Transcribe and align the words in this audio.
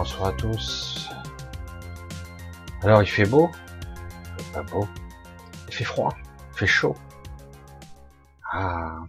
bonsoir, 0.00 0.28
à 0.28 0.32
tous. 0.32 1.10
Alors, 2.80 3.02
il 3.02 3.06
fait 3.06 3.26
beau? 3.26 3.50
Il 4.38 4.44
fait 4.44 4.52
pas 4.54 4.62
beau. 4.62 4.88
Il 5.68 5.74
fait 5.74 5.84
froid? 5.84 6.16
Il 6.52 6.58
fait 6.58 6.66
chaud? 6.66 6.96
Ah. 8.50 9.02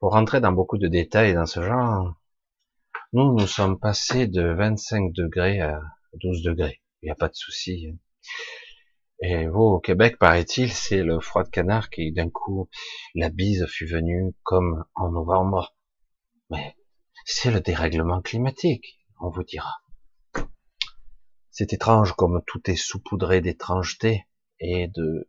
Pour 0.00 0.10
rentrer 0.10 0.40
dans 0.40 0.50
beaucoup 0.50 0.76
de 0.76 0.88
détails 0.88 1.34
dans 1.34 1.46
ce 1.46 1.62
genre, 1.62 2.16
nous, 3.12 3.32
nous 3.32 3.46
sommes 3.46 3.78
passés 3.78 4.26
de 4.26 4.42
25 4.42 5.12
degrés 5.12 5.60
à 5.60 5.80
12 6.14 6.42
degrés. 6.42 6.82
Il 7.00 7.06
n'y 7.06 7.12
a 7.12 7.14
pas 7.14 7.28
de 7.28 7.36
souci. 7.36 7.96
Et 9.22 9.46
vous, 9.46 9.62
au 9.62 9.78
Québec, 9.78 10.18
paraît-il, 10.18 10.68
c'est 10.72 11.04
le 11.04 11.20
froid 11.20 11.44
de 11.44 11.48
canard 11.48 11.90
qui, 11.90 12.10
d'un 12.10 12.28
coup, 12.28 12.68
la 13.14 13.30
bise 13.30 13.66
fut 13.68 13.86
venue 13.86 14.34
comme 14.42 14.84
en 14.96 15.12
novembre. 15.12 15.76
C'est 17.24 17.50
le 17.50 17.60
dérèglement 17.60 18.20
climatique, 18.20 18.98
on 19.20 19.30
vous 19.30 19.44
dira. 19.44 19.82
C'est 21.50 21.72
étrange 21.72 22.14
comme 22.14 22.42
tout 22.46 22.70
est 22.70 22.76
saupoudré 22.76 23.40
d'étrangeté 23.40 24.26
et 24.58 24.88
de, 24.88 25.28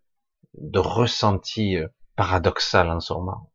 de 0.53 0.79
ressenti 0.79 1.75
euh, 1.75 1.87
paradoxal 2.15 2.89
en 2.89 2.99
ce 2.99 3.13
moment. 3.13 3.51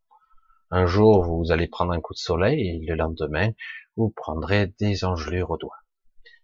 Un 0.71 0.87
jour, 0.87 1.25
vous 1.25 1.51
allez 1.51 1.67
prendre 1.67 1.93
un 1.93 2.01
coup 2.01 2.13
de 2.13 2.19
soleil 2.19 2.69
et 2.69 2.79
le 2.87 2.95
lendemain, 2.95 3.53
vous 3.97 4.11
prendrez 4.11 4.67
des 4.79 5.05
engelures 5.05 5.51
aux 5.51 5.57
doigts. 5.57 5.81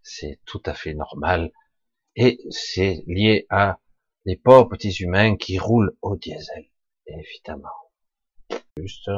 C'est 0.02 0.40
tout 0.46 0.62
à 0.64 0.72
fait 0.72 0.94
normal 0.94 1.52
et 2.16 2.38
c'est 2.50 3.04
lié 3.06 3.46
à 3.50 3.80
les 4.24 4.36
pauvres 4.36 4.68
petits 4.68 5.02
humains 5.02 5.36
qui 5.36 5.58
roulent 5.58 5.96
au 6.00 6.16
diesel, 6.16 6.70
évidemment. 7.06 7.68
Juste, 8.78 9.10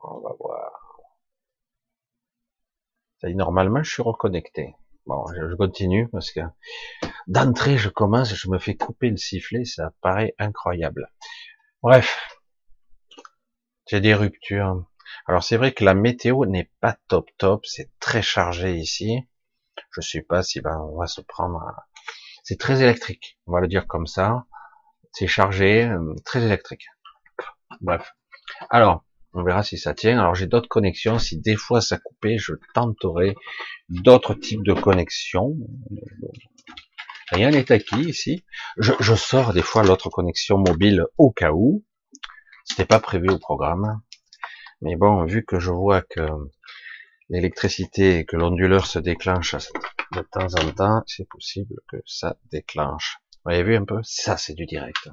on 0.00 0.20
va 0.20 0.30
voir. 0.38 0.79
Ça 3.20 3.28
normalement, 3.28 3.82
je 3.82 3.90
suis 3.92 4.02
reconnecté. 4.02 4.74
Bon, 5.06 5.24
je 5.34 5.54
continue 5.56 6.08
parce 6.08 6.30
que 6.30 6.40
d'entrée, 7.26 7.76
je 7.76 7.88
commence, 7.88 8.34
je 8.34 8.50
me 8.50 8.58
fais 8.58 8.76
couper 8.76 9.10
le 9.10 9.16
sifflet, 9.16 9.64
ça 9.64 9.92
paraît 10.00 10.34
incroyable. 10.38 11.10
Bref, 11.82 12.18
j'ai 13.86 14.00
des 14.00 14.14
ruptures. 14.14 14.86
Alors 15.26 15.42
c'est 15.42 15.56
vrai 15.56 15.72
que 15.72 15.84
la 15.84 15.94
météo 15.94 16.46
n'est 16.46 16.70
pas 16.80 16.96
top 17.08 17.28
top, 17.38 17.66
c'est 17.66 17.90
très 17.98 18.22
chargé 18.22 18.76
ici. 18.76 19.26
Je 19.92 20.00
sais 20.00 20.22
pas 20.22 20.42
si 20.42 20.60
ben, 20.60 20.78
on 20.92 20.98
va 20.98 21.06
se 21.06 21.20
prendre. 21.20 21.60
C'est 22.44 22.58
très 22.58 22.82
électrique, 22.82 23.38
on 23.46 23.52
va 23.52 23.60
le 23.60 23.68
dire 23.68 23.86
comme 23.86 24.06
ça. 24.06 24.46
C'est 25.12 25.26
chargé, 25.26 25.84
euh, 25.84 26.14
très 26.24 26.42
électrique. 26.42 26.86
Bref. 27.80 28.14
Alors, 28.70 29.04
on 29.32 29.42
verra 29.42 29.62
si 29.62 29.78
ça 29.78 29.94
tient. 29.94 30.18
Alors 30.18 30.34
j'ai 30.34 30.46
d'autres 30.46 30.68
connexions. 30.68 31.18
Si 31.18 31.38
des 31.38 31.56
fois 31.56 31.80
ça 31.80 31.98
coupait, 31.98 32.38
je 32.38 32.54
tenterai 32.74 33.34
d'autres 33.88 34.34
types 34.34 34.64
de 34.64 34.72
connexions. 34.72 35.56
Rien 37.30 37.50
n'est 37.50 37.70
acquis 37.70 38.00
ici. 38.00 38.44
Je, 38.76 39.14
sors 39.14 39.52
des 39.52 39.62
fois 39.62 39.84
l'autre 39.84 40.10
connexion 40.10 40.58
mobile 40.58 41.04
au 41.16 41.30
cas 41.30 41.52
où. 41.52 41.84
C'était 42.64 42.86
pas 42.86 43.00
prévu 43.00 43.28
au 43.30 43.38
programme. 43.38 44.00
Mais 44.80 44.96
bon, 44.96 45.24
vu 45.24 45.44
que 45.44 45.60
je 45.60 45.70
vois 45.70 46.02
que 46.02 46.26
l'électricité 47.28 48.18
et 48.18 48.24
que 48.24 48.36
l'onduleur 48.36 48.86
se 48.86 48.98
déclenche 48.98 49.54
de 50.12 50.22
temps 50.22 50.54
en 50.54 50.72
temps, 50.72 51.02
c'est 51.06 51.28
possible 51.28 51.76
que 51.88 51.98
ça 52.04 52.36
déclenche. 52.50 53.18
Vous 53.44 53.52
avez 53.52 53.62
vu 53.62 53.76
un 53.76 53.84
peu? 53.84 54.00
Ça, 54.02 54.36
c'est 54.36 54.54
du 54.54 54.66
direct. 54.66 55.08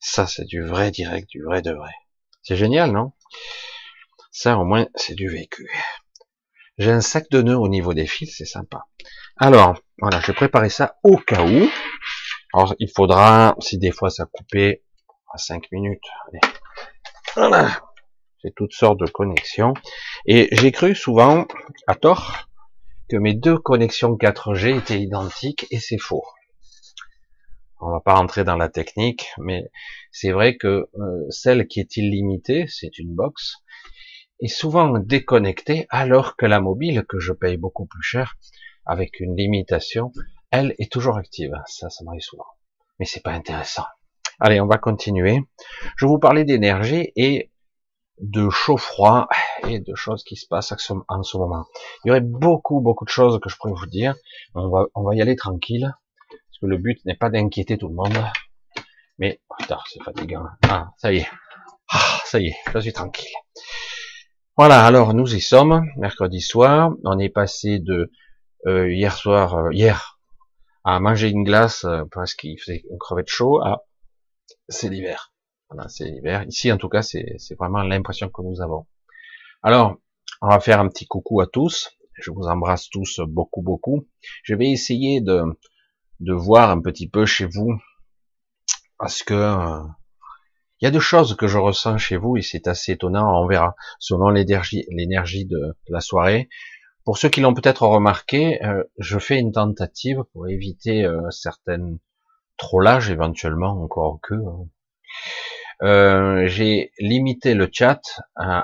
Ça, 0.00 0.26
c'est 0.26 0.46
du 0.46 0.62
vrai 0.62 0.90
direct, 0.90 1.28
du 1.28 1.42
vrai 1.42 1.60
de 1.60 1.72
vrai. 1.72 1.92
C'est 2.48 2.54
génial, 2.54 2.92
non? 2.92 3.10
Ça, 4.30 4.56
au 4.56 4.64
moins, 4.64 4.86
c'est 4.94 5.16
du 5.16 5.28
vécu. 5.28 5.68
J'ai 6.78 6.92
un 6.92 7.00
sac 7.00 7.28
de 7.28 7.42
nœuds 7.42 7.58
au 7.58 7.66
niveau 7.66 7.92
des 7.92 8.06
fils, 8.06 8.36
c'est 8.38 8.44
sympa. 8.44 8.86
Alors, 9.36 9.76
voilà, 9.98 10.20
j'ai 10.20 10.32
préparé 10.32 10.68
ça 10.68 10.96
au 11.02 11.16
cas 11.16 11.42
où. 11.42 11.68
Alors, 12.54 12.76
il 12.78 12.88
faudra, 12.94 13.56
si 13.58 13.78
des 13.78 13.90
fois 13.90 14.10
ça 14.10 14.26
coupait, 14.26 14.84
à 15.34 15.38
5 15.38 15.72
minutes. 15.72 16.06
Voilà. 17.34 17.82
J'ai 18.44 18.52
toutes 18.52 18.74
sortes 18.74 19.00
de 19.00 19.10
connexions. 19.10 19.74
Et 20.24 20.48
j'ai 20.52 20.70
cru 20.70 20.94
souvent, 20.94 21.48
à 21.88 21.96
tort, 21.96 22.48
que 23.10 23.16
mes 23.16 23.34
deux 23.34 23.58
connexions 23.58 24.14
4G 24.14 24.78
étaient 24.78 25.00
identiques, 25.00 25.66
et 25.72 25.80
c'est 25.80 25.98
faux 25.98 26.22
on 27.80 27.90
va 27.90 28.00
pas 28.00 28.14
rentrer 28.14 28.44
dans 28.44 28.56
la 28.56 28.68
technique, 28.68 29.28
mais 29.38 29.70
c'est 30.10 30.32
vrai 30.32 30.56
que 30.56 30.88
euh, 30.98 31.30
celle 31.30 31.66
qui 31.66 31.80
est 31.80 31.96
illimitée, 31.96 32.66
c'est 32.68 32.98
une 32.98 33.14
box, 33.14 33.56
est 34.40 34.48
souvent 34.48 34.98
déconnectée, 34.98 35.86
alors 35.90 36.36
que 36.36 36.46
la 36.46 36.60
mobile, 36.60 37.04
que 37.08 37.18
je 37.18 37.32
paye 37.32 37.56
beaucoup 37.56 37.86
plus 37.86 38.02
cher, 38.02 38.36
avec 38.84 39.20
une 39.20 39.36
limitation, 39.36 40.12
elle 40.50 40.74
est 40.78 40.90
toujours 40.90 41.16
active. 41.16 41.52
Ça, 41.66 41.90
ça 41.90 42.04
m'arrive 42.04 42.20
souvent. 42.20 42.46
Mais 42.98 43.06
c'est 43.06 43.22
pas 43.22 43.32
intéressant. 43.32 43.84
Allez, 44.38 44.60
on 44.60 44.66
va 44.66 44.78
continuer. 44.78 45.40
Je 45.96 46.06
vous 46.06 46.18
parler 46.18 46.44
d'énergie 46.44 47.12
et 47.16 47.50
de 48.20 48.48
chaud-froid 48.48 49.28
et 49.68 49.80
de 49.80 49.94
choses 49.94 50.24
qui 50.24 50.36
se 50.36 50.46
passent 50.46 50.72
en 51.08 51.22
ce 51.22 51.36
moment. 51.36 51.66
Il 52.04 52.08
y 52.08 52.10
aurait 52.10 52.20
beaucoup, 52.20 52.80
beaucoup 52.80 53.04
de 53.04 53.10
choses 53.10 53.38
que 53.40 53.48
je 53.48 53.56
pourrais 53.56 53.74
vous 53.74 53.86
dire. 53.86 54.14
On 54.54 54.68
va, 54.68 54.86
on 54.94 55.02
va 55.02 55.14
y 55.14 55.20
aller 55.20 55.36
tranquille. 55.36 55.92
Parce 56.56 56.70
que 56.70 56.74
le 56.74 56.78
but 56.78 57.04
n'est 57.04 57.14
pas 57.14 57.28
d'inquiéter 57.28 57.76
tout 57.76 57.88
le 57.88 57.94
monde. 57.94 58.16
Mais, 59.18 59.42
putain, 59.58 59.76
c'est 59.92 60.02
fatigant. 60.02 60.46
Ah, 60.70 60.88
ça 60.96 61.12
y 61.12 61.18
est. 61.18 61.28
Ah, 61.90 62.18
ça 62.24 62.40
y 62.40 62.46
est, 62.46 62.56
je 62.72 62.78
suis 62.78 62.94
tranquille. 62.94 63.28
Voilà, 64.56 64.86
alors 64.86 65.12
nous 65.12 65.34
y 65.34 65.40
sommes, 65.42 65.84
mercredi 65.98 66.40
soir. 66.40 66.94
On 67.04 67.18
est 67.18 67.28
passé 67.28 67.78
de 67.78 68.10
euh, 68.66 68.90
hier 68.90 69.14
soir, 69.14 69.54
euh, 69.54 69.70
hier, 69.70 70.18
à 70.82 70.98
manger 70.98 71.28
une 71.28 71.44
glace 71.44 71.84
euh, 71.84 72.04
parce 72.10 72.32
qu'il 72.32 72.58
faisait 72.58 72.84
une 72.90 72.96
crevette 72.96 73.28
chaud. 73.28 73.60
Ah, 73.62 73.82
c'est 74.70 74.88
l'hiver. 74.88 75.34
Voilà, 75.68 75.90
c'est 75.90 76.06
l'hiver. 76.06 76.44
Ici, 76.48 76.72
en 76.72 76.78
tout 76.78 76.88
cas, 76.88 77.02
c'est 77.02 77.36
vraiment 77.58 77.82
l'impression 77.82 78.30
que 78.30 78.40
nous 78.40 78.62
avons. 78.62 78.86
Alors, 79.62 79.96
on 80.40 80.48
va 80.48 80.60
faire 80.60 80.80
un 80.80 80.88
petit 80.88 81.06
coucou 81.06 81.42
à 81.42 81.48
tous. 81.48 81.90
Je 82.14 82.30
vous 82.30 82.44
embrasse 82.44 82.88
tous 82.88 83.20
beaucoup, 83.28 83.60
beaucoup. 83.60 84.08
Je 84.42 84.54
vais 84.54 84.70
essayer 84.70 85.20
de 85.20 85.42
de 86.20 86.32
voir 86.32 86.70
un 86.70 86.80
petit 86.80 87.08
peu 87.08 87.26
chez 87.26 87.46
vous, 87.46 87.78
parce 88.98 89.22
que 89.22 89.34
euh, 89.34 89.82
il 90.80 90.84
y 90.84 90.88
a 90.88 90.90
deux 90.90 91.00
choses 91.00 91.36
que 91.36 91.46
je 91.46 91.56
ressens 91.56 91.96
chez 91.96 92.16
vous 92.18 92.36
et 92.36 92.42
c'est 92.42 92.68
assez 92.68 92.92
étonnant. 92.92 93.42
On 93.42 93.46
verra 93.46 93.74
selon 93.98 94.28
l'énergie, 94.28 95.46
de 95.46 95.74
la 95.88 96.00
soirée. 96.00 96.48
Pour 97.04 97.16
ceux 97.18 97.28
qui 97.30 97.40
l'ont 97.40 97.54
peut-être 97.54 97.86
remarqué, 97.86 98.62
euh, 98.62 98.84
je 98.98 99.18
fais 99.18 99.38
une 99.38 99.52
tentative 99.52 100.24
pour 100.32 100.48
éviter 100.48 101.04
euh, 101.04 101.30
certaines 101.30 101.98
trollages 102.58 103.10
éventuellement 103.10 103.82
encore 103.82 104.18
que. 104.22 104.34
Hein. 104.34 104.68
Euh, 105.82 106.46
j'ai 106.46 106.90
limité 106.98 107.54
le 107.54 107.68
chat 107.70 108.00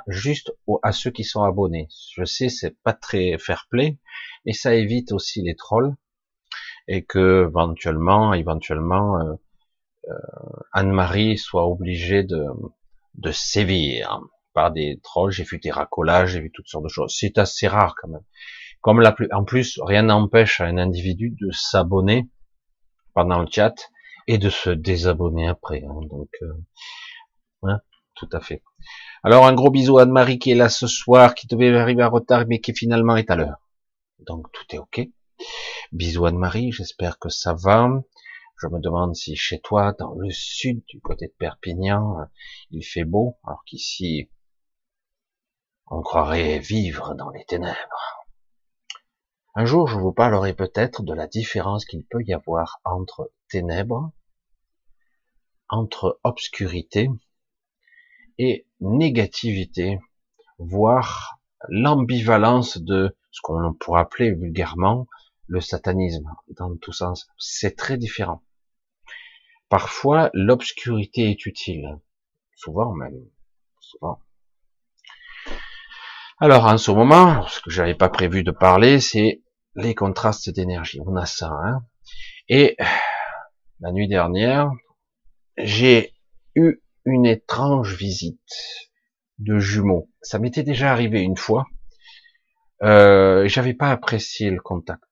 juste 0.06 0.52
à 0.82 0.92
ceux 0.92 1.10
qui 1.10 1.24
sont 1.24 1.44
abonnés. 1.44 1.88
Je 2.14 2.24
sais 2.24 2.48
c'est 2.48 2.76
pas 2.82 2.94
très 2.94 3.38
fair 3.38 3.66
play, 3.70 3.98
mais 4.44 4.52
ça 4.52 4.74
évite 4.74 5.12
aussi 5.12 5.42
les 5.42 5.54
trolls 5.54 5.94
et 6.88 7.04
que 7.04 7.46
éventuellement, 7.48 8.34
éventuellement, 8.34 9.18
euh, 9.20 9.34
euh, 10.08 10.14
Anne-Marie 10.72 11.38
soit 11.38 11.66
obligée 11.66 12.24
de, 12.24 12.46
sévir 13.32 14.20
par 14.52 14.72
des 14.72 15.00
trolls. 15.02 15.32
J'ai 15.32 15.44
vu 15.44 15.58
des 15.58 15.70
racolages, 15.70 16.30
j'ai 16.32 16.40
vu 16.40 16.50
toutes 16.52 16.68
sortes 16.68 16.84
de 16.84 16.88
choses. 16.88 17.14
C'est 17.18 17.38
assez 17.38 17.68
rare 17.68 17.94
quand 18.00 18.08
même. 18.08 18.24
Comme 18.80 19.00
la 19.00 19.14
en 19.32 19.44
plus, 19.44 19.80
rien 19.84 20.02
n'empêche 20.02 20.60
à 20.60 20.64
un 20.64 20.76
individu 20.76 21.34
de 21.40 21.50
s'abonner 21.52 22.28
pendant 23.14 23.40
le 23.40 23.46
chat 23.50 23.74
et 24.26 24.38
de 24.38 24.50
se 24.50 24.70
désabonner 24.70 25.46
après. 25.48 25.84
Hein. 25.84 26.00
donc, 26.10 26.30
euh, 26.42 26.52
hein, 27.62 27.80
tout 28.14 28.28
à 28.32 28.40
fait. 28.40 28.62
Alors 29.22 29.46
un 29.46 29.54
gros 29.54 29.70
bisou 29.70 29.98
à 29.98 30.02
Anne-Marie 30.02 30.40
qui 30.40 30.50
est 30.50 30.56
là 30.56 30.68
ce 30.68 30.88
soir, 30.88 31.34
qui 31.34 31.46
devait 31.46 31.76
arriver 31.76 32.02
en 32.02 32.10
retard, 32.10 32.44
mais 32.48 32.60
qui 32.60 32.74
finalement 32.74 33.16
est 33.16 33.30
à 33.30 33.36
l'heure. 33.36 33.56
Donc 34.18 34.50
tout 34.52 34.64
est 34.74 34.78
ok. 34.78 35.08
Bisous 35.92 36.24
Anne-Marie, 36.24 36.72
j'espère 36.72 37.18
que 37.18 37.28
ça 37.28 37.52
va. 37.52 37.86
Je 38.56 38.66
me 38.66 38.80
demande 38.80 39.14
si 39.14 39.36
chez 39.36 39.60
toi, 39.60 39.92
dans 39.92 40.14
le 40.14 40.30
sud, 40.30 40.82
du 40.88 41.02
côté 41.02 41.26
de 41.26 41.34
Perpignan, 41.38 42.16
il 42.70 42.82
fait 42.82 43.04
beau, 43.04 43.36
alors 43.44 43.62
qu'ici, 43.66 44.30
on 45.88 46.00
croirait 46.00 46.60
vivre 46.60 47.14
dans 47.14 47.28
les 47.28 47.44
ténèbres. 47.44 48.24
Un 49.54 49.66
jour, 49.66 49.86
je 49.86 49.98
vous 49.98 50.14
parlerai 50.14 50.54
peut-être 50.54 51.02
de 51.02 51.12
la 51.12 51.26
différence 51.26 51.84
qu'il 51.84 52.06
peut 52.06 52.22
y 52.22 52.32
avoir 52.32 52.80
entre 52.84 53.30
ténèbres, 53.50 54.12
entre 55.68 56.18
obscurité 56.24 57.10
et 58.38 58.66
négativité, 58.80 59.98
voire 60.56 61.38
l'ambivalence 61.68 62.78
de 62.78 63.14
ce 63.30 63.42
qu'on 63.42 63.74
pourrait 63.74 64.00
appeler 64.00 64.30
vulgairement 64.32 65.06
le 65.46 65.60
satanisme 65.60 66.30
dans 66.56 66.76
tout 66.76 66.92
sens. 66.92 67.28
C'est 67.38 67.76
très 67.76 67.96
différent. 67.96 68.42
Parfois, 69.68 70.30
l'obscurité 70.34 71.30
est 71.30 71.46
utile. 71.46 71.98
Souvent 72.54 72.92
même. 72.92 73.24
Souvent. 73.80 74.20
Alors 76.38 76.66
en 76.66 76.78
ce 76.78 76.90
moment, 76.90 77.46
ce 77.46 77.60
que 77.60 77.70
j'avais 77.70 77.94
pas 77.94 78.08
prévu 78.08 78.42
de 78.42 78.50
parler, 78.50 79.00
c'est 79.00 79.42
les 79.74 79.94
contrastes 79.94 80.50
d'énergie. 80.50 81.00
On 81.06 81.16
a 81.16 81.26
ça. 81.26 81.50
Hein 81.50 81.84
Et 82.48 82.76
la 83.80 83.92
nuit 83.92 84.08
dernière, 84.08 84.70
j'ai 85.56 86.12
eu 86.54 86.82
une 87.04 87.26
étrange 87.26 87.94
visite 87.94 88.40
de 89.38 89.58
jumeaux. 89.58 90.10
Ça 90.20 90.38
m'était 90.38 90.62
déjà 90.62 90.92
arrivé 90.92 91.20
une 91.22 91.36
fois. 91.36 91.66
Euh, 92.82 93.46
J'avais 93.48 93.74
pas 93.74 93.90
apprécié 93.90 94.50
le 94.50 94.60
contact. 94.60 95.02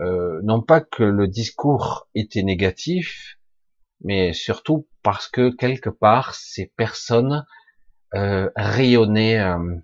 Euh, 0.00 0.40
non 0.42 0.62
pas 0.62 0.80
que 0.80 1.02
le 1.02 1.26
discours 1.26 2.08
était 2.14 2.42
négatif, 2.42 3.38
mais 4.02 4.32
surtout 4.34 4.86
parce 5.02 5.28
que 5.28 5.50
quelque 5.50 5.88
part 5.88 6.34
ces 6.34 6.66
personnes 6.76 7.46
euh, 8.14 8.50
rayonnaient 8.56 9.40
euh, 9.40 9.76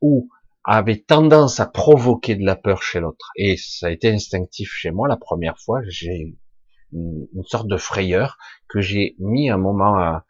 ou 0.00 0.28
avaient 0.64 0.98
tendance 0.98 1.60
à 1.60 1.66
provoquer 1.66 2.34
de 2.34 2.44
la 2.44 2.56
peur 2.56 2.82
chez 2.82 2.98
l'autre. 2.98 3.30
Et 3.36 3.56
ça 3.56 3.86
a 3.86 3.90
été 3.90 4.10
instinctif 4.10 4.72
chez 4.72 4.90
moi 4.90 5.06
la 5.06 5.16
première 5.16 5.58
fois. 5.60 5.80
J'ai 5.86 6.34
une, 6.92 7.28
une, 7.32 7.44
sorte 7.44 7.68
de 7.68 7.76
frayeur 7.76 8.36
que 8.68 8.80
j'ai 8.80 9.14
mis 9.20 9.48
un 9.48 9.58
moment 9.58 9.96
à, 9.96 10.26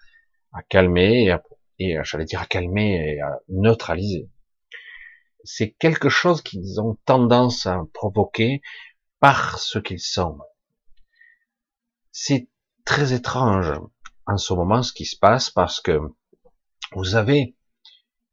à 0.52 0.62
calmer 0.68 1.24
et, 1.28 1.36
et 1.78 1.98
j'allais 2.04 2.26
dire 2.26 2.42
à 2.42 2.46
calmer 2.46 3.14
et 3.14 3.20
à 3.20 3.40
neutraliser 3.48 4.28
c'est 5.46 5.70
quelque 5.70 6.08
chose 6.08 6.42
qu'ils 6.42 6.80
ont 6.80 6.98
tendance 7.04 7.66
à 7.66 7.80
provoquer 7.94 8.60
par 9.20 9.58
ce 9.58 9.78
qu'ils 9.78 10.00
sont. 10.00 10.38
C'est 12.10 12.48
très 12.84 13.12
étrange 13.12 13.72
en 14.26 14.36
ce 14.36 14.52
moment 14.52 14.82
ce 14.82 14.92
qui 14.92 15.06
se 15.06 15.16
passe 15.16 15.50
parce 15.50 15.80
que 15.80 16.00
vous 16.92 17.14
avez 17.14 17.56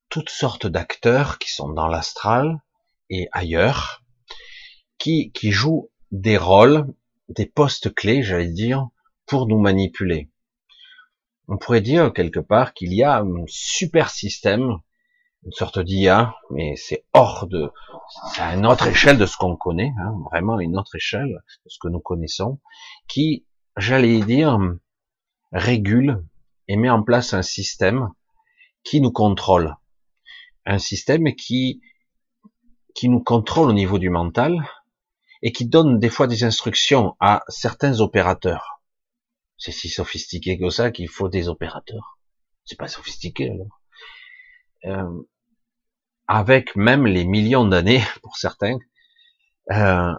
toutes 0.10 0.30
sortes 0.30 0.68
d'acteurs 0.68 1.38
qui 1.38 1.51
sont 1.51 1.69
dans 1.69 1.88
l'astral 1.88 2.62
et 3.10 3.27
ailleurs, 3.31 4.04
qui, 4.98 5.31
qui 5.31 5.51
jouent 5.51 5.92
des 6.12 6.38
rôles, 6.38 6.94
des 7.30 7.45
postes 7.45 7.94
clés, 7.94 8.24
j'allais 8.24 8.51
dire, 8.51 8.89
pour 9.25 9.48
nous 9.48 9.59
manipuler. 9.59 10.31
On 11.48 11.57
pourrait 11.57 11.81
dire 11.81 12.13
quelque 12.13 12.39
part 12.39 12.74
qu'il 12.74 12.94
y 12.94 13.04
a 13.04 13.19
un 13.19 13.44
super 13.48 14.09
système 14.09 14.77
une 15.45 15.51
sorte 15.51 15.80
d'IA, 15.80 16.36
mais 16.51 16.75
c'est 16.75 17.06
hors 17.13 17.48
de, 17.48 17.72
c'est 18.34 18.42
à 18.42 18.56
une 18.56 18.66
autre 18.66 18.88
échelle 18.88 19.18
de 19.18 19.25
ce 19.25 19.38
qu'on 19.38 19.56
connaît, 19.56 19.94
hein, 20.00 20.16
vraiment 20.31 20.60
une 20.60 20.78
autre 20.78 20.95
échelle 20.95 21.42
de 21.66 21.69
ce 21.69 21.78
que 21.80 21.88
nous 21.88 22.00
connaissons, 22.00 22.60
qui, 23.07 23.45
j'allais 23.78 24.22
dire, 24.22 24.57
régule 25.51 26.24
et 26.68 26.78
met 26.78 26.90
en 26.90 27.04
place 27.04 27.34
un 27.34 27.42
système 27.42 28.10
qui 28.84 29.01
nous 29.01 29.12
contrôle, 29.12 29.75
un 30.66 30.80
système 30.80 31.34
qui 31.36 31.81
qui 32.95 33.10
nous 33.10 33.24
contrôle 33.24 33.69
au 33.69 33.74
niveau 33.74 33.98
du 33.98 34.10
mental 34.10 34.54
et 35.42 35.51
qui 35.51 35.66
donne 35.66 36.00
des 36.00 36.10
fois 36.10 36.28
des 36.28 36.44
instructions 36.44 37.16
à 37.19 37.44
certains 37.48 38.00
opérateurs. 38.00 38.81
C'est 39.57 39.72
si 39.72 39.90
sophistiqué 39.90 40.57
que 40.60 40.69
ça 40.69 40.92
qu'il 40.92 41.10
faut 41.10 41.28
des 41.28 41.50
opérateurs. 41.50 42.19
C'est 42.66 42.78
pas 42.78 42.88
sophistiqué 42.88 43.50
alors. 43.50 43.81
Euh, 44.86 45.24
avec 46.27 46.75
même 46.75 47.05
les 47.05 47.25
millions 47.25 47.65
d'années 47.65 48.01
pour 48.21 48.37
certains, 48.37 48.77
euh, 49.71 50.13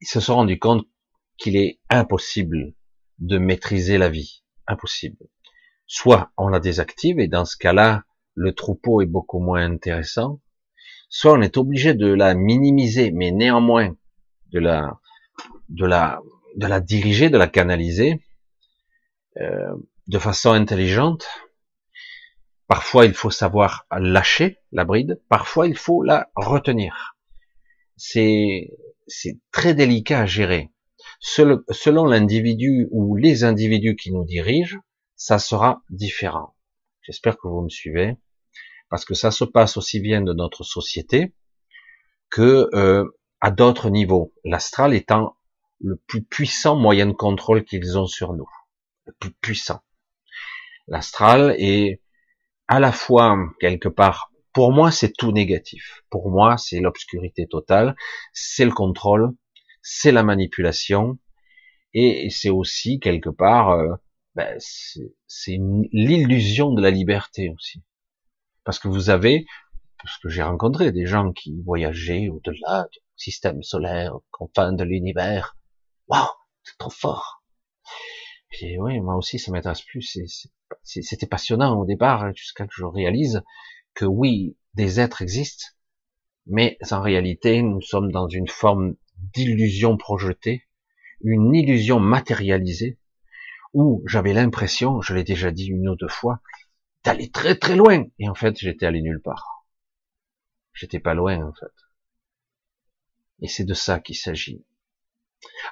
ils 0.00 0.08
se 0.08 0.20
sont 0.20 0.36
rendus 0.36 0.58
compte 0.58 0.86
qu'il 1.38 1.56
est 1.56 1.80
impossible 1.90 2.74
de 3.18 3.38
maîtriser 3.38 3.98
la 3.98 4.08
vie. 4.08 4.42
Impossible. 4.66 5.28
Soit 5.86 6.32
on 6.36 6.48
la 6.48 6.60
désactive 6.60 7.20
et 7.20 7.28
dans 7.28 7.44
ce 7.44 7.56
cas-là, 7.56 8.04
le 8.34 8.52
troupeau 8.52 9.00
est 9.00 9.06
beaucoup 9.06 9.38
moins 9.38 9.64
intéressant. 9.64 10.40
Soit 11.08 11.34
on 11.34 11.42
est 11.42 11.56
obligé 11.56 11.94
de 11.94 12.12
la 12.12 12.34
minimiser, 12.34 13.12
mais 13.12 13.30
néanmoins 13.30 13.96
de 14.52 14.58
la, 14.58 14.98
de 15.68 15.86
la, 15.86 16.20
de 16.56 16.66
la 16.66 16.80
diriger, 16.80 17.30
de 17.30 17.38
la 17.38 17.46
canaliser 17.46 18.20
euh, 19.40 19.76
de 20.08 20.18
façon 20.18 20.50
intelligente 20.50 21.26
Parfois, 22.68 23.06
il 23.06 23.14
faut 23.14 23.30
savoir 23.30 23.86
lâcher 23.90 24.58
la 24.72 24.84
bride, 24.84 25.20
parfois, 25.28 25.68
il 25.68 25.76
faut 25.76 26.02
la 26.02 26.30
retenir. 26.34 27.16
C'est, 27.96 28.76
c'est 29.06 29.38
très 29.52 29.74
délicat 29.74 30.20
à 30.20 30.26
gérer. 30.26 30.72
Selon 31.20 32.04
l'individu 32.04 32.88
ou 32.90 33.16
les 33.16 33.44
individus 33.44 33.96
qui 33.96 34.12
nous 34.12 34.24
dirigent, 34.24 34.78
ça 35.14 35.38
sera 35.38 35.82
différent. 35.90 36.54
J'espère 37.02 37.38
que 37.38 37.48
vous 37.48 37.62
me 37.62 37.68
suivez, 37.68 38.16
parce 38.90 39.04
que 39.04 39.14
ça 39.14 39.30
se 39.30 39.44
passe 39.44 39.76
aussi 39.76 40.00
bien 40.00 40.20
de 40.20 40.32
notre 40.32 40.64
société 40.64 41.34
que 42.30 42.68
euh, 42.74 43.04
à 43.40 43.50
d'autres 43.50 43.90
niveaux. 43.90 44.34
L'astral 44.44 44.92
étant 44.92 45.36
le 45.80 45.96
plus 45.96 46.22
puissant 46.22 46.76
moyen 46.76 47.06
de 47.06 47.12
contrôle 47.12 47.64
qu'ils 47.64 47.98
ont 47.98 48.06
sur 48.06 48.32
nous, 48.34 48.48
le 49.04 49.12
plus 49.12 49.32
puissant. 49.32 49.80
L'astral 50.88 51.54
est 51.58 52.02
à 52.68 52.80
la 52.80 52.92
fois 52.92 53.36
quelque 53.60 53.88
part, 53.88 54.32
pour 54.52 54.72
moi 54.72 54.90
c'est 54.90 55.12
tout 55.12 55.32
négatif. 55.32 56.02
Pour 56.10 56.30
moi 56.30 56.56
c'est 56.58 56.80
l'obscurité 56.80 57.46
totale, 57.46 57.96
c'est 58.32 58.64
le 58.64 58.72
contrôle, 58.72 59.32
c'est 59.82 60.12
la 60.12 60.22
manipulation, 60.22 61.18
et 61.98 62.28
c'est 62.30 62.50
aussi 62.50 63.00
quelque 63.00 63.30
part, 63.30 63.70
euh, 63.70 63.94
ben, 64.34 64.54
c'est 64.58 65.58
l'illusion 65.92 66.72
de 66.72 66.82
la 66.82 66.90
liberté 66.90 67.48
aussi. 67.48 67.82
Parce 68.64 68.78
que 68.78 68.88
vous 68.88 69.08
avez, 69.08 69.46
parce 70.02 70.18
que 70.18 70.28
j'ai 70.28 70.42
rencontré 70.42 70.92
des 70.92 71.06
gens 71.06 71.32
qui 71.32 71.62
voyageaient 71.64 72.28
au-delà 72.28 72.86
du 72.92 72.98
système 73.16 73.62
solaire, 73.62 74.14
confins 74.30 74.72
de 74.72 74.84
l'univers. 74.84 75.56
Waouh, 76.08 76.26
c'est 76.64 76.76
trop 76.76 76.90
fort. 76.90 77.35
Et 78.60 78.78
oui, 78.78 79.00
moi 79.00 79.16
aussi 79.16 79.38
ça 79.38 79.52
m'intéresse 79.52 79.82
plus. 79.82 80.18
C'était 80.82 81.26
passionnant 81.26 81.78
au 81.78 81.84
départ, 81.84 82.24
hein, 82.24 82.32
jusqu'à 82.34 82.66
que 82.66 82.74
je 82.74 82.84
réalise 82.84 83.42
que 83.94 84.04
oui, 84.04 84.56
des 84.74 85.00
êtres 85.00 85.22
existent, 85.22 85.66
mais 86.46 86.78
en 86.90 87.00
réalité, 87.00 87.62
nous 87.62 87.80
sommes 87.80 88.12
dans 88.12 88.28
une 88.28 88.48
forme 88.48 88.96
d'illusion 89.34 89.96
projetée, 89.96 90.66
une 91.22 91.54
illusion 91.54 91.98
matérialisée, 91.98 92.98
où 93.72 94.02
j'avais 94.06 94.32
l'impression, 94.32 95.00
je 95.00 95.14
l'ai 95.14 95.24
déjà 95.24 95.50
dit 95.50 95.66
une 95.66 95.88
ou 95.88 95.96
deux 95.96 96.08
fois, 96.08 96.40
d'aller 97.04 97.30
très 97.30 97.56
très 97.56 97.76
loin. 97.76 98.04
Et 98.18 98.28
en 98.28 98.34
fait, 98.34 98.56
j'étais 98.58 98.86
allé 98.86 99.02
nulle 99.02 99.20
part. 99.22 99.66
J'étais 100.72 101.00
pas 101.00 101.14
loin, 101.14 101.42
en 101.46 101.52
fait. 101.52 101.72
Et 103.40 103.48
c'est 103.48 103.64
de 103.64 103.74
ça 103.74 103.98
qu'il 104.00 104.16
s'agit. 104.16 104.64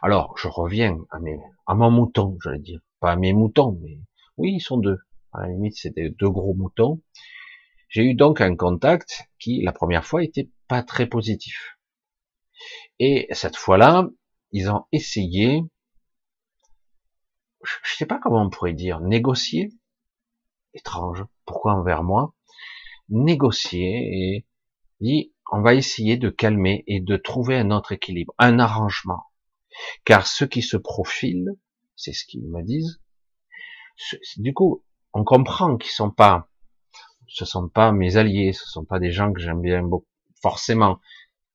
Alors, 0.02 0.36
je 0.36 0.48
reviens 0.48 0.98
à 1.10 1.18
mes, 1.20 1.38
à 1.66 1.74
mon 1.74 1.90
mouton, 1.90 2.38
j'allais 2.42 2.58
dire. 2.58 2.80
Pas 3.00 3.12
à 3.12 3.16
mes 3.16 3.32
moutons, 3.32 3.78
mais 3.82 3.98
oui, 4.36 4.54
ils 4.54 4.60
sont 4.60 4.78
deux. 4.78 4.98
À 5.32 5.42
la 5.42 5.48
limite, 5.48 5.76
c'était 5.76 6.10
deux 6.10 6.30
gros 6.30 6.54
moutons. 6.54 7.02
J'ai 7.88 8.02
eu 8.02 8.14
donc 8.14 8.40
un 8.40 8.56
contact 8.56 9.28
qui, 9.38 9.62
la 9.62 9.72
première 9.72 10.04
fois, 10.04 10.22
était 10.22 10.50
pas 10.68 10.82
très 10.82 11.06
positif. 11.06 11.78
Et 12.98 13.26
cette 13.32 13.56
fois-là, 13.56 14.08
ils 14.52 14.70
ont 14.70 14.86
essayé, 14.92 15.62
je 17.62 17.94
sais 17.96 18.06
pas 18.06 18.18
comment 18.18 18.42
on 18.42 18.50
pourrait 18.50 18.72
dire, 18.72 19.00
négocier. 19.00 19.72
Étrange. 20.72 21.24
Pourquoi 21.44 21.74
envers 21.74 22.02
moi? 22.02 22.34
Négocier 23.08 24.08
et 24.12 24.46
dit, 25.00 25.32
on 25.52 25.60
va 25.60 25.74
essayer 25.74 26.16
de 26.16 26.30
calmer 26.30 26.84
et 26.86 27.00
de 27.00 27.16
trouver 27.16 27.56
un 27.56 27.70
autre 27.70 27.92
équilibre, 27.92 28.34
un 28.38 28.58
arrangement. 28.58 29.24
Car 30.04 30.26
ceux 30.26 30.46
qui 30.46 30.62
se 30.62 30.76
profilent, 30.76 31.52
c'est 31.96 32.12
ce 32.12 32.24
qu'ils 32.24 32.46
me 32.46 32.62
disent, 32.62 33.00
du 34.36 34.52
coup, 34.52 34.84
on 35.12 35.24
comprend 35.24 35.76
qu'ils 35.76 35.90
sont 35.90 36.10
pas, 36.10 36.48
ce 37.28 37.44
sont 37.44 37.68
pas 37.68 37.92
mes 37.92 38.16
alliés, 38.16 38.52
ce 38.52 38.66
sont 38.66 38.84
pas 38.84 38.98
des 38.98 39.12
gens 39.12 39.32
que 39.32 39.40
j'aime 39.40 39.60
bien 39.60 39.82
beaucoup, 39.82 40.08
forcément. 40.42 41.00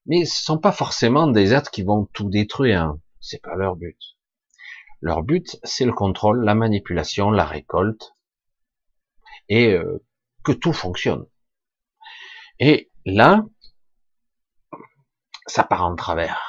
Mais 0.06 0.26
ce 0.26 0.44
sont 0.44 0.58
pas 0.58 0.72
forcément 0.72 1.28
des 1.28 1.54
êtres 1.54 1.72
qui 1.72 1.84
vont 1.84 2.06
tout 2.14 2.30
détruire. 2.30 2.84
Hein. 2.84 3.02
C'est 3.20 3.42
pas 3.42 3.56
leur 3.56 3.76
but. 3.76 3.98
Leur 5.02 5.24
but, 5.24 5.60
c'est 5.64 5.86
le 5.86 5.94
contrôle, 5.94 6.44
la 6.44 6.56
manipulation, 6.56 7.32
la 7.32 7.46
récolte, 7.46 8.16
et 9.48 9.74
euh, 9.74 10.04
que 10.44 10.52
tout 10.52 10.74
fonctionne. 10.74 11.26
Et 12.60 12.92
là, 13.06 13.46
ça 15.48 15.64
part 15.64 15.86
en 15.86 15.96
travers. 15.96 16.49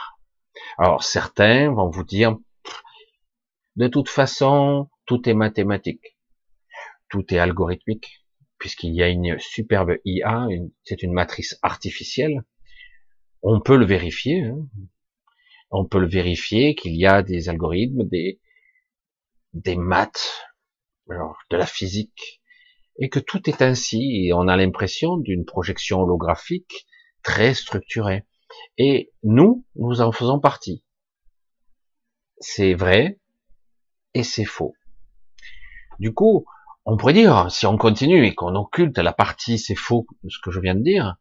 Alors 0.83 1.03
certains 1.03 1.71
vont 1.71 1.91
vous 1.91 2.05
dire, 2.05 2.39
de 3.77 3.87
toute 3.87 4.09
façon, 4.09 4.89
tout 5.05 5.29
est 5.29 5.35
mathématique, 5.35 6.17
tout 7.11 7.35
est 7.35 7.39
algorithmique, 7.39 8.25
puisqu'il 8.57 8.95
y 8.95 9.03
a 9.03 9.09
une 9.09 9.39
superbe 9.39 9.99
IA, 10.07 10.49
c'est 10.85 11.03
une 11.03 11.13
matrice 11.13 11.59
artificielle. 11.61 12.45
On 13.43 13.61
peut 13.61 13.77
le 13.77 13.85
vérifier. 13.85 14.45
Hein. 14.45 14.67
On 15.71 15.85
peut 15.85 16.01
le 16.01 16.09
vérifier 16.09 16.75
qu'il 16.75 16.97
y 16.97 17.05
a 17.05 17.23
des 17.23 17.51
algorithmes, 17.51 18.09
des, 18.09 18.41
des 19.53 19.77
maths, 19.77 20.47
de 21.09 21.57
la 21.59 21.67
physique, 21.67 22.41
et 22.99 23.11
que 23.11 23.19
tout 23.19 23.51
est 23.51 23.61
ainsi, 23.61 24.25
et 24.25 24.33
on 24.33 24.49
a 24.49 24.57
l'impression 24.57 25.19
d'une 25.19 25.45
projection 25.45 26.01
holographique 26.01 26.87
très 27.23 27.53
structurée. 27.53 28.25
Et 28.79 29.13
nous, 29.23 29.65
nous 29.77 30.01
en 30.01 30.13
faisons 30.13 30.41
partie. 30.41 30.85
C'est 32.39 32.75
vrai 32.75 33.19
et 34.15 34.23
c'est 34.23 34.45
faux. 34.45 34.75
Du 35.99 36.15
coup, 36.15 36.47
on 36.87 36.97
pourrait 36.97 37.13
dire, 37.13 37.51
si 37.51 37.67
on 37.67 37.77
continue 37.77 38.25
et 38.25 38.35
qu'on 38.35 38.55
occulte 38.55 38.99
la 38.99 39.13
partie 39.13 39.59
c'est 39.59 39.75
faux 39.75 40.07
de 40.25 40.31
ce 40.31 40.39
que 40.43 40.51
je 40.51 40.61
viens 40.61 40.75
de 40.75 40.83
dire, 40.83 41.17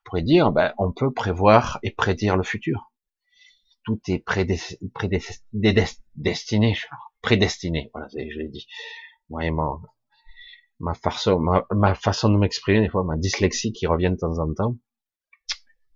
on 0.00 0.02
pourrait 0.04 0.22
dire, 0.22 0.52
ben, 0.52 0.72
on 0.78 0.92
peut 0.92 1.12
prévoir 1.12 1.78
et 1.82 1.90
prédire 1.90 2.36
le 2.36 2.44
futur. 2.44 2.92
Tout 3.84 4.00
est 4.06 4.20
prédestiné, 4.20 4.88
prédestiné, 7.20 7.90
voilà, 7.92 8.08
je 8.12 8.38
l'ai 8.38 8.48
dit. 8.48 8.68
Moi, 9.28 9.50
ma 10.78 10.94
façon, 10.94 11.40
ma, 11.70 11.94
façon 11.94 12.28
de 12.28 12.36
m'exprimer, 12.36 12.80
des 12.80 12.88
fois, 12.88 13.02
ma 13.04 13.16
dyslexie 13.16 13.72
qui 13.72 13.86
revient 13.86 14.10
de 14.10 14.16
temps 14.16 14.38
en 14.38 14.52
temps. 14.54 14.76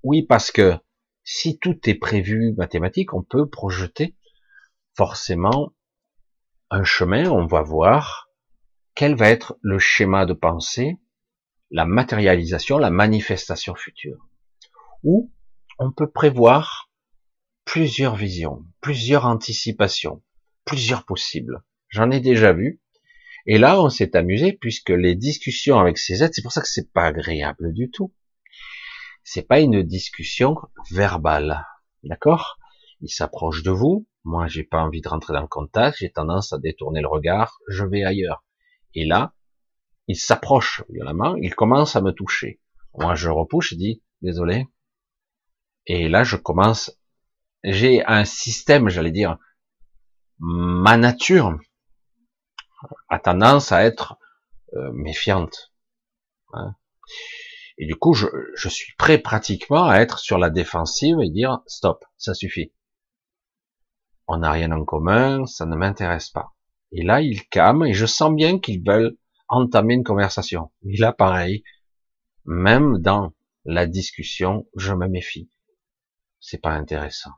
Oui, 0.02 0.22
parce 0.22 0.50
que 0.50 0.74
si 1.24 1.58
tout 1.58 1.78
est 1.88 1.94
prévu 1.94 2.54
mathématique, 2.56 3.14
on 3.14 3.22
peut 3.22 3.48
projeter 3.48 4.16
forcément 4.94 5.72
un 6.70 6.84
chemin, 6.84 7.28
on 7.30 7.46
va 7.46 7.62
voir 7.62 8.30
quel 8.94 9.14
va 9.14 9.28
être 9.28 9.58
le 9.60 9.78
schéma 9.78 10.24
de 10.24 10.32
pensée, 10.32 10.98
la 11.70 11.84
matérialisation, 11.84 12.78
la 12.78 12.90
manifestation 12.90 13.74
future. 13.74 14.28
Ou 15.02 15.32
on 15.78 15.92
peut 15.92 16.10
prévoir 16.10 16.90
plusieurs 17.64 18.16
visions, 18.16 18.64
plusieurs 18.80 19.26
anticipations, 19.26 20.22
plusieurs 20.64 21.04
possibles. 21.04 21.62
J'en 21.88 22.10
ai 22.10 22.20
déjà 22.20 22.52
vu. 22.52 22.80
Et 23.46 23.58
là, 23.58 23.80
on 23.80 23.90
s'est 23.90 24.16
amusé 24.16 24.52
puisque 24.52 24.90
les 24.90 25.14
discussions 25.14 25.78
avec 25.78 25.98
ces 25.98 26.22
êtres, 26.22 26.34
c'est 26.34 26.42
pour 26.42 26.52
ça 26.52 26.62
que 26.62 26.68
c'est 26.68 26.90
pas 26.92 27.06
agréable 27.06 27.72
du 27.72 27.90
tout. 27.90 28.14
C'est 29.28 29.42
pas 29.42 29.58
une 29.58 29.82
discussion 29.82 30.56
verbale, 30.92 31.66
d'accord? 32.04 32.58
Ils 33.00 33.10
s'approchent 33.10 33.64
de 33.64 33.72
vous. 33.72 34.06
Moi, 34.22 34.46
j'ai 34.46 34.62
pas 34.62 34.78
envie 34.78 35.00
de 35.00 35.08
rentrer 35.08 35.32
dans 35.32 35.40
le 35.40 35.48
contact. 35.48 35.98
J'ai 35.98 36.12
tendance 36.12 36.52
à 36.52 36.58
détourner 36.58 37.00
le 37.00 37.08
regard. 37.08 37.58
Je 37.66 37.84
vais 37.84 38.04
ailleurs. 38.04 38.44
Et 38.94 39.04
là, 39.04 39.34
ils 40.06 40.16
s'approchent 40.16 40.84
violemment. 40.90 41.34
Ils 41.34 41.56
commencent 41.56 41.96
à 41.96 42.02
me 42.02 42.12
toucher. 42.12 42.60
Moi, 42.94 43.16
je 43.16 43.28
repousse. 43.28 43.70
Je 43.70 43.74
dis 43.74 44.04
désolé. 44.22 44.68
Et 45.86 46.08
là, 46.08 46.22
je 46.22 46.36
commence. 46.36 46.96
J'ai 47.64 48.06
un 48.06 48.24
système, 48.24 48.88
j'allais 48.88 49.10
dire, 49.10 49.38
ma 50.38 50.96
nature 50.96 51.58
a 53.08 53.18
tendance 53.18 53.72
à 53.72 53.82
être 53.82 54.18
euh, 54.74 54.92
méfiante. 54.92 55.72
Hein. 56.52 56.76
Et 57.78 57.86
du 57.86 57.96
coup, 57.96 58.14
je, 58.14 58.26
je, 58.54 58.68
suis 58.68 58.94
prêt 58.96 59.18
pratiquement 59.18 59.84
à 59.84 59.98
être 59.98 60.18
sur 60.18 60.38
la 60.38 60.50
défensive 60.50 61.18
et 61.22 61.30
dire 61.30 61.60
stop, 61.66 62.04
ça 62.16 62.34
suffit. 62.34 62.72
On 64.26 64.38
n'a 64.38 64.50
rien 64.50 64.72
en 64.72 64.84
commun, 64.84 65.46
ça 65.46 65.66
ne 65.66 65.76
m'intéresse 65.76 66.30
pas. 66.30 66.54
Et 66.92 67.02
là, 67.02 67.20
ils 67.20 67.46
calment 67.48 67.84
et 67.84 67.92
je 67.92 68.06
sens 68.06 68.34
bien 68.34 68.58
qu'ils 68.58 68.82
veulent 68.84 69.16
entamer 69.48 69.94
une 69.94 70.04
conversation. 70.04 70.72
Mais 70.82 70.96
là, 70.96 71.12
pareil, 71.12 71.62
même 72.44 72.98
dans 72.98 73.32
la 73.64 73.86
discussion, 73.86 74.66
je 74.76 74.94
me 74.94 75.08
méfie. 75.08 75.50
C'est 76.40 76.62
pas 76.62 76.72
intéressant. 76.72 77.32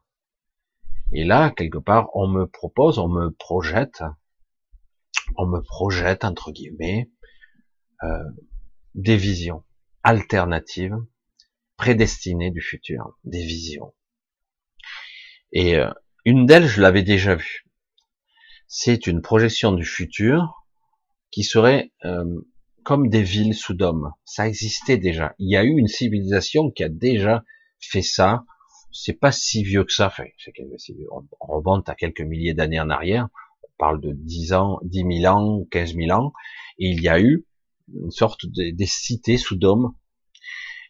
Et 1.13 1.25
là, 1.25 1.51
quelque 1.51 1.79
part, 1.79 2.09
on 2.15 2.29
me 2.29 2.47
propose, 2.47 2.99
on 2.99 3.09
me 3.09 3.31
projette 3.31 4.03
on 5.37 5.47
me 5.47 5.61
projette 5.61 6.25
entre 6.25 6.51
guillemets 6.53 7.11
euh, 8.03 8.25
des 8.95 9.17
visions 9.17 9.65
alternatives, 10.03 10.97
prédestinées 11.77 12.51
du 12.51 12.61
futur, 12.61 13.19
des 13.25 13.45
visions. 13.45 13.95
Et 15.53 15.77
euh, 15.77 15.91
une 16.25 16.47
d'elles, 16.47 16.67
je 16.67 16.81
l'avais 16.81 17.03
déjà 17.03 17.35
vue. 17.35 17.65
C'est 18.67 19.07
une 19.07 19.23
projection 19.23 19.73
du 19.73 19.85
futur 19.85 20.65
qui 21.31 21.43
serait 21.43 21.93
euh, 22.05 22.25
comme 22.85 23.09
des 23.09 23.23
villes 23.23 23.55
sous 23.55 23.75
dôme. 23.75 24.13
Ça 24.25 24.49
existait 24.49 24.99
déjà. 24.99 25.35
Il 25.39 25.51
y 25.51 25.57
a 25.57 25.65
eu 25.65 25.77
une 25.77 25.89
civilisation 25.89 26.71
qui 26.71 26.85
a 26.85 26.89
déjà 26.89 27.45
fait 27.81 28.03
ça. 28.03 28.45
C'est 28.93 29.15
pas 29.15 29.33
si 29.33 29.63
vieux 29.63 29.85
que 29.85 29.93
ça. 29.93 30.07
Enfin, 30.07 30.25
on 31.41 31.47
remonte 31.47 31.89
à 31.89 31.95
quelques 31.95 32.21
milliers 32.21 32.55
d'années 32.55 32.81
en 32.81 32.91
arrière 32.91 33.29
parle 33.79 34.01
de 34.01 34.13
10 34.13 34.53
ans, 34.53 34.81
10 34.83 35.21
000 35.23 35.35
ans, 35.35 35.65
15 35.71 35.95
000 35.95 36.11
ans, 36.11 36.33
et 36.79 36.91
il 36.91 37.01
y 37.01 37.09
a 37.09 37.21
eu 37.21 37.47
une 37.95 38.11
sorte 38.11 38.47
de, 38.47 38.71
des 38.71 38.87
cités 38.87 39.39
sous 39.39 39.57
dôme 39.57 39.93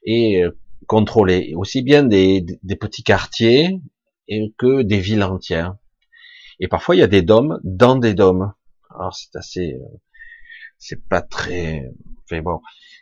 et 0.05 0.43
euh, 0.43 0.59
contrôlées, 0.87 1.53
aussi 1.57 1.83
bien 1.83 2.03
des, 2.03 2.45
des, 2.63 2.77
petits 2.77 3.03
quartiers 3.03 3.81
que 4.57 4.83
des 4.83 5.01
villes 5.01 5.23
entières. 5.23 5.77
Et 6.61 6.69
parfois 6.69 6.97
il 6.97 6.99
y 6.99 7.03
a 7.03 7.09
des 7.09 7.23
dômes 7.23 7.61
dans 7.65 7.97
des 7.97 8.15
dômes. 8.15 8.53
Alors 8.91 9.15
c'est 9.15 9.37
assez, 9.37 9.75
euh, 9.75 9.99
c'est 10.79 11.07
pas 11.09 11.23
très, 11.23 11.91
enfin 12.25 12.41
bon, 12.43 12.61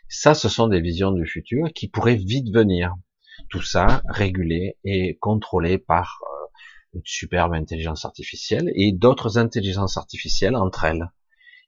ça 0.09 0.33
ce 0.33 0.49
sont 0.49 0.67
des 0.67 0.81
visions 0.81 1.11
du 1.11 1.25
futur 1.25 1.67
qui 1.73 1.87
pourraient 1.87 2.15
vite 2.15 2.53
venir. 2.53 2.93
Tout 3.49 3.61
ça 3.61 4.01
régulé 4.07 4.77
et 4.83 5.17
contrôlé 5.17 5.77
par 5.77 6.19
euh, 6.23 6.47
une 6.95 7.01
superbe 7.05 7.53
intelligence 7.53 8.03
artificielle 8.03 8.71
et 8.75 8.91
d'autres 8.91 9.37
intelligences 9.37 9.97
artificielles 9.97 10.55
entre 10.55 10.85
elles 10.85 11.09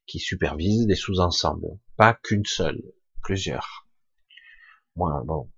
qui 0.10 0.20
supervisent 0.20 0.88
des 0.88 0.96
sous-ensembles, 0.96 1.80
pas 1.96 2.14
qu'une 2.16 2.46
seule, 2.46 2.82
plusieurs. 3.22 3.88
Moi, 4.96 5.22
bon, 5.26 5.50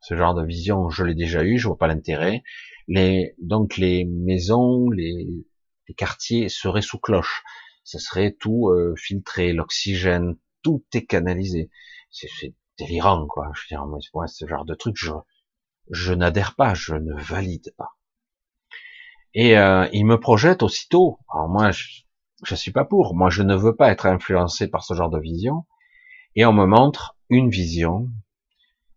ce 0.00 0.16
genre 0.16 0.34
de 0.34 0.44
vision, 0.44 0.88
je 0.88 1.04
l'ai 1.04 1.14
déjà 1.14 1.44
eu, 1.44 1.58
je 1.58 1.68
vois 1.68 1.76
pas 1.76 1.88
l'intérêt. 1.88 2.42
Les, 2.88 3.34
donc 3.38 3.76
les 3.76 4.04
maisons, 4.04 4.88
les, 4.90 5.46
quartiers 5.96 6.48
seraient 6.48 6.80
sous 6.80 6.98
cloche. 6.98 7.42
Ce 7.84 7.98
serait 7.98 8.32
tout 8.32 8.70
euh, 8.70 8.94
filtré, 8.96 9.52
l'oxygène, 9.52 10.38
tout 10.62 10.82
est 10.94 11.04
canalisé. 11.04 11.70
C'est 12.10 12.54
délirant, 12.78 13.26
quoi. 13.26 13.50
Je 13.54 13.60
veux 13.60 13.76
dire, 13.76 13.86
moi, 13.86 14.26
ce 14.26 14.46
genre 14.46 14.64
de 14.64 14.74
truc, 14.74 14.96
je, 14.96 15.12
je 15.90 16.14
n'adhère 16.14 16.54
pas, 16.54 16.72
je 16.72 16.94
ne 16.94 17.14
valide 17.14 17.74
pas. 17.76 17.90
Et 19.34 19.58
euh, 19.58 19.86
il 19.92 20.06
me 20.06 20.18
projette 20.18 20.62
aussitôt. 20.62 21.18
Alors 21.30 21.48
moi, 21.50 21.72
je, 21.72 22.04
je 22.42 22.54
suis 22.54 22.72
pas 22.72 22.84
pour. 22.84 23.14
Moi, 23.14 23.30
je 23.30 23.42
ne 23.42 23.54
veux 23.54 23.76
pas 23.76 23.90
être 23.90 24.06
influencé 24.06 24.68
par 24.68 24.84
ce 24.84 24.94
genre 24.94 25.10
de 25.10 25.18
vision. 25.18 25.64
Et 26.34 26.44
on 26.44 26.52
me 26.52 26.66
montre 26.66 27.16
une 27.28 27.50
vision. 27.50 28.08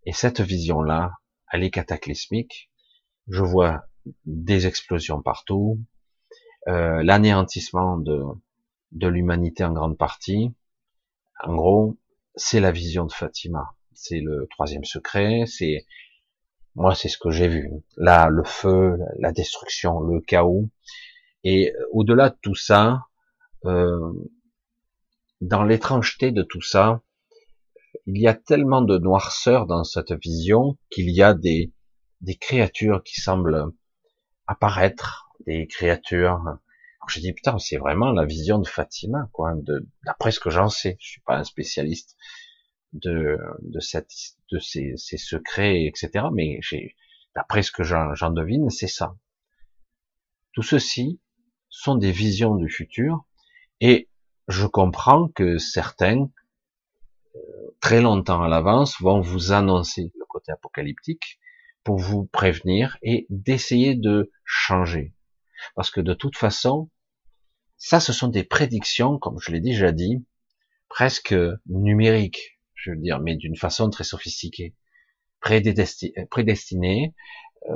Et 0.05 0.13
cette 0.13 0.41
vision-là, 0.41 1.13
elle 1.51 1.63
est 1.63 1.71
cataclysmique. 1.71 2.69
Je 3.27 3.43
vois 3.43 3.85
des 4.25 4.67
explosions 4.67 5.21
partout, 5.21 5.79
euh, 6.67 7.01
l'anéantissement 7.03 7.97
de, 7.97 8.21
de 8.91 9.07
l'humanité 9.07 9.63
en 9.63 9.73
grande 9.73 9.97
partie. 9.97 10.53
En 11.43 11.55
gros, 11.55 11.97
c'est 12.35 12.59
la 12.59 12.71
vision 12.71 13.05
de 13.05 13.11
Fatima. 13.11 13.75
C'est 13.93 14.19
le 14.19 14.47
troisième 14.49 14.83
secret. 14.83 15.45
C'est 15.47 15.85
moi, 16.75 16.93
c'est 16.93 17.07
ce 17.07 17.17
que 17.17 17.31
j'ai 17.31 17.47
vu. 17.47 17.71
Là, 17.97 18.29
le 18.29 18.43
feu, 18.43 18.97
la 19.17 19.31
destruction, 19.31 20.01
le 20.01 20.19
chaos. 20.19 20.69
Et 21.43 21.73
au-delà 21.91 22.29
de 22.29 22.37
tout 22.41 22.55
ça, 22.55 23.05
euh, 23.65 24.11
dans 25.41 25.63
l'étrangeté 25.63 26.31
de 26.31 26.43
tout 26.43 26.61
ça, 26.61 27.01
il 28.05 28.21
y 28.21 28.27
a 28.27 28.33
tellement 28.33 28.81
de 28.81 28.97
noirceur 28.97 29.65
dans 29.65 29.83
cette 29.83 30.13
vision 30.13 30.77
qu'il 30.89 31.09
y 31.09 31.21
a 31.21 31.33
des, 31.33 31.73
des 32.21 32.35
créatures 32.35 33.03
qui 33.03 33.19
semblent 33.19 33.71
apparaître, 34.47 35.29
des 35.45 35.67
créatures. 35.67 36.39
Alors 36.39 37.09
j'ai 37.09 37.21
dit 37.21 37.33
putain, 37.33 37.57
c'est 37.59 37.77
vraiment 37.77 38.11
la 38.11 38.25
vision 38.25 38.59
de 38.59 38.67
Fatima, 38.67 39.29
quoi. 39.33 39.53
D'après 40.05 40.31
ce 40.31 40.39
que 40.39 40.49
j'en 40.49 40.69
sais, 40.69 40.97
je 40.99 41.07
suis 41.07 41.21
pas 41.21 41.37
un 41.37 41.43
spécialiste 41.43 42.15
de, 42.93 43.37
de, 43.61 43.79
cette, 43.79 44.11
de 44.51 44.59
ces, 44.59 44.93
ces 44.97 45.17
secrets, 45.17 45.85
etc. 45.85 46.27
Mais 46.33 46.59
d'après 47.35 47.63
ce 47.63 47.71
que 47.71 47.83
j'en 47.83 48.31
devine, 48.31 48.69
c'est 48.69 48.87
ça. 48.87 49.15
Tout 50.53 50.63
ceci 50.63 51.19
sont 51.69 51.95
des 51.95 52.11
visions 52.11 52.55
du 52.55 52.69
futur 52.69 53.25
et 53.87 54.09
je 54.47 54.65
comprends 54.65 55.27
que 55.27 55.57
certains, 55.57 56.29
euh, 57.35 57.39
très 57.81 58.01
longtemps 58.01 58.41
à 58.41 58.47
l'avance, 58.47 58.99
vont 59.01 59.21
vous 59.21 59.51
annoncer 59.51 60.11
le 60.17 60.25
côté 60.25 60.51
apocalyptique 60.51 61.39
pour 61.83 61.97
vous 61.97 62.25
prévenir 62.25 62.97
et 63.01 63.27
d'essayer 63.29 63.95
de 63.95 64.31
changer. 64.43 65.13
Parce 65.75 65.91
que 65.91 66.01
de 66.01 66.13
toute 66.13 66.37
façon, 66.37 66.89
ça, 67.77 67.99
ce 67.99 68.13
sont 68.13 68.27
des 68.27 68.43
prédictions, 68.43 69.19
comme 69.19 69.39
je 69.39 69.51
l'ai 69.51 69.61
déjà 69.61 69.91
dit, 69.91 70.25
presque 70.89 71.35
numériques 71.67 72.55
je 72.85 72.91
veux 72.91 72.97
dire, 72.97 73.19
mais 73.19 73.35
d'une 73.35 73.55
façon 73.55 73.89
très 73.89 74.03
sophistiquée, 74.03 74.75
prédestinée, 75.41 77.15
euh, 77.69 77.73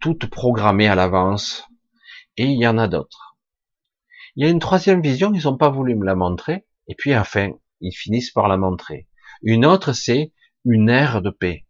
toute 0.00 0.26
programmée 0.26 0.88
à 0.88 0.96
l'avance, 0.96 1.64
et 2.36 2.46
il 2.46 2.58
y 2.60 2.66
en 2.66 2.78
a 2.78 2.88
d'autres. 2.88 3.35
Il 4.36 4.44
y 4.44 4.48
a 4.48 4.50
une 4.50 4.58
troisième 4.58 5.00
vision, 5.00 5.32
ils 5.34 5.44
n'ont 5.44 5.56
pas 5.56 5.70
voulu 5.70 5.94
me 5.94 6.04
la 6.04 6.14
montrer, 6.14 6.66
et 6.88 6.94
puis 6.94 7.16
enfin, 7.16 7.52
ils 7.80 7.94
finissent 7.94 8.30
par 8.30 8.48
la 8.48 8.56
montrer. 8.56 9.08
Une 9.42 9.64
autre, 9.64 9.92
c'est 9.92 10.32
une 10.64 10.88
ère 10.88 11.22
de 11.22 11.30
paix. 11.30 11.66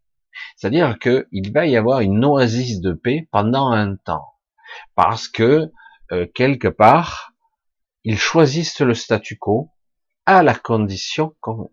C'est-à-dire 0.57 0.99
qu'il 0.99 1.53
va 1.53 1.67
y 1.67 1.77
avoir 1.77 2.01
une 2.01 2.25
oasis 2.25 2.81
de 2.81 2.93
paix 2.93 3.29
pendant 3.31 3.71
un 3.71 3.97
temps. 3.97 4.35
Parce 4.95 5.29
que, 5.29 5.73
euh, 6.13 6.27
quelque 6.35 6.69
part, 6.69 7.33
ils 8.05 8.19
choisissent 8.19 8.81
le 8.81 8.95
statu 8.95 9.39
quo 9.39 9.71
à 10.27 10.43
la 10.43 10.55
condition 10.55 11.37
qu'on, 11.41 11.71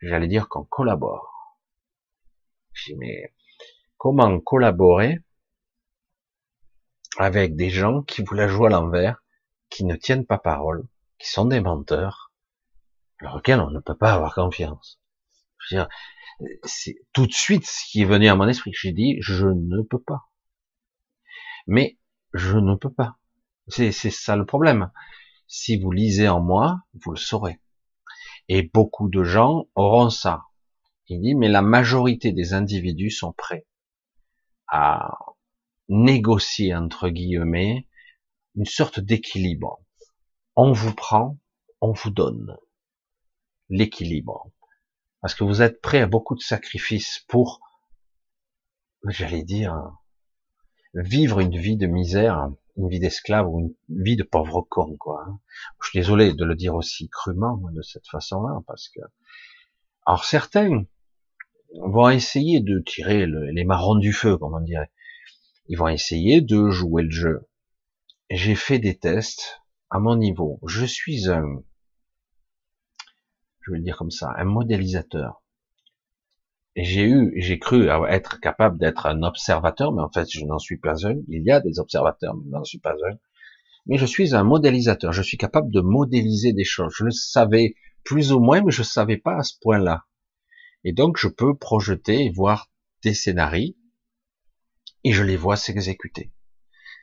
j'allais 0.00 0.28
dire 0.28 0.48
qu'on 0.48 0.64
collabore. 0.64 1.58
Je 2.72 2.92
dis, 2.92 2.98
mais 2.98 3.34
comment 3.98 4.40
collaborer 4.40 5.18
avec 7.18 7.56
des 7.56 7.70
gens 7.70 8.02
qui 8.02 8.22
vous 8.22 8.34
la 8.34 8.48
jouent 8.48 8.66
à 8.66 8.70
l'envers, 8.70 9.21
qui 9.72 9.84
ne 9.84 9.96
tiennent 9.96 10.26
pas 10.26 10.38
parole, 10.38 10.86
qui 11.18 11.28
sont 11.30 11.46
des 11.46 11.60
menteurs, 11.60 12.30
auxquels 13.34 13.60
on 13.60 13.70
ne 13.70 13.80
peut 13.80 13.96
pas 13.96 14.12
avoir 14.12 14.34
confiance. 14.34 15.00
C'est 16.64 16.96
tout 17.12 17.26
de 17.26 17.32
suite 17.32 17.66
ce 17.66 17.90
qui 17.90 18.02
est 18.02 18.06
venu 18.06 18.28
à 18.28 18.36
mon 18.36 18.48
esprit. 18.48 18.72
J'ai 18.74 18.92
dit, 18.92 19.16
je 19.20 19.46
ne 19.46 19.82
peux 19.82 20.00
pas. 20.00 20.28
Mais 21.66 21.98
je 22.34 22.58
ne 22.58 22.74
peux 22.74 22.92
pas. 22.92 23.16
C'est 23.68 23.92
ça 23.92 24.36
le 24.36 24.44
problème. 24.44 24.90
Si 25.46 25.78
vous 25.78 25.90
lisez 25.90 26.28
en 26.28 26.40
moi, 26.40 26.82
vous 26.92 27.12
le 27.12 27.16
saurez. 27.16 27.60
Et 28.48 28.62
beaucoup 28.74 29.08
de 29.08 29.22
gens 29.22 29.68
auront 29.74 30.10
ça. 30.10 30.44
Il 31.08 31.20
dit, 31.22 31.34
mais 31.34 31.48
la 31.48 31.62
majorité 31.62 32.32
des 32.32 32.52
individus 32.52 33.10
sont 33.10 33.32
prêts 33.32 33.66
à 34.66 35.16
négocier, 35.88 36.74
entre 36.74 37.08
guillemets, 37.08 37.86
une 38.56 38.66
sorte 38.66 39.00
d'équilibre. 39.00 39.80
On 40.56 40.72
vous 40.72 40.94
prend, 40.94 41.38
on 41.80 41.92
vous 41.92 42.10
donne. 42.10 42.56
L'équilibre. 43.68 44.50
Parce 45.20 45.34
que 45.34 45.44
vous 45.44 45.62
êtes 45.62 45.80
prêt 45.80 46.00
à 46.00 46.06
beaucoup 46.06 46.34
de 46.34 46.42
sacrifices 46.42 47.24
pour, 47.28 47.60
j'allais 49.08 49.44
dire, 49.44 49.74
vivre 50.94 51.40
une 51.40 51.56
vie 51.56 51.76
de 51.76 51.86
misère, 51.86 52.50
une 52.76 52.88
vie 52.88 53.00
d'esclave 53.00 53.48
ou 53.48 53.60
une 53.60 54.02
vie 54.02 54.16
de 54.16 54.24
pauvre 54.24 54.62
con, 54.62 54.96
quoi. 54.96 55.24
Je 55.80 55.88
suis 55.88 55.98
désolé 56.00 56.34
de 56.34 56.44
le 56.44 56.54
dire 56.54 56.74
aussi 56.74 57.08
crûment 57.08 57.60
de 57.72 57.82
cette 57.82 58.06
façon-là, 58.08 58.60
parce 58.66 58.88
que, 58.88 59.00
alors 60.04 60.24
certains 60.24 60.84
vont 61.80 62.10
essayer 62.10 62.60
de 62.60 62.80
tirer 62.80 63.26
les 63.26 63.64
marrons 63.64 63.94
du 63.94 64.12
feu, 64.12 64.36
comme 64.36 64.54
on 64.54 64.60
dirait. 64.60 64.90
Ils 65.68 65.78
vont 65.78 65.88
essayer 65.88 66.40
de 66.40 66.68
jouer 66.68 67.04
le 67.04 67.10
jeu. 67.10 67.48
J'ai 68.34 68.54
fait 68.54 68.78
des 68.78 68.96
tests 68.96 69.60
à 69.90 69.98
mon 69.98 70.16
niveau. 70.16 70.58
Je 70.66 70.86
suis 70.86 71.28
un, 71.28 71.62
je 73.60 73.72
vais 73.72 73.76
le 73.76 73.84
dire 73.84 73.98
comme 73.98 74.10
ça, 74.10 74.32
un 74.38 74.44
modélisateur. 74.44 75.42
J'ai 76.74 77.04
eu, 77.04 77.34
j'ai 77.36 77.58
cru 77.58 77.90
être 78.08 78.40
capable 78.40 78.78
d'être 78.78 79.04
un 79.04 79.22
observateur, 79.22 79.92
mais 79.92 80.00
en 80.00 80.10
fait, 80.10 80.30
je 80.30 80.46
n'en 80.46 80.58
suis 80.58 80.78
pas 80.78 81.06
un. 81.06 81.16
Il 81.28 81.42
y 81.44 81.50
a 81.50 81.60
des 81.60 81.78
observateurs, 81.78 82.34
mais 82.34 82.44
je 82.46 82.50
n'en 82.52 82.64
suis 82.64 82.78
pas 82.78 82.94
un. 82.94 83.18
Mais 83.84 83.98
je 83.98 84.06
suis 84.06 84.34
un 84.34 84.44
modélisateur. 84.44 85.12
Je 85.12 85.20
suis 85.20 85.36
capable 85.36 85.70
de 85.70 85.82
modéliser 85.82 86.54
des 86.54 86.64
choses. 86.64 86.94
Je 86.96 87.04
le 87.04 87.10
savais 87.10 87.74
plus 88.02 88.32
ou 88.32 88.40
moins, 88.40 88.62
mais 88.62 88.72
je 88.72 88.82
savais 88.82 89.18
pas 89.18 89.36
à 89.36 89.42
ce 89.42 89.58
point-là. 89.60 90.06
Et 90.84 90.94
donc, 90.94 91.18
je 91.18 91.28
peux 91.28 91.54
projeter 91.54 92.24
et 92.24 92.30
voir 92.30 92.70
des 93.02 93.12
scénarios, 93.12 93.74
et 95.04 95.12
je 95.12 95.22
les 95.22 95.36
vois 95.36 95.56
s'exécuter. 95.56 96.32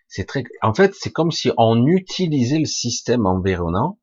C'est 0.09 0.25
très, 0.25 0.43
en 0.61 0.73
fait, 0.73 0.93
c'est 0.95 1.11
comme 1.11 1.31
si 1.31 1.51
on 1.57 1.85
utilisait 1.85 2.59
le 2.59 2.65
système 2.65 3.25
environnant 3.25 3.99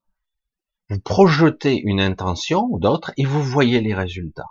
vous 0.88 1.00
projetez 1.00 1.80
une 1.82 2.00
intention 2.00 2.68
ou 2.70 2.78
d'autres 2.78 3.12
et 3.16 3.24
vous 3.24 3.42
voyez 3.42 3.80
les 3.80 3.94
résultats. 3.94 4.50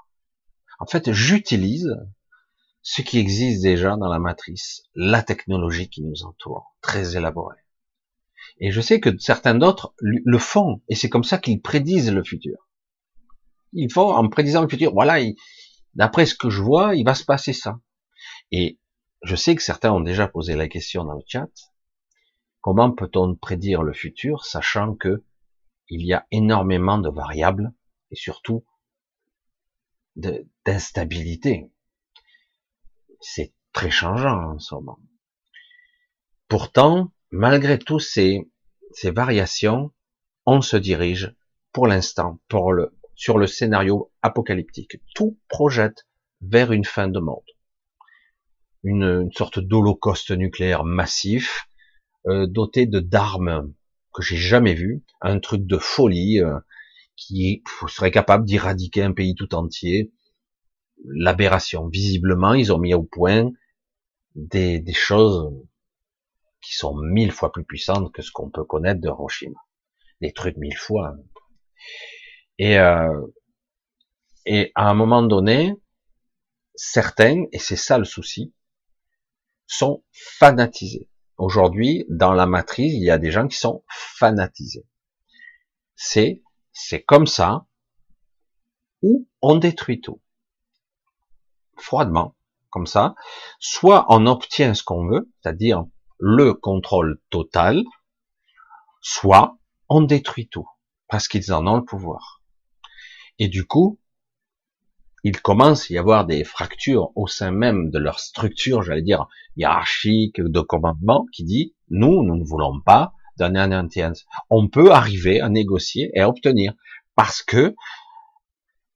En 0.79 0.85
fait, 0.85 1.13
j'utilise 1.13 1.95
ce 2.81 3.01
qui 3.01 3.17
existe 3.19 3.61
déjà 3.61 3.95
dans 3.95 4.09
la 4.09 4.19
matrice, 4.19 4.83
la 4.95 5.23
technologie 5.23 5.89
qui 5.89 6.03
nous 6.03 6.23
entoure, 6.23 6.75
très 6.81 7.15
élaborée. 7.15 7.57
Et 8.59 8.71
je 8.71 8.81
sais 8.81 8.99
que 8.99 9.17
certains 9.17 9.55
d'autres 9.55 9.93
le 9.99 10.37
font, 10.37 10.81
et 10.89 10.95
c'est 10.95 11.09
comme 11.09 11.23
ça 11.23 11.37
qu'ils 11.37 11.61
prédisent 11.61 12.11
le 12.11 12.23
futur. 12.23 12.57
Ils 13.71 13.91
font 13.91 14.11
en 14.11 14.27
prédisant 14.27 14.61
le 14.61 14.69
futur, 14.69 14.93
voilà, 14.93 15.19
d'après 15.93 16.25
ce 16.25 16.35
que 16.35 16.49
je 16.49 16.61
vois, 16.61 16.95
il 16.95 17.05
va 17.05 17.15
se 17.15 17.25
passer 17.25 17.53
ça. 17.53 17.79
Et 18.51 18.77
je 19.21 19.35
sais 19.35 19.55
que 19.55 19.63
certains 19.63 19.91
ont 19.91 20.01
déjà 20.01 20.27
posé 20.27 20.55
la 20.55 20.67
question 20.67 21.03
dans 21.03 21.15
le 21.15 21.23
chat, 21.25 21.49
comment 22.61 22.91
peut-on 22.91 23.35
prédire 23.35 23.83
le 23.83 23.93
futur, 23.93 24.45
sachant 24.45 24.95
que 24.95 25.23
il 25.87 26.05
y 26.05 26.13
a 26.13 26.25
énormément 26.31 26.97
de 26.97 27.09
variables 27.09 27.73
et 28.11 28.15
surtout 28.15 28.65
d'instabilité? 30.15 31.71
C'est 33.19 33.53
très 33.73 33.91
changeant 33.91 34.53
en 34.53 34.59
ce 34.59 34.75
moment. 34.75 34.99
Pourtant, 36.47 37.11
malgré 37.31 37.79
tous 37.79 37.99
ces, 37.99 38.49
variations, 39.03 39.91
on 40.45 40.61
se 40.61 40.77
dirige 40.77 41.35
pour 41.71 41.87
l'instant 41.87 42.39
sur 43.15 43.37
le 43.37 43.47
scénario 43.47 44.11
apocalyptique. 44.21 45.01
Tout 45.13 45.37
projette 45.47 46.07
vers 46.41 46.71
une 46.71 46.85
fin 46.85 47.07
de 47.07 47.19
monde. 47.19 47.54
Une, 48.87 49.23
une 49.23 49.31
sorte 49.31 49.59
d'holocauste 49.59 50.29
nucléaire 50.29 50.83
massif, 50.83 51.67
euh, 52.27 52.45
doté 52.45 52.85
de 52.85 52.99
d'armes 52.99 53.73
que 54.13 54.21
j'ai 54.21 54.37
jamais 54.37 54.75
vu, 54.75 55.03
un 55.21 55.39
truc 55.39 55.65
de 55.65 55.77
folie 55.77 56.39
euh, 56.39 56.59
qui 57.15 57.63
serait 57.87 58.11
capable 58.11 58.45
d'éradiquer 58.45 59.01
un 59.01 59.11
pays 59.11 59.33
tout 59.35 59.55
entier. 59.55 60.13
L'aberration. 61.03 61.87
Visiblement, 61.87 62.53
ils 62.53 62.71
ont 62.71 62.77
mis 62.77 62.93
au 62.93 63.03
point 63.03 63.51
des, 64.35 64.79
des 64.79 64.93
choses 64.93 65.51
qui 66.61 66.75
sont 66.75 66.95
mille 66.95 67.31
fois 67.31 67.51
plus 67.51 67.65
puissantes 67.65 68.13
que 68.13 68.21
ce 68.21 68.31
qu'on 68.31 68.49
peut 68.51 68.63
connaître 68.63 69.01
de 69.01 69.07
Hiroshima. 69.07 69.59
Des 70.21 70.31
trucs 70.31 70.57
mille 70.57 70.77
fois. 70.77 71.15
Et, 72.59 72.77
euh, 72.77 73.25
et 74.45 74.71
à 74.75 74.89
un 74.89 74.93
moment 74.93 75.23
donné, 75.23 75.73
certains, 76.75 77.43
et 77.51 77.59
c'est 77.59 77.75
ça 77.75 77.97
le 77.97 78.05
souci, 78.05 78.53
sont 79.67 80.03
fanatisés. 80.11 81.09
Aujourd'hui, 81.37 82.05
dans 82.09 82.33
la 82.33 82.45
matrice, 82.45 82.93
il 82.93 83.03
y 83.03 83.11
a 83.11 83.17
des 83.17 83.31
gens 83.31 83.47
qui 83.47 83.57
sont 83.57 83.83
fanatisés. 83.89 84.87
C'est, 85.95 86.43
c'est 86.71 87.03
comme 87.03 87.27
ça, 87.27 87.65
où 89.01 89.27
on 89.41 89.55
détruit 89.55 90.01
tout. 90.01 90.21
Froidement, 91.77 92.35
comme 92.69 92.87
ça. 92.87 93.15
Soit 93.59 94.05
on 94.09 94.25
obtient 94.25 94.73
ce 94.73 94.83
qu'on 94.83 95.07
veut, 95.07 95.31
c'est-à-dire 95.41 95.85
le 96.17 96.53
contrôle 96.53 97.21
total, 97.29 97.83
soit 99.01 99.57
on 99.89 100.01
détruit 100.01 100.47
tout, 100.47 100.67
parce 101.07 101.27
qu'ils 101.27 101.53
en 101.53 101.67
ont 101.67 101.77
le 101.77 101.85
pouvoir. 101.85 102.41
Et 103.39 103.49
du 103.49 103.65
coup, 103.65 103.99
il 105.25 105.41
commence 105.41 105.89
à 105.89 105.95
y 105.95 105.97
avoir 105.97 106.27
des 106.27 106.43
fractures 106.43 107.09
au 107.15 107.25
sein 107.25 107.49
même 107.49 107.89
de 107.89 107.97
leur 107.97 108.19
structure, 108.19 108.83
j'allais 108.83 109.01
dire, 109.01 109.25
hiérarchique, 109.57 110.39
de 110.39 110.59
commandement, 110.61 111.25
qui 111.33 111.43
dit, 111.43 111.75
nous, 111.89 112.23
nous 112.23 112.35
ne 112.35 112.45
voulons 112.45 112.79
pas 112.79 113.11
donner 113.35 113.59
un 113.59 113.71
intelligence. 113.71 114.23
On 114.51 114.67
peut 114.67 114.91
arriver 114.91 115.41
à 115.41 115.49
négocier 115.49 116.11
et 116.13 116.21
à 116.21 116.29
obtenir, 116.29 116.75
parce 117.15 117.41
que 117.41 117.75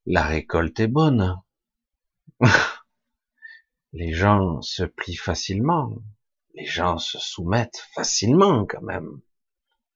la 0.05 0.21
récolte 0.21 0.79
est 0.79 0.87
bonne. 0.87 1.35
les 3.93 4.13
gens 4.13 4.61
se 4.61 4.83
plient 4.83 5.15
facilement, 5.15 5.95
les 6.53 6.65
gens 6.65 6.99
se 6.99 7.17
soumettent 7.17 7.87
facilement 7.95 8.67
quand 8.67 8.83
même. 8.83 9.19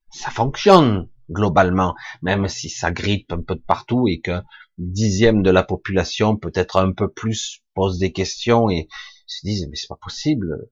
Ça 0.10 0.32
fonctionne 0.32 1.08
globalement, 1.30 1.94
même 2.24 2.48
si 2.48 2.70
ça 2.70 2.92
grippe 2.92 3.32
un 3.32 3.44
peu 3.44 3.54
de 3.54 3.62
partout 3.62 4.08
et 4.08 4.20
que 4.20 4.42
dixième 4.78 5.44
de 5.44 5.52
la 5.52 5.64
population, 5.64 6.38
peut-être 6.38 6.78
un 6.78 6.92
peu 6.92 7.12
plus, 7.12 7.64
pose 7.74 8.00
des 8.00 8.12
questions 8.12 8.70
et 8.70 8.88
se 9.28 9.46
disent 9.46 9.68
mais 9.70 9.76
c'est 9.76 9.88
pas 9.88 10.00
possible. 10.02 10.70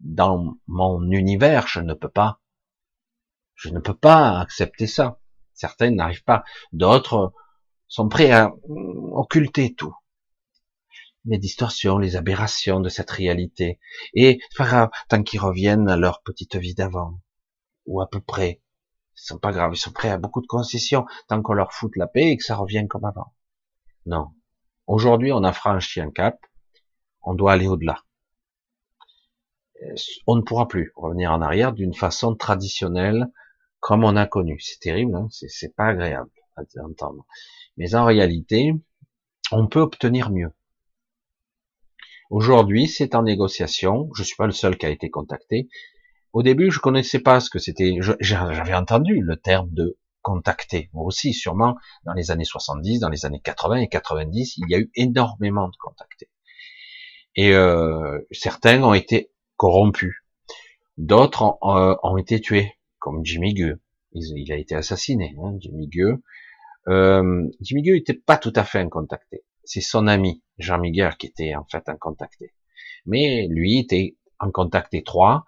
Dans 0.00 0.56
mon 0.66 1.10
univers, 1.10 1.66
je 1.68 1.80
ne 1.80 1.94
peux 1.94 2.08
pas. 2.08 2.40
Je 3.54 3.70
ne 3.70 3.80
peux 3.80 3.96
pas 3.96 4.38
accepter 4.40 4.86
ça. 4.86 5.18
Certains 5.54 5.90
n'arrivent 5.90 6.24
pas. 6.24 6.44
D'autres 6.72 7.32
sont 7.88 8.08
prêts 8.08 8.30
à 8.30 8.52
occulter 9.12 9.74
tout. 9.74 9.94
Les 11.24 11.38
distorsions, 11.38 11.98
les 11.98 12.14
aberrations 12.16 12.80
de 12.80 12.90
cette 12.90 13.10
réalité. 13.10 13.80
Et 14.14 14.38
tant 15.08 15.22
qu'ils 15.24 15.40
reviennent 15.40 15.88
à 15.88 15.96
leur 15.96 16.22
petite 16.22 16.56
vie 16.56 16.74
d'avant. 16.74 17.20
Ou 17.86 18.00
à 18.02 18.08
peu 18.08 18.20
près. 18.20 18.60
Ils 19.16 19.26
sont 19.26 19.38
pas 19.38 19.52
graves. 19.52 19.74
Ils 19.74 19.78
sont 19.78 19.92
prêts 19.92 20.10
à 20.10 20.18
beaucoup 20.18 20.40
de 20.40 20.46
concessions 20.46 21.06
tant 21.28 21.42
qu'on 21.42 21.54
leur 21.54 21.72
fout 21.72 21.94
la 21.96 22.06
paix 22.06 22.30
et 22.30 22.36
que 22.36 22.44
ça 22.44 22.56
revienne 22.56 22.88
comme 22.88 23.04
avant. 23.04 23.34
Non. 24.04 24.28
Aujourd'hui, 24.86 25.32
on 25.32 25.42
a 25.42 25.52
franchi 25.52 26.00
un 26.00 26.10
cap. 26.10 26.38
On 27.22 27.34
doit 27.34 27.52
aller 27.52 27.66
au-delà. 27.66 28.02
On 30.26 30.36
ne 30.36 30.42
pourra 30.42 30.68
plus 30.68 30.92
revenir 30.96 31.32
en 31.32 31.42
arrière 31.42 31.72
d'une 31.72 31.94
façon 31.94 32.34
traditionnelle 32.34 33.26
comme 33.80 34.04
on 34.04 34.16
a 34.16 34.26
connu. 34.26 34.58
C'est 34.60 34.80
terrible, 34.80 35.14
hein 35.14 35.28
c'est 35.30 35.74
pas 35.74 35.86
agréable. 35.86 36.30
à 36.56 36.62
entendre. 36.82 37.26
Mais 37.76 37.94
en 37.94 38.04
réalité, 38.04 38.72
on 39.52 39.66
peut 39.66 39.80
obtenir 39.80 40.30
mieux. 40.30 40.52
Aujourd'hui, 42.30 42.88
c'est 42.88 43.14
en 43.14 43.22
négociation. 43.22 44.10
Je 44.14 44.22
suis 44.22 44.36
pas 44.36 44.46
le 44.46 44.52
seul 44.52 44.76
qui 44.76 44.86
a 44.86 44.90
été 44.90 45.10
contacté. 45.10 45.68
Au 46.36 46.42
début, 46.42 46.70
je 46.70 46.80
connaissais 46.80 47.20
pas 47.20 47.40
ce 47.40 47.48
que 47.48 47.58
c'était. 47.58 47.96
J'avais 48.20 48.74
entendu 48.74 49.22
le 49.22 49.38
terme 49.38 49.70
de 49.72 49.96
contacter. 50.20 50.90
Moi 50.92 51.06
aussi, 51.06 51.32
sûrement, 51.32 51.78
dans 52.04 52.12
les 52.12 52.30
années 52.30 52.44
70, 52.44 53.00
dans 53.00 53.08
les 53.08 53.24
années 53.24 53.40
80 53.40 53.76
et 53.76 53.88
90, 53.88 54.58
il 54.58 54.64
y 54.68 54.74
a 54.74 54.78
eu 54.80 54.90
énormément 54.96 55.66
de 55.66 55.76
contactés. 55.78 56.28
Et 57.36 57.54
euh, 57.54 58.20
certains 58.32 58.82
ont 58.82 58.92
été 58.92 59.30
corrompus. 59.56 60.14
D'autres 60.98 61.56
ont, 61.62 61.74
euh, 61.74 61.94
ont, 62.02 62.18
été 62.18 62.38
tués, 62.38 62.74
comme 62.98 63.24
Jimmy 63.24 63.54
Gueux. 63.54 63.80
Il, 64.12 64.52
a 64.52 64.56
été 64.56 64.74
assassiné, 64.74 65.34
hein, 65.42 65.56
Jimmy 65.58 65.88
Gueux. 65.88 66.22
Euh, 66.88 67.48
Jimmy 67.62 67.80
Gueux 67.80 67.94
n'était 67.94 68.12
pas 68.12 68.36
tout 68.36 68.52
à 68.56 68.64
fait 68.64 68.80
un 68.80 68.90
contacté. 68.90 69.46
C'est 69.64 69.80
son 69.80 70.06
ami, 70.06 70.42
Jean 70.58 70.80
Miguel, 70.80 71.16
qui 71.16 71.28
était 71.28 71.54
en 71.54 71.64
fait 71.64 71.88
un 71.88 71.96
contacté. 71.96 72.52
Mais 73.06 73.46
lui 73.48 73.78
était 73.78 74.18
en 74.38 74.50
contact 74.50 74.92
étroit, 74.92 75.46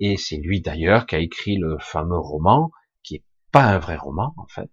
et 0.00 0.16
c'est 0.16 0.38
lui 0.38 0.60
d'ailleurs 0.60 1.06
qui 1.06 1.14
a 1.14 1.18
écrit 1.18 1.56
le 1.56 1.76
fameux 1.78 2.18
roman, 2.18 2.70
qui 3.02 3.16
est 3.16 3.24
pas 3.52 3.64
un 3.64 3.78
vrai 3.78 3.96
roman 3.96 4.34
en 4.38 4.46
fait, 4.46 4.70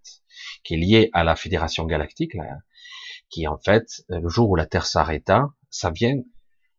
qui 0.64 0.74
est 0.74 0.78
lié 0.78 1.10
à 1.12 1.22
la 1.22 1.36
Fédération 1.36 1.84
Galactique, 1.84 2.34
là, 2.34 2.44
qui 3.28 3.46
en 3.46 3.58
fait, 3.58 3.86
le 4.08 4.28
jour 4.28 4.50
où 4.50 4.56
la 4.56 4.66
Terre 4.66 4.86
s'arrêta, 4.86 5.50
ça 5.70 5.90
vient 5.90 6.16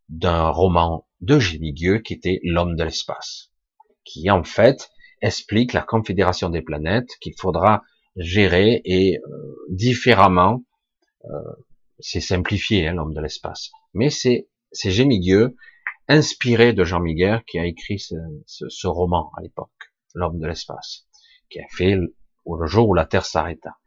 d'un 0.09 0.49
roman 0.49 1.07
de 1.21 1.39
Jimmy 1.39 1.73
Gueux 1.73 1.99
qui 1.99 2.13
était 2.13 2.39
L'homme 2.43 2.75
de 2.75 2.83
l'espace, 2.83 3.51
qui 4.03 4.29
en 4.31 4.43
fait 4.43 4.89
explique 5.21 5.73
la 5.73 5.81
confédération 5.81 6.49
des 6.49 6.61
planètes 6.61 7.09
qu'il 7.21 7.33
faudra 7.37 7.83
gérer 8.15 8.81
et 8.85 9.19
euh, 9.19 9.55
différemment. 9.69 10.63
Euh, 11.25 11.27
c'est 11.99 12.21
simplifié, 12.21 12.87
hein, 12.87 12.93
l'homme 12.93 13.13
de 13.13 13.21
l'espace, 13.21 13.71
mais 13.93 14.09
c'est 14.09 14.47
c'est 14.71 14.91
Jimmy 14.91 15.19
Gueux, 15.19 15.55
inspiré 16.09 16.73
de 16.73 16.83
Jean 16.83 16.99
Miguel, 16.99 17.41
qui 17.47 17.57
a 17.59 17.65
écrit 17.65 17.99
ce, 17.99 18.15
ce, 18.45 18.67
ce 18.67 18.87
roman 18.87 19.31
à 19.37 19.41
l'époque, 19.41 19.69
l'homme 20.13 20.39
de 20.39 20.47
l'espace, 20.47 21.07
qui 21.49 21.59
a 21.59 21.67
fait 21.69 21.95
le, 21.95 22.13
le 22.45 22.67
jour 22.67 22.89
où 22.89 22.93
la 22.93 23.05
Terre 23.05 23.25
s'arrêta. 23.25 23.77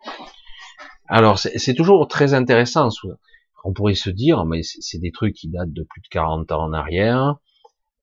Alors 1.08 1.38
c'est 1.38 1.74
toujours 1.74 2.08
très 2.08 2.32
intéressant 2.32 2.88
on 3.64 3.72
pourrait 3.72 3.94
se 3.94 4.10
dire, 4.10 4.44
mais 4.44 4.62
c'est 4.62 4.98
des 4.98 5.12
trucs 5.12 5.34
qui 5.34 5.48
datent 5.48 5.72
de 5.72 5.84
plus 5.84 6.00
de 6.00 6.08
40 6.08 6.50
ans 6.52 6.64
en 6.64 6.72
arrière, 6.72 7.36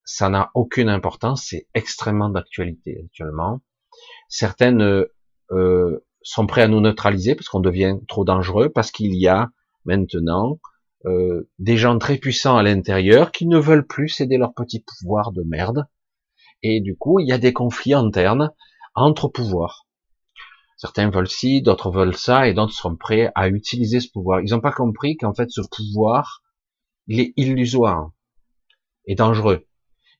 ça 0.04 0.28
n'a 0.28 0.50
aucune 0.54 0.88
importance, 0.88 1.46
c'est 1.48 1.68
extrêmement 1.74 2.30
d'actualité 2.30 3.02
actuellement. 3.04 3.60
Certaines 4.28 5.06
euh, 5.50 6.06
sont 6.22 6.46
prêts 6.46 6.62
à 6.62 6.68
nous 6.68 6.80
neutraliser 6.80 7.34
parce 7.34 7.48
qu'on 7.48 7.60
devient 7.60 7.96
trop 8.08 8.24
dangereux, 8.24 8.70
parce 8.70 8.90
qu'il 8.90 9.14
y 9.14 9.28
a 9.28 9.50
maintenant 9.84 10.58
euh, 11.06 11.48
des 11.58 11.76
gens 11.76 11.98
très 11.98 12.18
puissants 12.18 12.56
à 12.56 12.62
l'intérieur 12.62 13.32
qui 13.32 13.46
ne 13.46 13.58
veulent 13.58 13.86
plus 13.86 14.08
céder 14.08 14.36
leur 14.36 14.52
petit 14.54 14.80
pouvoir 14.80 15.32
de 15.32 15.42
merde. 15.42 15.86
Et 16.62 16.80
du 16.80 16.96
coup, 16.96 17.20
il 17.20 17.28
y 17.28 17.32
a 17.32 17.38
des 17.38 17.52
conflits 17.52 17.94
internes 17.94 18.50
entre 18.94 19.28
pouvoirs. 19.28 19.86
Certains 20.76 21.10
veulent 21.10 21.28
ci, 21.28 21.62
d'autres 21.62 21.90
veulent 21.90 22.16
ça, 22.16 22.48
et 22.48 22.54
d'autres 22.54 22.72
sont 22.72 22.96
prêts 22.96 23.30
à 23.34 23.48
utiliser 23.48 24.00
ce 24.00 24.10
pouvoir. 24.10 24.40
Ils 24.40 24.50
n'ont 24.50 24.60
pas 24.60 24.72
compris 24.72 25.16
qu'en 25.16 25.34
fait, 25.34 25.50
ce 25.50 25.60
pouvoir, 25.60 26.42
il 27.06 27.20
est 27.20 27.32
illusoire 27.36 28.10
et 29.06 29.14
dangereux. 29.14 29.66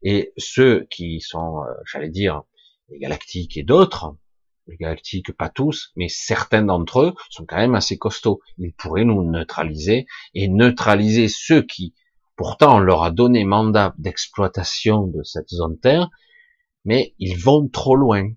Et 0.02 0.32
ceux 0.36 0.86
qui 0.90 1.20
sont, 1.20 1.62
euh, 1.62 1.72
j'allais 1.90 2.08
dire, 2.08 2.42
les 2.88 2.98
galactiques 2.98 3.56
et 3.56 3.62
d'autres, 3.62 4.16
galactiques 4.68 5.32
pas 5.36 5.48
tous, 5.48 5.92
mais 5.96 6.08
certains 6.08 6.62
d'entre 6.62 7.00
eux 7.00 7.14
sont 7.30 7.44
quand 7.46 7.56
même 7.56 7.74
assez 7.74 7.98
costauds. 7.98 8.40
Ils 8.58 8.72
pourraient 8.72 9.04
nous 9.04 9.22
neutraliser 9.22 10.06
et 10.34 10.48
neutraliser 10.48 11.28
ceux 11.28 11.62
qui, 11.62 11.94
pourtant, 12.36 12.76
on 12.76 12.80
leur 12.80 13.02
a 13.02 13.10
donné 13.10 13.44
mandat 13.44 13.94
d'exploitation 13.98 15.06
de 15.06 15.22
cette 15.22 15.48
zone 15.48 15.78
Terre, 15.78 16.08
mais 16.84 17.14
ils 17.18 17.38
vont 17.38 17.68
trop 17.68 17.96
loin. 17.96 18.30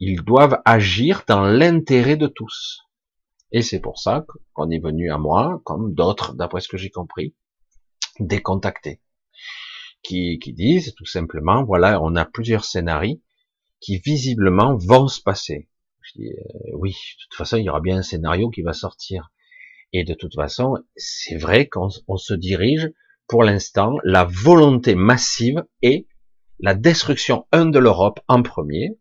Ils 0.00 0.22
doivent 0.22 0.60
agir 0.64 1.24
dans 1.28 1.42
l'intérêt 1.42 2.16
de 2.16 2.26
tous. 2.26 2.80
Et 3.52 3.62
c'est 3.62 3.80
pour 3.80 3.98
ça 3.98 4.24
qu'on 4.54 4.70
est 4.70 4.82
venu 4.82 5.12
à 5.12 5.18
moi, 5.18 5.60
comme 5.64 5.94
d'autres, 5.94 6.34
d'après 6.34 6.60
ce 6.60 6.68
que 6.68 6.78
j'ai 6.78 6.90
compris, 6.90 7.34
décontactés, 8.18 9.00
qui, 10.02 10.38
qui 10.38 10.52
disent 10.52 10.94
tout 10.96 11.06
simplement, 11.06 11.62
voilà, 11.64 12.02
on 12.02 12.16
a 12.16 12.24
plusieurs 12.24 12.64
scénarios 12.64 13.20
qui 13.82 13.98
visiblement 13.98 14.76
vont 14.76 15.08
se 15.08 15.20
passer. 15.20 15.68
Je 16.00 16.12
dis, 16.20 16.32
euh, 16.32 16.70
oui, 16.74 16.92
de 16.92 17.24
toute 17.24 17.36
façon, 17.36 17.56
il 17.58 17.64
y 17.64 17.68
aura 17.68 17.80
bien 17.80 17.98
un 17.98 18.02
scénario 18.02 18.48
qui 18.48 18.62
va 18.62 18.72
sortir. 18.72 19.30
Et 19.92 20.04
de 20.04 20.14
toute 20.14 20.34
façon, 20.34 20.78
c'est 20.96 21.36
vrai 21.36 21.68
qu'on 21.68 21.90
se 21.90 22.34
dirige, 22.34 22.90
pour 23.28 23.44
l'instant, 23.44 23.96
la 24.04 24.24
volonté 24.24 24.94
massive 24.94 25.64
est 25.82 26.06
la 26.60 26.74
destruction, 26.74 27.46
un, 27.52 27.66
de 27.66 27.78
l'Europe 27.78 28.20
en 28.28 28.42
premier, 28.42 28.98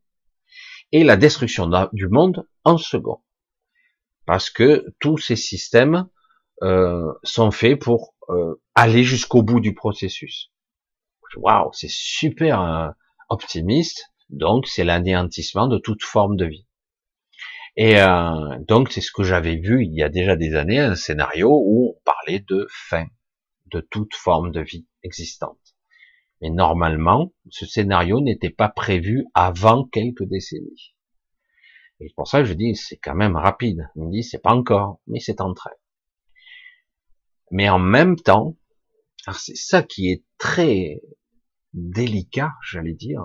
et 0.91 1.03
la 1.03 1.15
destruction 1.15 1.69
du 1.93 2.07
monde 2.07 2.45
en 2.63 2.77
second. 2.77 3.21
Parce 4.25 4.49
que 4.49 4.85
tous 4.99 5.17
ces 5.17 5.35
systèmes 5.35 6.07
euh, 6.63 7.11
sont 7.23 7.51
faits 7.51 7.79
pour 7.79 8.15
euh, 8.29 8.61
aller 8.75 9.03
jusqu'au 9.03 9.43
bout 9.43 9.59
du 9.59 9.73
processus. 9.73 10.51
Waouh, 11.37 11.71
c'est 11.73 11.89
super 11.89 12.61
euh, 12.61 12.89
optimiste. 13.29 14.10
Donc 14.31 14.67
c'est 14.67 14.83
l'anéantissement 14.83 15.67
de 15.67 15.77
toute 15.77 16.03
forme 16.03 16.35
de 16.37 16.45
vie. 16.45 16.65
Et 17.77 18.01
euh, 18.01 18.57
donc 18.67 18.91
c'est 18.91 19.01
ce 19.01 19.11
que 19.11 19.23
j'avais 19.23 19.55
vu 19.55 19.85
il 19.85 19.93
y 19.93 20.03
a 20.03 20.09
déjà 20.09 20.35
des 20.35 20.55
années, 20.55 20.79
un 20.79 20.95
scénario 20.95 21.49
où 21.51 21.95
on 21.95 22.01
parlait 22.03 22.39
de 22.39 22.67
fin 22.69 23.07
de 23.67 23.79
toute 23.79 24.15
forme 24.15 24.51
de 24.51 24.61
vie 24.61 24.87
existante. 25.03 25.57
Mais 26.41 26.49
normalement, 26.49 27.33
ce 27.49 27.65
scénario 27.65 28.19
n'était 28.19 28.49
pas 28.49 28.67
prévu 28.67 29.25
avant 29.33 29.85
quelques 29.85 30.23
décennies. 30.23 30.95
Et 31.99 32.07
c'est 32.07 32.15
pour 32.15 32.27
ça 32.27 32.39
que 32.39 32.45
je 32.45 32.53
dis, 32.53 32.75
c'est 32.75 32.97
quand 32.97 33.13
même 33.13 33.35
rapide. 33.35 33.87
On 33.95 34.07
me 34.07 34.11
dit, 34.11 34.23
c'est 34.23 34.41
pas 34.41 34.53
encore, 34.53 34.99
mais 35.05 35.19
c'est 35.19 35.39
en 35.39 35.53
train. 35.53 35.71
Mais 37.51 37.69
en 37.69 37.77
même 37.77 38.15
temps, 38.15 38.57
c'est 39.33 39.55
ça 39.55 39.83
qui 39.83 40.09
est 40.09 40.23
très 40.39 41.01
délicat, 41.73 42.51
j'allais 42.63 42.93
dire. 42.93 43.21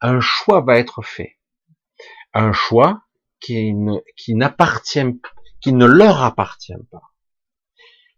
Un 0.00 0.20
choix 0.20 0.60
va 0.62 0.78
être 0.78 1.02
fait. 1.02 1.38
Un 2.32 2.52
choix 2.52 3.02
qui, 3.40 3.72
qui 4.16 4.34
n'appartient, 4.34 5.20
qui 5.60 5.72
ne 5.72 5.86
leur 5.86 6.22
appartient 6.22 6.72
pas. 6.90 7.02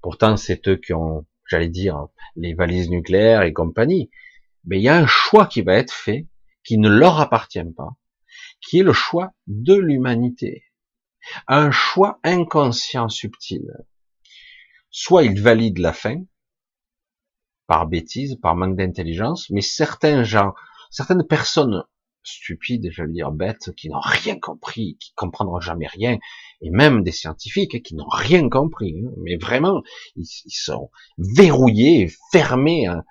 Pourtant, 0.00 0.36
c'est 0.36 0.68
eux 0.68 0.76
qui 0.76 0.92
ont 0.92 1.26
j'allais 1.52 1.68
dire, 1.68 2.06
les 2.34 2.54
valises 2.54 2.88
nucléaires 2.88 3.42
et 3.42 3.52
compagnie. 3.52 4.10
Mais 4.64 4.78
il 4.78 4.82
y 4.82 4.88
a 4.88 4.96
un 4.96 5.06
choix 5.06 5.46
qui 5.46 5.60
va 5.60 5.74
être 5.74 5.92
fait, 5.92 6.26
qui 6.64 6.78
ne 6.78 6.88
leur 6.88 7.20
appartient 7.20 7.64
pas, 7.76 7.90
qui 8.60 8.78
est 8.78 8.84
le 8.84 8.94
choix 8.94 9.32
de 9.46 9.74
l'humanité. 9.74 10.64
Un 11.46 11.70
choix 11.70 12.20
inconscient 12.24 13.08
subtil. 13.08 13.70
Soit 14.90 15.24
ils 15.24 15.40
valident 15.40 15.78
la 15.78 15.92
fin, 15.92 16.22
par 17.72 17.86
bêtise, 17.86 18.36
par 18.36 18.54
manque 18.54 18.76
d'intelligence, 18.76 19.48
mais 19.48 19.62
certains 19.62 20.24
gens, 20.24 20.52
certaines 20.90 21.26
personnes 21.26 21.84
stupides, 22.22 22.90
je 22.92 23.00
veux 23.00 23.08
dire 23.08 23.30
bêtes, 23.30 23.74
qui 23.78 23.88
n'ont 23.88 23.98
rien 23.98 24.38
compris, 24.38 24.98
qui 25.00 25.14
comprendront 25.14 25.58
jamais 25.58 25.86
rien, 25.86 26.18
et 26.60 26.68
même 26.68 27.02
des 27.02 27.12
scientifiques 27.12 27.82
qui 27.82 27.94
n'ont 27.94 28.10
rien 28.10 28.50
compris, 28.50 29.02
hein. 29.02 29.12
mais 29.24 29.36
vraiment, 29.36 29.80
ils, 30.16 30.26
sont 30.50 30.90
verrouillés, 31.16 32.12
fermés, 32.30 32.88
hein, 32.88 33.04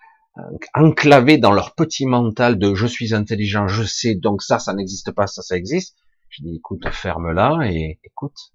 enclavés 0.75 1.39
dans 1.39 1.53
leur 1.53 1.73
petit 1.73 2.05
mental 2.05 2.59
de 2.59 2.75
je 2.75 2.85
suis 2.85 3.15
intelligent, 3.15 3.67
je 3.67 3.81
sais, 3.81 4.13
donc 4.13 4.43
ça, 4.43 4.59
ça 4.59 4.75
n'existe 4.75 5.11
pas, 5.11 5.25
ça, 5.25 5.41
ça 5.41 5.57
existe. 5.57 5.97
Je 6.29 6.43
dis 6.43 6.57
écoute, 6.57 6.87
ferme-la 6.87 7.61
et 7.63 7.99
écoute, 8.03 8.53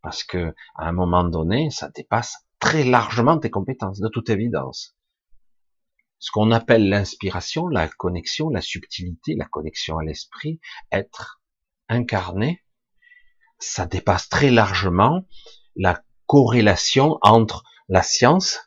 parce 0.00 0.24
que 0.24 0.54
à 0.76 0.88
un 0.88 0.92
moment 0.92 1.24
donné, 1.24 1.68
ça 1.68 1.90
dépasse 1.94 2.38
très 2.58 2.84
largement 2.84 3.36
tes 3.36 3.50
compétences, 3.50 4.00
de 4.00 4.08
toute 4.08 4.30
évidence 4.30 4.96
ce 6.22 6.30
qu'on 6.30 6.52
appelle 6.52 6.88
l'inspiration, 6.88 7.66
la 7.66 7.88
connexion, 7.88 8.48
la 8.48 8.60
subtilité, 8.60 9.34
la 9.34 9.44
connexion 9.44 9.98
à 9.98 10.04
l'esprit, 10.04 10.60
être 10.92 11.42
incarné, 11.88 12.62
ça 13.58 13.86
dépasse 13.86 14.28
très 14.28 14.52
largement 14.52 15.26
la 15.74 16.00
corrélation 16.26 17.18
entre 17.22 17.64
la 17.88 18.04
science 18.04 18.60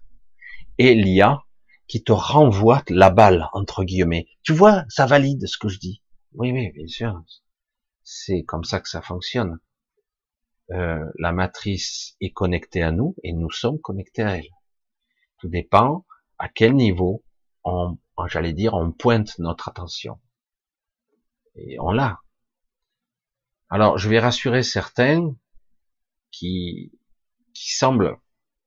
et 0.79 0.95
l'IA 0.95 1.45
qui 1.87 2.03
te 2.03 2.11
renvoie 2.11 2.83
la 2.89 3.09
balle, 3.09 3.47
entre 3.53 3.85
guillemets. 3.85 4.27
Tu 4.43 4.51
vois, 4.51 4.83
ça 4.89 5.05
valide 5.05 5.47
ce 5.47 5.57
que 5.57 5.69
je 5.69 5.79
dis. 5.79 6.03
Oui, 6.33 6.51
oui, 6.51 6.73
bien 6.73 6.87
sûr. 6.87 7.23
C'est 8.03 8.43
comme 8.43 8.65
ça 8.65 8.81
que 8.81 8.89
ça 8.89 9.01
fonctionne. 9.01 9.59
Euh, 10.71 11.05
la 11.19 11.31
matrice 11.31 12.17
est 12.19 12.33
connectée 12.33 12.81
à 12.81 12.91
nous 12.91 13.15
et 13.23 13.31
nous 13.31 13.49
sommes 13.49 13.79
connectés 13.79 14.23
à 14.23 14.39
elle. 14.39 14.49
Tout 15.39 15.47
dépend 15.47 16.05
à 16.37 16.49
quel 16.49 16.75
niveau 16.75 17.23
on, 17.65 17.97
j'allais 18.27 18.53
dire, 18.53 18.75
on 18.75 18.91
pointe 18.91 19.37
notre 19.39 19.67
attention. 19.67 20.19
Et 21.55 21.77
on 21.79 21.91
l'a. 21.91 22.21
Alors, 23.69 23.97
je 23.97 24.07
vais 24.09 24.19
rassurer 24.19 24.63
certains 24.63 25.35
qui, 26.31 26.91
qui 27.53 27.73
semblent, 27.73 28.17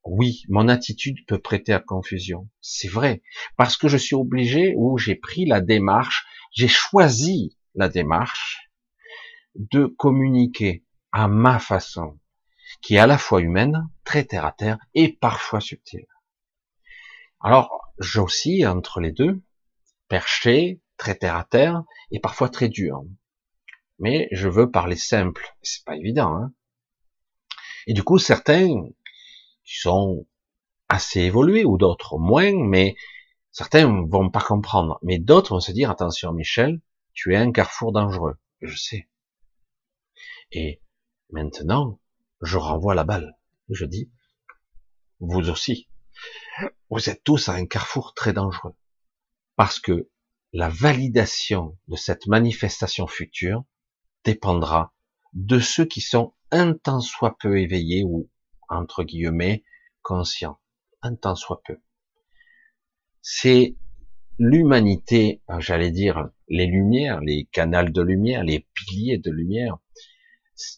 oui, 0.05 0.43
mon 0.49 0.69
attitude 0.69 1.25
peut 1.27 1.39
prêter 1.39 1.73
à 1.73 1.81
confusion. 1.81 2.49
C'est 2.61 2.89
vrai. 2.89 3.23
Parce 3.57 3.77
que 3.77 3.89
je 3.89 3.97
suis 3.97 4.17
obligé 4.17 4.75
ou 4.77 4.99
j'ai 4.99 5.15
pris 5.15 5.47
la 5.47 5.61
démarche, 5.61 6.27
j'ai 6.53 6.69
choisi 6.69 7.57
la 7.75 7.89
démarche 7.89 8.71
de 9.55 9.87
communiquer 9.87 10.85
à 11.13 11.29
ma 11.29 11.59
façon, 11.59 12.19
qui 12.81 12.97
est 12.97 12.99
à 12.99 13.07
la 13.07 13.19
fois 13.19 13.41
humaine, 13.41 13.89
très 14.05 14.25
terre 14.25 14.45
à 14.45 14.53
terre 14.53 14.79
et 14.95 15.13
parfois 15.13 15.61
subtile. 15.61 16.07
Alors, 17.41 17.88
j'oscille 17.99 18.67
entre 18.67 19.01
les 19.01 19.13
deux, 19.13 19.41
perché, 20.09 20.81
très 20.97 21.15
terre 21.15 21.37
à 21.37 21.45
terre 21.45 21.85
et 22.11 22.21
parfois 22.21 22.49
très 22.49 22.69
dur. 22.69 23.05
Mais 23.99 24.29
je 24.33 24.49
veux 24.49 24.71
parler 24.71 24.97
simple. 24.97 25.57
C'est 25.63 25.85
pas 25.85 25.97
évident, 25.97 26.35
hein. 26.35 26.53
Et 27.87 27.95
du 27.95 28.03
coup, 28.03 28.19
certains 28.19 28.69
sont 29.65 30.27
assez 30.89 31.21
évolués 31.21 31.65
ou 31.65 31.79
d'autres 31.79 32.19
moins, 32.19 32.53
mais 32.53 32.97
certains 33.51 33.87
vont 34.07 34.31
pas 34.31 34.43
comprendre. 34.43 34.99
Mais 35.03 35.19
d'autres 35.19 35.55
vont 35.55 35.61
se 35.61 35.73
dire, 35.73 35.91
attention, 35.91 36.33
Michel, 36.33 36.81
tu 37.13 37.35
es 37.35 37.37
un 37.37 37.51
carrefour 37.51 37.93
dangereux. 37.93 38.37
Je 38.61 38.77
sais. 38.77 39.09
Et 40.53 40.83
maintenant, 41.31 42.01
je 42.43 42.59
renvoie 42.59 42.95
la 42.95 43.05
balle. 43.05 43.37
Je 43.71 43.85
dis, 43.85 44.11
vous 45.21 45.51
aussi, 45.51 45.88
vous 46.91 47.09
êtes 47.09 47.23
tous 47.25 47.49
à 47.49 47.53
un 47.53 47.67
carrefour 47.67 48.15
très 48.15 48.33
dangereux. 48.33 48.75
Parce 49.57 49.81
que 49.81 50.09
la 50.53 50.69
validation 50.69 51.77
de 51.89 51.97
cette 51.97 52.27
manifestation 52.27 53.07
future 53.07 53.65
dépendra 54.25 54.95
de 55.35 55.59
ceux 55.59 55.85
qui 55.85 56.01
sont 56.01 56.35
un 56.51 56.73
tant 56.73 57.01
soit 57.01 57.37
peu 57.39 57.61
éveillés 57.61 58.03
ou, 58.05 58.31
entre 58.69 59.05
guillemets, 59.05 59.65
conscients. 60.03 60.59
Un 61.03 61.15
tant 61.15 61.35
soit 61.35 61.61
peu. 61.65 61.79
C'est 63.21 63.77
l'humanité, 64.39 65.43
j'allais 65.59 65.91
dire, 65.91 66.31
les 66.49 66.67
lumières, 66.67 67.21
les 67.21 67.47
canaux 67.53 67.91
de 67.91 68.03
lumière, 68.03 68.43
les 68.43 68.67
piliers 68.75 69.19
de 69.19 69.31
lumière, 69.31 69.79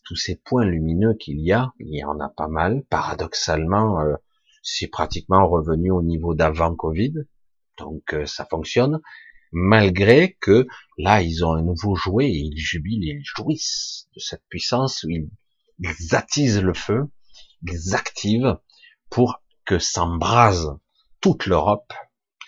tous 0.04 0.16
ces 0.16 0.36
points 0.36 0.64
lumineux 0.64 1.14
qu'il 1.14 1.40
y 1.40 1.52
a, 1.52 1.72
il 1.78 1.94
y 1.94 2.04
en 2.04 2.18
a 2.20 2.28
pas 2.28 2.48
mal. 2.48 2.82
Paradoxalement, 2.90 4.00
euh, 4.00 4.16
c'est 4.62 4.88
pratiquement 4.88 5.48
revenu 5.48 5.90
au 5.90 6.02
niveau 6.02 6.34
d'avant 6.34 6.74
Covid, 6.74 7.14
donc 7.78 8.14
euh, 8.14 8.26
ça 8.26 8.44
fonctionne, 8.44 9.00
malgré 9.52 10.36
que 10.40 10.66
là 10.98 11.22
ils 11.22 11.44
ont 11.44 11.52
un 11.52 11.62
nouveau 11.62 11.94
jouet 11.94 12.26
et 12.26 12.38
ils 12.38 12.58
jubilent, 12.58 13.04
ils 13.04 13.24
jouissent 13.24 14.08
de 14.14 14.20
cette 14.20 14.44
puissance, 14.48 15.04
ils, 15.08 15.30
ils 15.78 16.14
attisent 16.14 16.62
le 16.62 16.74
feu, 16.74 17.08
ils 17.62 17.94
activent 17.94 18.58
pour 19.10 19.42
que 19.64 19.78
s'embrase 19.78 20.70
toute 21.20 21.46
l'Europe, 21.46 21.92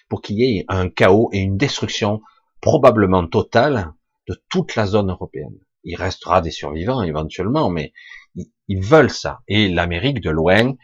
pour 0.09 0.23
qu'il 0.23 0.39
y 0.39 0.59
ait 0.59 0.65
un 0.69 0.89
chaos 0.89 1.31
et 1.33 1.39
une 1.39 1.57
destruction 1.57 2.21
probablement 2.61 3.27
totale 3.27 3.93
de 4.29 4.41
toute 4.49 4.77
la 4.77 4.87
zone 4.87 5.11
européenne. 5.11 5.59
Il 5.85 5.97
restera 5.97 6.41
des 6.41 6.51
survivants 6.51 7.03
éventuellement, 7.03 7.71
mais 7.71 7.93
ils, 8.69 8.81
veulent 8.81 9.11
ça. 9.11 9.41
Et 9.49 9.69
l'Amérique 9.69 10.21
de 10.21 10.31
loin, 10.31 10.75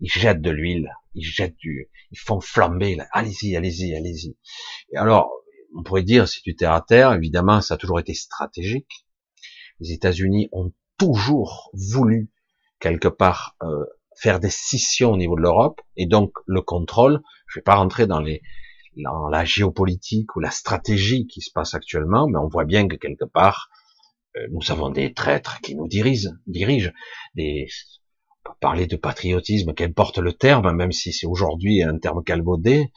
ils 0.00 0.10
jettent 0.10 0.40
de 0.40 0.50
l'huile, 0.50 0.90
ils 1.14 1.24
jettent 1.24 1.56
du, 1.56 1.88
ils 2.10 2.18
font 2.18 2.40
flamber. 2.40 2.98
Allez-y, 3.12 3.56
allez-y, 3.56 3.94
allez-y. 3.94 4.36
Et 4.92 4.96
alors, 4.96 5.30
on 5.76 5.82
pourrait 5.82 6.02
dire, 6.02 6.28
si 6.28 6.42
tu 6.42 6.56
terre 6.56 6.72
à 6.72 6.80
terre, 6.80 7.12
évidemment, 7.12 7.60
ça 7.60 7.74
a 7.74 7.76
toujours 7.76 8.00
été 8.00 8.14
stratégique. 8.14 9.06
Les 9.78 9.92
États-Unis 9.92 10.48
ont 10.52 10.72
toujours 10.98 11.70
voulu 11.72 12.30
quelque 12.80 13.08
part 13.08 13.56
euh, 13.62 13.84
faire 14.16 14.40
des 14.40 14.50
scissions 14.50 15.12
au 15.12 15.16
niveau 15.16 15.36
de 15.36 15.42
l'Europe 15.42 15.80
et 15.96 16.06
donc 16.06 16.32
le 16.46 16.62
contrôle. 16.62 17.20
Je 17.46 17.58
vais 17.58 17.64
pas 17.64 17.76
rentrer 17.76 18.06
dans 18.06 18.20
les 18.20 18.42
dans 18.96 19.28
la 19.28 19.44
géopolitique 19.44 20.34
ou 20.34 20.40
la 20.40 20.50
stratégie 20.50 21.26
qui 21.26 21.40
se 21.40 21.50
passe 21.52 21.74
actuellement, 21.74 22.26
mais 22.26 22.38
on 22.38 22.48
voit 22.48 22.64
bien 22.64 22.88
que 22.88 22.96
quelque 22.96 23.24
part 23.24 23.70
euh, 24.36 24.46
nous 24.50 24.70
avons 24.70 24.90
des 24.90 25.14
traîtres 25.14 25.60
qui 25.60 25.74
nous 25.74 25.88
dirigent, 25.88 26.32
dirigent 26.46 26.90
des, 27.34 27.68
parler 28.60 28.86
de 28.86 28.96
patriotisme, 28.96 29.74
qu'importe 29.74 30.18
le 30.18 30.32
terme, 30.32 30.72
même 30.72 30.92
si 30.92 31.12
c'est 31.12 31.26
aujourd'hui 31.26 31.82
un 31.82 31.98
terme 31.98 32.22
calvaudé, 32.22 32.92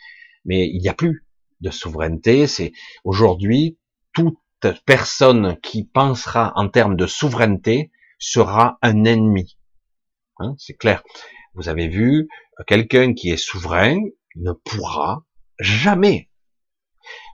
mais 0.46 0.68
il 0.68 0.82
n'y 0.82 0.90
a 0.90 0.94
plus 0.94 1.26
de 1.62 1.72
souveraineté. 1.72 2.48
C'est 2.48 2.74
aujourd'hui 3.04 3.78
toute 4.14 4.38
personne 4.86 5.58
qui 5.62 5.86
pensera 5.86 6.54
en 6.56 6.70
termes 6.70 6.96
de 6.96 7.08
souveraineté 7.08 7.92
sera 8.20 8.78
un 8.82 9.04
ennemi. 9.04 9.58
Hein, 10.38 10.56
c'est 10.58 10.76
clair. 10.76 11.04
Vous 11.54 11.70
avez 11.70 11.88
vu, 11.88 12.28
quelqu'un 12.68 13.14
qui 13.14 13.30
est 13.30 13.38
souverain 13.38 13.98
ne 14.36 14.52
pourra 14.52 15.26
jamais 15.60 16.30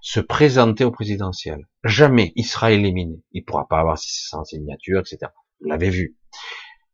se 0.01 0.19
présenter 0.19 0.83
au 0.83 0.91
présidentiel. 0.91 1.67
Jamais 1.83 2.33
il 2.35 2.45
sera 2.45 2.71
éliminé. 2.71 3.21
Il 3.31 3.45
pourra 3.45 3.67
pas 3.67 3.79
avoir 3.79 3.97
600 3.97 4.45
signatures, 4.45 5.01
etc. 5.01 5.31
Vous 5.61 5.69
l'avez 5.69 5.89
vu. 5.89 6.17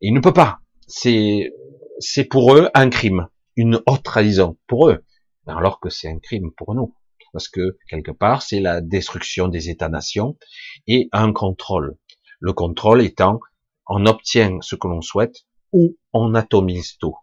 Il 0.01 0.13
ne 0.13 0.19
peut 0.19 0.33
pas. 0.33 0.59
C'est, 0.87 1.51
c'est 1.99 2.25
pour 2.25 2.55
eux 2.55 2.69
un 2.73 2.89
crime, 2.89 3.27
une 3.55 3.81
haute 3.87 4.03
trahison 4.03 4.57
pour 4.67 4.89
eux, 4.89 5.03
alors 5.47 5.79
que 5.79 5.89
c'est 5.89 6.07
un 6.07 6.19
crime 6.19 6.51
pour 6.55 6.75
nous, 6.75 6.95
parce 7.33 7.47
que 7.47 7.77
quelque 7.89 8.11
part 8.11 8.43
c'est 8.43 8.59
la 8.59 8.81
destruction 8.81 9.47
des 9.47 9.69
États-nations 9.69 10.37
et 10.87 11.09
un 11.11 11.33
contrôle. 11.33 11.97
Le 12.39 12.53
contrôle 12.53 13.01
étant, 13.01 13.39
on 13.87 14.05
obtient 14.05 14.59
ce 14.61 14.75
que 14.75 14.87
l'on 14.87 15.01
souhaite 15.01 15.45
ou 15.71 15.97
on 16.13 16.35
atomise 16.35 16.97
tout, 16.97 17.15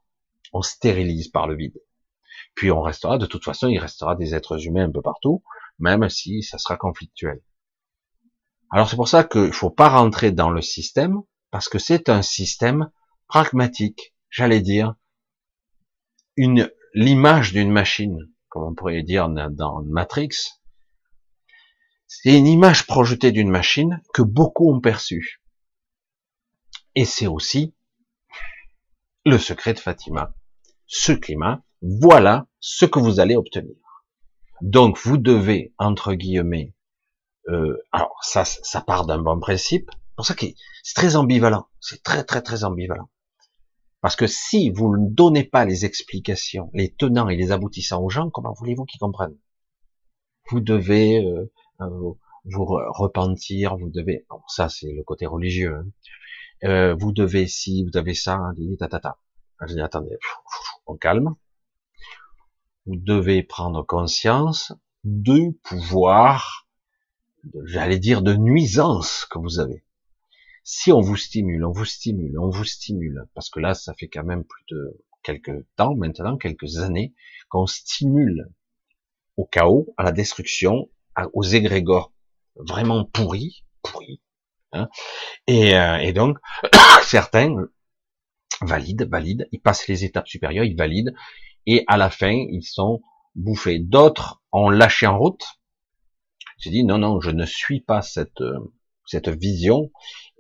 on 0.52 0.62
stérilise 0.62 1.28
par 1.28 1.46
le 1.46 1.56
vide. 1.56 1.80
Puis 2.54 2.70
on 2.70 2.82
restera, 2.82 3.18
de 3.18 3.26
toute 3.26 3.44
façon, 3.44 3.68
il 3.68 3.78
restera 3.78 4.16
des 4.16 4.34
êtres 4.34 4.66
humains 4.66 4.88
un 4.88 4.92
peu 4.92 5.02
partout, 5.02 5.42
même 5.78 6.08
si 6.08 6.42
ça 6.42 6.58
sera 6.58 6.76
conflictuel. 6.76 7.40
Alors 8.70 8.88
c'est 8.88 8.96
pour 8.96 9.08
ça 9.08 9.22
qu'il 9.22 9.52
faut 9.52 9.70
pas 9.70 9.88
rentrer 9.88 10.32
dans 10.32 10.50
le 10.50 10.62
système, 10.62 11.22
parce 11.50 11.68
que 11.68 11.78
c'est 11.78 12.08
un 12.08 12.22
système 12.22 12.90
pragmatique, 13.32 14.14
j'allais 14.28 14.60
dire, 14.60 14.94
une, 16.36 16.70
l'image 16.92 17.54
d'une 17.54 17.72
machine, 17.72 18.18
comme 18.50 18.64
on 18.64 18.74
pourrait 18.74 19.02
dire 19.02 19.30
dans 19.30 19.82
Matrix, 19.84 20.36
c'est 22.06 22.36
une 22.36 22.46
image 22.46 22.86
projetée 22.86 23.32
d'une 23.32 23.48
machine 23.48 24.02
que 24.12 24.20
beaucoup 24.20 24.70
ont 24.70 24.82
perçue. 24.82 25.40
Et 26.94 27.06
c'est 27.06 27.26
aussi 27.26 27.72
le 29.24 29.38
secret 29.38 29.72
de 29.72 29.78
Fatima. 29.78 30.34
Ce 30.86 31.12
climat, 31.12 31.62
voilà 31.80 32.48
ce 32.60 32.84
que 32.84 32.98
vous 32.98 33.18
allez 33.18 33.36
obtenir. 33.36 34.04
Donc 34.60 34.98
vous 34.98 35.16
devez, 35.16 35.72
entre 35.78 36.12
guillemets, 36.12 36.74
euh, 37.48 37.82
alors 37.92 38.18
ça, 38.20 38.44
ça 38.44 38.82
part 38.82 39.06
d'un 39.06 39.22
bon 39.22 39.40
principe, 39.40 39.90
pour 40.16 40.26
ça 40.26 40.34
c'est 40.38 40.94
très 40.94 41.16
ambivalent, 41.16 41.66
c'est 41.80 42.02
très 42.02 42.24
très 42.24 42.42
très 42.42 42.64
ambivalent. 42.64 43.08
Parce 44.02 44.16
que 44.16 44.26
si 44.26 44.68
vous 44.70 44.96
ne 44.96 45.08
donnez 45.08 45.44
pas 45.44 45.64
les 45.64 45.84
explications, 45.84 46.70
les 46.74 46.92
tenants 46.92 47.28
et 47.28 47.36
les 47.36 47.52
aboutissants 47.52 48.02
aux 48.02 48.10
gens, 48.10 48.30
comment 48.30 48.52
voulez-vous 48.52 48.84
qu'ils 48.84 48.98
comprennent? 48.98 49.38
Vous 50.50 50.60
devez 50.60 51.24
euh, 51.24 51.50
euh, 51.80 52.12
vous 52.44 52.64
repentir, 52.64 53.76
vous 53.76 53.90
devez, 53.90 54.26
bon, 54.28 54.40
ça 54.48 54.68
c'est 54.68 54.92
le 54.92 55.04
côté 55.04 55.24
religieux, 55.24 55.76
hein. 55.76 55.86
euh, 56.68 56.96
vous 56.98 57.12
devez 57.12 57.46
si, 57.46 57.84
vous 57.84 57.96
avez 57.96 58.14
ça, 58.14 58.40
tatata. 58.76 59.18
Je 59.68 59.74
dis 59.74 59.80
attendez, 59.80 60.18
on 60.86 60.96
calme, 60.96 61.36
vous 62.86 62.96
devez 62.96 63.44
prendre 63.44 63.86
conscience 63.86 64.72
du 65.04 65.52
pouvoir, 65.62 66.66
j'allais 67.66 68.00
dire 68.00 68.22
de 68.22 68.34
nuisance 68.34 69.26
que 69.30 69.38
vous 69.38 69.60
avez. 69.60 69.84
Si 70.64 70.92
on 70.92 71.00
vous 71.00 71.16
stimule, 71.16 71.64
on 71.64 71.72
vous 71.72 71.84
stimule, 71.84 72.38
on 72.38 72.48
vous 72.48 72.64
stimule, 72.64 73.26
parce 73.34 73.50
que 73.50 73.60
là, 73.60 73.74
ça 73.74 73.94
fait 73.94 74.08
quand 74.08 74.24
même 74.24 74.44
plus 74.44 74.64
de 74.70 75.04
quelques 75.22 75.64
temps 75.76 75.94
maintenant, 75.94 76.36
quelques 76.36 76.78
années, 76.78 77.14
qu'on 77.48 77.66
stimule 77.66 78.48
au 79.36 79.44
chaos, 79.44 79.92
à 79.96 80.04
la 80.04 80.12
destruction, 80.12 80.88
aux 81.32 81.42
égrégores 81.42 82.12
vraiment 82.56 83.04
pourris, 83.04 83.64
pourris. 83.82 84.20
Hein 84.72 84.88
et, 85.46 85.74
euh, 85.76 85.98
et 85.98 86.12
donc, 86.12 86.38
certains 87.02 87.54
valident, 88.60 89.08
valident, 89.08 89.46
ils 89.52 89.60
passent 89.60 89.88
les 89.88 90.04
étapes 90.04 90.28
supérieures, 90.28 90.64
ils 90.64 90.76
valident, 90.76 91.14
et 91.66 91.84
à 91.86 91.96
la 91.96 92.10
fin, 92.10 92.32
ils 92.32 92.64
sont 92.64 93.02
bouffés. 93.34 93.78
D'autres 93.78 94.42
ont 94.52 94.70
lâché 94.70 95.06
en 95.06 95.18
route. 95.18 95.44
J'ai 96.58 96.70
dit 96.70 96.84
non, 96.84 96.98
non, 96.98 97.20
je 97.20 97.30
ne 97.30 97.44
suis 97.44 97.80
pas 97.80 98.02
cette 98.02 98.40
euh, 98.40 98.72
cette 99.06 99.28
vision. 99.28 99.90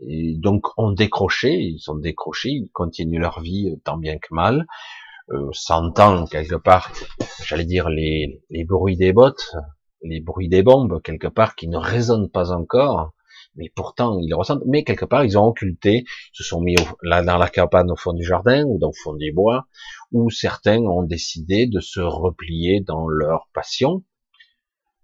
Et 0.06 0.34
donc 0.36 0.66
ont 0.76 0.92
décroché, 0.92 1.52
ils 1.52 1.80
sont 1.80 1.96
décrochés, 1.96 2.50
ils 2.50 2.70
continuent 2.72 3.20
leur 3.20 3.40
vie 3.40 3.70
euh, 3.70 3.80
tant 3.84 3.96
bien 3.96 4.18
que 4.18 4.32
mal, 4.34 4.66
euh, 5.30 5.48
sentant 5.52 6.26
quelque 6.26 6.56
part, 6.56 6.92
j'allais 7.44 7.64
dire 7.64 7.88
les, 7.88 8.42
les 8.50 8.64
bruits 8.64 8.96
des 8.96 9.12
bottes, 9.12 9.54
les 10.02 10.20
bruits 10.20 10.48
des 10.48 10.62
bombes 10.62 11.00
quelque 11.02 11.28
part 11.28 11.54
qui 11.54 11.68
ne 11.68 11.76
résonnent 11.76 12.30
pas 12.30 12.50
encore, 12.50 13.12
mais 13.54 13.70
pourtant 13.74 14.18
ils 14.18 14.34
ressentent, 14.34 14.62
mais 14.66 14.82
quelque 14.82 15.04
part 15.04 15.24
ils 15.24 15.38
ont 15.38 15.44
occulté, 15.44 16.04
se 16.32 16.42
sont 16.42 16.60
mis 16.60 16.74
là 17.02 17.22
dans 17.22 17.38
la 17.38 17.48
cabane 17.48 17.90
au 17.90 17.96
fond 17.96 18.12
du 18.12 18.24
jardin 18.24 18.64
ou 18.64 18.78
dans 18.78 18.88
le 18.88 19.02
fond 19.02 19.14
des 19.14 19.30
bois, 19.30 19.68
où 20.10 20.30
certains 20.30 20.78
ont 20.78 21.02
décidé 21.04 21.66
de 21.66 21.80
se 21.80 22.00
replier 22.00 22.80
dans 22.80 23.06
leur 23.08 23.48
passion, 23.54 24.02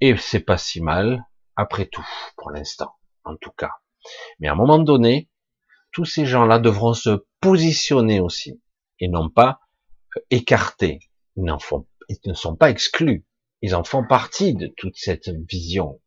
et 0.00 0.16
c'est 0.16 0.40
pas 0.40 0.58
si 0.58 0.80
mal, 0.80 1.24
après 1.56 1.86
tout, 1.86 2.06
pour 2.36 2.50
l'instant, 2.50 2.92
en 3.28 3.36
tout 3.36 3.52
cas. 3.52 3.72
Mais 4.38 4.48
à 4.48 4.52
un 4.52 4.56
moment 4.56 4.78
donné, 4.78 5.28
tous 5.92 6.04
ces 6.04 6.26
gens-là 6.26 6.58
devront 6.58 6.94
se 6.94 7.24
positionner 7.40 8.20
aussi, 8.20 8.60
et 9.00 9.08
non 9.08 9.30
pas 9.30 9.60
euh, 10.16 10.20
écarter. 10.30 11.00
Ils, 11.36 11.54
font, 11.60 11.86
ils 12.08 12.18
ne 12.26 12.34
sont 12.34 12.56
pas 12.56 12.70
exclus, 12.70 13.26
ils 13.62 13.74
en 13.74 13.84
font 13.84 14.06
partie 14.06 14.54
de 14.54 14.72
toute 14.76 14.96
cette 14.96 15.28
vision. 15.48 16.00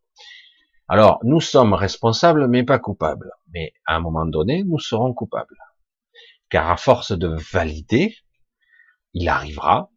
Alors, 0.87 1.19
nous 1.23 1.39
sommes 1.39 1.73
responsables, 1.73 2.47
mais 2.47 2.63
pas 2.63 2.79
coupables. 2.79 3.31
Mais 3.53 3.73
à 3.85 3.95
un 3.95 4.01
moment 4.01 4.25
donné, 4.25 4.63
nous 4.63 4.79
serons 4.79 5.13
coupables. 5.13 5.57
Car 6.49 6.69
à 6.69 6.75
force 6.75 7.13
de 7.13 7.33
valider, 7.53 8.17
il 9.13 9.29
arrivera 9.29 9.89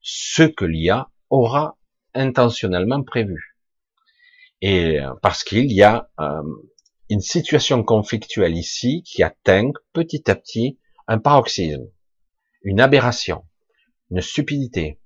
ce 0.00 0.42
que 0.42 0.64
l'IA 0.64 1.08
aura 1.28 1.78
intentionnellement 2.14 3.04
prévu. 3.04 3.49
Et 4.62 5.00
euh, 5.00 5.12
parce 5.22 5.44
qu'il 5.44 5.72
y 5.72 5.82
a 5.82 6.10
euh, 6.20 6.42
une 7.08 7.20
situation 7.20 7.82
conflictuelle 7.82 8.56
ici 8.56 9.02
qui 9.04 9.22
atteint 9.22 9.72
petit 9.92 10.30
à 10.30 10.34
petit 10.34 10.78
un 11.06 11.18
paroxysme, 11.18 11.86
une 12.62 12.80
aberration, 12.80 13.44
une 14.10 14.20
stupidité. 14.20 15.00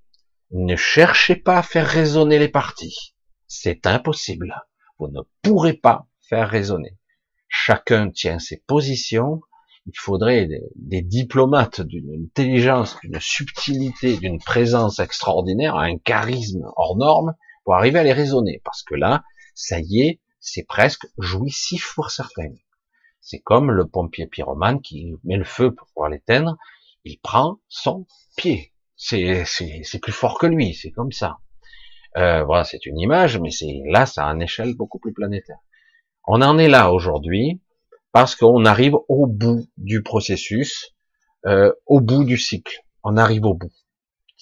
Ne 0.50 0.76
cherchez 0.76 1.36
pas 1.36 1.58
à 1.58 1.62
faire 1.62 1.86
résonner 1.86 2.38
les 2.38 2.48
parties. 2.48 3.14
C'est 3.46 3.86
impossible 3.86 4.54
vous 4.98 5.08
ne 5.08 5.20
pourrez 5.42 5.74
pas 5.74 6.06
faire 6.28 6.48
raisonner. 6.48 6.96
Chacun 7.48 8.10
tient 8.10 8.38
ses 8.38 8.62
positions. 8.66 9.40
Il 9.86 9.98
faudrait 9.98 10.48
des, 10.76 11.02
diplomates 11.02 11.82
d'une 11.82 12.24
intelligence, 12.24 12.96
d'une 13.02 13.20
subtilité, 13.20 14.16
d'une 14.16 14.38
présence 14.38 14.98
extraordinaire, 14.98 15.76
un 15.76 15.98
charisme 15.98 16.64
hors 16.76 16.96
norme 16.96 17.34
pour 17.64 17.74
arriver 17.74 17.98
à 17.98 18.02
les 18.02 18.12
raisonner. 18.12 18.62
Parce 18.64 18.82
que 18.82 18.94
là, 18.94 19.24
ça 19.54 19.80
y 19.80 20.00
est, 20.00 20.20
c'est 20.40 20.64
presque 20.64 21.06
jouissif 21.18 21.92
pour 21.94 22.10
certains. 22.10 22.52
C'est 23.20 23.38
comme 23.38 23.70
le 23.70 23.86
pompier 23.86 24.26
pyromane 24.26 24.82
qui 24.82 25.14
met 25.24 25.36
le 25.36 25.44
feu 25.44 25.74
pour 25.74 25.86
pouvoir 25.88 26.10
l'éteindre. 26.10 26.58
Il 27.04 27.18
prend 27.18 27.58
son 27.68 28.06
pied. 28.36 28.72
C'est 28.96 29.44
plus 30.02 30.12
fort 30.12 30.38
que 30.38 30.46
lui. 30.46 30.74
C'est 30.74 30.90
comme 30.90 31.12
ça. 31.12 31.38
Euh, 32.16 32.44
voilà, 32.44 32.64
c'est 32.64 32.86
une 32.86 32.98
image, 32.98 33.38
mais 33.38 33.50
c'est 33.50 33.80
là, 33.86 34.06
ça 34.06 34.26
a 34.26 34.32
une 34.32 34.42
échelle 34.42 34.76
beaucoup 34.76 34.98
plus 34.98 35.12
planétaire. 35.12 35.58
On 36.26 36.42
en 36.42 36.58
est 36.58 36.68
là 36.68 36.92
aujourd'hui 36.92 37.60
parce 38.12 38.36
qu'on 38.36 38.64
arrive 38.64 38.94
au 39.08 39.26
bout 39.26 39.66
du 39.76 40.02
processus, 40.02 40.94
euh, 41.46 41.72
au 41.86 42.00
bout 42.00 42.24
du 42.24 42.38
cycle. 42.38 42.84
On 43.02 43.16
arrive 43.16 43.44
au 43.44 43.54
bout. 43.54 43.72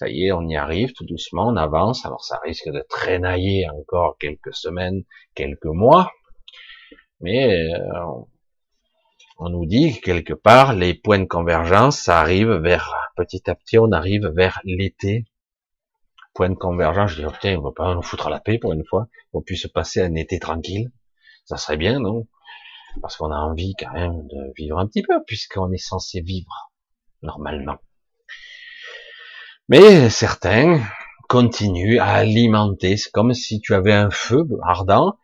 Ça 0.03 0.09
y 0.09 0.27
est, 0.27 0.33
on 0.33 0.49
y 0.49 0.57
arrive 0.57 0.93
tout 0.95 1.05
doucement, 1.05 1.47
on 1.47 1.57
avance. 1.57 2.05
Alors 2.05 2.25
ça 2.25 2.41
risque 2.43 2.69
de 2.69 2.85
traînailler 2.89 3.69
encore 3.69 4.17
quelques 4.19 4.53
semaines, 4.53 5.05
quelques 5.37 5.65
mois, 5.67 6.11
mais 7.21 7.73
euh, 7.73 8.03
on 9.39 9.49
nous 9.49 9.65
dit 9.65 10.01
que 10.01 10.07
quelque 10.07 10.33
part 10.33 10.75
les 10.75 10.95
points 10.95 11.21
de 11.21 11.27
convergence, 11.27 12.01
ça 12.01 12.19
arrive 12.19 12.51
vers 12.51 12.93
petit 13.15 13.49
à 13.49 13.55
petit, 13.55 13.79
on 13.79 13.93
arrive 13.93 14.27
vers 14.27 14.61
l'été 14.65 15.25
point 16.35 16.51
de 16.51 16.57
convergence, 16.57 17.13
je 17.13 17.21
dis, 17.21 17.29
oh, 17.29 17.59
on 17.59 17.63
va 17.63 17.71
pas 17.71 17.95
nous 17.95 18.03
foutre 18.03 18.27
à 18.27 18.31
la 18.31 18.41
paix 18.41 18.59
pour 18.59 18.73
une 18.73 18.85
fois, 18.85 19.07
qu'on 19.31 19.43
puisse 19.43 19.69
passer 19.69 20.03
un 20.03 20.17
été 20.17 20.41
tranquille. 20.41 20.91
Ça 21.45 21.59
serait 21.59 21.77
bien, 21.77 22.01
non? 22.01 22.27
Parce 23.01 23.17
qu'on 23.17 23.31
a 23.31 23.39
envie 23.39 23.75
quand 23.79 23.93
même 23.93 24.27
de 24.27 24.53
vivre 24.57 24.81
un 24.81 24.89
petit 24.89 25.03
peu, 25.03 25.23
puisqu'on 25.29 25.71
est 25.71 25.79
censé 25.79 26.23
vivre 26.23 26.73
normalement. 27.23 27.79
Mais 29.73 30.11
certains 30.11 30.83
continuent 31.31 31.99
à 31.99 32.09
alimenter, 32.09 32.99
c'est 32.99 33.11
comme 33.11 33.33
si 33.33 33.59
tu 33.63 33.73
avais 33.73 33.95
un 33.95 34.11
feu 34.11 34.47
ardent, 34.63 35.17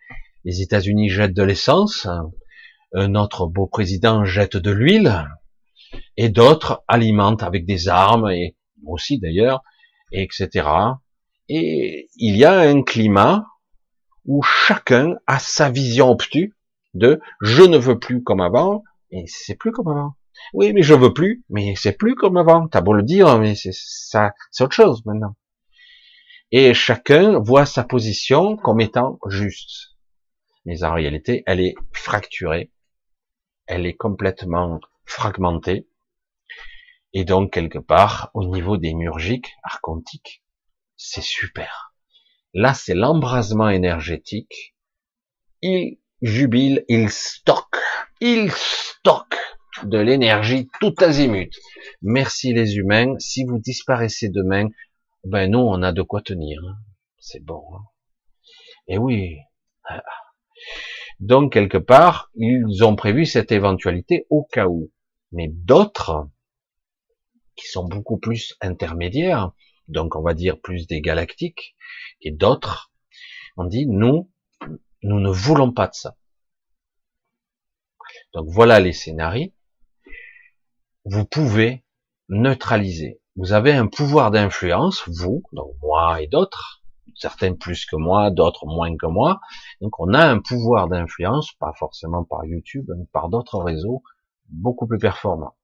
les 0.45 0.63
États-Unis 0.63 1.11
jettent 1.11 1.35
de 1.35 1.43
l'essence, 1.43 2.09
un 2.95 3.15
autre 3.15 3.47
beau 3.47 3.67
président 3.67 4.25
jette 4.25 4.57
de 4.57 4.71
l'huile, 4.71 5.29
et 6.17 6.31
d'autres 6.31 6.83
alimentent 6.89 7.43
avec 7.43 7.67
des 7.67 7.89
armes, 7.89 8.31
et 8.31 8.57
aussi 8.87 9.19
d'ailleurs, 9.19 9.61
etc. 10.13 10.67
Et 11.51 12.09
il 12.17 12.35
y 12.39 12.47
a 12.47 12.59
un 12.59 12.83
climat 12.83 13.45
où 14.25 14.41
chacun 14.41 15.17
a 15.27 15.39
sa 15.39 15.69
vision 15.69 16.09
obtue 16.09 16.57
de 16.95 17.21
je 17.43 17.65
ne 17.65 17.77
veux 17.77 17.99
plus 17.99 18.23
comme 18.23 18.41
avant, 18.41 18.83
et 19.11 19.25
c'est 19.27 19.57
plus 19.57 19.73
comme 19.73 19.89
avant. 19.89 20.15
Oui, 20.55 20.73
mais 20.73 20.83
je 20.83 20.95
veux 20.95 21.13
plus, 21.13 21.45
mais 21.51 21.75
c'est 21.77 21.93
plus 21.93 22.15
comme 22.15 22.37
avant. 22.37 22.69
T'as 22.69 22.81
beau 22.81 22.93
le 22.93 23.03
dire, 23.03 23.39
mais 23.39 23.55
c'est 23.55 23.75
ça, 23.75 24.33
c'est 24.51 24.65
autre 24.65 24.75
chose 24.75 25.05
maintenant. 25.05 25.37
Et 26.51 26.73
chacun 26.73 27.39
voit 27.39 27.67
sa 27.67 27.85
position 27.85 28.57
comme 28.57 28.81
étant 28.81 29.19
juste. 29.27 29.97
Mais 30.65 30.83
en 30.83 30.95
réalité, 30.95 31.43
elle 31.47 31.61
est 31.61 31.75
fracturée. 31.93 32.73
Elle 33.67 33.87
est 33.87 33.97
complètement 33.97 34.81
fragmentée. 35.05 35.89
Et 37.13 37.25
donc, 37.25 37.53
quelque 37.53 37.79
part, 37.79 38.31
au 38.35 38.45
niveau 38.45 38.77
des 38.77 38.95
murgiques, 38.95 39.53
archontiques, 39.63 40.43
c'est 40.97 41.23
super. 41.23 41.95
Là, 42.55 42.75
c'est 42.75 42.95
l'embrasement 42.95 43.69
énergétique. 43.69 44.75
Il 45.63 45.99
jubile, 46.23 46.85
il 46.89 47.11
stocke, 47.11 47.77
il 48.21 48.51
stocke 48.53 49.37
de 49.85 49.99
l'énergie 49.99 50.69
tout 50.81 50.95
azimut. 50.99 51.55
Merci 52.03 52.53
les 52.53 52.77
humains. 52.77 53.19
Si 53.19 53.45
vous 53.45 53.59
disparaissez 53.59 54.29
demain, 54.29 54.69
ben 55.25 55.51
nous, 55.51 55.59
on 55.59 55.83
a 55.83 55.93
de 55.93 56.03
quoi 56.03 56.23
tenir. 56.23 56.61
Hein. 56.67 56.77
C'est 57.19 57.45
bon. 57.45 57.63
Hein. 57.75 57.85
Et 58.87 58.99
oui. 58.99 59.39
Donc, 61.21 61.53
quelque 61.53 61.79
part, 61.79 62.31
ils 62.35 62.85
ont 62.85 62.97
prévu 62.97 63.27
cette 63.27 63.53
éventualité 63.53 64.27
au 64.31 64.45
cas 64.45 64.67
où. 64.67 64.91
Mais 65.33 65.49
d'autres, 65.49 66.29
qui 67.57 67.67
sont 67.67 67.85
beaucoup 67.85 68.19
plus 68.19 68.57
intermédiaires, 68.61 69.53
donc 69.89 70.17
on 70.17 70.23
va 70.23 70.35
dire 70.35 70.61
plus 70.61 70.87
des 70.87 71.01
galactiques, 71.01 71.77
et 72.21 72.31
d'autres, 72.31 72.93
on 73.57 73.65
dit 73.65 73.87
nous, 73.87 74.31
nous 75.03 75.21
ne 75.21 75.31
voulons 75.31 75.73
pas 75.73 75.89
de 75.89 75.95
ça. 75.95 76.17
Donc 78.33 78.47
voilà 78.49 78.81
les 78.81 78.93
scénarios. 78.93 79.53
Vous 81.11 81.25
pouvez 81.25 81.87
neutraliser. 82.29 83.19
Vous 83.35 83.55
avez 83.55 83.73
un 83.73 83.87
pouvoir 83.87 84.31
d'influence, 84.31 85.09
vous, 85.09 85.43
donc 85.53 85.73
moi 85.81 86.21
et 86.21 86.27
d'autres, 86.27 86.83
certains 87.15 87.55
plus 87.55 87.87
que 87.87 87.97
moi, 87.97 88.31
d'autres 88.31 88.67
moins 88.67 88.95
que 88.95 89.07
moi. 89.07 89.41
Donc 89.81 89.99
on 90.01 90.13
a 90.13 90.23
un 90.27 90.39
pouvoir 90.39 90.87
d'influence, 90.87 91.53
pas 91.55 91.73
forcément 91.79 92.25
par 92.25 92.45
YouTube, 92.45 92.91
mais 92.95 93.07
par 93.11 93.31
d'autres 93.31 93.59
réseaux, 93.59 94.03
beaucoup 94.51 94.87
plus 94.87 94.99
performants. 94.99 95.57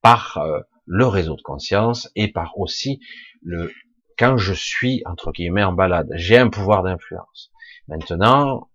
Par 0.00 0.38
euh, 0.38 0.60
le 0.86 1.06
réseau 1.06 1.36
de 1.36 1.42
conscience 1.42 2.10
et 2.16 2.32
par 2.32 2.58
aussi 2.58 2.98
le 3.42 3.70
quand 4.18 4.38
je 4.38 4.54
suis 4.54 5.02
entre 5.04 5.32
guillemets 5.32 5.64
en 5.64 5.74
balade, 5.74 6.08
j'ai 6.14 6.38
un 6.38 6.48
pouvoir 6.48 6.82
d'influence. 6.82 7.52
Maintenant, 7.88 8.70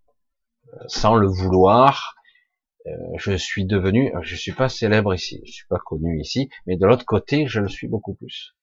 euh, 0.74 0.78
sans 0.86 1.16
le 1.16 1.28
vouloir, 1.28 2.17
je 3.18 3.34
suis 3.34 3.66
devenu, 3.66 4.12
je 4.22 4.36
suis 4.36 4.52
pas 4.52 4.70
célèbre 4.70 5.14
ici, 5.14 5.42
je 5.46 5.52
suis 5.52 5.68
pas 5.68 5.80
connu 5.80 6.20
ici, 6.20 6.50
mais 6.66 6.78
de 6.78 6.86
l'autre 6.86 7.06
côté, 7.06 7.48
je 7.48 7.60
le 7.60 7.68
suis 7.68 7.88
beaucoup 7.88 8.14
plus. 8.14 8.56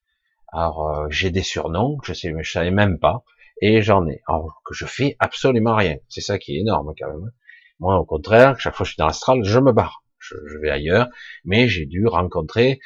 Alors 0.51 0.89
euh, 0.89 1.07
j'ai 1.09 1.31
des 1.31 1.43
surnoms, 1.43 1.97
je 2.03 2.13
sais, 2.13 2.33
je 2.39 2.51
savais 2.51 2.71
même 2.71 2.99
pas, 2.99 3.23
et 3.61 3.81
j'en 3.81 4.07
ai. 4.07 4.21
Alors 4.27 4.61
que 4.65 4.73
je 4.73 4.85
fais 4.85 5.15
absolument 5.19 5.75
rien. 5.75 5.97
C'est 6.09 6.21
ça 6.21 6.39
qui 6.39 6.55
est 6.55 6.59
énorme 6.61 6.93
quand 6.97 7.07
même. 7.09 7.31
Moi, 7.79 7.97
au 7.97 8.05
contraire, 8.05 8.59
chaque 8.59 8.75
fois 8.75 8.85
que 8.85 8.87
je 8.87 8.93
suis 8.93 8.99
dans 8.99 9.07
l'astral, 9.07 9.43
je 9.43 9.59
me 9.59 9.73
barre, 9.73 10.03
je, 10.17 10.35
je 10.47 10.57
vais 10.59 10.69
ailleurs. 10.69 11.09
Mais 11.43 11.67
j'ai 11.67 11.85
dû 11.85 12.07
rencontrer 12.07 12.79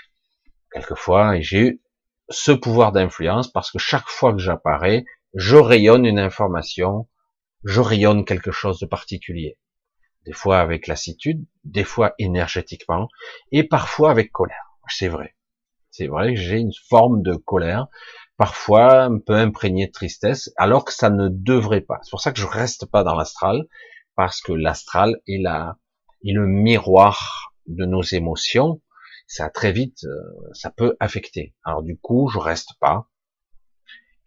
quelquefois, 0.73 1.37
et 1.37 1.41
j'ai 1.41 1.59
eu 1.59 1.81
ce 2.29 2.51
pouvoir 2.51 2.91
d'influence 2.91 3.51
parce 3.51 3.71
que 3.71 3.79
chaque 3.79 4.07
fois 4.07 4.33
que 4.33 4.39
j'apparais, 4.39 5.05
je 5.33 5.55
rayonne 5.57 6.05
une 6.05 6.19
information, 6.19 7.07
je 7.63 7.81
rayonne 7.81 8.25
quelque 8.25 8.51
chose 8.51 8.79
de 8.79 8.85
particulier. 8.85 9.57
Des 10.29 10.35
fois 10.35 10.59
avec 10.59 10.85
lassitude, 10.85 11.43
des 11.63 11.83
fois 11.83 12.13
énergétiquement, 12.19 13.07
et 13.51 13.63
parfois 13.63 14.11
avec 14.11 14.31
colère. 14.31 14.75
C'est 14.87 15.07
vrai. 15.07 15.35
C'est 15.89 16.05
vrai 16.05 16.35
que 16.35 16.39
j'ai 16.39 16.59
une 16.59 16.71
forme 16.87 17.23
de 17.23 17.33
colère, 17.33 17.87
parfois 18.37 19.05
un 19.05 19.17
peu 19.17 19.33
imprégnée 19.33 19.87
de 19.87 19.91
tristesse, 19.91 20.51
alors 20.55 20.85
que 20.85 20.93
ça 20.93 21.09
ne 21.09 21.29
devrait 21.29 21.81
pas. 21.81 21.97
C'est 22.03 22.11
pour 22.11 22.21
ça 22.21 22.31
que 22.31 22.39
je 22.39 22.45
reste 22.45 22.85
pas 22.85 23.03
dans 23.03 23.15
l'astral, 23.15 23.65
parce 24.13 24.39
que 24.39 24.53
l'astral 24.53 25.19
est 25.27 25.41
la, 25.41 25.79
est 26.23 26.33
le 26.33 26.45
miroir 26.45 27.51
de 27.65 27.85
nos 27.85 28.03
émotions, 28.03 28.83
ça 29.25 29.49
très 29.49 29.71
vite, 29.71 30.03
euh, 30.03 30.51
ça 30.53 30.69
peut 30.69 30.95
affecter. 30.99 31.55
Alors 31.63 31.81
du 31.81 31.97
coup, 31.97 32.29
je 32.29 32.37
reste 32.37 32.73
pas 32.79 33.09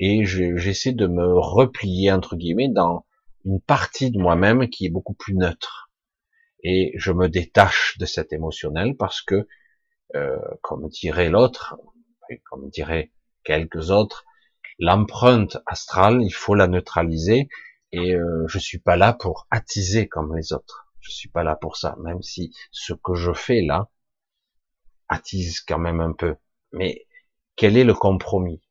et 0.01 0.25
j'essaie 0.25 0.95
de 0.95 1.07
me 1.07 1.39
replier 1.39 2.11
entre 2.11 2.35
guillemets 2.35 2.71
dans 2.71 3.07
une 3.45 3.61
partie 3.61 4.11
de 4.11 4.19
moi-même 4.19 4.69
qui 4.69 4.87
est 4.87 4.91
beaucoup 4.91 5.15
plus 5.15 5.35
neutre. 5.35 5.82
Et 6.63 6.93
je 6.97 7.13
me 7.13 7.29
détache 7.29 7.99
de 7.99 8.07
cet 8.07 8.33
émotionnel 8.33 8.97
parce 8.97 9.23
que, 9.23 9.47
euh, 10.15 10.39
comme 10.63 10.89
dirait 10.89 11.31
l'autre, 11.31 11.77
comme 12.45 12.69
dirait 12.71 13.13
quelques 13.45 13.91
autres, 13.91 14.25
l'empreinte 14.79 15.59
astrale, 15.67 16.23
il 16.23 16.33
faut 16.33 16.55
la 16.55 16.69
neutraliser 16.69 17.49
et 17.93 18.15
euh, 18.15 18.47
je 18.49 18.59
suis 18.59 18.79
pas 18.79 18.97
là 18.97 19.13
pour 19.13 19.47
attiser 19.51 20.09
comme 20.09 20.37
les 20.37 20.53
autres. 20.53 20.87
Je 21.01 21.11
suis 21.11 21.29
pas 21.29 21.43
là 21.43 21.57
pour 21.57 21.77
ça, 21.77 21.97
même 22.01 22.23
si 22.23 22.55
ce 22.71 22.95
que 22.95 23.15
je 23.15 23.33
fais 23.33 23.61
là 23.61 23.91
attise 25.09 25.61
quand 25.61 25.79
même 25.79 26.01
un 26.01 26.13
peu. 26.13 26.37
Mais 26.73 27.07
quel 27.57 27.77
est 27.77 27.85
le 27.85 27.95
compromis? 27.95 28.63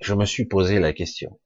Je 0.00 0.14
me 0.14 0.24
suis 0.24 0.44
posé 0.46 0.80
la 0.80 0.92
question. 0.92 1.40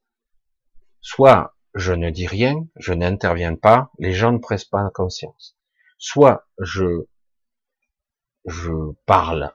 Soit 1.00 1.53
je 1.74 1.92
ne 1.92 2.10
dis 2.10 2.26
rien, 2.26 2.66
je 2.76 2.92
n'interviens 2.92 3.56
pas, 3.56 3.90
les 3.98 4.12
gens 4.12 4.32
ne 4.32 4.38
pressent 4.38 4.64
pas 4.64 4.88
conscience. 4.90 5.56
Soit 5.98 6.46
je 6.58 7.06
je 8.46 8.92
parle 9.06 9.52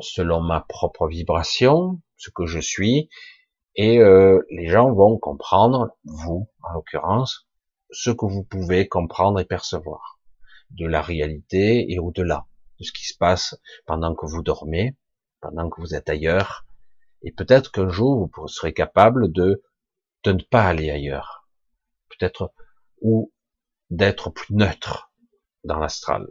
selon 0.00 0.40
ma 0.40 0.60
propre 0.60 1.06
vibration, 1.06 2.00
ce 2.16 2.30
que 2.30 2.46
je 2.46 2.58
suis, 2.58 3.08
et 3.74 3.98
euh, 3.98 4.44
les 4.50 4.68
gens 4.68 4.92
vont 4.92 5.16
comprendre, 5.16 5.96
vous 6.04 6.48
en 6.62 6.72
l'occurrence, 6.72 7.48
ce 7.90 8.10
que 8.10 8.26
vous 8.26 8.44
pouvez 8.44 8.88
comprendre 8.88 9.40
et 9.40 9.44
percevoir 9.44 10.18
de 10.70 10.86
la 10.86 11.00
réalité 11.00 11.90
et 11.92 11.98
au-delà 11.98 12.46
de 12.78 12.84
ce 12.84 12.92
qui 12.92 13.06
se 13.06 13.16
passe 13.16 13.58
pendant 13.86 14.14
que 14.14 14.26
vous 14.26 14.42
dormez, 14.42 14.96
pendant 15.40 15.70
que 15.70 15.80
vous 15.80 15.94
êtes 15.94 16.08
ailleurs, 16.08 16.66
et 17.22 17.32
peut-être 17.32 17.70
qu'un 17.70 17.88
jour 17.88 18.28
vous 18.34 18.48
serez 18.48 18.74
capable 18.74 19.30
de, 19.30 19.62
de 20.24 20.32
ne 20.32 20.42
pas 20.42 20.64
aller 20.64 20.90
ailleurs, 20.90 21.41
peut-être 22.18 22.52
ou 23.00 23.32
d'être 23.90 24.30
plus 24.30 24.54
neutre 24.54 25.12
dans 25.64 25.78
l'astral, 25.78 26.26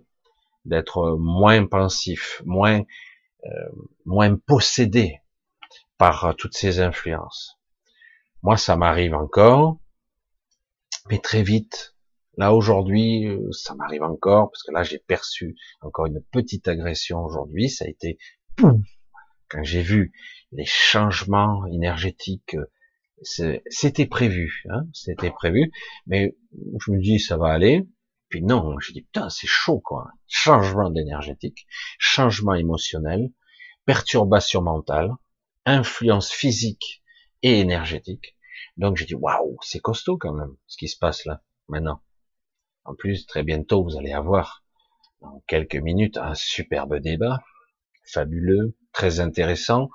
d'être 0.66 1.18
moins 1.18 1.66
pensif, 1.66 2.42
moins 2.46 2.84
euh, 3.46 3.72
moins 4.06 4.36
possédé 4.36 5.20
par 5.98 6.26
euh, 6.26 6.34
toutes 6.34 6.54
ces 6.54 6.80
influences. 6.80 7.60
Moi, 8.44 8.56
ça 8.56 8.76
m'arrive 8.76 9.16
encore, 9.16 9.80
mais 11.10 11.18
très 11.18 11.42
vite. 11.42 11.96
Là 12.38 12.54
aujourd'hui, 12.54 13.28
euh, 13.28 13.52
ça 13.52 13.74
m'arrive 13.74 14.04
encore 14.04 14.52
parce 14.52 14.62
que 14.62 14.72
là 14.72 14.84
j'ai 14.84 15.00
perçu 15.00 15.56
encore 15.82 16.06
une 16.06 16.22
petite 16.32 16.68
agression 16.68 17.24
aujourd'hui. 17.24 17.70
Ça 17.70 17.86
a 17.86 17.88
été 17.88 18.20
quand 19.50 19.64
j'ai 19.64 19.82
vu 19.82 20.14
les 20.52 20.66
changements 20.66 21.66
énergétiques. 21.66 22.56
C'était 23.24 24.08
prévu, 24.08 24.64
hein, 24.70 24.86
c'était 24.94 25.32
prévu, 25.32 25.72
mais 26.08 26.36
je 26.54 26.92
me 26.92 27.00
dis 27.00 27.20
ça 27.20 27.38
va 27.38 27.50
aller. 27.50 27.88
Puis 28.30 28.42
non, 28.42 28.80
je 28.80 28.94
dis 28.94 29.02
putain 29.02 29.30
c'est 29.30 29.48
chaud 29.48 29.80
quoi. 29.80 30.12
Changement 30.28 30.90
d'énergétique, 30.90 31.68
changement 32.00 32.54
émotionnel, 32.54 33.32
perturbation 33.86 34.62
mentale, 34.62 35.12
influence 35.66 36.32
physique 36.32 37.04
et 37.44 37.60
énergétique. 37.60 38.38
Donc 38.78 38.98
j'ai 38.98 39.06
dit 39.06 39.16
waouh, 39.16 39.58
c'est 39.62 39.80
costaud 39.80 40.18
quand 40.18 40.34
même 40.34 40.56
ce 40.68 40.78
qui 40.78 40.88
se 40.88 40.98
passe 40.98 41.26
là 41.26 41.44
maintenant. 41.68 42.02
En 42.84 42.96
plus, 42.96 43.28
très 43.28 43.44
bientôt, 43.44 43.84
vous 43.84 43.98
allez 43.98 44.12
avoir 44.12 44.64
dans 45.22 45.44
quelques 45.48 45.76
minutes 45.76 46.18
un 46.18 46.34
superbe 46.34 46.98
débat, 46.98 47.40
fabuleux, 48.06 48.76
très 48.92 49.20
intéressant. 49.20 49.90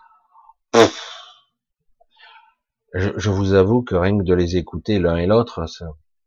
Je, 2.97 3.31
vous 3.31 3.53
avoue 3.53 3.83
que 3.83 3.95
rien 3.95 4.17
que 4.19 4.23
de 4.25 4.35
les 4.35 4.57
écouter 4.57 4.99
l'un 4.99 5.17
et 5.17 5.27
l'autre, 5.27 5.67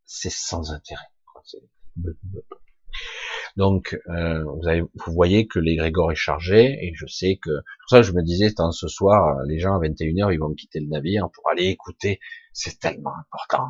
c'est 0.06 0.32
sans 0.32 0.72
intérêt. 0.72 1.08
Donc, 3.58 4.00
euh, 4.08 4.44
vous, 4.44 5.14
voyez 5.14 5.48
que 5.48 5.60
l'égrégore 5.60 6.12
est 6.12 6.16
chargé, 6.16 6.78
et 6.82 6.94
je 6.96 7.08
sais 7.08 7.40
que, 7.42 7.50
pour 7.50 7.90
ça 7.90 8.02
je 8.04 8.12
me 8.12 8.22
disais, 8.22 8.54
tant 8.54 8.72
ce 8.72 8.88
soir, 8.88 9.44
les 9.48 9.60
gens 9.60 9.76
à 9.76 9.80
21h, 9.80 10.32
ils 10.32 10.40
vont 10.40 10.54
quitter 10.54 10.80
le 10.80 10.88
navire 10.88 11.28
pour 11.34 11.50
aller 11.50 11.66
écouter, 11.66 12.20
c'est 12.54 12.80
tellement 12.80 13.14
important. 13.18 13.68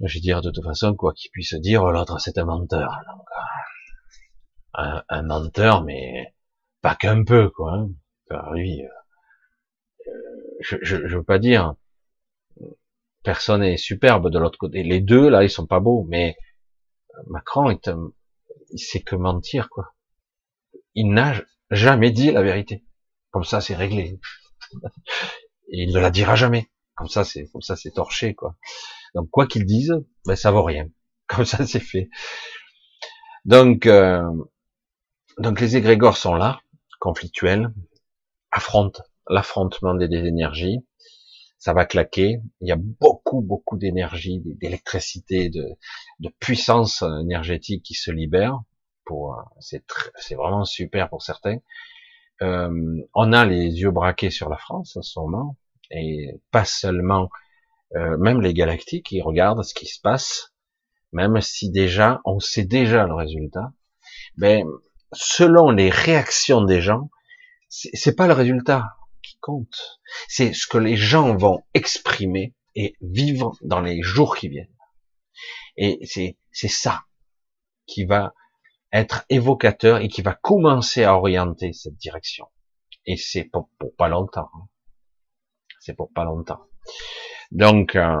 Je 0.00 0.14
vais 0.14 0.20
dire 0.20 0.42
de 0.42 0.50
toute 0.50 0.64
façon, 0.64 0.94
quoi 0.94 1.12
qu'il 1.14 1.30
puisse 1.30 1.54
dire, 1.54 1.84
l'autre 1.86 2.20
c'est 2.20 2.38
un 2.38 2.44
menteur. 2.44 3.00
Euh, 4.78 5.00
un, 5.08 5.22
menteur, 5.22 5.82
mais 5.82 6.34
pas 6.82 6.94
qu'un 6.94 7.24
peu, 7.24 7.50
quoi. 7.50 7.72
Hein. 7.72 7.88
euh, 8.30 8.97
je, 10.60 10.76
je, 10.82 10.96
veux 11.16 11.22
pas 11.22 11.38
dire, 11.38 11.74
personne 13.22 13.62
est 13.62 13.76
superbe 13.76 14.30
de 14.30 14.38
l'autre 14.38 14.58
côté. 14.58 14.82
Les 14.82 15.00
deux, 15.00 15.28
là, 15.28 15.44
ils 15.44 15.50
sont 15.50 15.66
pas 15.66 15.80
beaux, 15.80 16.06
mais 16.08 16.36
Macron 17.26 17.70
est 17.70 17.88
un, 17.88 18.12
il 18.70 18.78
sait 18.78 19.00
que 19.00 19.16
mentir, 19.16 19.68
quoi. 19.68 19.94
Il 20.94 21.12
n'a 21.12 21.34
jamais 21.70 22.10
dit 22.10 22.30
la 22.30 22.42
vérité. 22.42 22.84
Comme 23.30 23.44
ça, 23.44 23.60
c'est 23.60 23.74
réglé. 23.74 24.18
Il 25.70 25.92
ne 25.92 26.00
la 26.00 26.10
dira 26.10 26.34
jamais. 26.34 26.70
Comme 26.94 27.08
ça, 27.08 27.24
c'est, 27.24 27.46
comme 27.48 27.62
ça, 27.62 27.76
c'est 27.76 27.92
torché, 27.92 28.34
quoi. 28.34 28.56
Donc, 29.14 29.30
quoi 29.30 29.46
qu'il 29.46 29.64
dise, 29.64 29.94
ben, 30.26 30.34
ça 30.34 30.50
vaut 30.50 30.62
rien. 30.62 30.88
Comme 31.28 31.44
ça, 31.44 31.66
c'est 31.66 31.80
fait. 31.80 32.08
Donc, 33.44 33.86
euh, 33.86 34.22
donc 35.38 35.60
les 35.60 35.76
égrégores 35.76 36.16
sont 36.16 36.34
là, 36.34 36.60
conflictuels, 37.00 37.70
affrontent 38.50 39.02
l'affrontement 39.28 39.94
des 39.94 40.06
énergies, 40.06 40.84
ça 41.58 41.72
va 41.72 41.84
claquer. 41.84 42.40
Il 42.60 42.68
y 42.68 42.72
a 42.72 42.76
beaucoup, 42.78 43.40
beaucoup 43.40 43.76
d'énergie, 43.76 44.40
d'électricité, 44.44 45.50
de, 45.50 45.76
puissance 46.40 47.02
énergétique 47.02 47.82
qui 47.82 47.94
se 47.94 48.10
libère. 48.10 48.60
Euh, 49.10 49.14
c'est, 49.60 50.34
vraiment 50.34 50.64
super 50.64 51.08
pour 51.08 51.22
certains. 51.22 51.58
Euh, 52.42 53.02
on 53.14 53.32
a 53.32 53.44
les 53.46 53.80
yeux 53.80 53.90
braqués 53.90 54.30
sur 54.30 54.48
la 54.48 54.58
France 54.58 54.96
en 54.96 55.02
ce 55.02 55.18
moment, 55.18 55.56
et 55.90 56.40
pas 56.50 56.64
seulement, 56.64 57.30
euh, 57.96 58.16
même 58.18 58.40
les 58.40 58.54
galactiques, 58.54 59.10
ils 59.10 59.22
regardent 59.22 59.64
ce 59.64 59.74
qui 59.74 59.86
se 59.86 60.00
passe, 60.00 60.54
même 61.12 61.40
si 61.40 61.70
déjà, 61.70 62.20
on 62.24 62.38
sait 62.38 62.64
déjà 62.64 63.06
le 63.06 63.14
résultat. 63.14 63.72
Mais 64.36 64.62
selon 65.12 65.70
les 65.70 65.90
réactions 65.90 66.62
des 66.62 66.80
gens, 66.80 67.10
c'est 67.70 68.14
pas 68.14 68.26
le 68.26 68.34
résultat 68.34 68.97
compte. 69.40 70.00
C'est 70.28 70.52
ce 70.52 70.66
que 70.66 70.78
les 70.78 70.96
gens 70.96 71.36
vont 71.36 71.62
exprimer 71.74 72.54
et 72.74 72.96
vivre 73.00 73.56
dans 73.62 73.80
les 73.80 74.02
jours 74.02 74.36
qui 74.36 74.48
viennent. 74.48 74.74
Et 75.76 75.98
c'est, 76.04 76.38
c'est 76.52 76.68
ça 76.68 77.04
qui 77.86 78.04
va 78.04 78.34
être 78.92 79.24
évocateur 79.28 79.98
et 79.98 80.08
qui 80.08 80.22
va 80.22 80.34
commencer 80.34 81.04
à 81.04 81.14
orienter 81.14 81.72
cette 81.72 81.96
direction. 81.96 82.46
Et 83.06 83.16
c'est 83.16 83.44
pour, 83.44 83.70
pas 83.96 84.08
longtemps. 84.08 84.50
Hein. 84.54 84.68
C'est 85.80 85.94
pour 85.94 86.12
pas 86.12 86.24
longtemps. 86.24 86.60
Donc, 87.50 87.96
euh, 87.96 88.16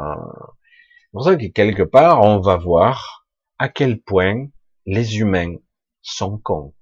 c'est 1.08 1.12
pour 1.12 1.24
ça 1.24 1.36
que 1.36 1.46
quelque 1.46 1.82
part, 1.82 2.22
on 2.22 2.40
va 2.40 2.56
voir 2.56 3.26
à 3.58 3.68
quel 3.68 4.00
point 4.00 4.46
les 4.86 5.18
humains 5.18 5.56
sont 6.00 6.38
cons, 6.38 6.74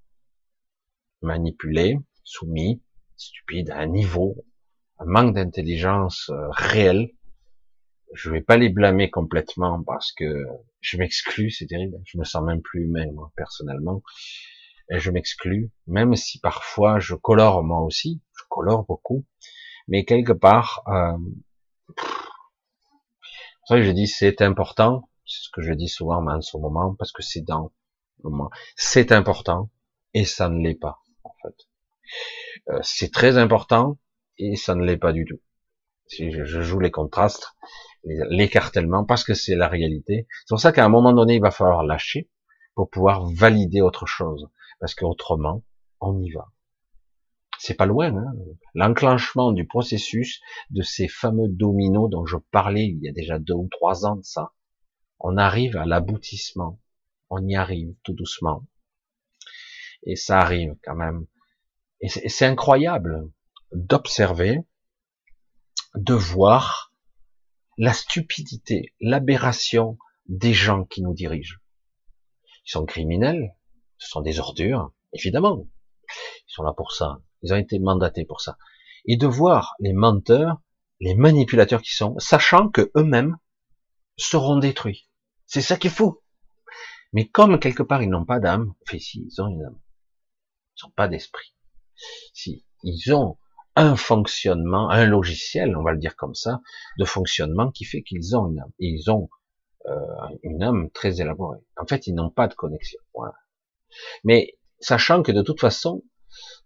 manipulés, 1.22 1.98
soumis, 2.22 2.82
stupide, 3.16 3.70
à 3.70 3.78
un 3.78 3.86
niveau, 3.86 4.36
un 4.98 5.06
manque 5.06 5.34
d'intelligence 5.34 6.30
euh, 6.30 6.48
réel. 6.50 7.10
Je 8.14 8.30
vais 8.30 8.40
pas 8.40 8.56
les 8.56 8.68
blâmer 8.68 9.10
complètement 9.10 9.82
parce 9.82 10.12
que 10.12 10.44
je 10.80 10.96
m'exclus, 10.96 11.50
c'est 11.50 11.66
terrible. 11.66 11.98
Je 12.04 12.18
me 12.18 12.24
sens 12.24 12.42
même 12.44 12.62
plus 12.62 12.84
humain, 12.84 13.10
moi, 13.12 13.32
personnellement. 13.36 14.02
Et 14.90 15.00
je 15.00 15.10
m'exclus, 15.10 15.72
même 15.88 16.14
si 16.14 16.38
parfois 16.38 17.00
je 17.00 17.14
colore 17.16 17.64
moi 17.64 17.80
aussi, 17.80 18.22
je 18.38 18.44
colore 18.48 18.84
beaucoup, 18.86 19.24
mais 19.88 20.04
quelque 20.04 20.32
part, 20.32 20.82
euh, 20.86 21.18
c'est 21.98 23.74
ça 23.74 23.76
que 23.76 23.82
je 23.82 23.90
dis 23.90 24.06
c'est 24.06 24.42
important, 24.42 25.08
c'est 25.24 25.42
ce 25.42 25.48
que 25.52 25.60
je 25.60 25.72
dis 25.72 25.88
souvent 25.88 26.24
en 26.24 26.40
ce 26.40 26.56
moment, 26.56 26.94
parce 26.94 27.10
que 27.10 27.22
c'est 27.22 27.40
dans 27.40 27.72
le 28.22 28.30
moment, 28.30 28.50
c'est 28.76 29.10
important, 29.10 29.70
et 30.14 30.24
ça 30.24 30.48
ne 30.48 30.62
l'est 30.62 30.78
pas, 30.78 31.00
en 31.24 31.32
fait. 31.42 31.66
Euh, 32.68 32.78
c'est 32.82 33.12
très 33.12 33.38
important 33.38 33.98
et 34.38 34.56
ça 34.56 34.74
ne 34.74 34.84
l'est 34.84 34.96
pas 34.96 35.12
du 35.12 35.24
tout. 35.24 35.40
Si 36.08 36.30
je, 36.30 36.62
joue 36.62 36.78
les 36.78 36.90
contrastes, 36.90 37.56
l'écartèlement, 38.04 39.04
parce 39.04 39.24
que 39.24 39.34
c'est 39.34 39.56
la 39.56 39.68
réalité. 39.68 40.28
C'est 40.44 40.50
pour 40.50 40.60
ça 40.60 40.72
qu'à 40.72 40.84
un 40.84 40.88
moment 40.88 41.12
donné, 41.12 41.36
il 41.36 41.40
va 41.40 41.50
falloir 41.50 41.82
lâcher 41.82 42.30
pour 42.74 42.90
pouvoir 42.90 43.26
valider 43.26 43.80
autre 43.80 44.06
chose, 44.06 44.48
parce 44.78 44.94
qu'autrement, 44.94 45.64
on 46.00 46.20
y 46.20 46.30
va. 46.30 46.52
C'est 47.58 47.74
pas 47.74 47.86
loin, 47.86 48.14
hein 48.14 48.32
l'enclenchement 48.74 49.50
du 49.50 49.66
processus 49.66 50.40
de 50.70 50.82
ces 50.82 51.08
fameux 51.08 51.48
dominos 51.48 52.10
dont 52.10 52.26
je 52.26 52.36
parlais 52.36 52.86
il 52.86 53.02
y 53.02 53.08
a 53.08 53.12
déjà 53.12 53.38
deux 53.38 53.54
ou 53.54 53.68
trois 53.68 54.04
ans 54.04 54.16
de 54.16 54.22
ça. 54.22 54.52
On 55.18 55.38
arrive 55.38 55.76
à 55.76 55.86
l'aboutissement, 55.86 56.78
on 57.30 57.44
y 57.46 57.56
arrive 57.56 57.94
tout 58.04 58.12
doucement, 58.12 58.66
et 60.02 60.14
ça 60.14 60.38
arrive 60.38 60.76
quand 60.84 60.94
même 60.94 61.26
et 62.06 62.28
c'est 62.28 62.46
incroyable 62.46 63.28
d'observer, 63.72 64.60
de 65.96 66.14
voir 66.14 66.92
la 67.78 67.92
stupidité, 67.92 68.94
l'aberration 69.00 69.98
des 70.26 70.54
gens 70.54 70.84
qui 70.84 71.02
nous 71.02 71.14
dirigent. 71.14 71.58
Ils 72.64 72.70
sont 72.70 72.86
criminels, 72.86 73.56
ce 73.98 74.08
sont 74.08 74.20
des 74.20 74.38
ordures, 74.38 74.92
évidemment. 75.12 75.66
Ils 76.08 76.52
sont 76.52 76.62
là 76.62 76.72
pour 76.72 76.92
ça. 76.92 77.18
Ils 77.42 77.52
ont 77.52 77.56
été 77.56 77.80
mandatés 77.80 78.24
pour 78.24 78.40
ça. 78.40 78.56
Et 79.06 79.16
de 79.16 79.26
voir 79.26 79.74
les 79.80 79.92
menteurs, 79.92 80.60
les 81.00 81.16
manipulateurs 81.16 81.82
qui 81.82 81.94
sont, 81.94 82.16
sachant 82.20 82.68
que 82.68 82.92
eux-mêmes 82.96 83.36
seront 84.16 84.58
détruits. 84.58 85.08
C'est 85.46 85.60
ça 85.60 85.76
qui 85.76 85.88
est 85.88 85.90
fou. 85.90 86.22
Mais 87.12 87.26
comme 87.26 87.58
quelque 87.58 87.82
part 87.82 88.02
ils 88.02 88.10
n'ont 88.10 88.24
pas 88.24 88.38
d'âme, 88.38 88.74
enfin 88.82 88.98
si, 89.00 89.26
ils 89.28 89.42
ont 89.42 89.48
une 89.48 89.64
âme. 89.64 89.80
Ils 90.76 90.86
n'ont 90.86 90.92
pas 90.92 91.08
d'esprit. 91.08 91.55
Si, 92.32 92.64
ils 92.82 93.14
ont 93.14 93.36
un 93.74 93.96
fonctionnement, 93.96 94.88
un 94.90 95.04
logiciel, 95.04 95.76
on 95.76 95.82
va 95.82 95.92
le 95.92 95.98
dire 95.98 96.16
comme 96.16 96.34
ça, 96.34 96.60
de 96.98 97.04
fonctionnement 97.04 97.70
qui 97.70 97.84
fait 97.84 98.02
qu'ils 98.02 98.36
ont 98.36 98.48
une 98.48 98.60
âme. 98.60 98.72
Et 98.78 98.86
ils 98.88 99.10
ont 99.10 99.28
euh, 99.86 99.94
une 100.42 100.62
âme 100.62 100.90
très 100.90 101.20
élaborée. 101.20 101.60
En 101.76 101.86
fait, 101.86 102.06
ils 102.06 102.14
n'ont 102.14 102.30
pas 102.30 102.48
de 102.48 102.54
connexion. 102.54 102.98
Voilà. 103.14 103.34
Mais 104.24 104.58
sachant 104.80 105.22
que 105.22 105.32
de 105.32 105.42
toute 105.42 105.60
façon, 105.60 106.02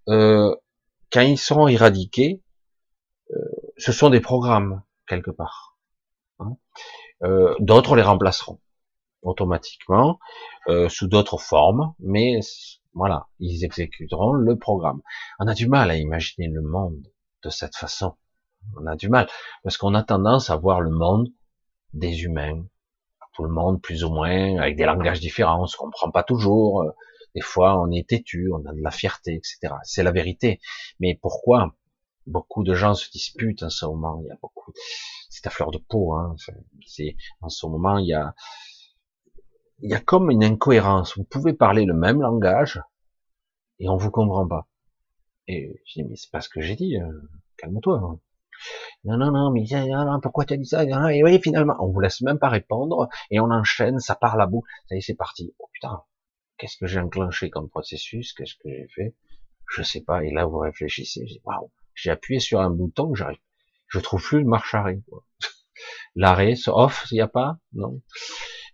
euh, 0.09 0.55
quand 1.13 1.21
ils 1.21 1.39
seront 1.39 1.69
éradiqués, 1.69 2.43
euh, 3.33 3.37
ce 3.77 3.93
sont 3.93 4.11
des 4.11 4.21
programmes 4.21 4.83
quelque 5.07 5.31
part. 5.31 5.77
Hein. 6.39 6.57
Euh, 7.23 7.55
d'autres 7.59 7.97
les 7.97 8.03
remplaceront 8.03 8.61
automatiquement 9.23 10.19
euh, 10.69 10.89
sous 10.89 11.09
d'autres 11.09 11.39
formes, 11.39 11.95
mais 11.99 12.41
voilà, 12.95 13.29
ils 13.39 13.65
exécuteront 13.65 14.33
le 14.33 14.57
programme. 14.59 15.01
On 15.39 15.47
a 15.47 15.55
du 15.55 15.69
mal 15.69 15.91
à 15.91 15.97
imaginer 15.97 16.49
le 16.49 16.63
monde 16.63 17.07
de 17.45 17.51
cette 17.51 17.77
façon. 17.77 18.17
On 18.77 18.87
a 18.87 18.97
du 18.97 19.09
mal 19.09 19.29
parce 19.63 19.77
qu'on 19.77 19.95
a 19.95 20.03
tendance 20.03 20.51
à 20.51 20.57
voir 20.57 20.81
le 20.81 20.91
monde 20.91 21.29
des 21.93 22.23
humains, 22.23 22.65
tout 23.35 23.45
le 23.45 23.51
monde 23.51 23.81
plus 23.81 24.05
ou 24.05 24.11
moins 24.11 24.59
avec 24.59 24.77
des 24.77 24.85
langages 24.85 25.21
différents, 25.21 25.63
on 25.63 25.67
se 25.67 25.77
comprend 25.77 26.11
pas 26.11 26.23
toujours. 26.23 26.83
Euh, 26.83 26.91
des 27.35 27.41
fois, 27.41 27.81
on 27.81 27.91
est 27.93 28.09
têtu, 28.09 28.51
on 28.53 28.67
a 28.67 28.73
de 28.73 28.83
la 28.83 28.91
fierté, 28.91 29.35
etc. 29.35 29.75
C'est 29.85 30.03
la 30.03 30.11
vérité. 30.11 30.61
Mais 30.99 31.19
pourquoi 31.21 31.75
beaucoup 32.27 32.65
de 32.65 32.75
gens 32.75 32.95
se 32.95 33.09
disputent 33.11 33.63
en 33.63 33.71
ce 33.71 33.87
moment? 33.87 34.21
Il 34.25 34.29
y 34.29 34.31
a 34.33 34.39
beaucoup, 34.43 34.73
c'est 35.29 35.47
à 35.47 35.51
fleur 35.51 35.71
de 35.71 35.79
peau. 35.79 36.15
Hein. 36.15 36.35
En 37.41 37.49
ce 37.49 37.67
moment, 37.67 37.99
il 37.99 38.09
y 38.09 38.15
a 38.15 38.35
il 39.83 39.91
y 39.91 39.95
a 39.95 40.01
comme 40.01 40.31
une 40.31 40.45
incohérence. 40.45 41.17
Vous 41.17 41.25
pouvez 41.25 41.53
parler 41.53 41.85
le 41.85 41.95
même 41.95 42.21
langage 42.21 42.81
et 43.79 43.89
on 43.89 43.97
vous 43.97 44.11
comprend 44.11 44.47
pas. 44.47 44.69
Et 45.49 45.83
je 45.87 46.01
dis, 46.01 46.09
mais 46.09 46.17
c'est 46.17 46.31
pas 46.31 46.41
ce 46.41 46.49
que 46.49 46.61
j'ai 46.61 46.77
dit, 46.77 46.97
euh, 46.97 47.11
calme-toi. 47.57 48.21
Non, 49.05 49.17
non, 49.17 49.31
non, 49.31 49.51
mais 49.51 49.65
pourquoi 50.23 50.45
tu 50.45 50.53
as 50.55 50.57
dit 50.57 50.67
ça 50.67 50.85
Et 50.85 51.25
oui, 51.25 51.41
finalement, 51.43 51.75
on 51.81 51.91
vous 51.91 52.01
laisse 52.01 52.21
même 52.21 52.39
pas 52.39 52.51
répondre 52.51 53.09
et 53.31 53.41
on 53.41 53.51
enchaîne, 53.51 53.99
ça 53.99 54.15
part 54.15 54.37
la 54.37 54.47
boue. 54.47 54.65
Ça 54.89 54.95
y 54.95 54.99
est, 54.99 55.01
c'est 55.01 55.15
parti. 55.15 55.55
Oh 55.59 55.69
putain, 55.73 56.03
qu'est-ce 56.59 56.77
que 56.77 56.87
j'ai 56.87 57.01
enclenché 57.01 57.49
comme 57.49 57.71
processus 57.71 58.35
Qu'est-ce 58.35 58.55
que 58.57 58.69
j'ai 58.69 58.89
fait? 58.95 59.17
Je 59.71 59.83
sais 59.83 60.03
pas. 60.03 60.23
Et 60.25 60.31
là, 60.31 60.45
vous 60.45 60.59
réfléchissez. 60.59 61.25
Waouh, 61.45 61.71
j'ai 61.95 62.11
appuyé 62.11 62.41
sur 62.41 62.61
un 62.61 62.71
bouton, 62.71 63.15
j'arrive. 63.15 63.39
Je 63.89 63.99
trouve 63.99 64.23
plus 64.23 64.41
le 64.41 64.47
marche 64.47 64.75
arrêt. 64.75 65.01
L'arrêt, 66.17 66.55
off, 66.69 67.07
il 67.11 67.15
n'y 67.15 67.21
a 67.21 67.29
pas 67.29 67.59
Non? 67.73 68.01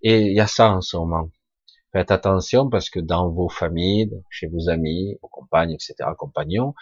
Et 0.02 0.20
il 0.20 0.36
y 0.36 0.40
a 0.40 0.46
ça 0.46 0.70
en 0.72 0.80
ce 0.80 0.96
moment. 0.96 1.30
Faites 1.92 2.10
attention 2.10 2.68
parce 2.68 2.90
que 2.90 3.00
dans 3.00 3.30
vos 3.30 3.48
familles, 3.48 4.10
chez 4.30 4.46
vos 4.48 4.68
amis, 4.68 5.16
vos 5.22 5.28
compagnes, 5.28 5.72
etc., 5.72 5.94
compagnons, 6.18 6.74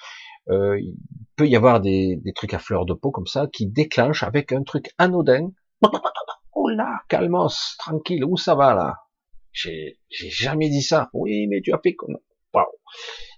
euh, 0.51 0.79
il 0.81 0.97
peut 1.37 1.47
y 1.47 1.57
avoir 1.57 1.81
des, 1.81 2.17
des, 2.17 2.33
trucs 2.33 2.55
à 2.55 2.59
fleur 2.59 2.85
de 2.85 2.95
peau 2.95 3.11
comme 3.11 3.27
ça 3.27 3.47
qui 3.53 3.67
déclenchent 3.67 4.23
avec 4.23 4.53
un 4.53 4.63
truc 4.63 4.91
anodin. 4.99 5.51
Oh 6.57 6.69
là, 6.69 7.01
calmos, 7.09 7.77
tranquille, 7.79 8.25
où 8.25 8.37
ça 8.37 8.55
va 8.55 8.75
là? 8.75 8.95
J'ai 9.51 9.99
jamais 10.09 10.69
dit 10.69 10.83
ça. 10.83 11.11
Oui, 11.13 11.49
mais 11.49 11.61
tu 11.61 11.73
as 11.73 11.81
fait. 11.83 11.97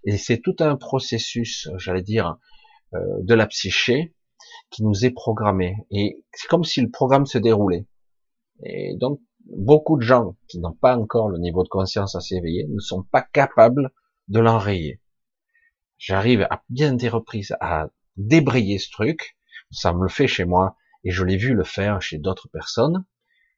Et 0.04 0.18
c'est 0.18 0.38
tout 0.38 0.56
un 0.60 0.76
processus, 0.76 1.68
j'allais 1.78 2.02
dire, 2.02 2.36
euh, 2.94 2.98
de 3.22 3.34
la 3.34 3.46
psyché 3.46 4.14
qui 4.70 4.82
nous 4.84 5.04
est 5.04 5.10
programmé. 5.10 5.76
Et 5.90 6.24
c'est 6.32 6.48
comme 6.48 6.64
si 6.64 6.80
le 6.80 6.90
programme 6.90 7.26
se 7.26 7.38
déroulait. 7.38 7.86
Et 8.62 8.96
donc, 8.96 9.20
beaucoup 9.46 9.96
de 9.96 10.02
gens 10.02 10.36
qui 10.48 10.58
n'ont 10.58 10.74
pas 10.74 10.96
encore 10.96 11.28
le 11.28 11.38
niveau 11.38 11.62
de 11.62 11.68
conscience 11.68 12.14
assez 12.14 12.36
éveillé 12.36 12.66
ne 12.68 12.80
sont 12.80 13.02
pas 13.02 13.22
capables 13.22 13.90
de 14.28 14.40
l'enrayer. 14.40 15.00
J'arrive 15.98 16.46
à 16.50 16.62
bien 16.68 16.92
des 16.92 17.08
reprises 17.08 17.54
à 17.60 17.88
débrayer 18.16 18.78
ce 18.78 18.90
truc, 18.90 19.36
ça 19.70 19.92
me 19.92 20.02
le 20.02 20.08
fait 20.08 20.26
chez 20.26 20.44
moi, 20.44 20.76
et 21.04 21.10
je 21.10 21.24
l'ai 21.24 21.36
vu 21.36 21.54
le 21.54 21.64
faire 21.64 22.02
chez 22.02 22.18
d'autres 22.18 22.48
personnes. 22.48 23.04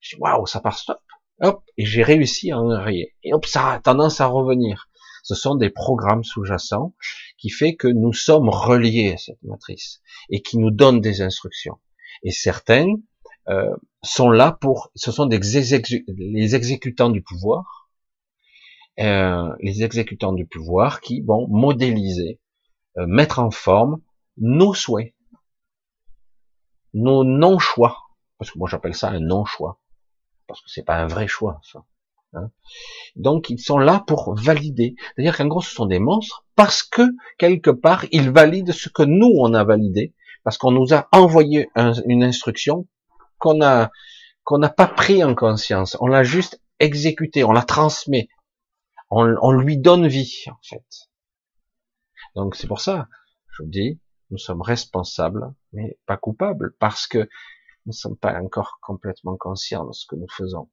Je 0.00 0.16
dis, 0.16 0.20
waouh, 0.20 0.46
ça 0.46 0.60
part 0.60 0.78
stop, 0.78 1.00
hop, 1.40 1.64
et 1.76 1.84
j'ai 1.84 2.02
réussi 2.02 2.50
à 2.50 2.58
enrayer. 2.58 3.16
Et 3.22 3.32
hop, 3.32 3.46
ça 3.46 3.72
a 3.72 3.80
tendance 3.80 4.20
à 4.20 4.26
revenir. 4.26 4.88
Ce 5.28 5.34
sont 5.34 5.56
des 5.56 5.68
programmes 5.68 6.24
sous-jacents 6.24 6.94
qui 7.36 7.50
fait 7.50 7.76
que 7.76 7.86
nous 7.86 8.14
sommes 8.14 8.48
reliés 8.48 9.12
à 9.12 9.18
cette 9.18 9.42
matrice 9.42 10.00
et 10.30 10.40
qui 10.40 10.56
nous 10.56 10.70
donnent 10.70 11.02
des 11.02 11.20
instructions. 11.20 11.78
Et 12.22 12.30
certains 12.30 12.94
euh, 13.50 13.76
sont 14.02 14.30
là 14.30 14.52
pour, 14.58 14.90
ce 14.94 15.12
sont 15.12 15.26
des 15.26 15.38
les 15.38 16.54
exécutants 16.54 17.10
du 17.10 17.20
pouvoir, 17.20 17.90
euh, 19.00 19.54
les 19.60 19.82
exécutants 19.82 20.32
du 20.32 20.46
pouvoir 20.46 21.02
qui 21.02 21.20
vont 21.20 21.46
modéliser, 21.48 22.40
euh, 22.96 23.06
mettre 23.06 23.38
en 23.38 23.50
forme 23.50 24.00
nos 24.38 24.72
souhaits, 24.72 25.14
nos 26.94 27.22
non-choix, 27.22 27.98
parce 28.38 28.50
que 28.50 28.58
moi 28.58 28.68
j'appelle 28.70 28.94
ça 28.94 29.10
un 29.10 29.20
non-choix, 29.20 29.78
parce 30.46 30.62
que 30.62 30.70
c'est 30.70 30.84
pas 30.84 30.96
un 30.96 31.06
vrai 31.06 31.28
choix, 31.28 31.60
ça. 31.70 31.84
Hein. 32.34 32.50
Donc 33.16 33.48
ils 33.50 33.58
sont 33.58 33.78
là 33.78 34.04
pour 34.06 34.34
valider, 34.34 34.94
c'est-à-dire 34.98 35.36
qu'en 35.36 35.46
gros 35.46 35.62
ce 35.62 35.74
sont 35.74 35.86
des 35.86 35.98
monstres 35.98 36.44
parce 36.56 36.82
que 36.82 37.02
quelque 37.38 37.70
part 37.70 38.04
ils 38.12 38.30
valident 38.30 38.72
ce 38.72 38.88
que 38.88 39.02
nous 39.02 39.32
on 39.38 39.54
a 39.54 39.64
validé, 39.64 40.14
parce 40.44 40.58
qu'on 40.58 40.70
nous 40.70 40.92
a 40.92 41.08
envoyé 41.12 41.70
une 42.06 42.22
instruction 42.22 42.86
qu'on 43.38 43.62
a 43.62 43.90
qu'on 44.44 44.58
n'a 44.58 44.68
pas 44.68 44.86
pris 44.86 45.24
en 45.24 45.34
conscience, 45.34 45.96
on 46.00 46.06
l'a 46.06 46.22
juste 46.22 46.60
exécuté, 46.80 47.44
on 47.44 47.52
la 47.52 47.62
transmet, 47.62 48.28
on, 49.10 49.34
on, 49.42 49.52
lui 49.52 49.78
donne 49.78 50.06
vie 50.06 50.44
en 50.48 50.58
fait. 50.62 51.08
Donc 52.34 52.56
c'est 52.56 52.66
pour 52.66 52.80
ça, 52.80 53.08
je 53.52 53.62
vous 53.62 53.68
dis, 53.68 54.00
nous 54.30 54.38
sommes 54.38 54.62
responsables, 54.62 55.52
mais 55.72 55.98
pas 56.06 56.16
coupables, 56.16 56.74
parce 56.78 57.06
que 57.06 57.18
nous 57.18 57.26
ne 57.88 57.92
sommes 57.92 58.16
pas 58.16 58.38
encore 58.40 58.78
complètement 58.82 59.36
conscients 59.36 59.86
de 59.86 59.92
ce 59.92 60.06
que 60.06 60.16
nous 60.16 60.28
faisons. 60.28 60.70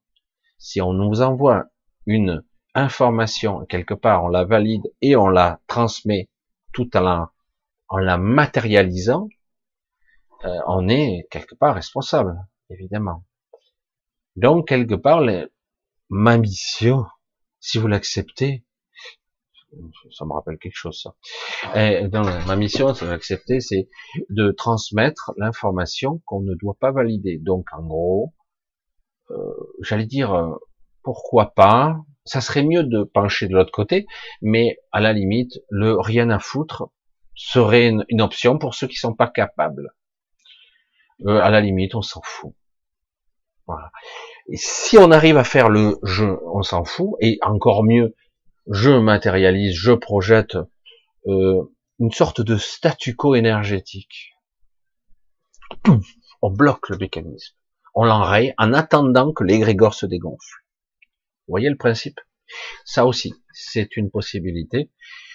Si 0.58 0.80
on 0.80 0.92
nous 0.92 1.22
envoie 1.22 1.66
une 2.06 2.42
information 2.74 3.64
quelque 3.66 3.94
part, 3.94 4.24
on 4.24 4.28
la 4.28 4.44
valide 4.44 4.84
et 5.00 5.16
on 5.16 5.28
la 5.28 5.60
transmet 5.66 6.28
tout 6.72 6.96
en 6.96 7.00
la, 7.00 7.32
en 7.88 7.98
la 7.98 8.18
matérialisant, 8.18 9.28
euh, 10.44 10.58
on 10.66 10.88
est 10.88 11.26
quelque 11.30 11.54
part 11.54 11.74
responsable 11.74 12.36
évidemment. 12.70 13.24
Donc, 14.36 14.68
quelque 14.68 14.94
part, 14.94 15.22
ma 16.10 16.36
mission, 16.36 17.06
si 17.60 17.78
vous 17.78 17.86
l'acceptez, 17.86 18.64
ça 20.12 20.24
me 20.24 20.32
rappelle 20.32 20.58
quelque 20.58 20.76
chose, 20.76 21.00
ça. 21.02 21.14
Et 21.74 22.06
ma 22.08 22.56
mission, 22.56 22.94
si 22.94 23.04
vous 23.04 23.10
l'acceptez, 23.10 23.60
c'est 23.60 23.88
de 24.30 24.50
transmettre 24.50 25.32
l'information 25.36 26.22
qu'on 26.26 26.40
ne 26.40 26.54
doit 26.54 26.76
pas 26.78 26.92
valider. 26.92 27.38
Donc, 27.38 27.66
en 27.72 27.82
gros, 27.82 28.34
euh, 29.30 29.54
j'allais 29.80 30.06
dire, 30.06 30.34
euh, 30.34 30.54
pourquoi 31.02 31.52
pas, 31.54 31.96
ça 32.24 32.40
serait 32.40 32.64
mieux 32.64 32.82
de 32.82 33.02
pencher 33.02 33.48
de 33.48 33.54
l'autre 33.54 33.72
côté, 33.72 34.06
mais 34.42 34.78
à 34.92 35.00
la 35.00 35.12
limite, 35.12 35.60
le 35.68 35.98
rien 35.98 36.30
à 36.30 36.38
foutre 36.38 36.90
serait 37.34 37.92
une 38.08 38.22
option 38.22 38.58
pour 38.58 38.74
ceux 38.74 38.86
qui 38.86 38.96
sont 38.96 39.14
pas 39.14 39.28
capables. 39.28 39.94
Euh, 41.26 41.40
à 41.40 41.50
la 41.50 41.60
limite, 41.60 41.94
on 41.94 42.02
s'en 42.02 42.22
fout. 42.22 42.54
Voilà. 43.66 43.90
Si 44.54 44.96
on 44.98 45.10
arrive 45.10 45.36
à 45.36 45.44
faire 45.44 45.68
le 45.68 45.98
jeu, 46.02 46.38
on 46.52 46.62
s'en 46.62 46.84
fout, 46.84 47.14
et 47.20 47.38
encore 47.42 47.84
mieux, 47.84 48.14
je 48.70 48.90
matérialise, 48.90 49.74
je 49.74 49.92
projette 49.92 50.56
une 51.98 52.12
sorte 52.12 52.40
de 52.40 52.56
statu 52.56 53.16
quo 53.16 53.34
énergétique. 53.34 54.34
On 56.42 56.50
bloque 56.50 56.90
le 56.90 56.98
mécanisme, 56.98 57.56
on 57.96 58.04
l'enraye 58.04 58.54
en 58.58 58.74
attendant 58.74 59.32
que 59.32 59.42
l'égrégore 59.42 59.94
se 59.94 60.06
dégonfle. 60.06 60.62
Vous 61.46 61.52
voyez 61.52 61.70
le 61.70 61.76
principe? 61.76 62.20
Ça 62.84 63.06
aussi, 63.06 63.34
c'est 63.52 63.96
une 63.96 64.10
possibilité. 64.10 64.92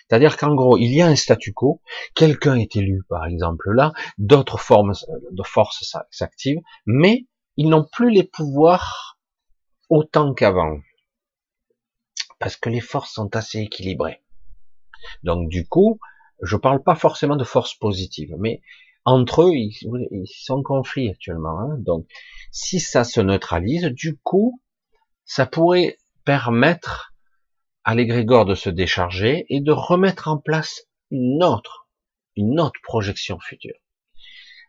C'est-à-dire 0.07 0.37
qu'en 0.37 0.53
gros, 0.53 0.77
il 0.77 0.93
y 0.93 1.01
a 1.01 1.07
un 1.07 1.15
statu 1.15 1.53
quo, 1.53 1.81
quelqu'un 2.13 2.55
est 2.55 2.75
élu 2.75 3.01
par 3.09 3.25
exemple 3.25 3.71
là, 3.71 3.93
d'autres 4.17 4.59
formes 4.59 4.93
de 5.31 5.43
forces 5.43 5.95
s'activent, 6.11 6.61
mais 6.85 7.25
ils 7.57 7.67
n'ont 7.67 7.87
plus 7.91 8.11
les 8.11 8.23
pouvoirs 8.23 9.17
autant 9.89 10.33
qu'avant. 10.33 10.79
Parce 12.39 12.57
que 12.57 12.69
les 12.69 12.81
forces 12.81 13.13
sont 13.13 13.35
assez 13.35 13.59
équilibrées. 13.59 14.21
Donc 15.23 15.49
du 15.49 15.67
coup, 15.67 15.99
je 16.43 16.57
parle 16.57 16.83
pas 16.83 16.95
forcément 16.95 17.35
de 17.35 17.43
forces 17.43 17.75
positives, 17.75 18.35
mais 18.37 18.61
entre 19.05 19.43
eux, 19.43 19.53
ils, 19.53 19.73
sont 20.25 20.55
en 20.55 20.63
conflit 20.63 21.09
actuellement. 21.09 21.59
Hein. 21.59 21.77
Donc 21.79 22.07
si 22.51 22.79
ça 22.79 23.03
se 23.03 23.21
neutralise, 23.21 23.85
du 23.85 24.17
coup, 24.17 24.61
ça 25.25 25.45
pourrait 25.45 25.97
permettre 26.25 27.13
à 27.83 27.95
l'égrégore 27.95 28.45
de 28.45 28.55
se 28.55 28.69
décharger 28.69 29.45
et 29.49 29.61
de 29.61 29.71
remettre 29.71 30.27
en 30.27 30.37
place 30.37 30.83
une 31.09 31.43
autre, 31.43 31.87
une 32.35 32.59
autre 32.59 32.79
projection 32.83 33.39
future. 33.39 33.75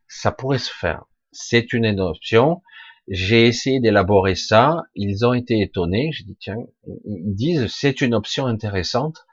Ça 0.09 0.33
pourrait 0.33 0.59
se 0.59 0.73
faire. 0.73 1.05
C'est 1.31 1.73
une 1.73 2.01
option. 2.01 2.63
J'ai 3.09 3.47
essayé 3.47 3.81
d'élaborer 3.81 4.35
ça. 4.35 4.83
Ils 4.95 5.27
ont 5.27 5.35
été 5.35 5.61
étonnés. 5.61 6.11
J'ai 6.13 6.25
dit 6.25 6.37
tiens, 6.41 6.57
ils 7.05 7.35
disent 7.35 7.67
c'est 7.69 8.01
une 8.01 8.15
option 8.15 8.47
intéressante 8.47 9.27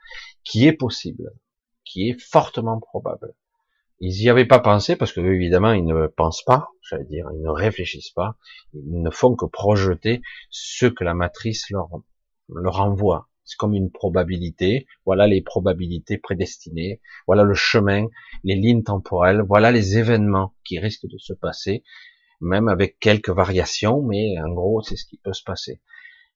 qui 0.44 0.66
est 0.66 0.72
possible, 0.72 1.30
qui 1.84 2.08
est 2.08 2.20
fortement 2.20 2.80
probable. 2.80 3.34
Ils 4.00 4.22
n'y 4.22 4.30
avaient 4.30 4.46
pas 4.46 4.60
pensé 4.60 4.96
parce 4.96 5.12
que 5.12 5.20
évidemment 5.20 5.72
ils 5.72 5.84
ne 5.84 6.06
pensent 6.06 6.42
pas, 6.44 6.68
j'allais 6.80 7.04
dire, 7.04 7.26
ils 7.34 7.42
ne 7.42 7.50
réfléchissent 7.50 8.12
pas, 8.12 8.36
ils 8.72 9.02
ne 9.02 9.10
font 9.10 9.36
que 9.36 9.44
projeter 9.44 10.22
ce 10.48 10.86
que 10.86 11.04
la 11.04 11.14
matrice 11.14 11.68
leur 11.70 11.88
leur 12.48 12.80
envoie. 12.80 13.28
C'est 13.44 13.56
comme 13.56 13.74
une 13.74 13.90
probabilité. 13.90 14.86
Voilà 15.04 15.26
les 15.26 15.42
probabilités 15.42 16.18
prédestinées. 16.18 17.00
Voilà 17.26 17.42
le 17.42 17.54
chemin, 17.54 18.06
les 18.44 18.54
lignes 18.54 18.84
temporelles. 18.84 19.42
Voilà 19.46 19.70
les 19.70 19.98
événements 19.98 20.54
qui 20.64 20.78
risquent 20.78 21.08
de 21.08 21.18
se 21.18 21.32
passer, 21.32 21.82
même 22.40 22.68
avec 22.68 22.98
quelques 23.00 23.30
variations, 23.30 24.02
mais 24.02 24.40
en 24.40 24.52
gros 24.52 24.82
c'est 24.82 24.96
ce 24.96 25.04
qui 25.04 25.18
peut 25.18 25.32
se 25.32 25.42
passer. 25.42 25.82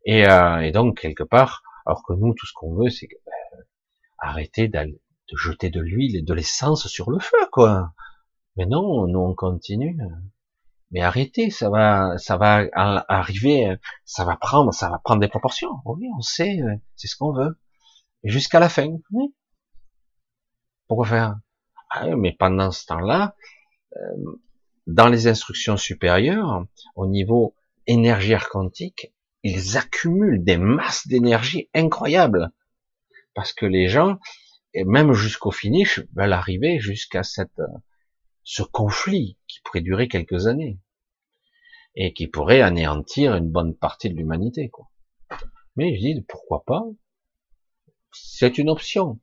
Et, 0.05 0.29
euh, 0.29 0.71
donc 0.73 1.01
quelque 1.01 1.25
part, 1.25 1.63
alors 1.87 2.03
que 2.07 2.13
nous 2.13 2.35
tout 2.35 2.47
ce 2.47 2.53
qu'on 2.55 2.75
veut 2.75 2.91
c'est 2.91 3.09
ben, 3.25 3.63
arrêter 4.19 4.69
d'aller 4.69 5.01
de 5.31 5.37
jeter 5.37 5.71
de 5.71 5.81
l'huile 5.81 6.17
et 6.17 6.23
de 6.23 6.35
l'essence 6.35 6.87
sur 6.87 7.11
le 7.11 7.19
feu, 7.19 7.37
quoi. 7.53 7.93
Mais 8.57 8.67
non, 8.67 9.07
nous 9.07 9.19
on 9.19 9.35
continue. 9.35 9.99
Mais 10.91 11.01
arrêtez, 11.01 11.51
ça 11.51 11.71
va, 11.71 12.17
ça 12.19 12.37
va 12.37 12.67
arriver, 13.09 13.77
ça 14.05 14.25
va 14.25 14.37
prendre, 14.37 14.73
ça 14.73 14.91
va 14.91 14.99
prendre 14.99 15.21
des 15.21 15.29
proportions. 15.29 15.71
Oui, 15.85 16.07
on 16.17 16.21
sait, 16.21 16.61
c'est 16.95 17.09
ce 17.09 17.17
qu'on 17.17 17.33
veut. 17.33 17.59
Jusqu'à 18.23 18.61
la 18.61 18.69
fin. 18.69 18.87
Oui. 19.11 19.35
Pourquoi 20.87 21.07
faire 21.07 21.37
ah, 21.91 22.15
Mais 22.17 22.33
pendant 22.33 22.71
ce 22.71 22.87
temps-là, 22.87 23.35
euh, 23.97 24.39
dans 24.87 25.09
les 25.09 25.27
instructions 25.27 25.77
supérieures, 25.77 26.65
au 26.95 27.07
niveau 27.07 27.55
énergie 27.87 28.35
quantique, 28.51 29.13
ils 29.43 29.77
accumulent 29.77 30.43
des 30.43 30.57
masses 30.57 31.07
d'énergie 31.07 31.69
incroyables. 31.75 32.51
Parce 33.35 33.53
que 33.53 33.67
les 33.67 33.89
gens, 33.89 34.19
et 34.75 34.85
même 34.85 35.13
jusqu'au 35.13 35.53
finish, 35.53 36.01
veulent 36.15 36.33
arriver 36.33 36.81
jusqu'à 36.81 37.23
cette, 37.23 37.63
ce 38.43 38.63
conflit 38.63 39.39
qui 39.47 39.61
pourrait 39.63 39.81
durer 39.81 40.09
quelques 40.09 40.49
années 40.49 40.79
et 41.95 42.13
qui 42.13 42.27
pourrait 42.27 42.61
anéantir 42.61 43.37
une 43.37 43.51
bonne 43.51 43.77
partie 43.77 44.11
de 44.11 44.17
l'humanité. 44.17 44.69
Quoi. 44.69 44.89
Mais 45.77 45.95
je 45.95 46.01
dis 46.01 46.21
pourquoi 46.29 46.65
pas? 46.65 46.85
C'est 48.13 48.59
une 48.59 48.69
option. 48.69 49.21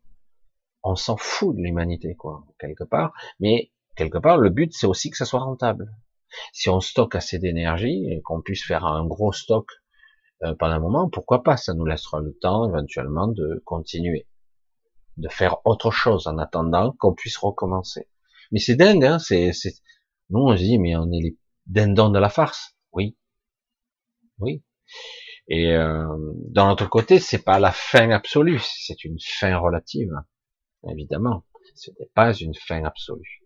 On 0.84 0.96
s'en 0.96 1.18
fout 1.18 1.56
de 1.56 1.62
l'humanité, 1.62 2.16
quoi, 2.16 2.46
quelque 2.58 2.86
part. 2.86 3.14
Mais 3.40 3.72
quelque 3.96 4.18
part, 4.18 4.38
le 4.38 4.50
but 4.50 4.74
c'est 4.74 4.88
aussi 4.88 5.10
que 5.12 5.18
ça 5.18 5.26
soit 5.26 5.42
rentable. 5.42 5.94
Si 6.54 6.70
on 6.70 6.80
stocke 6.80 7.16
assez 7.16 7.40
d'énergie 7.40 8.08
et 8.10 8.22
qu'on 8.22 8.42
puisse 8.42 8.64
faire 8.64 8.86
un 8.86 9.06
gros 9.06 9.34
stock 9.34 9.68
euh, 10.44 10.56
pendant 10.56 10.76
un 10.76 10.80
moment, 10.80 11.10
pourquoi 11.10 11.44
pas? 11.44 11.58
Ça 11.58 11.74
nous 11.74 11.86
laissera 11.86 12.22
le 12.22 12.34
temps 12.38 12.70
éventuellement 12.70 13.28
de 13.28 13.62
continuer 13.66 14.28
de 15.18 15.30
faire 15.30 15.58
autre 15.66 15.92
chose 15.92 16.28
en 16.28 16.38
attendant 16.38 16.94
qu'on 17.00 17.14
puisse 17.14 17.38
recommencer. 17.38 18.08
Mais 18.52 18.60
c'est 18.60 18.76
dingue, 18.76 19.06
hein, 19.06 19.20
c'est, 19.20 19.54
c'est, 19.54 19.74
nous 20.30 20.42
on 20.42 20.56
se 20.56 20.62
dit, 20.62 20.80
mais 20.80 20.96
on 20.96 21.12
est 21.12 21.22
les 21.22 21.38
dindons 21.66 22.10
de 22.10 22.20
la 22.20 22.30
farce. 22.30 22.76
Oui. 22.92 23.18
Oui. 24.40 24.64
Et 25.48 25.72
euh, 25.74 26.06
d'un 26.50 26.72
autre 26.72 26.88
côté, 26.88 27.20
c'est 27.20 27.44
pas 27.44 27.60
la 27.60 27.72
fin 27.72 28.10
absolue, 28.12 28.62
c'est 28.62 29.04
une 29.04 29.18
fin 29.20 29.58
relative, 29.58 30.14
évidemment. 30.90 31.44
Ce 31.76 31.92
n'est 32.00 32.10
pas 32.14 32.34
une 32.34 32.56
fin 32.56 32.84
absolue. 32.84 33.42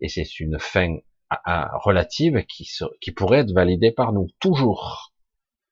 Et 0.00 0.08
c'est 0.08 0.40
une 0.40 0.58
fin 0.58 0.96
relative 1.34 2.44
qui, 2.46 2.68
qui 3.00 3.12
pourrait 3.12 3.40
être 3.40 3.52
validée 3.52 3.92
par 3.92 4.12
nous, 4.12 4.28
toujours. 4.38 5.12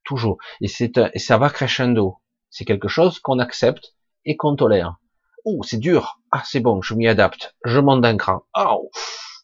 Toujours. 0.04 0.38
Et, 0.60 0.68
c'est, 0.68 0.98
et 1.12 1.18
ça 1.18 1.38
va 1.38 1.50
crescendo. 1.50 2.20
C'est 2.50 2.64
quelque 2.64 2.88
chose 2.88 3.18
qu'on 3.18 3.38
accepte 3.38 3.94
et 4.24 4.36
qu'on 4.36 4.56
tolère. 4.56 4.96
Oh, 5.44 5.62
c'est 5.62 5.78
dur. 5.78 6.20
Ah, 6.30 6.42
c'est 6.44 6.60
bon, 6.60 6.80
je 6.82 6.94
m'y 6.94 7.06
adapte. 7.06 7.54
Je 7.64 7.78
monte 7.78 8.00
d'un 8.00 8.16
cran. 8.16 8.42
Oh, 8.56 8.90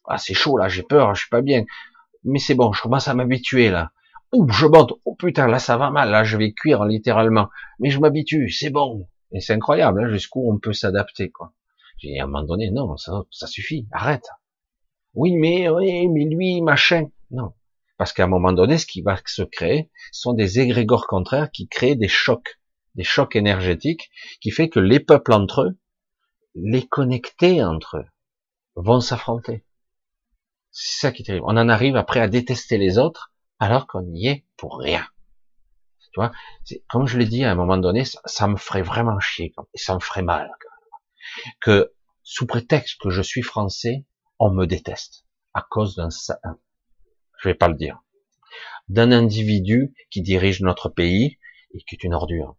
ah, 0.06 0.18
c'est 0.18 0.34
chaud 0.34 0.56
là, 0.56 0.68
j'ai 0.68 0.82
peur, 0.82 1.14
je 1.14 1.20
suis 1.22 1.30
pas 1.30 1.42
bien. 1.42 1.64
Mais 2.24 2.38
c'est 2.38 2.54
bon, 2.54 2.72
je 2.72 2.82
commence 2.82 3.08
à 3.08 3.14
m'habituer 3.14 3.70
là. 3.70 3.92
Oh, 4.32 4.46
je 4.50 4.66
monte. 4.66 4.94
Oh 5.04 5.14
putain, 5.14 5.46
là 5.46 5.58
ça 5.58 5.76
va 5.76 5.90
mal, 5.90 6.10
là 6.10 6.24
je 6.24 6.36
vais 6.36 6.52
cuire 6.52 6.84
littéralement. 6.84 7.48
Mais 7.78 7.90
je 7.90 8.00
m'habitue, 8.00 8.50
c'est 8.50 8.70
bon. 8.70 9.08
Et 9.32 9.40
c'est 9.40 9.52
incroyable, 9.52 10.02
hein, 10.04 10.08
jusqu'où 10.08 10.50
on 10.50 10.58
peut 10.58 10.72
s'adapter 10.72 11.30
quoi. 11.30 11.52
J'ai 11.98 12.18
à 12.18 12.24
un 12.24 12.26
moment 12.26 12.44
donné, 12.44 12.70
non, 12.70 12.96
ça, 12.96 13.24
ça 13.30 13.46
suffit, 13.46 13.86
arrête. 13.92 14.26
Oui, 15.14 15.36
mais 15.36 15.68
oui, 15.68 16.08
mais 16.08 16.24
lui, 16.24 16.62
machin. 16.62 17.08
Non, 17.30 17.52
parce 17.98 18.14
qu'à 18.14 18.24
un 18.24 18.28
moment 18.28 18.52
donné, 18.52 18.78
ce 18.78 18.86
qui 18.86 19.02
va 19.02 19.18
se 19.26 19.42
créer, 19.42 19.90
sont 20.12 20.32
des 20.32 20.60
égrégores 20.60 21.06
contraires 21.06 21.50
qui 21.50 21.68
créent 21.68 21.96
des 21.96 22.08
chocs, 22.08 22.58
des 22.94 23.04
chocs 23.04 23.36
énergétiques, 23.36 24.10
qui 24.40 24.50
fait 24.50 24.70
que 24.70 24.80
les 24.80 25.00
peuples 25.00 25.34
entre 25.34 25.62
eux 25.62 25.78
les 26.54 26.86
connecter 26.86 27.62
entre 27.64 27.98
eux 27.98 28.06
vont 28.76 29.00
s'affronter. 29.00 29.64
C'est 30.70 31.00
ça 31.00 31.12
qui 31.12 31.22
est 31.22 31.24
terrible. 31.24 31.46
On 31.46 31.56
en 31.56 31.68
arrive 31.68 31.96
après 31.96 32.20
à 32.20 32.28
détester 32.28 32.78
les 32.78 32.98
autres 32.98 33.32
alors 33.58 33.86
qu'on 33.86 34.06
y 34.12 34.28
est 34.28 34.44
pour 34.56 34.78
rien. 34.78 35.06
Tu 36.12 36.18
vois, 36.18 36.32
comme 36.88 37.06
je 37.06 37.18
l'ai 37.18 37.26
dit 37.26 37.44
à 37.44 37.52
un 37.52 37.54
moment 37.54 37.76
donné, 37.76 38.04
ça, 38.04 38.48
me 38.48 38.56
ferait 38.56 38.82
vraiment 38.82 39.20
chier 39.20 39.54
ça 39.74 39.94
me 39.94 40.00
ferait 40.00 40.22
mal 40.22 40.50
que 41.60 41.92
sous 42.22 42.46
prétexte 42.46 43.00
que 43.00 43.10
je 43.10 43.22
suis 43.22 43.42
français, 43.42 44.06
on 44.38 44.50
me 44.50 44.66
déteste 44.66 45.24
à 45.54 45.62
cause 45.68 45.94
d'un, 45.94 46.08
je 47.38 47.48
vais 47.48 47.54
pas 47.54 47.68
le 47.68 47.74
dire, 47.74 48.00
d'un 48.88 49.12
individu 49.12 49.94
qui 50.10 50.22
dirige 50.22 50.60
notre 50.62 50.88
pays 50.88 51.38
et 51.72 51.78
qui 51.82 51.94
est 51.94 52.04
une 52.04 52.14
ordure. 52.14 52.56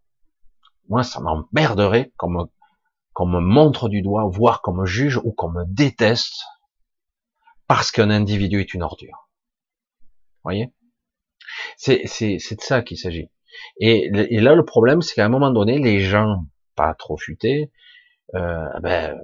Moi, 0.87 1.03
ça 1.03 1.19
m'emmerderait 1.19 2.11
comme 2.17 2.47
qu'on 3.22 3.28
me 3.28 3.39
montre 3.39 3.88
du 3.88 4.01
doigt, 4.01 4.28
voire 4.28 4.63
qu'on 4.63 4.74
me 4.74 4.88
juge 4.88 5.17
ou 5.24 5.32
qu'on 5.32 5.51
me 5.51 5.63
déteste 5.67 6.41
parce 7.67 7.91
qu'un 7.91 8.09
individu 8.09 8.61
est 8.61 8.74
une 8.74 8.82
ordure. 8.82 9.30
Vous 9.99 10.45
voyez? 10.45 10.74
C'est 11.78 12.01
de 12.01 12.61
ça 12.61 12.82
qu'il 12.82 12.97
s'agit. 12.97 13.30
Et, 13.80 14.09
là, 14.09 14.55
le 14.55 14.65
problème, 14.65 15.03
c'est 15.03 15.13
qu'à 15.13 15.24
un 15.24 15.30
moment 15.30 15.51
donné, 15.51 15.78
les 15.78 15.99
gens 15.99 16.45
pas 16.76 16.95
trop 16.95 17.15
futés, 17.15 17.72
euh, 18.34 18.65
ben, 18.82 19.15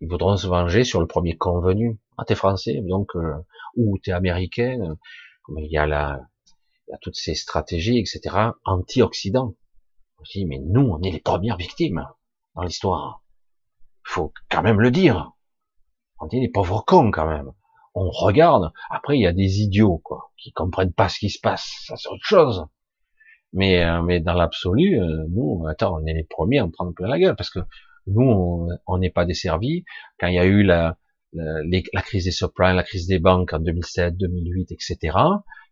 ils 0.00 0.08
voudront 0.08 0.38
se 0.38 0.46
venger 0.46 0.84
sur 0.84 1.00
le 1.00 1.06
premier 1.06 1.36
convenu. 1.36 2.00
Ah, 2.16 2.24
t'es 2.24 2.36
français, 2.36 2.80
donc, 2.84 3.14
euh, 3.16 3.34
ou 3.76 3.98
t'es 3.98 4.12
américain. 4.12 4.96
Il 5.58 5.70
y 5.70 5.76
a 5.76 5.86
la, 5.86 6.22
il 6.88 6.92
y 6.92 6.94
a 6.94 6.98
toutes 7.02 7.16
ces 7.16 7.34
stratégies, 7.34 7.98
etc., 7.98 8.34
anti-Occident. 8.64 9.54
Dis, 10.32 10.46
mais 10.46 10.58
nous, 10.58 10.88
on 10.88 11.02
est 11.02 11.10
les 11.10 11.20
premières 11.20 11.58
victimes 11.58 12.08
dans 12.54 12.62
l'histoire. 12.62 13.25
Faut 14.06 14.32
quand 14.48 14.62
même 14.62 14.80
le 14.80 14.90
dire. 14.90 15.32
On 16.20 16.26
dit 16.26 16.40
les 16.40 16.48
pauvres 16.48 16.84
cons 16.86 17.10
quand 17.10 17.26
même. 17.26 17.52
On 17.94 18.08
regarde. 18.08 18.72
Après, 18.90 19.16
il 19.16 19.22
y 19.22 19.26
a 19.26 19.32
des 19.32 19.60
idiots 19.62 19.98
quoi, 19.98 20.30
qui 20.36 20.52
comprennent 20.52 20.92
pas 20.92 21.08
ce 21.08 21.18
qui 21.18 21.30
se 21.30 21.40
passe. 21.40 21.68
Ça 21.86 21.96
c'est 21.96 22.08
autre 22.08 22.24
chose. 22.24 22.66
Mais 23.52 23.84
euh, 23.84 24.02
mais 24.02 24.20
dans 24.20 24.34
l'absolu, 24.34 25.00
euh, 25.00 25.24
nous, 25.28 25.66
attends, 25.68 25.98
on 26.00 26.06
est 26.06 26.14
les 26.14 26.24
premiers 26.24 26.58
à 26.58 26.64
en 26.64 26.70
prendre 26.70 26.92
plein 26.92 27.08
la 27.08 27.18
gueule 27.18 27.36
parce 27.36 27.50
que 27.50 27.60
nous, 28.06 28.68
on 28.86 28.98
n'est 28.98 29.10
pas 29.10 29.24
desservis. 29.24 29.84
Quand 30.20 30.28
il 30.28 30.34
y 30.34 30.38
a 30.38 30.44
eu 30.44 30.62
la, 30.62 30.96
la, 31.32 31.62
la, 31.92 32.02
crise 32.02 32.24
des 32.24 32.30
subprimes, 32.30 32.76
la 32.76 32.84
crise 32.84 33.08
des 33.08 33.18
banques 33.18 33.52
en 33.52 33.58
2007, 33.58 34.16
2008, 34.16 34.72
etc. 34.72 35.18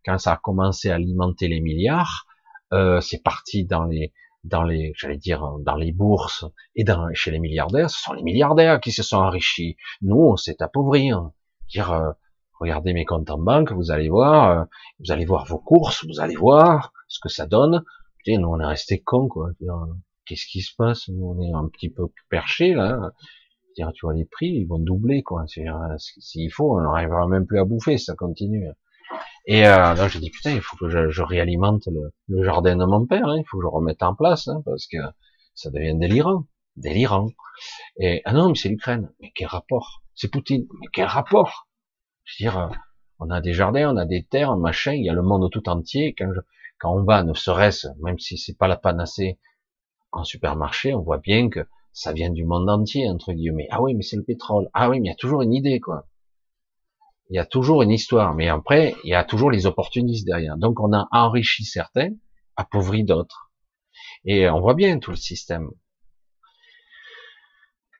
Quand 0.05 0.19
ça 0.19 0.33
a 0.33 0.37
commencé 0.37 0.91
à 0.91 0.97
alimenter 0.97 1.47
les 1.47 1.61
milliards, 1.61 2.27
euh, 2.73 3.01
c'est 3.01 3.23
parti 3.23 3.65
dans 3.65 3.85
les 3.85 4.13
dans 4.45 4.63
les, 4.63 4.93
j'allais 4.97 5.17
dire, 5.17 5.57
dans 5.61 5.75
les 5.75 5.93
bourses 5.93 6.45
et 6.77 6.85
dans, 6.85 7.09
chez 7.15 7.31
les 7.31 7.39
milliardaires, 7.39 7.91
ce 7.91 8.01
sont 8.01 8.13
les 8.13 8.23
milliardaires 8.23 8.81
qui 8.81 8.93
se 8.93 9.03
sont 9.03 9.17
enrichis. 9.17 9.77
Nous, 10.03 10.17
on 10.17 10.37
s'est 10.37 10.63
appauvris. 10.63 11.11
Hein. 11.11 11.33
Dire, 11.71 11.93
euh, 11.93 12.13
regardez 12.61 12.93
mes 12.93 13.07
comptes 13.07 13.31
en 13.31 13.39
banque, 13.39 13.73
vous 13.73 13.91
allez 13.91 14.11
voir, 14.11 14.51
euh, 14.51 14.65
vous 15.01 15.13
allez 15.13 15.25
voir 15.25 15.47
vos 15.47 15.59
courses, 15.59 16.05
vous 16.07 16.21
allez 16.21 16.37
voir 16.37 16.93
ce 17.09 17.19
que 17.21 17.31
ça 17.31 17.47
donne. 17.47 17.85
Putain, 18.19 18.39
nous, 18.39 18.49
on 18.49 18.61
est 18.61 18.67
resté 18.67 19.01
cons, 19.01 19.29
quoi. 19.29 19.51
Qu'est-ce 20.27 20.47
qui 20.47 20.61
se 20.61 20.75
passe? 20.77 21.09
Nous, 21.09 21.25
on 21.25 21.41
est 21.41 21.53
un 21.53 21.69
petit 21.69 21.89
peu 21.89 22.07
perché 22.29 22.75
là. 22.75 23.13
Dire, 23.77 23.91
tu 23.93 24.07
vois, 24.07 24.15
les 24.15 24.25
prix, 24.25 24.49
ils 24.49 24.67
vont 24.67 24.79
doubler, 24.79 25.23
quoi. 25.23 25.45
S'il 25.99 26.53
faut, 26.53 26.79
on 26.79 26.83
n'arrivera 26.83 27.27
même 27.27 27.47
plus 27.47 27.59
à 27.59 27.65
bouffer, 27.65 27.99
ça 27.99 28.15
continue. 28.15 28.69
Et 29.47 29.67
euh, 29.67 29.95
là, 29.95 30.09
j'ai 30.09 30.21
dit 30.21 30.31
putain, 30.31 30.53
il 30.53 30.61
faut 30.61 30.77
que 30.77 30.89
je, 30.89 31.11
je 31.11 31.23
réalimente 31.23 31.87
le, 31.87 32.13
le, 32.29 32.45
jardin 32.45 32.77
de 32.77 32.85
mon 32.85 33.07
père, 33.07 33.27
hein, 33.27 33.37
il 33.39 33.45
faut 33.47 33.59
que 33.59 33.65
je 33.65 33.69
remette 33.69 34.03
en 34.03 34.15
place, 34.15 34.49
hein, 34.49 34.63
parce 34.65 34.87
que 34.87 34.97
ça 35.55 35.71
devient 35.71 35.97
délirant, 35.99 36.45
délirant. 36.77 37.29
Et 37.99 38.23
ah 38.25 38.33
non, 38.33 38.49
mais 38.49 38.55
c'est 38.55 38.69
l'Ukraine. 38.69 39.13
Mais 39.21 39.33
quel 39.35 39.49
rapport? 39.49 40.03
C'est 40.15 40.31
Poutine. 40.31 40.67
Mais 40.81 40.89
quel 40.93 41.07
rapport? 41.07 41.69
Je 42.25 42.45
veux 42.45 42.51
dire, 42.51 42.59
euh, 42.59 42.69
on 43.19 43.31
a 43.31 43.41
des 43.41 43.53
jardins, 43.53 43.93
on 43.95 43.97
a 43.97 44.07
des 44.07 44.25
terres, 44.25 44.57
machin. 44.57 44.93
Il 44.93 45.05
y 45.05 45.11
a 45.11 45.13
le 45.13 45.23
monde 45.23 45.51
tout 45.51 45.69
entier. 45.69 46.15
Quand 46.17 46.33
Quand 46.79 46.95
on 46.95 47.05
va, 47.05 47.23
ne 47.23 47.35
serait-ce, 47.35 47.89
même 48.03 48.19
si 48.19 48.39
c'est 48.39 48.57
pas 48.57 48.69
la 48.69 48.77
panacée, 48.77 49.39
en 50.13 50.25
supermarché, 50.25 50.95
on 50.95 51.03
voit 51.03 51.19
bien 51.19 51.49
que 51.51 51.67
ça 51.93 52.13
vient 52.13 52.31
du 52.31 52.45
monde 52.45 52.69
entier, 52.71 53.09
entre 53.09 53.33
guillemets. 53.33 53.69
Ah 53.71 53.83
oui, 53.83 53.95
mais 53.95 54.03
c'est 54.03 54.17
le 54.17 54.25
pétrole. 54.25 54.69
Ah 54.75 54.89
oui, 54.89 55.01
mais 55.01 55.09
il 55.09 55.11
y 55.11 55.15
a 55.15 55.17
toujours 55.17 55.43
une 55.43 55.53
idée, 55.53 55.81
quoi. 55.81 56.07
Il 57.31 57.37
y 57.37 57.39
a 57.39 57.47
toujours 57.47 57.83
une 57.83 57.91
histoire. 57.91 58.35
Mais 58.35 58.49
après, 58.49 58.95
il 59.05 59.11
y 59.11 59.15
a 59.15 59.25
toujours 59.25 59.51
les 59.51 59.67
opportunistes 59.67 60.27
derrière. 60.27 60.57
Donc 60.57 60.81
on 60.81 60.93
a 60.93 61.09
enrichi 61.11 61.65
certains, 61.65 62.11
appauvri 62.57 63.05
d'autres. 63.05 63.51
Et 64.25 64.49
on 64.49 64.61
voit 64.61 64.75
bien 64.75 64.99
tout 64.99 65.11
le 65.11 65.17
système. 65.17 65.71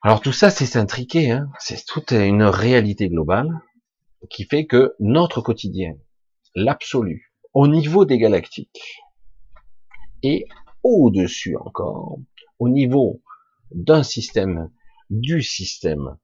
Alors 0.01 0.21
tout 0.21 0.31
ça, 0.31 0.49
c'est 0.49 0.77
intriqué. 0.77 1.31
Hein 1.31 1.49
c'est 1.59 1.85
toute 1.85 2.11
une 2.11 2.43
réalité 2.43 3.09
globale 3.09 3.49
qui 4.29 4.45
fait 4.45 4.65
que 4.65 4.95
notre 4.99 5.41
quotidien, 5.41 5.95
l'absolu, 6.55 7.33
au 7.53 7.67
niveau 7.67 8.05
des 8.05 8.17
galactiques, 8.17 9.01
et 10.23 10.45
au-dessus 10.83 11.55
encore, 11.57 12.17
au 12.59 12.69
niveau 12.69 13.21
d'un 13.71 14.03
système, 14.03 14.71
du 15.09 15.41
système, 15.41 16.17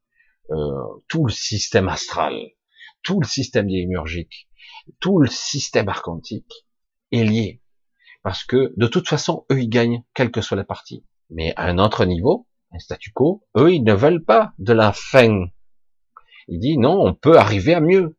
euh, 0.51 0.83
tout 1.07 1.25
le 1.25 1.31
système 1.31 1.87
astral, 1.87 2.35
tout 3.03 3.19
le 3.19 3.27
système 3.27 3.67
démiurgique, 3.67 4.49
tout 4.99 5.19
le 5.19 5.27
système 5.27 5.89
archontique 5.89 6.65
est 7.11 7.23
lié. 7.23 7.61
Parce 8.23 8.43
que 8.43 8.73
de 8.77 8.87
toute 8.87 9.07
façon, 9.07 9.45
eux, 9.51 9.61
ils 9.61 9.69
gagnent, 9.69 10.03
quelle 10.13 10.31
que 10.31 10.41
soit 10.41 10.57
la 10.57 10.63
partie. 10.63 11.05
Mais 11.29 11.53
à 11.55 11.65
un 11.65 11.79
autre 11.79 12.05
niveau, 12.05 12.47
un 12.71 12.79
statu 12.79 13.11
quo, 13.11 13.43
eux, 13.57 13.73
ils 13.73 13.83
ne 13.83 13.93
veulent 13.93 14.23
pas 14.23 14.53
de 14.59 14.73
la 14.73 14.93
fin. 14.93 15.47
Il 16.47 16.59
dit 16.59 16.77
non, 16.77 17.01
on 17.01 17.13
peut 17.13 17.37
arriver 17.37 17.73
à 17.73 17.81
mieux. 17.81 18.17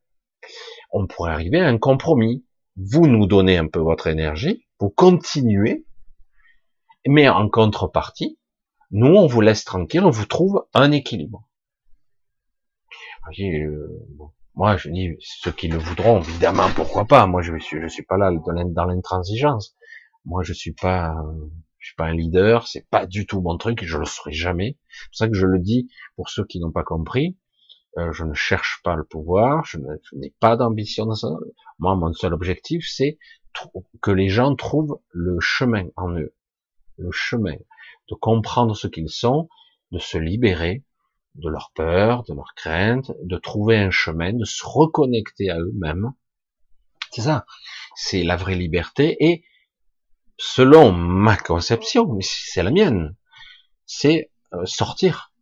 On 0.91 1.07
pourrait 1.07 1.33
arriver 1.33 1.61
à 1.61 1.69
un 1.69 1.79
compromis. 1.79 2.45
Vous 2.77 3.07
nous 3.07 3.27
donnez 3.27 3.59
un 3.59 3.69
peu 3.69 3.81
votre 3.81 4.07
énergie, 4.07 4.67
vous 4.81 4.89
continuez, 4.89 5.85
mais 7.07 7.29
en 7.29 7.49
contrepartie, 7.51 8.39
nous, 8.91 9.15
on 9.15 9.27
vous 9.27 9.41
laisse 9.41 9.65
tranquille, 9.65 10.05
on 10.05 10.11
vous 10.11 10.27
trouve 10.27 10.67
un 10.75 10.91
équilibre. 10.91 11.49
Euh, 13.39 13.89
moi, 14.55 14.77
je 14.77 14.91
dis, 14.91 15.17
ceux 15.21 15.53
qui 15.53 15.69
le 15.69 15.79
voudront, 15.79 16.21
évidemment, 16.21 16.69
pourquoi 16.77 17.07
pas? 17.07 17.27
Moi, 17.27 17.41
je 17.43 17.57
suis, 17.59 17.81
je 17.81 17.89
suis 17.89 18.03
pas 18.03 18.19
là 18.19 18.31
dans 18.31 18.85
l'intransigeance. 18.85 19.75
Moi, 20.25 20.43
je 20.43 20.53
suis 20.53 20.73
pas, 20.75 21.15
je 21.79 21.89
suis 21.89 21.97
pas 21.97 22.07
un 22.07 22.15
leader. 22.15 22.67
C'est 22.67 22.87
pas 22.89 23.07
du 23.07 23.27
tout 23.27 23.41
mon 23.41 23.57
truc. 23.57 23.83
Je 23.83 23.97
le 23.97 24.05
serai 24.05 24.33
jamais. 24.33 24.79
C'est 24.91 25.07
pour 25.09 25.17
ça 25.17 25.29
que 25.29 25.35
je 25.35 25.47
le 25.47 25.59
dis 25.59 25.89
pour 26.17 26.29
ceux 26.29 26.45
qui 26.45 26.61
n'ont 26.61 26.71
pas 26.71 26.85
compris. 26.85 27.39
Euh, 27.99 28.13
je 28.13 28.25
ne 28.25 28.35
cherche 28.35 28.81
pas 28.85 28.95
le 28.95 29.05
pouvoir. 29.05 29.65
Je 29.65 29.79
n'ai 30.13 30.35
pas 30.39 30.57
d'ambition 30.57 31.07
dans 31.07 31.15
ça. 31.15 31.29
Moi, 31.79 31.97
mon 31.97 32.13
seul 32.13 32.35
objectif, 32.35 32.87
c'est 32.89 33.19
que 34.03 34.11
les 34.11 34.29
gens 34.29 34.55
trouvent 34.55 35.01
le 35.11 35.39
chemin 35.41 35.87
en 35.97 36.13
eux, 36.13 36.35
le 36.99 37.11
chemin 37.11 37.57
de 38.09 38.15
comprendre 38.15 38.77
ce 38.77 38.87
qu'ils 38.87 39.11
sont, 39.11 39.49
de 39.91 39.99
se 39.99 40.19
libérer 40.19 40.85
de 41.35 41.49
leur 41.49 41.73
peur, 41.75 42.25
de 42.25 42.35
leurs 42.35 42.55
craintes, 42.55 43.13
de 43.23 43.37
trouver 43.37 43.79
un 43.79 43.91
chemin, 43.91 44.33
de 44.33 44.45
se 44.45 44.65
reconnecter 44.65 45.51
à 45.51 45.59
eux-mêmes. 45.59 46.13
C'est 47.11 47.23
ça, 47.23 47.47
c'est 47.95 48.23
la 48.23 48.37
vraie 48.37 48.55
liberté 48.55 49.17
et 49.21 49.45
selon 50.39 50.93
ma 50.93 51.37
conception, 51.37 52.07
mais 52.07 52.23
c'est 52.23 52.63
la 52.63 52.71
mienne, 52.71 53.15
c'est 53.87 54.31
euh, 54.55 54.65
sortir 54.67 55.33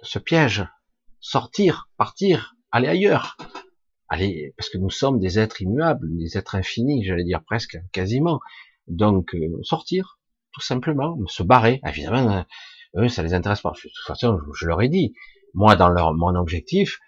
de 0.00 0.06
ce 0.06 0.18
piège, 0.18 0.66
sortir, 1.20 1.88
partir, 1.96 2.56
aller 2.70 2.88
ailleurs, 2.88 3.36
aller 4.08 4.54
parce 4.56 4.68
que 4.68 4.78
nous 4.78 4.90
sommes 4.90 5.18
des 5.18 5.38
êtres 5.38 5.62
immuables, 5.62 6.16
des 6.18 6.36
êtres 6.36 6.54
infinis, 6.54 7.04
j'allais 7.04 7.24
dire 7.24 7.42
presque, 7.44 7.78
quasiment. 7.92 8.40
Donc 8.86 9.34
euh, 9.34 9.58
sortir, 9.62 10.18
tout 10.52 10.60
simplement, 10.60 11.18
se 11.26 11.42
barrer. 11.42 11.80
Évidemment, 11.86 12.30
euh, 12.30 12.42
eux, 12.96 13.08
ça 13.08 13.22
les 13.22 13.34
intéresse 13.34 13.60
pas. 13.60 13.70
De 13.70 13.80
toute 13.80 14.06
façon, 14.06 14.38
je, 14.54 14.66
leur 14.66 14.82
ai 14.82 14.88
dit, 14.88 15.14
moi, 15.54 15.76
dans 15.76 15.88
leur, 15.88 16.14
mon 16.14 16.34
objectif, 16.34 16.98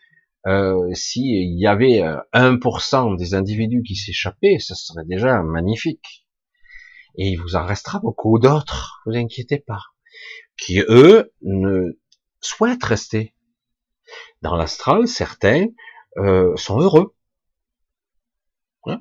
euh, 0.46 0.92
s'il 0.94 1.58
y 1.58 1.66
avait 1.66 2.02
1% 2.32 3.12
euh, 3.12 3.16
des 3.16 3.34
individus 3.34 3.82
qui 3.82 3.96
s'échappaient, 3.96 4.58
ce 4.58 4.74
serait 4.74 5.04
déjà 5.04 5.42
magnifique. 5.42 6.26
Et 7.16 7.30
il 7.30 7.36
vous 7.36 7.56
en 7.56 7.66
restera 7.66 7.98
beaucoup 7.98 8.38
d'autres, 8.38 9.02
vous 9.04 9.16
inquiétez 9.16 9.58
pas, 9.58 9.82
qui 10.56 10.80
eux 10.88 11.32
ne 11.42 11.98
souhaitent 12.40 12.84
rester. 12.84 13.34
Dans 14.42 14.56
l'astral, 14.56 15.08
certains 15.08 15.66
euh, 16.16 16.56
sont 16.56 16.80
heureux. 16.80 17.14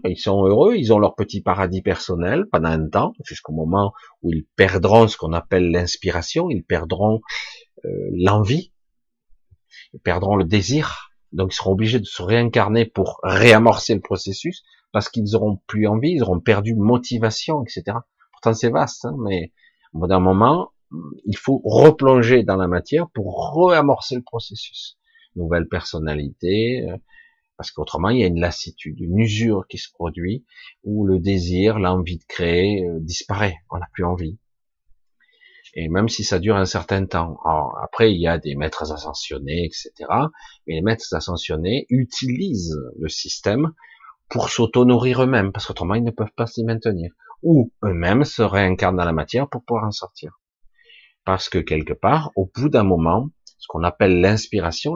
Ils 0.05 0.17
sont 0.17 0.45
heureux, 0.45 0.75
ils 0.75 0.93
ont 0.93 0.99
leur 0.99 1.15
petit 1.15 1.41
paradis 1.41 1.81
personnel 1.81 2.45
pendant 2.51 2.69
un 2.69 2.87
temps, 2.87 3.13
jusqu'au 3.23 3.53
moment 3.53 3.93
où 4.21 4.31
ils 4.31 4.45
perdront 4.55 5.07
ce 5.07 5.17
qu'on 5.17 5.33
appelle 5.33 5.71
l'inspiration, 5.71 6.49
ils 6.49 6.63
perdront 6.63 7.21
euh, 7.85 8.09
l'envie, 8.11 8.73
ils 9.93 9.99
perdront 9.99 10.35
le 10.35 10.45
désir, 10.45 11.11
donc 11.31 11.53
ils 11.53 11.55
seront 11.55 11.71
obligés 11.71 11.99
de 11.99 12.05
se 12.05 12.21
réincarner 12.21 12.85
pour 12.85 13.19
réamorcer 13.23 13.93
le 13.95 14.01
processus, 14.01 14.63
parce 14.91 15.09
qu'ils 15.09 15.35
auront 15.35 15.59
plus 15.67 15.87
envie, 15.87 16.11
ils 16.11 16.23
auront 16.23 16.39
perdu 16.39 16.75
motivation, 16.75 17.63
etc. 17.63 17.97
Pourtant 18.31 18.53
c'est 18.53 18.69
vaste, 18.69 19.05
hein, 19.05 19.15
mais 19.19 19.51
au 19.93 19.99
bout 19.99 20.07
d'un 20.07 20.19
moment, 20.19 20.71
il 21.25 21.37
faut 21.37 21.61
replonger 21.65 22.43
dans 22.43 22.55
la 22.55 22.67
matière 22.67 23.09
pour 23.13 23.67
réamorcer 23.67 24.15
le 24.15 24.21
processus. 24.21 24.97
Nouvelle 25.35 25.67
personnalité, 25.67 26.87
euh, 26.89 26.97
parce 27.57 27.71
qu'autrement 27.71 28.09
il 28.09 28.19
y 28.19 28.23
a 28.23 28.27
une 28.27 28.39
lassitude, 28.39 28.99
une 28.99 29.19
usure 29.19 29.67
qui 29.67 29.77
se 29.77 29.91
produit, 29.91 30.45
où 30.83 31.05
le 31.05 31.19
désir, 31.19 31.79
l'envie 31.79 32.17
de 32.17 32.25
créer 32.27 32.85
euh, 32.85 32.99
disparaît, 32.99 33.57
on 33.71 33.77
n'a 33.77 33.87
plus 33.93 34.05
envie. 34.05 34.39
Et 35.73 35.89
même 35.89 36.09
si 36.09 36.23
ça 36.23 36.39
dure 36.39 36.55
un 36.55 36.65
certain 36.65 37.05
temps. 37.05 37.37
après, 37.83 38.11
il 38.11 38.19
y 38.19 38.27
a 38.27 38.39
des 38.39 38.55
maîtres 38.55 38.91
ascensionnés, 38.91 39.65
etc. 39.65 39.91
Mais 40.65 40.75
les 40.75 40.81
maîtres 40.81 41.13
ascensionnés 41.13 41.85
utilisent 41.89 42.75
le 42.97 43.09
système 43.09 43.73
pour 44.29 44.49
s'auto-nourrir 44.49 45.23
eux-mêmes, 45.23 45.51
parce 45.51 45.67
qu'autrement 45.67 45.93
ils 45.93 46.03
ne 46.03 46.11
peuvent 46.11 46.33
pas 46.35 46.47
s'y 46.47 46.63
maintenir. 46.63 47.11
Ou 47.43 47.71
eux-mêmes 47.83 48.23
se 48.23 48.41
réincarnent 48.41 48.97
dans 48.97 49.05
la 49.05 49.13
matière 49.13 49.47
pour 49.49 49.63
pouvoir 49.63 49.85
en 49.85 49.91
sortir. 49.91 50.39
Parce 51.25 51.49
que 51.49 51.59
quelque 51.59 51.93
part, 51.93 52.31
au 52.35 52.49
bout 52.55 52.69
d'un 52.69 52.83
moment, 52.83 53.29
ce 53.57 53.67
qu'on 53.67 53.83
appelle 53.83 54.19
l'inspiration, 54.21 54.95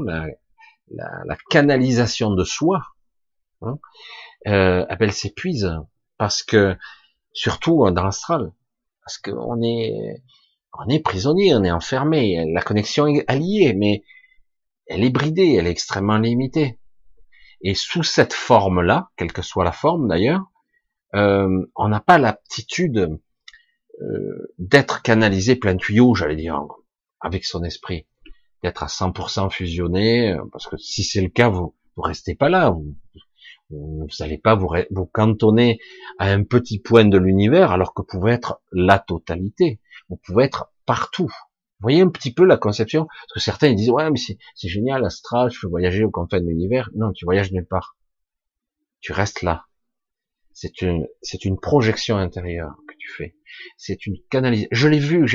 la, 0.94 1.38
canalisation 1.50 2.32
de 2.32 2.44
soi, 2.44 2.82
hein, 3.62 3.78
euh, 4.48 4.86
elle 4.90 5.14
s'épuise 5.14 5.72
parce 6.18 6.44
que 6.44 6.78
surtout 7.34 7.90
dans 7.92 8.04
l'astral, 8.04 8.52
parce 9.04 9.18
qu'on 9.18 9.62
est 9.62 10.24
on 10.74 10.88
est 10.88 11.00
prisonnier, 11.00 11.54
on 11.54 11.64
est 11.64 11.72
enfermé, 11.72 12.46
la 12.54 12.62
connexion 12.62 13.08
est 13.08 13.26
alliée, 13.28 13.74
mais 13.74 14.04
elle 14.88 15.04
est 15.04 15.10
bridée, 15.10 15.56
elle 15.58 15.68
est 15.68 15.72
extrêmement 15.72 16.18
limitée. 16.18 16.80
Et 17.62 17.76
sous 17.76 18.04
cette 18.04 18.34
forme-là, 18.34 19.10
quelle 19.18 19.34
que 19.34 19.42
soit 19.42 19.66
la 19.66 19.72
forme 19.72 20.08
d'ailleurs, 20.08 20.52
euh, 21.14 21.66
on 21.76 21.90
n'a 21.90 22.00
pas 22.00 22.18
l'aptitude 22.18 23.20
euh, 24.02 24.54
d'être 24.58 25.02
canalisé 25.02 25.56
plein 25.56 25.76
tuyau, 25.76 26.16
j'allais 26.16 26.38
dire, 26.38 26.60
avec 27.20 27.46
son 27.46 27.64
esprit 27.64 28.08
d'être 28.64 28.84
à 28.84 28.88
100% 28.88 29.50
fusionné, 29.50 30.34
euh, 30.34 30.44
parce 30.52 30.68
que 30.68 30.78
si 30.78 31.04
c'est 31.04 31.22
le 31.22 31.30
cas, 31.30 31.50
vous 31.50 31.76
vous 31.96 32.02
restez 32.04 32.36
pas 32.36 32.50
là, 32.50 32.70
vous 32.70 32.96
vous 33.72 34.08
n'allez 34.20 34.38
pas 34.38 34.56
vous, 34.56 34.70
vous 34.92 35.06
cantonner 35.06 35.80
à 36.20 36.32
un 36.32 36.44
petit 36.44 36.80
point 36.80 37.06
de 37.06 37.18
l'univers, 37.18 37.72
alors 37.72 37.94
que 37.94 38.02
vous 38.02 38.08
pouvez 38.20 38.34
être 38.34 38.62
la 38.72 39.00
totalité, 39.00 39.80
vous 40.10 40.18
pouvez 40.18 40.46
être 40.46 40.72
partout. 40.86 41.32
Vous 41.80 41.86
voyez 41.86 42.02
un 42.02 42.10
petit 42.10 42.34
peu 42.34 42.46
la 42.46 42.58
conception? 42.58 43.06
Parce 43.06 43.34
que 43.34 43.40
certains 43.40 43.70
ils 43.70 43.76
disent 43.76 43.90
ouais 43.90 44.10
mais 44.12 44.20
c'est 44.20 44.68
génial, 44.68 45.04
astral, 45.06 45.50
je 45.52 45.60
peux 45.62 45.68
voyager 45.68 46.04
aux 46.04 46.12
confins 46.12 46.40
de 46.40 46.46
l'univers. 46.46 46.90
Non, 46.96 47.12
tu 47.12 47.26
voyages 47.26 47.52
nulle 47.52 47.66
part. 47.66 47.98
Tu 49.00 49.14
restes 49.14 49.42
là. 49.42 49.66
C'est 50.54 50.82
une 50.82 51.08
c'est 51.22 51.46
une 51.46 51.60
projection 51.60 52.18
intérieure 52.18 52.76
que 52.88 52.94
tu 53.00 53.10
fais. 53.10 53.36
C'est 53.78 54.06
une 54.06 54.18
canalisation. 54.30 54.70
Je 54.72 54.88
l'ai 54.88 55.00
vu, 55.00 55.28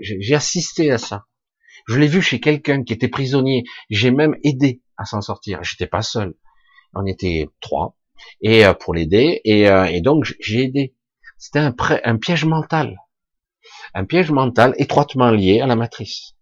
j'ai 0.00 0.34
assisté 0.34 0.90
à 0.90 0.98
ça. 0.98 1.26
Je 1.86 1.98
l'ai 1.98 2.08
vu 2.08 2.22
chez 2.22 2.40
quelqu'un 2.40 2.82
qui 2.84 2.92
était 2.92 3.08
prisonnier. 3.08 3.64
J'ai 3.90 4.10
même 4.10 4.36
aidé 4.44 4.82
à 4.96 5.04
s'en 5.04 5.20
sortir. 5.20 5.62
J'étais 5.62 5.86
pas 5.86 6.02
seul. 6.02 6.34
On 6.94 7.06
était 7.06 7.48
trois 7.60 7.96
et 8.40 8.64
euh, 8.64 8.74
pour 8.74 8.94
l'aider 8.94 9.40
et, 9.44 9.68
euh, 9.68 9.84
et, 9.84 10.00
donc 10.00 10.32
j'ai 10.40 10.64
aidé. 10.64 10.94
C'était 11.38 11.58
un, 11.58 11.74
un 12.04 12.16
piège 12.18 12.44
mental, 12.44 12.98
un 13.94 14.04
piège 14.04 14.30
mental 14.30 14.74
étroitement 14.78 15.30
lié 15.30 15.60
à 15.60 15.66
la 15.66 15.76
matrice. 15.76 16.34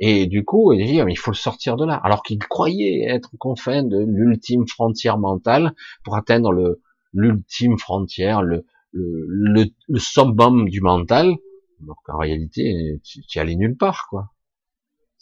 Et 0.00 0.26
du 0.26 0.44
coup, 0.44 0.72
il 0.72 0.86
dit, 0.86 1.00
il 1.08 1.18
faut 1.18 1.32
le 1.32 1.36
sortir 1.36 1.76
de 1.76 1.84
là. 1.84 1.94
Alors 2.04 2.22
qu'il 2.22 2.38
croyait 2.38 3.02
être 3.08 3.30
confin 3.36 3.82
de 3.82 3.98
l'ultime 3.98 4.68
frontière 4.68 5.18
mentale 5.18 5.74
pour 6.04 6.14
atteindre 6.16 6.52
le 6.52 6.80
l'ultime 7.14 7.78
frontière, 7.78 8.42
le, 8.42 8.66
le, 8.92 9.64
le, 9.88 9.98
summum 9.98 10.68
du 10.68 10.80
mental. 10.80 11.34
Donc 11.80 11.96
en 12.08 12.18
réalité, 12.18 13.00
tu, 13.02 13.22
tu 13.26 13.38
allais 13.40 13.56
nulle 13.56 13.76
part, 13.76 14.06
quoi. 14.10 14.30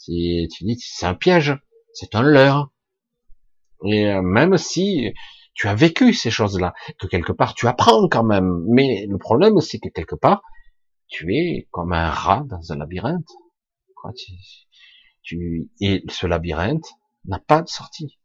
Tu 0.04 0.46
dis 0.62 0.78
c'est 0.80 1.06
un 1.06 1.14
piège, 1.14 1.56
c'est 1.92 2.14
un 2.14 2.22
leurre. 2.22 2.70
Et 3.84 4.06
euh, 4.06 4.22
même 4.22 4.56
si 4.56 5.12
tu 5.54 5.68
as 5.68 5.74
vécu 5.74 6.12
ces 6.12 6.30
choses-là, 6.30 6.74
que 6.98 7.06
quelque 7.06 7.32
part 7.32 7.54
tu 7.54 7.66
apprends 7.66 8.08
quand 8.08 8.24
même. 8.24 8.64
Mais 8.68 9.06
le 9.08 9.18
problème, 9.18 9.60
c'est 9.60 9.78
que 9.78 9.88
quelque 9.88 10.14
part, 10.14 10.42
tu 11.08 11.34
es 11.34 11.68
comme 11.70 11.92
un 11.92 12.10
rat 12.10 12.44
dans 12.46 12.72
un 12.72 12.76
labyrinthe. 12.76 13.28
Tu, 15.22 15.70
et 15.80 16.04
ce 16.08 16.26
labyrinthe 16.26 16.86
n'a 17.24 17.40
pas 17.40 17.62
de 17.62 17.68
sortie. 17.68 18.18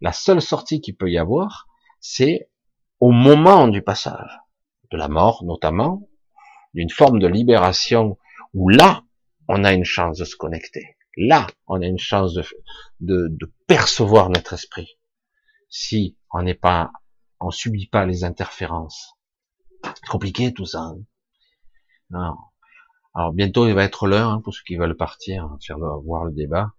La 0.00 0.12
seule 0.12 0.42
sortie 0.42 0.80
qu'il 0.80 0.96
peut 0.96 1.10
y 1.10 1.18
avoir, 1.18 1.68
c'est 2.00 2.50
au 2.98 3.10
moment 3.12 3.68
du 3.68 3.82
passage, 3.82 4.40
de 4.90 4.96
la 4.96 5.08
mort 5.08 5.44
notamment, 5.44 6.08
d'une 6.74 6.90
forme 6.90 7.20
de 7.20 7.28
libération 7.28 8.18
où 8.54 8.68
là, 8.68 9.04
on 9.48 9.64
a 9.64 9.72
une 9.72 9.84
chance 9.84 10.18
de 10.18 10.24
se 10.24 10.36
connecter. 10.36 10.96
Là, 11.16 11.46
on 11.66 11.82
a 11.82 11.86
une 11.86 11.98
chance 11.98 12.34
de, 13.00 13.38
percevoir 13.66 14.30
notre 14.30 14.54
esprit. 14.54 14.98
Si 15.68 16.16
on 16.32 16.42
n'est 16.42 16.54
pas, 16.54 16.90
on 17.40 17.50
subit 17.50 17.86
pas 17.86 18.06
les 18.06 18.24
interférences. 18.24 19.14
Compliqué 20.08 20.52
tout 20.52 20.66
ça. 20.66 20.92
Hein. 22.12 22.36
Alors 23.14 23.32
bientôt 23.32 23.66
il 23.66 23.74
va 23.74 23.84
être 23.84 24.06
l'heure 24.06 24.30
hein, 24.30 24.40
pour 24.42 24.54
ceux 24.54 24.62
qui 24.66 24.76
veulent 24.76 24.96
partir, 24.96 25.44
hein, 25.44 25.58
faire 25.66 25.78
voir 25.78 26.24
le 26.24 26.32
débat. 26.32 26.72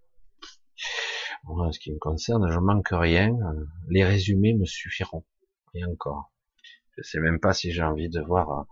en 1.46 1.72
ce 1.72 1.80
qui 1.80 1.92
me 1.92 2.00
concerne, 2.00 2.52
je 2.52 2.60
manque 2.60 2.90
rien. 2.92 3.38
Les 3.90 4.04
résumés 4.04 4.54
me 4.54 4.66
suffiront. 4.66 5.26
Et 5.76 5.84
encore. 5.86 6.32
Je 6.98 7.02
sais 7.02 7.20
même 7.20 7.40
pas 7.40 7.54
si 7.54 7.72
j'ai 7.72 7.82
envie 7.82 8.10
de 8.10 8.22
voir 8.22 8.52
euh, 8.52 8.64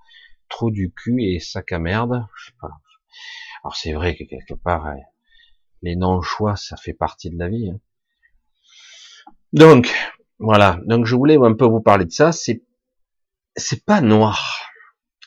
trop 0.50 0.70
du 0.70 0.94
cul 0.94 1.24
et 1.24 1.40
sac 1.40 1.72
à 1.72 1.80
merde. 1.80 2.28
Je 2.36 2.46
sais 2.46 2.58
pas. 2.62 2.70
Alors 3.64 3.76
c'est 3.76 3.94
vrai 3.94 4.16
que 4.16 4.24
quelque 4.24 4.54
part, 4.54 4.88
euh, 4.88 4.96
les 5.82 5.96
non-choix, 5.96 6.56
ça 6.56 6.78
fait 6.78 6.94
partie 6.94 7.30
de 7.30 7.38
la 7.38 7.50
vie. 7.50 7.70
Hein. 7.70 7.80
Donc, 9.54 9.94
voilà. 10.40 10.80
Donc 10.86 11.06
je 11.06 11.16
voulais 11.16 11.38
un 11.38 11.54
peu 11.54 11.66
vous 11.66 11.82
parler 11.82 12.06
de 12.06 12.12
ça. 12.12 12.32
C'est, 12.32 12.64
c'est 13.56 13.86
pas 13.86 14.02
noir. 14.02 14.60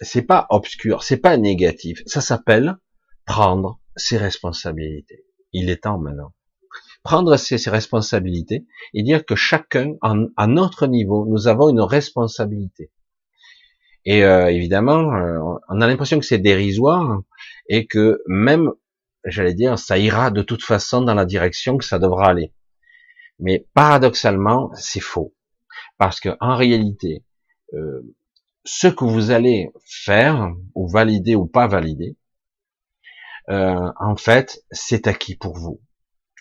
C'est 0.00 0.22
pas 0.22 0.46
obscur. 0.50 1.02
C'est 1.02 1.18
pas 1.18 1.36
négatif. 1.36 2.02
Ça 2.06 2.20
s'appelle 2.20 2.76
prendre 3.24 3.80
ses 3.96 4.18
responsabilités. 4.18 5.24
Il 5.52 5.70
est 5.70 5.84
temps 5.84 5.98
maintenant. 5.98 6.32
Prendre 7.04 7.36
ses, 7.36 7.56
responsabilités 7.70 8.66
et 8.94 9.02
dire 9.02 9.26
que 9.26 9.36
chacun, 9.36 9.94
à 10.36 10.46
notre 10.46 10.86
niveau, 10.86 11.26
nous 11.26 11.48
avons 11.48 11.68
une 11.68 11.82
responsabilité. 11.82 12.90
Et 14.04 14.24
euh, 14.24 14.50
évidemment, 14.50 15.14
euh, 15.14 15.38
on 15.68 15.80
a 15.80 15.86
l'impression 15.86 16.18
que 16.18 16.26
c'est 16.26 16.38
dérisoire 16.38 17.20
et 17.68 17.86
que 17.86 18.22
même 18.26 18.70
j'allais 19.24 19.54
dire, 19.54 19.78
ça 19.78 19.98
ira 19.98 20.30
de 20.30 20.42
toute 20.42 20.62
façon 20.62 21.02
dans 21.02 21.14
la 21.14 21.24
direction 21.24 21.78
que 21.78 21.84
ça 21.84 21.98
devra 21.98 22.28
aller. 22.28 22.52
Mais 23.38 23.66
paradoxalement, 23.74 24.70
c'est 24.74 25.00
faux. 25.00 25.34
Parce 25.98 26.20
que 26.20 26.30
en 26.40 26.56
réalité, 26.56 27.24
euh, 27.72 28.14
ce 28.64 28.88
que 28.88 29.04
vous 29.04 29.30
allez 29.30 29.70
faire, 29.84 30.52
ou 30.74 30.88
valider 30.88 31.34
ou 31.34 31.46
pas 31.46 31.66
valider, 31.66 32.16
euh, 33.50 33.92
en 34.00 34.16
fait, 34.16 34.64
c'est 34.70 35.06
acquis 35.06 35.36
pour 35.36 35.56
vous. 35.56 35.80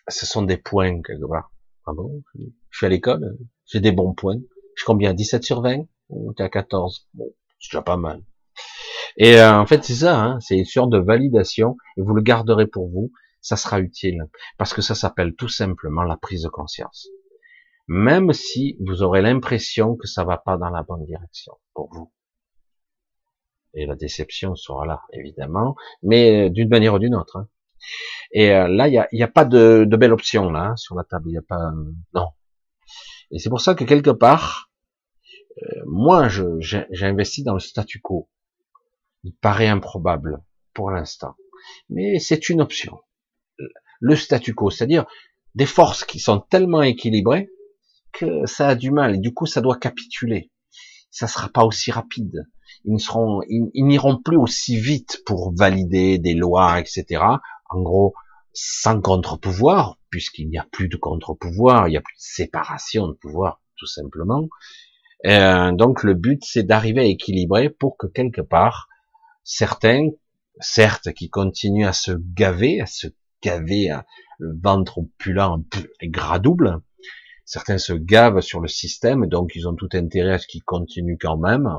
Ce 0.07 0.25
sont 0.25 0.41
des 0.41 0.57
points 0.57 1.01
quelque 1.01 1.27
part. 1.27 1.51
Ah 1.85 1.91
bon? 1.93 2.23
Je 2.35 2.77
suis 2.77 2.85
à 2.85 2.89
l'école, 2.89 3.37
j'ai 3.65 3.79
des 3.79 3.91
bons 3.91 4.13
points. 4.13 4.39
Je 4.75 4.81
suis 4.81 4.85
combien? 4.85 5.13
17 5.13 5.43
sur 5.43 5.61
20 5.61 5.85
Ou 6.09 6.33
t'es 6.33 6.43
à 6.43 6.49
14 6.49 7.07
Bon, 7.13 7.33
c'est 7.63 7.71
déjà 7.71 7.81
pas 7.81 7.97
mal. 7.97 8.21
Et 9.17 9.39
euh, 9.39 9.57
en 9.57 9.65
fait, 9.65 9.83
c'est 9.83 9.95
ça, 9.95 10.19
hein, 10.19 10.39
c'est 10.39 10.57
une 10.57 10.65
sorte 10.65 10.89
de 10.91 10.97
validation, 10.97 11.77
et 11.97 12.01
vous 12.01 12.13
le 12.13 12.21
garderez 12.21 12.67
pour 12.67 12.89
vous, 12.89 13.11
ça 13.41 13.55
sera 13.55 13.79
utile, 13.79 14.27
parce 14.57 14.73
que 14.73 14.81
ça 14.81 14.95
s'appelle 14.95 15.35
tout 15.35 15.49
simplement 15.49 16.03
la 16.03 16.17
prise 16.17 16.43
de 16.43 16.49
conscience. 16.49 17.07
Même 17.87 18.33
si 18.33 18.77
vous 18.85 19.03
aurez 19.03 19.21
l'impression 19.21 19.95
que 19.95 20.07
ça 20.07 20.23
va 20.23 20.37
pas 20.37 20.57
dans 20.57 20.69
la 20.69 20.83
bonne 20.83 21.05
direction 21.05 21.53
pour 21.73 21.89
vous. 21.93 22.11
Et 23.75 23.85
la 23.85 23.95
déception 23.95 24.55
sera 24.55 24.85
là, 24.85 25.01
évidemment, 25.11 25.75
mais 26.01 26.47
euh, 26.47 26.49
d'une 26.49 26.69
manière 26.69 26.93
ou 26.93 26.99
d'une 26.99 27.15
autre. 27.15 27.37
Hein. 27.37 27.47
Et 28.31 28.51
euh, 28.51 28.67
là, 28.67 28.87
il 28.87 28.91
n'y 28.91 28.97
a, 28.97 29.07
y 29.11 29.23
a, 29.23 29.27
pas 29.27 29.45
de, 29.45 29.85
de, 29.87 29.97
belle 29.97 30.13
option 30.13 30.49
là 30.49 30.69
hein, 30.69 30.75
sur 30.75 30.95
la 30.95 31.03
table. 31.03 31.25
Il 31.27 31.31
n'y 31.31 31.37
a 31.37 31.41
pas, 31.41 31.71
non. 32.13 32.29
Et 33.31 33.39
c'est 33.39 33.49
pour 33.49 33.61
ça 33.61 33.75
que 33.75 33.83
quelque 33.83 34.11
part, 34.11 34.69
moi, 35.85 36.27
j'ai 36.29 37.05
investi 37.05 37.43
dans 37.43 37.53
le 37.53 37.59
statu 37.59 37.99
quo 38.01 38.29
il 39.23 39.33
paraît 39.33 39.67
improbable 39.67 40.43
pour 40.73 40.91
l'instant. 40.91 41.35
Mais 41.89 42.19
c'est 42.19 42.49
une 42.49 42.61
option. 42.61 42.99
Le 43.99 44.15
statu 44.15 44.53
quo, 44.53 44.69
c'est-à-dire 44.69 45.05
des 45.55 45.65
forces 45.65 46.03
qui 46.03 46.19
sont 46.19 46.39
tellement 46.39 46.81
équilibrées 46.81 47.49
que 48.11 48.45
ça 48.45 48.69
a 48.69 48.75
du 48.75 48.91
mal 48.91 49.15
et 49.15 49.19
du 49.19 49.33
coup 49.33 49.45
ça 49.45 49.61
doit 49.61 49.77
capituler. 49.77 50.51
Ça 51.09 51.27
sera 51.27 51.49
pas 51.49 51.63
aussi 51.63 51.91
rapide. 51.91 52.47
Ils 52.85 52.93
ne 52.93 52.97
seront, 52.97 53.41
ils, 53.47 53.85
n'iront 53.85 54.21
plus 54.21 54.37
aussi 54.37 54.77
vite 54.77 55.21
pour 55.25 55.53
valider 55.55 56.17
des 56.17 56.33
lois, 56.33 56.79
etc. 56.79 57.23
En 57.69 57.81
gros, 57.81 58.13
sans 58.51 58.99
contre-pouvoir, 58.99 59.99
puisqu'il 60.09 60.49
n'y 60.49 60.57
a 60.57 60.67
plus 60.71 60.89
de 60.89 60.97
contre-pouvoir, 60.97 61.87
il 61.87 61.91
n'y 61.91 61.97
a 61.97 62.01
plus 62.01 62.15
de 62.15 62.21
séparation 62.21 63.07
de 63.07 63.13
pouvoir, 63.13 63.61
tout 63.77 63.85
simplement. 63.85 64.49
Euh, 65.25 65.71
donc 65.71 66.03
le 66.03 66.13
but, 66.13 66.43
c'est 66.45 66.63
d'arriver 66.63 67.01
à 67.01 67.05
équilibrer 67.05 67.69
pour 67.69 67.97
que 67.97 68.07
quelque 68.07 68.41
part, 68.41 68.89
certains, 69.43 70.09
certes, 70.59 71.13
qui 71.13 71.29
continuent 71.29 71.87
à 71.87 71.93
se 71.93 72.11
gaver, 72.11 72.81
à 72.81 72.85
se 72.85 73.07
gaver, 73.41 73.89
à, 73.89 74.05
le 74.39 74.57
ventre 74.61 74.99
opulent, 74.99 75.63
gras 76.03 76.39
double. 76.39 76.81
Certains 77.45 77.77
se 77.77 77.93
gavent 77.93 78.41
sur 78.41 78.59
le 78.59 78.67
système, 78.67 79.27
donc 79.27 79.51
ils 79.55 79.67
ont 79.67 79.75
tout 79.75 79.89
intérêt 79.93 80.33
à 80.33 80.39
ce 80.39 80.47
qu'ils 80.47 80.63
continuent 80.63 81.17
quand 81.19 81.37
même. 81.37 81.69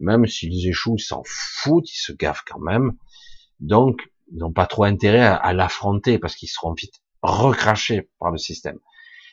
Même 0.00 0.26
s'ils 0.26 0.66
échouent, 0.68 0.96
ils 0.96 1.02
s'en 1.02 1.22
foutent, 1.24 1.90
ils 1.92 2.00
se 2.00 2.12
gavent 2.12 2.42
quand 2.46 2.58
même. 2.58 2.92
Donc, 3.60 4.00
ils 4.32 4.38
n'ont 4.38 4.52
pas 4.52 4.66
trop 4.66 4.84
intérêt 4.84 5.20
à, 5.20 5.52
l'affronter 5.52 6.18
parce 6.18 6.34
qu'ils 6.34 6.48
seront 6.48 6.72
vite 6.72 7.02
recrachés 7.22 8.08
par 8.18 8.32
le 8.32 8.38
système. 8.38 8.78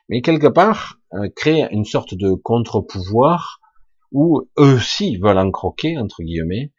Mais 0.10 0.22
quelque 0.22 0.48
part, 0.48 1.00
euh, 1.14 1.30
créer 1.36 1.68
une 1.72 1.86
sorte 1.86 2.14
de 2.14 2.34
contre-pouvoir 2.34 3.59
où 4.12 4.42
eux 4.58 4.74
aussi 4.76 5.18
veulent 5.18 5.38
en 5.38 5.52
croquer, 5.52 5.98
entre 5.98 6.24
guillemets, 6.24 6.72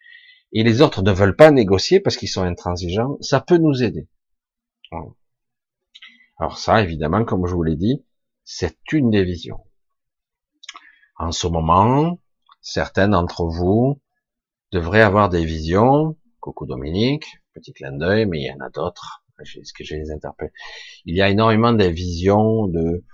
et 0.53 0.63
les 0.63 0.83
autres 0.83 1.03
ne 1.03 1.13
veulent 1.13 1.37
pas 1.37 1.51
négocier 1.51 2.01
parce 2.01 2.17
qu'ils 2.17 2.29
sont 2.29 2.43
intransigeants, 2.43 3.17
ça 3.21 3.41
peut 3.41 3.59
nous 3.59 3.83
aider. 3.83 4.09
Alors 6.39 6.59
ça, 6.59 6.83
évidemment, 6.83 7.25
comme 7.25 7.47
je 7.47 7.55
vous 7.55 7.63
l'ai 7.63 7.77
dit, 7.77 8.05
c'est 8.45 8.79
une 8.93 9.11
des 9.11 9.25
visions. 9.25 9.61
En 11.17 11.33
ce 11.33 11.47
moment, 11.47 12.19
certains 12.63 13.09
d'entre 13.09 13.45
vous 13.45 14.01
devraient 14.73 15.03
avoir 15.03 15.29
des 15.29 15.45
visions. 15.45 16.17
Coucou 16.41 16.67
Dominique, 16.67 17.27
petit 17.53 17.73
clin 17.73 17.93
d'œil, 17.93 18.27
mais 18.27 18.41
il 18.41 18.47
y 18.47 18.53
en 18.53 18.65
a 18.65 18.71
d'autres. 18.71 19.23
ce 19.45 19.73
que 19.73 19.85
je 19.85 19.95
les 19.95 20.11
interpelle. 20.11 20.51
Il 21.05 21.15
y 21.15 21.23
a 21.23 21.29
énormément 21.29 21.73
de 21.73 21.85
visions 21.85 22.67
de, 22.67 23.05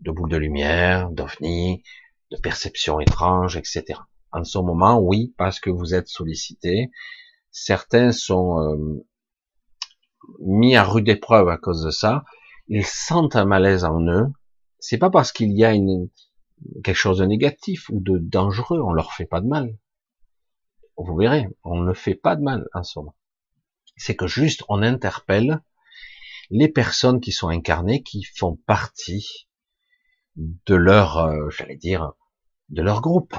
de 0.00 0.10
boules 0.10 0.30
de 0.30 0.36
lumière, 0.36 1.10
d'ovnis, 1.10 1.82
de 2.30 2.36
perceptions 2.36 3.00
étranges, 3.00 3.56
etc 3.56 3.98
en 4.32 4.44
ce 4.44 4.58
moment, 4.58 5.00
oui, 5.00 5.34
parce 5.36 5.60
que 5.60 5.70
vous 5.70 5.94
êtes 5.94 6.08
sollicité. 6.08 6.90
Certains 7.50 8.12
sont 8.12 8.60
euh, 8.60 9.06
mis 10.40 10.76
à 10.76 10.84
rude 10.84 11.08
épreuve 11.08 11.48
à 11.48 11.56
cause 11.56 11.82
de 11.82 11.90
ça. 11.90 12.24
Ils 12.68 12.86
sentent 12.86 13.36
un 13.36 13.46
malaise 13.46 13.84
en 13.84 14.00
eux. 14.06 14.26
C'est 14.78 14.98
pas 14.98 15.10
parce 15.10 15.32
qu'il 15.32 15.52
y 15.52 15.64
a 15.64 15.72
une, 15.72 16.08
quelque 16.84 16.96
chose 16.96 17.18
de 17.18 17.24
négatif 17.24 17.88
ou 17.90 18.00
de 18.00 18.18
dangereux, 18.18 18.80
on 18.80 18.92
leur 18.92 19.12
fait 19.12 19.26
pas 19.26 19.40
de 19.40 19.46
mal. 19.46 19.76
Vous 20.96 21.16
verrez, 21.16 21.48
on 21.64 21.80
ne 21.80 21.94
fait 21.94 22.14
pas 22.14 22.36
de 22.36 22.42
mal 22.42 22.68
en 22.74 22.82
ce 22.82 22.98
moment. 22.98 23.14
C'est 23.96 24.16
que 24.16 24.26
juste 24.26 24.62
on 24.68 24.82
interpelle 24.82 25.62
les 26.50 26.68
personnes 26.68 27.20
qui 27.20 27.32
sont 27.32 27.48
incarnées, 27.48 28.02
qui 28.02 28.24
font 28.24 28.56
partie 28.66 29.48
de 30.36 30.74
leur, 30.74 31.18
euh, 31.18 31.50
j'allais 31.50 31.76
dire, 31.76 32.12
de 32.68 32.82
leur 32.82 33.00
groupe 33.00 33.34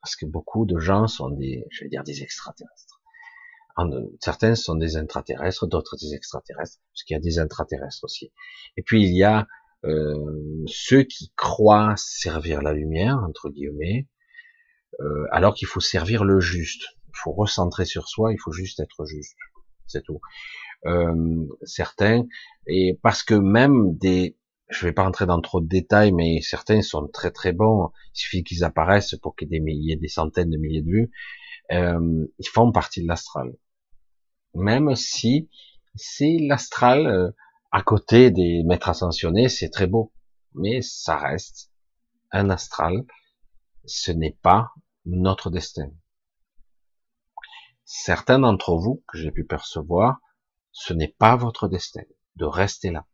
parce 0.00 0.16
que 0.16 0.26
beaucoup 0.26 0.66
de 0.66 0.78
gens 0.78 1.06
sont 1.06 1.30
des, 1.30 1.64
je 1.70 1.84
vais 1.84 1.90
dire, 1.90 2.02
des 2.02 2.22
extraterrestres. 2.22 3.00
certains 4.20 4.54
sont 4.54 4.74
des 4.74 4.96
intraterrestres, 4.96 5.66
d'autres 5.66 5.96
des 5.96 6.14
extraterrestres, 6.14 6.78
parce 6.92 7.04
qu'il 7.04 7.14
y 7.14 7.18
a 7.18 7.20
des 7.20 7.38
intraterrestres 7.38 8.04
aussi. 8.04 8.32
Et 8.76 8.82
puis 8.82 9.02
il 9.02 9.14
y 9.14 9.24
a 9.24 9.46
euh, 9.84 10.64
ceux 10.66 11.02
qui 11.02 11.32
croient 11.36 11.94
servir 11.96 12.62
la 12.62 12.72
lumière, 12.72 13.18
entre 13.18 13.50
guillemets, 13.50 14.08
euh, 15.00 15.26
alors 15.30 15.54
qu'il 15.54 15.68
faut 15.68 15.80
servir 15.80 16.24
le 16.24 16.40
juste. 16.40 16.82
Il 17.08 17.16
faut 17.22 17.32
recentrer 17.32 17.84
sur 17.84 18.08
soi, 18.08 18.32
il 18.32 18.38
faut 18.38 18.52
juste 18.52 18.80
être 18.80 19.04
juste. 19.04 19.36
C'est 19.86 20.02
tout. 20.02 20.20
Euh, 20.86 21.46
certains, 21.62 22.24
et 22.66 22.98
parce 23.02 23.22
que 23.22 23.34
même 23.34 23.96
des 23.98 24.38
je 24.70 24.86
vais 24.86 24.92
pas 24.92 25.02
rentrer 25.02 25.26
dans 25.26 25.40
trop 25.40 25.60
de 25.60 25.66
détails, 25.66 26.12
mais 26.12 26.40
certains 26.40 26.80
sont 26.80 27.08
très 27.08 27.30
très 27.32 27.52
bons. 27.52 27.90
Il 28.14 28.18
suffit 28.18 28.44
qu'ils 28.44 28.64
apparaissent 28.64 29.16
pour 29.20 29.34
qu'il 29.34 29.48
y 29.50 29.92
ait 29.92 29.96
des 29.96 30.08
centaines 30.08 30.50
de 30.50 30.56
milliers 30.56 30.82
de 30.82 30.90
vues. 30.90 31.10
Euh, 31.72 32.26
ils 32.38 32.48
font 32.48 32.70
partie 32.72 33.02
de 33.02 33.08
l'astral. 33.08 33.52
Même 34.54 34.94
si 34.94 35.50
c'est 35.94 36.36
l'astral 36.40 37.06
euh, 37.06 37.30
à 37.72 37.82
côté 37.82 38.30
des 38.30 38.62
maîtres 38.64 38.88
ascensionnés, 38.88 39.48
c'est 39.48 39.70
très 39.70 39.86
beau, 39.86 40.12
mais 40.54 40.82
ça 40.82 41.16
reste 41.16 41.70
un 42.30 42.48
astral, 42.48 43.04
ce 43.84 44.12
n'est 44.12 44.38
pas 44.42 44.70
notre 45.04 45.50
destin. 45.50 45.90
Certains 47.84 48.38
d'entre 48.38 48.76
vous, 48.76 49.02
que 49.08 49.18
j'ai 49.18 49.32
pu 49.32 49.44
percevoir, 49.44 50.20
ce 50.70 50.92
n'est 50.92 51.14
pas 51.18 51.34
votre 51.34 51.66
destin 51.66 52.02
de 52.36 52.44
rester 52.44 52.90
là. 52.90 53.06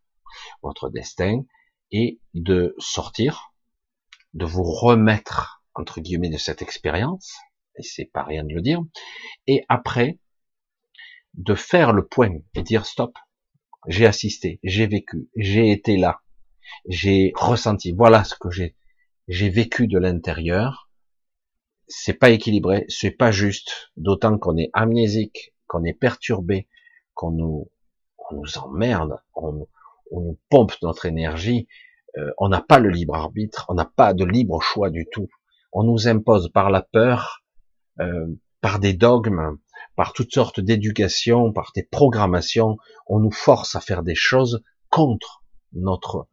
Votre 0.63 0.91
destin 0.91 1.45
est 1.93 2.19
de 2.35 2.75
sortir, 2.79 3.55
de 4.35 4.45
vous 4.45 4.65
remettre, 4.65 5.63
entre 5.75 6.01
guillemets, 6.01 6.31
de 6.31 6.39
cette 6.39 6.63
expérience, 6.63 7.35
et 7.77 7.83
c'est 7.83 8.07
pas 8.07 8.23
rien 8.23 8.45
de 8.45 8.55
le 8.55 8.63
dire, 8.63 8.83
et 9.47 9.65
après, 9.69 10.19
de 11.35 11.55
faire 11.55 11.93
le 11.93 12.07
point 12.07 12.33
et 12.55 12.63
dire 12.63 12.87
stop, 12.87 13.17
j'ai 13.89 14.07
assisté, 14.07 14.59
j'ai 14.63 14.87
vécu, 14.87 15.29
j'ai 15.37 15.71
été 15.71 15.97
là, 15.97 16.21
j'ai 16.89 17.33
ressenti, 17.37 17.93
voilà 17.93 18.25
ce 18.25 18.35
que 18.35 18.51
j'ai, 18.51 18.75
j'ai 19.29 19.51
vécu 19.51 19.87
de 19.87 19.99
l'intérieur, 19.99 20.91
c'est 21.89 22.15
pas 22.15 22.31
équilibré, 22.31 22.85
c'est 22.89 23.11
pas 23.11 23.31
juste, 23.31 23.93
d'autant 23.97 24.39
qu'on 24.39 24.57
est 24.57 24.71
amnésique, 24.73 25.55
qu'on 25.67 25.85
est 25.85 25.95
perturbé, 25.95 26.69
qu'on 27.15 27.31
nous, 27.31 27.71
on 28.31 28.37
nous 28.37 28.59
emmerde, 28.59 29.21
on, 29.35 29.69
on 30.11 30.21
nous 30.21 30.39
pompe 30.51 30.73
notre 30.83 31.07
énergie, 31.07 31.69
euh, 32.19 32.31
on 32.39 32.49
n'a 32.49 32.61
pas 32.61 32.79
le 32.79 32.89
libre 32.89 33.15
arbitre, 33.15 33.67
on 33.69 33.75
n'a 33.75 33.85
pas 33.85 34.15
de 34.15 34.25
libre 34.25 34.61
choix 34.61 34.91
du 34.91 35.07
tout. 35.11 35.29
On 35.73 35.83
nous 35.83 36.09
impose 36.09 36.51
par 36.51 36.71
la 36.71 36.83
peur, 36.83 37.45
euh, 38.01 38.27
par 38.61 38.79
des 38.79 38.95
dogmes, 38.95 39.59
par 39.97 40.13
toutes 40.13 40.33
sortes 40.33 40.61
d'éducations, 40.61 41.53
par 41.53 41.73
des 41.75 41.83
programmations, 41.83 42.79
on 43.07 43.19
nous 43.19 43.31
force 43.31 43.75
à 43.77 43.81
faire 43.81 44.03
des 44.03 44.15
choses 44.15 44.63
contre 44.91 45.45
notre, 45.73 46.29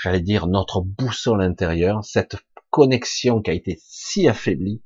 j'allais 0.00 0.20
dire, 0.20 0.46
notre 0.46 0.80
boussole 0.80 1.42
intérieure, 1.42 2.04
cette 2.04 2.36
connexion 2.70 3.42
qui 3.42 3.50
a 3.50 3.54
été 3.54 3.78
si 3.82 4.28
affaiblie, 4.28 4.82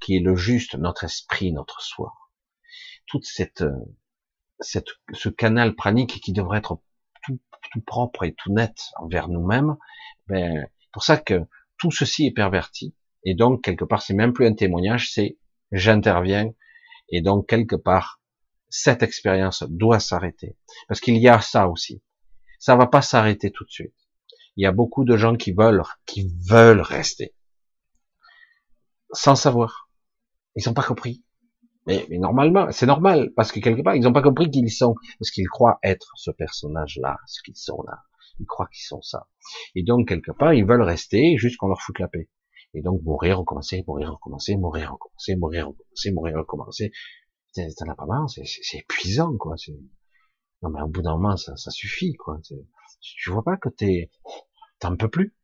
qui 0.00 0.16
est 0.16 0.20
le 0.20 0.36
juste, 0.36 0.76
notre 0.76 1.04
esprit, 1.04 1.52
notre 1.52 1.82
soi. 1.82 2.14
Toute 3.06 3.24
cette, 3.24 3.64
cette 4.60 4.88
ce 5.12 5.28
canal 5.28 5.74
pranique 5.74 6.20
qui 6.20 6.32
devrait 6.32 6.58
être 6.58 6.80
tout, 7.70 7.80
propre 7.80 8.24
et 8.24 8.34
tout 8.34 8.52
net 8.52 8.76
envers 8.96 9.28
nous-mêmes, 9.28 9.76
ben, 10.26 10.68
pour 10.92 11.02
ça 11.02 11.16
que 11.16 11.46
tout 11.78 11.90
ceci 11.90 12.26
est 12.26 12.32
perverti. 12.32 12.94
Et 13.24 13.34
donc, 13.34 13.62
quelque 13.62 13.84
part, 13.84 14.02
c'est 14.02 14.14
même 14.14 14.32
plus 14.32 14.46
un 14.46 14.54
témoignage, 14.54 15.12
c'est 15.12 15.38
j'interviens. 15.72 16.52
Et 17.08 17.22
donc, 17.22 17.48
quelque 17.48 17.76
part, 17.76 18.20
cette 18.68 19.02
expérience 19.02 19.64
doit 19.68 20.00
s'arrêter. 20.00 20.56
Parce 20.88 21.00
qu'il 21.00 21.16
y 21.16 21.28
a 21.28 21.40
ça 21.40 21.68
aussi. 21.68 22.02
Ça 22.58 22.76
va 22.76 22.86
pas 22.86 23.02
s'arrêter 23.02 23.50
tout 23.50 23.64
de 23.64 23.70
suite. 23.70 23.94
Il 24.56 24.62
y 24.62 24.66
a 24.66 24.72
beaucoup 24.72 25.04
de 25.04 25.16
gens 25.16 25.36
qui 25.36 25.52
veulent, 25.52 25.82
qui 26.06 26.30
veulent 26.48 26.80
rester. 26.80 27.34
Sans 29.12 29.34
savoir. 29.34 29.90
Ils 30.56 30.66
n'ont 30.66 30.74
pas 30.74 30.82
compris. 30.82 31.24
Mais, 31.86 32.06
mais 32.10 32.18
normalement, 32.18 32.70
c'est 32.72 32.86
normal, 32.86 33.30
parce 33.36 33.52
que 33.52 33.60
quelque 33.60 33.82
part, 33.82 33.96
ils 33.96 34.02
n'ont 34.02 34.12
pas 34.12 34.22
compris 34.22 34.50
qu'ils 34.50 34.70
sont, 34.70 34.94
parce 35.18 35.30
qu'ils 35.30 35.48
croient 35.48 35.78
être 35.82 36.12
ce 36.16 36.30
personnage-là, 36.30 37.18
ce 37.26 37.42
qu'ils 37.42 37.56
sont 37.56 37.82
là. 37.86 38.02
Ils 38.38 38.46
croient 38.46 38.68
qu'ils 38.68 38.84
sont 38.86 39.02
ça. 39.02 39.28
Et 39.74 39.82
donc, 39.82 40.08
quelque 40.08 40.32
part, 40.32 40.54
ils 40.54 40.64
veulent 40.64 40.82
rester 40.82 41.36
jusqu'on 41.36 41.68
leur 41.68 41.80
fout 41.80 41.98
la 41.98 42.08
paix. 42.08 42.28
Et 42.74 42.82
donc, 42.82 43.02
mourir, 43.02 43.38
recommencer, 43.38 43.82
mourir, 43.86 44.12
recommencer, 44.12 44.56
mourir, 44.56 44.92
recommencer, 44.92 45.36
mourir, 45.36 45.68
recommencer, 45.68 46.12
mourir, 46.12 46.36
recommencer. 46.38 46.92
T'en 47.54 47.88
as 47.90 47.94
pas 47.94 48.06
marre, 48.06 48.30
c'est 48.30 48.78
épuisant, 48.78 49.36
quoi. 49.36 49.56
Non, 50.62 50.70
mais 50.70 50.80
au 50.82 50.88
bout 50.88 51.02
d'un 51.02 51.16
moment, 51.16 51.36
ça, 51.36 51.56
ça 51.56 51.70
suffit, 51.70 52.14
quoi. 52.14 52.38
Tu 53.00 53.30
vois 53.30 53.42
pas 53.42 53.56
que 53.56 53.68
t'es, 53.68 54.10
t'en 54.78 54.96
peux 54.96 55.08
plus. 55.08 55.34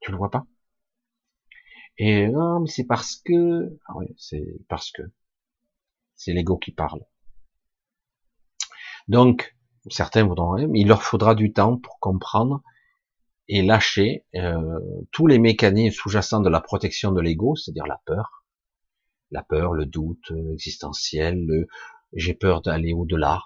Tu 0.00 0.10
le 0.10 0.18
vois 0.18 0.30
pas. 0.30 0.46
Et 1.98 2.28
non, 2.28 2.60
mais 2.60 2.68
c'est 2.68 2.84
parce 2.84 3.16
que, 3.16 3.78
ah 3.88 3.94
oui, 3.96 4.06
c'est 4.18 4.60
parce 4.68 4.90
que. 4.90 5.02
C'est 6.16 6.32
l'ego 6.32 6.56
qui 6.56 6.72
parle. 6.72 7.00
Donc, 9.08 9.56
certains 9.88 10.24
voudront, 10.24 10.56
mais 10.68 10.80
il 10.80 10.88
leur 10.88 11.02
faudra 11.02 11.34
du 11.34 11.52
temps 11.52 11.78
pour 11.78 11.98
comprendre 12.00 12.62
et 13.48 13.62
lâcher 13.62 14.24
euh, 14.34 14.80
tous 15.12 15.26
les 15.26 15.38
mécanismes 15.38 15.94
sous-jacents 15.94 16.40
de 16.40 16.48
la 16.48 16.60
protection 16.60 17.12
de 17.12 17.20
l'ego, 17.20 17.54
c'est-à-dire 17.54 17.86
la 17.86 18.00
peur, 18.04 18.44
la 19.30 19.42
peur, 19.42 19.72
le 19.72 19.86
doute 19.86 20.32
existentiel, 20.52 21.44
le 21.46 21.66
j'ai 22.12 22.34
peur 22.34 22.62
d'aller 22.62 22.92
au-delà, 22.92 23.42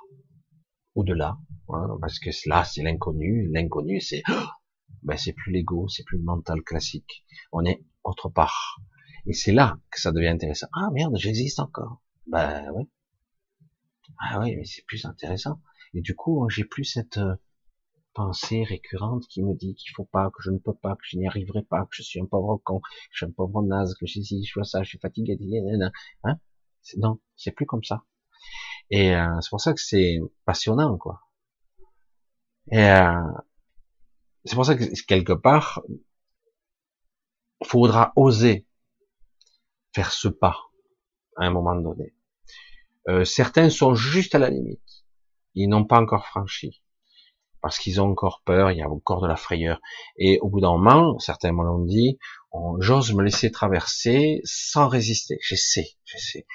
au-delà, 0.94 1.36
hein, 1.68 1.98
parce 2.00 2.18
que 2.18 2.30
là 2.46 2.64
c'est 2.64 2.82
l'inconnu, 2.82 3.50
l'inconnu 3.52 4.00
c'est 4.00 4.22
ben 5.02 5.16
c'est 5.16 5.32
plus 5.32 5.52
l'ego, 5.52 5.88
c'est 5.88 6.04
plus 6.04 6.18
le 6.18 6.24
mental 6.24 6.62
classique, 6.62 7.24
on 7.52 7.64
est 7.64 7.82
autre 8.04 8.28
part, 8.28 8.80
et 9.26 9.32
c'est 9.32 9.52
là 9.52 9.78
que 9.90 10.00
ça 10.00 10.12
devient 10.12 10.28
intéressant. 10.28 10.68
Ah 10.72 10.88
merde, 10.92 11.16
j'existe 11.16 11.60
encore. 11.60 12.00
Ben 12.30 12.70
oui. 12.74 12.88
Ah 14.18 14.38
oui, 14.40 14.54
mais 14.56 14.64
c'est 14.64 14.84
plus 14.86 15.04
intéressant. 15.04 15.60
Et 15.94 16.00
du 16.00 16.14
coup, 16.14 16.48
j'ai 16.48 16.64
plus 16.64 16.84
cette 16.84 17.18
euh, 17.18 17.34
pensée 18.14 18.64
récurrente 18.64 19.26
qui 19.28 19.42
me 19.42 19.54
dit 19.54 19.74
qu'il 19.74 19.92
faut 19.94 20.04
pas, 20.04 20.30
que 20.30 20.42
je 20.42 20.50
ne 20.50 20.58
peux 20.58 20.74
pas, 20.74 20.94
que 20.96 21.02
je 21.04 21.18
n'y 21.18 21.26
arriverai 21.28 21.62
pas, 21.62 21.82
que 21.82 21.92
je 21.92 22.02
suis 22.02 22.20
un 22.20 22.26
pauvre 22.26 22.60
con, 22.64 22.80
que 22.80 22.88
je 23.12 23.18
suis 23.18 23.26
un 23.26 23.32
pauvre 23.32 23.62
naze, 23.62 23.94
que 23.94 24.06
je 24.06 24.20
suis, 24.20 24.44
je 24.44 24.54
vois 24.54 24.64
ça, 24.64 24.82
je 24.82 24.90
suis 24.90 24.98
fatigué, 24.98 25.38
hein? 26.24 26.36
Non, 26.98 27.20
c'est 27.36 27.52
plus 27.52 27.66
comme 27.66 27.84
ça. 27.84 28.04
Et 28.90 29.14
euh, 29.14 29.40
c'est 29.40 29.50
pour 29.50 29.60
ça 29.60 29.74
que 29.74 29.80
c'est 29.80 30.18
passionnant, 30.44 30.98
quoi. 30.98 31.22
Et 32.72 32.78
euh, 32.78 33.20
c'est 34.44 34.54
pour 34.54 34.64
ça 34.66 34.74
que 34.76 34.84
quelque 35.06 35.32
part, 35.32 35.82
faudra 37.64 38.12
oser 38.16 38.66
faire 39.94 40.12
ce 40.12 40.28
pas 40.28 40.58
à 41.36 41.44
un 41.46 41.50
moment 41.50 41.76
donné. 41.76 42.12
Euh, 43.08 43.24
certains 43.24 43.70
sont 43.70 43.94
juste 43.94 44.34
à 44.34 44.38
la 44.38 44.50
limite. 44.50 44.80
Ils 45.54 45.68
n'ont 45.68 45.84
pas 45.84 46.00
encore 46.00 46.26
franchi 46.26 46.82
parce 47.60 47.78
qu'ils 47.78 48.00
ont 48.00 48.10
encore 48.10 48.42
peur, 48.44 48.70
il 48.70 48.78
y 48.78 48.82
a 48.82 48.88
encore 48.88 49.20
de 49.20 49.28
la 49.28 49.36
frayeur. 49.36 49.80
Et 50.16 50.38
au 50.40 50.48
bout 50.48 50.60
d'un 50.60 50.72
moment, 50.72 51.18
certains 51.18 51.52
me 51.52 51.62
l'ont 51.62 51.84
dit, 51.84 52.18
j'ose 52.78 53.12
me 53.12 53.22
laisser 53.22 53.50
traverser 53.50 54.40
sans 54.44 54.88
résister. 54.88 55.38
J'essaie, 55.42 55.90
j'essaie. 56.04 56.46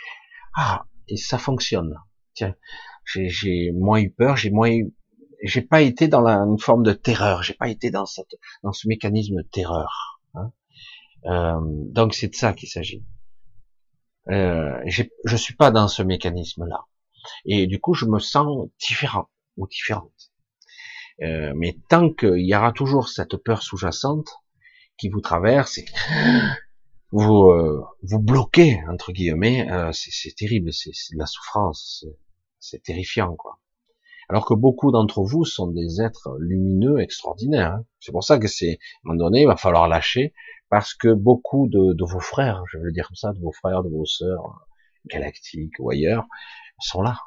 Ah, 0.55 0.85
et 1.07 1.17
ça 1.17 1.37
fonctionne. 1.37 1.95
Tiens, 2.33 2.55
j'ai 3.05 3.71
moins 3.71 3.99
eu 3.99 4.09
peur, 4.09 4.35
j'ai 4.35 4.49
moins 4.49 4.69
eu, 4.69 4.93
j'ai 5.43 5.61
pas 5.61 5.81
été 5.81 6.07
dans 6.07 6.21
la, 6.21 6.37
une 6.37 6.59
forme 6.59 6.83
de 6.83 6.93
terreur, 6.93 7.43
j'ai 7.43 7.53
pas 7.53 7.69
été 7.69 7.91
dans 7.91 8.05
cette, 8.05 8.35
dans 8.63 8.73
ce 8.73 8.87
mécanisme 8.87 9.35
de 9.35 9.47
terreur. 9.47 10.21
Hein. 10.33 10.51
Euh, 11.25 11.59
donc 11.61 12.13
c'est 12.13 12.29
de 12.29 12.35
ça 12.35 12.53
qu'il 12.53 12.69
s'agit. 12.69 13.05
Euh, 14.29 14.79
je 14.85 15.35
suis 15.35 15.55
pas 15.55 15.71
dans 15.71 15.87
ce 15.87 16.03
mécanisme-là. 16.03 16.85
Et 17.45 17.67
du 17.67 17.79
coup, 17.79 17.93
je 17.93 18.05
me 18.05 18.19
sens 18.19 18.67
différent 18.79 19.29
ou 19.57 19.67
différente. 19.67 20.31
Euh, 21.21 21.53
mais 21.55 21.77
tant 21.89 22.11
qu'il 22.11 22.45
y 22.45 22.55
aura 22.55 22.71
toujours 22.73 23.07
cette 23.07 23.37
peur 23.37 23.63
sous-jacente 23.63 24.29
qui 24.97 25.09
vous 25.09 25.21
traverse, 25.21 25.77
et 25.77 25.85
vous 27.11 27.51
euh, 27.51 27.85
vous 28.03 28.19
bloquez 28.19 28.81
entre 28.89 29.13
guillemets, 29.13 29.69
euh, 29.71 29.91
c'est 29.93 30.35
terrible, 30.35 30.73
c'est 30.73 30.91
de 31.13 31.19
la 31.19 31.25
souffrance, 31.25 32.05
c'est 32.59 32.83
terrifiant 32.83 33.35
quoi. 33.35 33.59
Alors 34.29 34.45
que 34.45 34.53
beaucoup 34.53 34.91
d'entre 34.91 35.21
vous 35.21 35.45
sont 35.45 35.67
des 35.67 36.01
êtres 36.01 36.35
lumineux, 36.39 36.99
extraordinaires. 36.99 37.73
Hein. 37.73 37.85
C'est 37.99 38.11
pour 38.11 38.23
ça 38.23 38.39
que 38.39 38.47
c'est 38.47 38.71
à 38.71 39.09
un 39.09 39.13
moment 39.13 39.25
donné, 39.25 39.41
il 39.41 39.47
va 39.47 39.57
falloir 39.57 39.87
lâcher, 39.87 40.33
parce 40.69 40.93
que 40.93 41.13
beaucoup 41.13 41.67
de, 41.67 41.95
vos 42.03 42.19
frères, 42.19 42.63
je 42.71 42.77
veux 42.77 42.91
dire 42.91 43.07
comme 43.07 43.15
ça, 43.15 43.33
de 43.33 43.39
vos 43.39 43.51
frères, 43.51 43.83
de 43.83 43.89
vos 43.89 44.05
sœurs 44.05 44.67
galactiques 45.05 45.73
ou 45.79 45.91
ailleurs, 45.91 46.25
sont 46.79 47.01
là. 47.01 47.19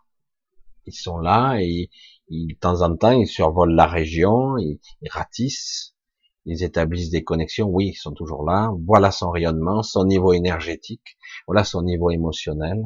Ils 0.86 0.92
sont 0.92 1.18
là 1.18 1.58
et 1.60 1.90
de 2.30 2.54
temps 2.58 2.82
en 2.82 2.96
temps, 2.96 3.12
ils 3.12 3.26
survolent 3.26 3.74
la 3.74 3.86
région, 3.86 4.56
ils, 4.58 4.80
ratissent, 5.10 5.94
ils 6.46 6.62
établissent 6.62 7.10
des 7.10 7.24
connexions. 7.24 7.68
Oui, 7.68 7.90
ils 7.94 7.94
sont 7.94 8.12
toujours 8.12 8.44
là. 8.44 8.72
Voilà 8.86 9.10
son 9.10 9.30
rayonnement, 9.30 9.82
son 9.82 10.04
niveau 10.04 10.32
énergétique, 10.32 11.16
voilà 11.46 11.64
son 11.64 11.82
niveau 11.82 12.10
émotionnel, 12.10 12.82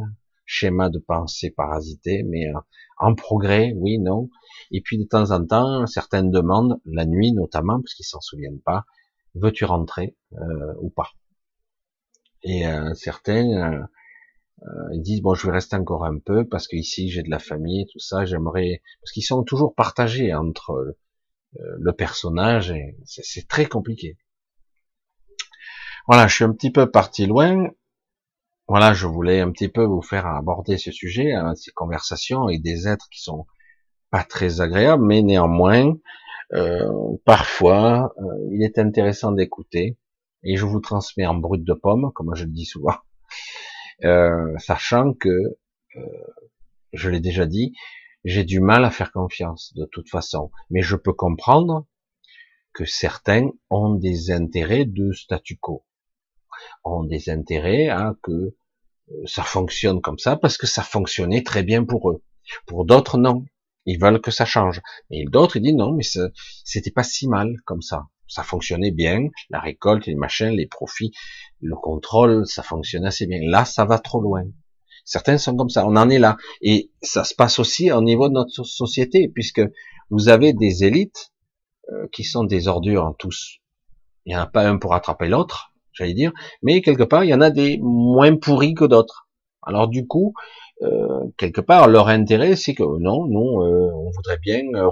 schéma 0.53 0.91
de 0.91 0.99
pensée 0.99 1.51
parasité, 1.51 2.23
mais 2.25 2.47
euh, 2.49 2.59
en 2.99 3.15
progrès, 3.15 3.73
oui, 3.77 3.99
non. 3.99 4.29
Et 4.71 4.83
puis 4.83 4.99
de 4.99 5.05
temps 5.05 5.31
en 5.31 5.45
temps, 5.45 5.87
certaines 5.87 6.31
demandent, 6.31 6.79
la 6.85 7.07
nuit 7.07 7.33
notamment, 7.33 7.81
parce 7.81 7.95
qu'ils 7.95 8.05
s'en 8.05 8.21
souviennent 8.21 8.61
pas, 8.61 8.85
veux-tu 9.35 9.65
rentrer 9.65 10.15
euh, 10.35 10.75
ou 10.81 10.91
pas? 10.91 11.11
Et 12.43 12.67
euh, 12.67 12.93
euh, 14.63 14.89
ils 14.93 15.03
disent 15.03 15.23
bon, 15.23 15.35
je 15.35 15.47
vais 15.47 15.53
rester 15.53 15.77
encore 15.77 16.05
un 16.05 16.19
peu 16.19 16.47
parce 16.47 16.69
que 16.69 16.77
ici 16.77 17.09
j'ai 17.09 17.23
de 17.23 17.31
la 17.31 17.39
famille, 17.39 17.87
tout 17.91 17.99
ça. 17.99 18.25
J'aimerais 18.25 18.83
parce 19.01 19.13
qu'ils 19.13 19.25
sont 19.25 19.43
toujours 19.45 19.75
partagés 19.75 20.35
entre 20.35 20.73
euh, 20.73 20.97
le 21.79 21.93
personnage 21.93 22.71
et 22.71 22.97
c'est 23.05 23.49
très 23.49 23.67
compliqué. 23.67 24.19
Voilà, 26.09 26.27
je 26.27 26.35
suis 26.35 26.45
un 26.45 26.53
petit 26.53 26.71
peu 26.71 26.91
parti 26.91 27.27
loin. 27.27 27.71
Voilà, 28.69 28.95
je 28.95 29.07
voulais 29.07 29.41
un 29.41 29.51
petit 29.51 29.69
peu 29.69 29.85
vous 29.85 30.03
faire 30.03 30.27
aborder 30.27 30.79
ce 30.79 30.93
sujet, 30.93 31.33
hein, 31.33 31.55
ces 31.55 31.73
conversations 31.73 32.45
avec 32.45 32.63
des 32.63 32.89
êtres 32.89 33.09
qui 33.11 33.21
sont 33.21 33.47
pas 34.11 34.25
très 34.25 34.61
agréables, 34.61 35.05
mais 35.05 35.23
néanmoins, 35.23 35.95
euh, 36.55 37.17
parfois, 37.25 38.15
il 38.51 38.63
est 38.63 38.79
intéressant 38.79 39.33
d'écouter 39.33 39.99
et 40.45 40.57
je 40.57 40.67
vous 40.67 40.81
transmets 40.81 41.27
en 41.27 41.35
brut 41.35 41.65
de 41.65 41.75
pomme, 41.75 42.13
comme 42.15 42.35
je 42.35 42.45
le 42.45 42.51
dis 42.51 42.67
souvent, 42.67 42.97
euh, 44.05 44.57
sachant 44.59 45.15
que, 45.15 45.29
euh, 45.97 46.01
je 46.93 47.11
l'ai 47.11 47.21
déjà 47.21 47.47
dit, 47.47 47.75
j'ai 48.25 48.45
du 48.45 48.61
mal 48.61 48.85
à 48.85 48.91
faire 48.91 49.13
confiance 49.13 49.73
de 49.75 49.87
toute 49.87 50.09
façon, 50.09 50.51
mais 50.71 50.83
je 50.83 50.97
peux 50.97 51.13
comprendre 51.13 51.87
que 52.73 52.85
certains 52.85 53.51
ont 53.71 53.95
des 53.95 54.31
intérêts 54.31 54.85
de 54.85 55.13
statu 55.13 55.57
quo, 55.59 55.85
ont 56.85 57.05
des 57.05 57.31
intérêts 57.31 57.89
à 57.89 58.15
que 58.23 58.33
euh, 58.33 58.55
ça 59.27 59.43
fonctionne 59.43 60.01
comme 60.01 60.19
ça 60.19 60.37
parce 60.37 60.57
que 60.59 60.67
ça 60.67 60.83
fonctionnait 60.83 61.43
très 61.43 61.63
bien 61.63 61.85
pour 61.85 62.11
eux. 62.11 62.23
Pour 62.67 62.85
d'autres, 62.85 63.19
non. 63.19 63.45
Ils 63.85 63.99
veulent 64.01 64.21
que 64.21 64.31
ça 64.31 64.45
change. 64.45 64.81
Mais 65.11 65.25
d'autres, 65.25 65.57
ils 65.57 65.63
disent 65.63 65.75
non, 65.75 65.93
mais 65.93 66.05
c'était 66.65 66.91
pas 66.91 67.03
si 67.03 67.29
mal 67.29 67.57
comme 67.65 67.83
ça. 67.83 68.07
Ça 68.29 68.43
fonctionnait 68.43 68.93
bien, 68.93 69.29
la 69.51 69.59
récolte, 69.61 70.07
les 70.07 70.15
machins, 70.15 70.51
les 70.51 70.67
profits, 70.67 71.13
le 71.61 71.75
contrôle, 71.75 72.47
ça 72.47 72.63
fonctionne 72.63 73.05
assez 73.05 73.27
bien. 73.27 73.41
Là, 73.43 73.65
ça 73.65 73.85
va 73.85 73.99
trop 73.99 74.21
loin. 74.21 74.45
Certains 75.05 75.37
sont 75.37 75.57
comme 75.57 75.69
ça. 75.69 75.85
On 75.87 75.97
en 75.97 76.09
est 76.09 76.19
là. 76.19 76.37
Et 76.61 76.93
ça 77.03 77.25
se 77.25 77.35
passe 77.35 77.59
aussi 77.59 77.91
au 77.91 78.03
niveau 78.03 78.29
de 78.29 78.35
notre 78.35 78.65
société, 78.65 79.29
puisque 79.29 79.63
vous 80.11 80.29
avez 80.29 80.53
des 80.53 80.85
élites 80.85 81.33
euh, 81.91 82.07
qui 82.13 82.23
sont 82.23 82.45
des 82.45 82.69
ordures 82.69 83.05
en 83.05 83.13
tous. 83.13 83.59
Il 84.25 84.31
n'y 84.31 84.37
en 84.37 84.43
a 84.43 84.47
pas 84.47 84.69
un 84.69 84.79
pour 84.79 84.95
attraper 84.95 85.27
l'autre, 85.27 85.72
j'allais 85.93 86.15
dire, 86.15 86.33
mais 86.63 86.81
quelque 86.81 87.03
part, 87.03 87.25
il 87.25 87.31
y 87.31 87.35
en 87.35 87.41
a 87.41 87.51
des 87.51 87.79
moins 87.83 88.37
pourris 88.37 88.75
que 88.75 88.85
d'autres. 88.85 89.29
Alors 89.63 89.89
du 89.89 90.07
coup, 90.07 90.35
euh, 90.83 91.29
quelque 91.37 91.61
part, 91.61 91.89
leur 91.89 92.09
intérêt, 92.09 92.57
c'est 92.57 92.75
que 92.75 92.83
non, 92.83 93.27
non, 93.27 93.65
euh, 93.65 93.91
on 93.95 94.11
voudrait 94.11 94.39
bien 94.39 94.63
euh, 94.75 94.91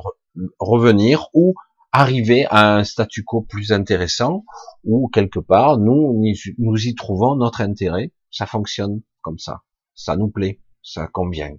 revenir 0.59 1.29
ou 1.35 1.55
arriver 1.93 2.47
à 2.51 2.77
un 2.77 2.85
statu 2.85 3.25
quo 3.25 3.43
plus 3.43 3.73
intéressant, 3.73 4.45
ou 4.85 5.09
quelque 5.09 5.41
part, 5.41 5.79
nous, 5.79 6.23
nous 6.59 6.87
y 6.87 6.95
trouvons 6.95 7.35
notre 7.35 7.63
intérêt. 7.63 8.13
Ça 8.31 8.47
fonctionne 8.47 9.03
comme 9.23 9.39
ça, 9.39 9.63
ça 9.95 10.17
nous 10.17 10.31
plaît, 10.31 10.61
ça 10.83 11.09
convient. 11.09 11.57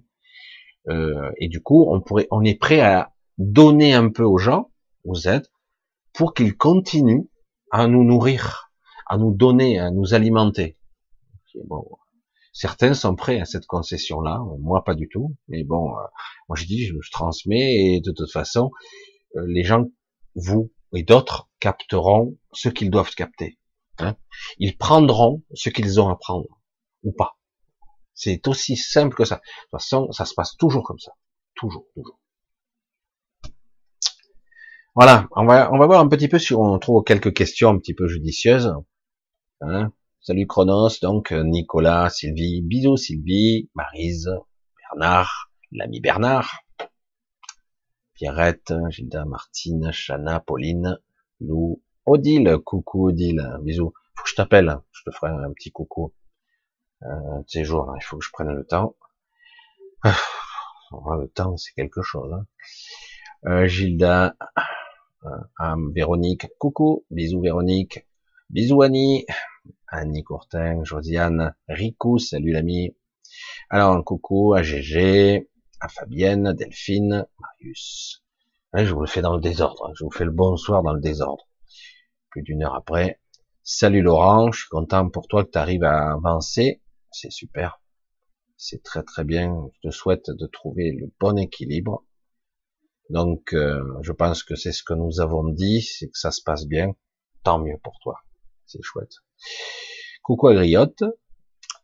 et 0.88 1.48
du 1.48 1.62
coup, 1.62 1.86
on 1.90 2.00
pourrait, 2.00 2.26
on 2.30 2.42
est 2.44 2.58
prêt 2.58 2.80
à 2.80 3.12
donner 3.36 3.92
un 3.92 4.08
peu 4.08 4.24
aux 4.24 4.38
gens, 4.38 4.70
aux 5.04 5.20
aides, 5.28 5.48
pour 6.14 6.32
qu'ils 6.32 6.56
continuent 6.56 7.26
à 7.70 7.86
nous 7.86 8.04
nourrir, 8.04 8.71
à 9.12 9.18
nous 9.18 9.34
donner, 9.34 9.78
à 9.78 9.90
nous 9.90 10.14
alimenter. 10.14 10.78
Bon, 11.66 11.84
Certains 12.54 12.94
sont 12.94 13.14
prêts 13.14 13.40
à 13.40 13.44
cette 13.44 13.66
concession-là, 13.66 14.42
moi 14.58 14.84
pas 14.84 14.94
du 14.94 15.06
tout. 15.10 15.36
Mais 15.48 15.64
bon, 15.64 15.90
euh, 15.90 16.02
moi 16.48 16.56
je 16.56 16.64
dis, 16.64 16.86
je, 16.86 16.94
transmets 17.10 17.74
et 17.74 18.00
de 18.00 18.10
toute 18.10 18.30
façon, 18.30 18.70
euh, 19.36 19.44
les 19.48 19.64
gens, 19.64 19.84
vous 20.34 20.72
et 20.94 21.02
d'autres, 21.02 21.50
capteront 21.60 22.38
ce 22.54 22.70
qu'ils 22.70 22.90
doivent 22.90 23.14
capter. 23.14 23.58
Hein. 23.98 24.16
Ils 24.58 24.78
prendront 24.78 25.42
ce 25.52 25.68
qu'ils 25.68 26.00
ont 26.00 26.08
à 26.08 26.16
prendre 26.16 26.48
ou 27.02 27.12
pas. 27.12 27.36
C'est 28.14 28.48
aussi 28.48 28.76
simple 28.76 29.14
que 29.14 29.26
ça. 29.26 29.36
De 29.36 29.40
toute 29.40 29.70
façon, 29.72 30.10
ça 30.12 30.24
se 30.24 30.32
passe 30.32 30.56
toujours 30.56 30.84
comme 30.84 30.98
ça, 30.98 31.12
toujours, 31.54 31.84
toujours. 31.94 32.18
Voilà, 34.94 35.28
on 35.36 35.44
va 35.44 35.70
on 35.70 35.78
va 35.78 35.86
voir 35.86 36.00
un 36.00 36.08
petit 36.08 36.28
peu 36.28 36.38
si 36.38 36.54
on 36.54 36.78
trouve 36.78 37.04
quelques 37.04 37.34
questions 37.34 37.68
un 37.68 37.78
petit 37.78 37.94
peu 37.94 38.08
judicieuses. 38.08 38.74
Hein. 39.64 39.92
Salut 40.20 40.48
Chronos, 40.48 40.98
donc 41.02 41.30
euh, 41.30 41.44
Nicolas, 41.44 42.10
Sylvie, 42.10 42.62
bisous 42.62 42.96
Sylvie, 42.96 43.70
Marise, 43.76 44.28
Bernard, 44.76 45.52
l'ami 45.70 46.00
Bernard, 46.00 46.64
Pierrette, 48.14 48.74
Gilda, 48.90 49.24
Martine, 49.24 49.92
Chana, 49.92 50.40
Pauline, 50.40 50.98
Lou, 51.38 51.80
Odile, 52.06 52.58
coucou 52.58 53.10
Odile, 53.10 53.56
bisous. 53.62 53.92
Faut 54.16 54.24
que 54.24 54.30
je 54.30 54.34
t'appelle, 54.34 54.80
je 54.90 55.02
te 55.04 55.14
ferai 55.14 55.30
un 55.30 55.52
petit 55.52 55.70
coucou. 55.70 56.12
Euh, 57.04 57.42
ces 57.46 57.62
jours, 57.62 57.94
il 57.96 58.02
faut 58.02 58.18
que 58.18 58.24
je 58.24 58.32
prenne 58.32 58.52
le 58.52 58.66
temps. 58.66 58.96
Ah, 60.02 60.16
le 61.20 61.28
temps, 61.28 61.56
c'est 61.56 61.72
quelque 61.74 62.02
chose. 62.02 62.32
Hein. 62.32 62.46
Euh, 63.46 63.66
Gilda, 63.68 64.34
euh, 65.24 65.76
Véronique, 65.94 66.48
coucou, 66.58 67.04
bisous 67.10 67.40
Véronique, 67.40 68.08
bisous 68.52 68.82
Annie, 68.82 69.24
Annie 69.88 70.22
Courtin, 70.22 70.84
Josiane, 70.84 71.54
Rico, 71.68 72.18
salut 72.18 72.52
l'ami. 72.52 72.94
Alors, 73.70 74.04
coucou 74.04 74.52
à 74.52 74.62
GG, 74.62 75.48
à 75.80 75.88
Fabienne, 75.88 76.52
Delphine, 76.52 77.26
Marius. 77.40 78.22
je 78.74 78.92
vous 78.92 79.00
le 79.00 79.06
fais 79.06 79.22
dans 79.22 79.34
le 79.34 79.40
désordre, 79.40 79.86
hein. 79.88 79.92
je 79.98 80.04
vous 80.04 80.10
fais 80.10 80.26
le 80.26 80.32
bonsoir 80.32 80.82
dans 80.82 80.92
le 80.92 81.00
désordre. 81.00 81.48
Plus 82.28 82.42
d'une 82.42 82.62
heure 82.62 82.74
après. 82.74 83.22
Salut 83.62 84.02
Laurent, 84.02 84.52
je 84.52 84.60
suis 84.60 84.68
content 84.68 85.08
pour 85.08 85.28
toi 85.28 85.46
que 85.46 85.50
tu 85.50 85.58
arrives 85.58 85.84
à 85.84 86.12
avancer. 86.12 86.82
C'est 87.10 87.32
super. 87.32 87.80
C'est 88.58 88.82
très 88.82 89.02
très 89.02 89.24
bien. 89.24 89.66
Je 89.76 89.88
te 89.88 89.94
souhaite 89.94 90.28
de 90.28 90.46
trouver 90.46 90.92
le 90.92 91.10
bon 91.18 91.38
équilibre. 91.38 92.04
Donc, 93.08 93.54
euh, 93.54 93.82
je 94.02 94.12
pense 94.12 94.42
que 94.42 94.56
c'est 94.56 94.72
ce 94.72 94.82
que 94.82 94.92
nous 94.92 95.20
avons 95.22 95.48
dit, 95.48 95.80
c'est 95.80 96.08
que 96.08 96.18
ça 96.18 96.30
se 96.30 96.42
passe 96.42 96.66
bien. 96.66 96.94
Tant 97.44 97.58
mieux 97.58 97.78
pour 97.82 97.98
toi. 98.02 98.20
C'est 98.72 98.82
chouette. 98.82 99.16
Coucou 100.22 100.48
à 100.48 100.54
Griotte. 100.54 101.04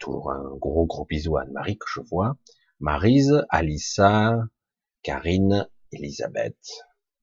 Toujours 0.01 0.31
un 0.31 0.57
gros 0.57 0.87
gros 0.87 1.05
bisou 1.05 1.37
à 1.37 1.43
Anne-Marie 1.43 1.77
que 1.77 1.85
je 1.87 2.01
vois. 2.01 2.39
Marise, 2.81 3.45
Alissa, 3.51 4.39
Karine, 5.03 5.69
Elisabeth, 5.93 6.57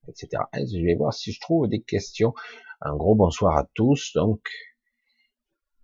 etc. 0.07 0.43
Je 0.53 0.85
vais 0.85 0.93
voir 0.93 1.15
si 1.15 1.31
je 1.31 1.39
trouve 1.39 1.67
des 1.67 1.81
questions. 1.81 2.35
Un 2.79 2.95
gros 2.95 3.15
bonsoir 3.15 3.57
à 3.57 3.67
tous. 3.73 4.11
Donc, 4.13 4.47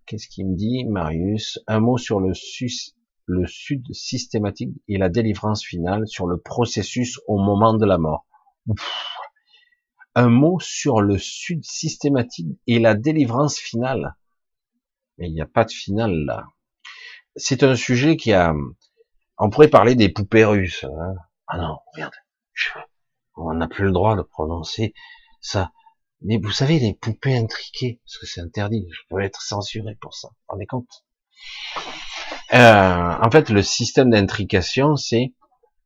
qu'est-ce 0.06 0.28
qu'il 0.28 0.46
me 0.46 0.54
dit, 0.54 0.84
Marius? 0.84 1.58
Un 1.66 1.80
mot 1.80 1.98
sur 1.98 2.20
le, 2.20 2.34
le 3.26 3.46
sud 3.48 3.92
systématique 3.92 4.80
et 4.86 4.96
la 4.96 5.08
délivrance 5.08 5.64
finale 5.64 6.06
sur 6.06 6.28
le 6.28 6.38
processus 6.38 7.18
au 7.26 7.38
moment 7.38 7.74
de 7.74 7.84
la 7.84 7.98
mort. 7.98 8.26
Un 10.14 10.28
mot 10.28 10.58
sur 10.60 11.00
le 11.00 11.18
sud 11.18 11.64
systématique 11.64 12.58
et 12.66 12.78
la 12.78 12.94
délivrance 12.94 13.58
finale. 13.58 14.14
Mais 15.18 15.28
il 15.28 15.34
n'y 15.34 15.40
a 15.40 15.46
pas 15.46 15.64
de 15.64 15.70
finale 15.70 16.24
là. 16.26 16.46
C'est 17.36 17.62
un 17.62 17.76
sujet 17.76 18.16
qui 18.16 18.32
a... 18.32 18.54
On 19.38 19.50
pourrait 19.50 19.68
parler 19.68 19.94
des 19.94 20.10
poupées 20.10 20.44
russes. 20.44 20.84
Hein. 20.84 21.14
Ah 21.46 21.58
non, 21.58 21.78
regarde. 21.94 22.14
On 23.36 23.54
n'a 23.54 23.68
plus 23.68 23.84
le 23.84 23.92
droit 23.92 24.16
de 24.16 24.22
prononcer 24.22 24.92
ça. 25.40 25.72
Mais 26.20 26.38
vous 26.38 26.52
savez, 26.52 26.78
les 26.78 26.94
poupées 26.94 27.36
intriquées, 27.36 28.00
parce 28.04 28.18
que 28.18 28.26
c'est 28.26 28.40
interdit, 28.40 28.86
je 28.92 29.00
peux 29.08 29.20
être 29.20 29.40
censuré 29.40 29.96
pour 30.00 30.14
ça. 30.14 30.28
Vous 30.28 30.34
vous 30.34 30.52
rendez 30.52 30.66
compte? 30.66 31.04
Euh, 32.52 33.16
En 33.20 33.30
fait, 33.30 33.48
le 33.48 33.62
système 33.62 34.10
d'intrication, 34.10 34.96
c'est 34.96 35.34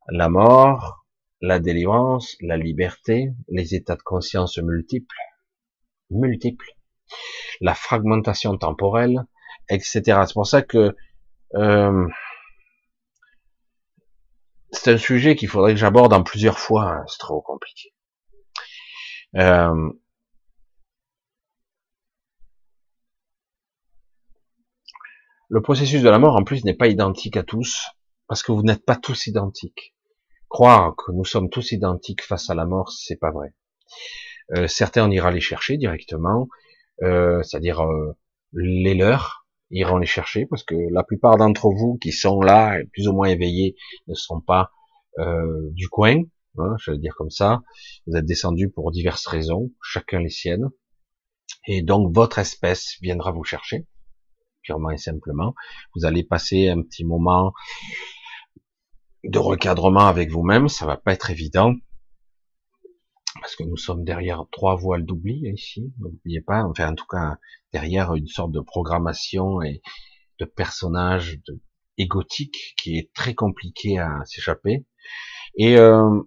la 0.09 0.29
mort, 0.29 0.96
la 1.41 1.59
délivrance, 1.59 2.35
la 2.41 2.57
liberté, 2.57 3.31
les 3.47 3.75
états 3.75 3.95
de 3.95 4.01
conscience 4.01 4.57
multiples, 4.57 5.15
multiples, 6.09 6.71
la 7.61 7.75
fragmentation 7.75 8.57
temporelle, 8.57 9.25
etc. 9.69 10.01
C'est 10.25 10.33
pour 10.33 10.47
ça 10.47 10.61
que 10.61 10.95
euh, 11.55 12.07
c'est 14.71 14.93
un 14.93 14.97
sujet 14.97 15.35
qu'il 15.35 15.47
faudrait 15.47 15.73
que 15.73 15.79
j'aborde 15.79 16.13
en 16.13 16.23
plusieurs 16.23 16.59
fois. 16.59 16.83
Hein, 16.83 17.05
c'est 17.07 17.19
trop 17.19 17.41
compliqué. 17.41 17.93
Euh, 19.35 19.91
le 25.49 25.61
processus 25.61 26.01
de 26.01 26.09
la 26.09 26.19
mort, 26.19 26.35
en 26.35 26.43
plus, 26.43 26.63
n'est 26.63 26.73
pas 26.73 26.87
identique 26.87 27.37
à 27.37 27.43
tous, 27.43 27.87
parce 28.27 28.43
que 28.43 28.51
vous 28.51 28.63
n'êtes 28.63 28.85
pas 28.85 28.95
tous 28.95 29.27
identiques. 29.27 29.96
Croire 30.49 30.95
que 30.95 31.11
nous 31.11 31.25
sommes 31.25 31.49
tous 31.49 31.71
identiques 31.71 32.23
face 32.23 32.49
à 32.49 32.55
la 32.55 32.65
mort, 32.65 32.91
c'est 32.91 33.17
pas 33.17 33.31
vrai. 33.31 33.53
Euh, 34.55 34.67
certains, 34.67 35.05
on 35.05 35.11
ira 35.11 35.29
les 35.31 35.41
chercher 35.41 35.77
directement, 35.77 36.47
euh, 37.03 37.43
c'est-à-dire 37.43 37.81
euh, 37.83 38.15
les 38.53 38.93
leurs 38.93 39.45
iront 39.71 39.97
les 39.97 40.07
chercher 40.07 40.45
parce 40.45 40.63
que 40.63 40.75
la 40.91 41.03
plupart 41.03 41.35
d'entre 41.35 41.69
vous 41.69 41.97
qui 41.97 42.13
sont 42.13 42.39
là, 42.39 42.79
plus 42.93 43.09
ou 43.09 43.13
moins 43.13 43.27
éveillés, 43.27 43.75
ne 44.07 44.13
sont 44.13 44.41
pas 44.41 44.71
du 45.73 45.89
coin, 45.89 46.21
hein, 46.59 46.75
je 46.79 46.91
vais 46.91 46.99
dire 46.99 47.15
comme 47.17 47.31
ça. 47.31 47.63
Vous 48.05 48.15
êtes 48.15 48.25
descendus 48.25 48.69
pour 48.69 48.91
diverses 48.91 49.25
raisons, 49.25 49.71
chacun 49.81 50.19
les 50.19 50.29
siennes, 50.29 50.69
et 51.65 51.81
donc 51.81 52.15
votre 52.15 52.37
espèce 52.37 52.97
viendra 53.01 53.31
vous 53.31 53.43
chercher, 53.43 53.87
purement 54.61 54.91
et 54.91 54.97
simplement. 54.97 55.55
Vous 55.95 56.05
allez 56.05 56.23
passer 56.23 56.69
un 56.69 56.83
petit 56.83 57.03
moment 57.03 57.51
de 59.27 59.39
recadrement 59.39 60.07
avec 60.07 60.31
vous-même, 60.31 60.67
ça 60.69 60.85
va 60.85 60.97
pas 60.97 61.13
être 61.13 61.29
évident 61.31 61.73
parce 63.41 63.55
que 63.55 63.63
nous 63.63 63.77
sommes 63.77 64.03
derrière 64.03 64.45
trois 64.51 64.75
voiles 64.75 65.05
d'oubli 65.05 65.43
ici, 65.53 65.93
n'oubliez 65.99 66.41
pas, 66.41 66.63
enfin 66.63 66.91
en 66.91 66.95
tout 66.95 67.05
cas 67.05 67.37
derrière 67.71 68.15
une 68.15 68.27
sorte 68.27 68.51
de 68.51 68.59
programmation 68.59 69.61
et 69.61 69.81
de 70.39 70.45
personnage 70.45 71.39
égotique 71.97 72.75
qui 72.81 72.97
est 72.97 73.13
très 73.13 73.35
compliqué 73.35 73.99
à 73.99 74.23
s'échapper. 74.25 74.85
Et 75.55 75.77
euh, 75.77 76.21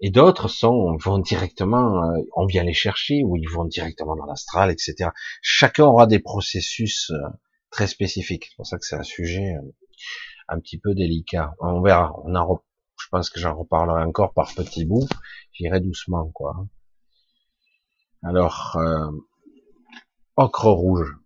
Et 0.00 0.10
d'autres 0.10 0.48
sont 0.48 0.96
vont 0.98 1.18
directement, 1.18 2.02
euh, 2.04 2.22
on 2.36 2.46
vient 2.46 2.64
les 2.64 2.74
chercher, 2.74 3.22
ou 3.24 3.36
ils 3.36 3.48
vont 3.48 3.64
directement 3.64 4.14
dans 4.16 4.26
l'astral, 4.26 4.70
etc. 4.70 5.10
Chacun 5.42 5.84
aura 5.86 6.06
des 6.06 6.18
processus 6.18 7.10
euh, 7.10 7.16
très 7.70 7.86
spécifiques. 7.86 8.46
C'est 8.50 8.56
pour 8.56 8.66
ça 8.66 8.78
que 8.78 8.86
c'est 8.86 8.96
un 8.96 9.02
sujet 9.02 9.54
un 10.48 10.60
petit 10.60 10.78
peu 10.78 10.94
délicat. 10.94 11.54
On 11.60 11.80
verra. 11.80 12.14
On 12.24 12.34
en, 12.34 12.62
je 13.00 13.08
pense 13.10 13.30
que 13.30 13.40
j'en 13.40 13.56
reparlerai 13.56 14.02
encore 14.02 14.32
par 14.32 14.52
petits 14.54 14.84
bouts. 14.84 15.08
J'irai 15.52 15.80
doucement, 15.80 16.30
quoi. 16.34 16.66
Alors, 18.22 18.76
euh, 18.76 19.10
ocre 20.36 20.70
rouge. 20.70 21.16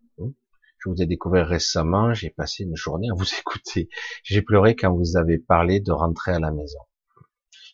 Je 0.79 0.89
vous 0.89 1.03
ai 1.03 1.07
découvert 1.07 1.47
récemment. 1.47 2.15
J'ai 2.15 2.31
passé 2.31 2.65
une 2.65 2.77
journée 2.77 3.09
à 3.11 3.15
vous 3.15 3.25
écouter. 3.41 3.89
J'ai 4.23 4.43
pleuré 4.43 4.75
quand 4.77 4.95
vous 4.95 5.17
avez 5.17 5.39
parlé 5.39 5.81
de 5.81 5.93
rentrer 5.93 6.33
à 6.33 6.41
la 6.41 6.51
maison. 6.51 6.79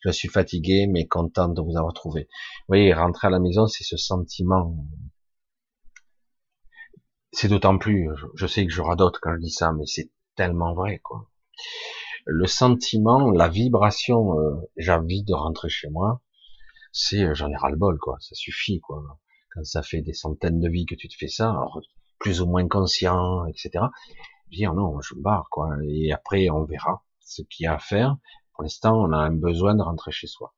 Je 0.04 0.10
suis 0.10 0.28
fatigué, 0.28 0.86
mais 0.86 1.06
content 1.06 1.48
de 1.48 1.60
vous 1.60 1.76
avoir 1.76 1.92
trouvé. 1.92 2.28
Vous 2.30 2.64
voyez, 2.68 2.92
rentrer 2.92 3.28
à 3.28 3.30
la 3.30 3.40
maison, 3.40 3.66
c'est 3.66 3.84
ce 3.84 3.96
sentiment. 3.96 4.76
C'est 7.32 7.48
d'autant 7.48 7.76
plus, 7.78 8.08
je 8.34 8.46
sais 8.46 8.66
que 8.66 8.72
j'aurai 8.72 8.96
d'autres 8.96 9.20
quand 9.20 9.34
je 9.34 9.40
dis 9.40 9.50
ça, 9.50 9.72
mais 9.72 9.86
c'est 9.86 10.10
tellement 10.36 10.74
vrai, 10.74 11.00
quoi. 11.00 11.28
Le 12.24 12.46
sentiment, 12.46 13.30
la 13.30 13.48
vibration, 13.48 14.38
euh, 14.38 14.56
j'ai 14.76 14.92
envie 14.92 15.22
de 15.22 15.32
rentrer 15.32 15.68
chez 15.68 15.88
moi, 15.88 16.20
c'est, 16.92 17.22
euh, 17.22 17.34
j'en 17.34 17.50
ai 17.50 17.56
ras 17.56 17.70
le 17.70 17.76
bol, 17.76 17.98
quoi. 17.98 18.16
Ça 18.20 18.34
suffit, 18.34 18.80
quoi. 18.80 19.02
Quand 19.54 19.64
ça 19.64 19.82
fait 19.82 20.02
des 20.02 20.12
centaines 20.12 20.60
de 20.60 20.68
vies 20.68 20.86
que 20.86 20.94
tu 20.94 21.08
te 21.08 21.14
fais 21.14 21.28
ça, 21.28 21.54
plus 22.18 22.40
ou 22.40 22.46
moins 22.46 22.66
conscient, 22.68 23.46
etc. 23.46 23.84
Dire 24.50 24.74
non, 24.74 25.00
je 25.00 25.14
me 25.14 25.22
barre, 25.22 25.48
quoi. 25.50 25.76
Et 25.84 26.12
après, 26.12 26.48
on 26.50 26.64
verra 26.64 27.04
ce 27.20 27.42
qu'il 27.42 27.64
y 27.64 27.66
a 27.66 27.74
à 27.74 27.78
faire. 27.78 28.16
Pour 28.54 28.62
l'instant, 28.62 29.00
on 29.00 29.12
a 29.12 29.18
un 29.18 29.32
besoin 29.32 29.74
de 29.74 29.82
rentrer 29.82 30.12
chez 30.12 30.26
soi. 30.26 30.54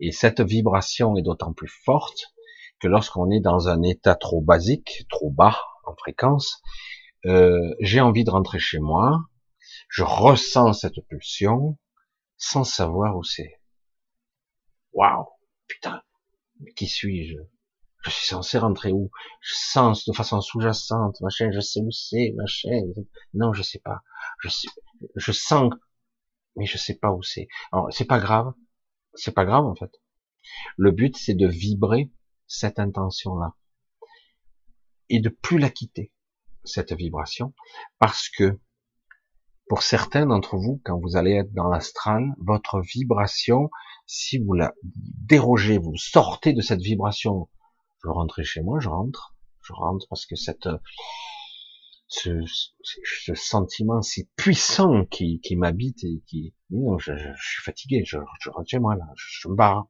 Et 0.00 0.12
cette 0.12 0.40
vibration 0.40 1.16
est 1.16 1.22
d'autant 1.22 1.52
plus 1.52 1.72
forte 1.84 2.34
que 2.80 2.88
lorsqu'on 2.88 3.30
est 3.30 3.40
dans 3.40 3.68
un 3.68 3.82
état 3.82 4.14
trop 4.14 4.40
basique, 4.40 5.06
trop 5.10 5.30
bas 5.30 5.58
en 5.86 5.94
fréquence, 5.96 6.62
euh, 7.26 7.74
j'ai 7.80 8.00
envie 8.00 8.24
de 8.24 8.30
rentrer 8.30 8.58
chez 8.58 8.78
moi, 8.78 9.20
je 9.90 10.02
ressens 10.02 10.72
cette 10.72 11.00
pulsion 11.08 11.78
sans 12.38 12.64
savoir 12.64 13.16
où 13.16 13.22
c'est. 13.22 13.60
Waouh, 14.92 15.26
putain, 15.66 16.02
mais 16.60 16.72
qui 16.72 16.86
suis-je? 16.86 17.36
Je 18.02 18.10
suis 18.10 18.26
censé 18.26 18.56
rentrer 18.56 18.92
où? 18.92 19.10
Je 19.42 19.52
sens 19.54 20.06
de 20.06 20.14
façon 20.14 20.40
sous-jacente, 20.40 21.20
machin, 21.20 21.50
je 21.52 21.60
sais 21.60 21.80
où 21.80 21.90
c'est, 21.90 22.32
machin. 22.34 22.80
Non, 23.34 23.52
je 23.52 23.62
sais 23.62 23.80
pas. 23.80 24.00
Je 24.42 24.48
je 25.16 25.32
sens 25.32 25.70
mais 26.56 26.66
je 26.66 26.78
sais 26.78 26.94
pas 26.94 27.12
où 27.12 27.22
c'est. 27.22 27.48
C'est 27.90 28.06
pas 28.06 28.18
grave. 28.18 28.52
C'est 29.14 29.32
pas 29.32 29.44
grave, 29.44 29.64
en 29.64 29.74
fait. 29.74 29.90
Le 30.76 30.90
but, 30.90 31.16
c'est 31.16 31.34
de 31.34 31.46
vibrer 31.46 32.10
cette 32.46 32.78
intention-là. 32.78 33.54
Et 35.08 35.20
de 35.20 35.28
plus 35.28 35.58
la 35.58 35.70
quitter, 35.70 36.12
cette 36.64 36.92
vibration. 36.92 37.54
Parce 37.98 38.28
que, 38.28 38.60
pour 39.70 39.84
certains 39.84 40.26
d'entre 40.26 40.56
vous, 40.56 40.82
quand 40.84 40.98
vous 40.98 41.16
allez 41.16 41.30
être 41.30 41.52
dans 41.52 41.68
l'astral, 41.68 42.34
votre 42.38 42.80
vibration, 42.80 43.70
si 44.04 44.38
vous 44.38 44.52
la 44.52 44.74
dérogez, 44.82 45.78
vous 45.78 45.94
sortez 45.94 46.52
de 46.52 46.60
cette 46.60 46.80
vibration, 46.80 47.48
je 48.02 48.08
rentre 48.08 48.42
chez 48.42 48.62
moi, 48.62 48.80
je 48.80 48.88
rentre, 48.88 49.36
je 49.62 49.72
rentre 49.72 50.06
parce 50.10 50.26
que 50.26 50.34
cette, 50.34 50.68
ce, 52.08 52.42
ce, 52.82 53.34
sentiment 53.36 54.02
si 54.02 54.28
puissant 54.34 55.04
qui, 55.04 55.40
qui 55.40 55.54
m'habite 55.54 56.02
et 56.02 56.20
qui, 56.26 56.52
je, 56.72 57.16
je, 57.16 57.32
suis 57.40 57.62
fatigué, 57.62 58.02
je, 58.04 58.16
rentre 58.16 58.68
chez 58.68 58.80
moi 58.80 58.96
là, 58.96 59.06
je, 59.14 59.46
me 59.46 59.54
barre. 59.54 59.86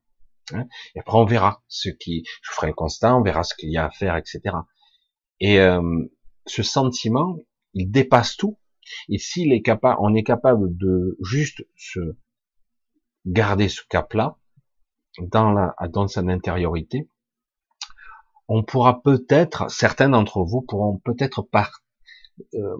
Hein 0.52 0.66
et 0.94 1.00
après 1.00 1.16
on 1.16 1.24
verra 1.24 1.62
ce 1.68 1.88
qui, 1.88 2.24
je 2.42 2.52
ferai 2.52 2.68
un 2.68 2.72
constat, 2.72 3.16
on 3.16 3.22
verra 3.22 3.44
ce 3.44 3.54
qu'il 3.54 3.70
y 3.70 3.78
a 3.78 3.86
à 3.86 3.90
faire, 3.90 4.18
etc. 4.18 4.40
Et 5.40 5.58
euh, 5.58 5.80
ce 6.44 6.62
sentiment, 6.62 7.38
il 7.72 7.90
dépasse 7.90 8.36
tout. 8.36 8.59
Et 9.08 9.18
s'il 9.18 9.52
est 9.52 9.62
capable, 9.62 9.98
on 10.00 10.14
est 10.14 10.22
capable 10.22 10.76
de 10.76 11.16
juste 11.22 11.66
se 11.76 12.16
garder 13.26 13.68
ce 13.68 13.82
cap-là 13.88 14.38
dans 15.18 15.52
la, 15.52 15.74
dans 15.88 16.08
son 16.08 16.28
intériorité, 16.28 17.08
on 18.48 18.64
pourra 18.64 19.02
peut-être, 19.02 19.70
certains 19.70 20.08
d'entre 20.08 20.42
vous 20.42 20.62
pourront 20.62 20.98
peut-être 20.98 21.42
par, 21.42 21.82
euh, 22.54 22.76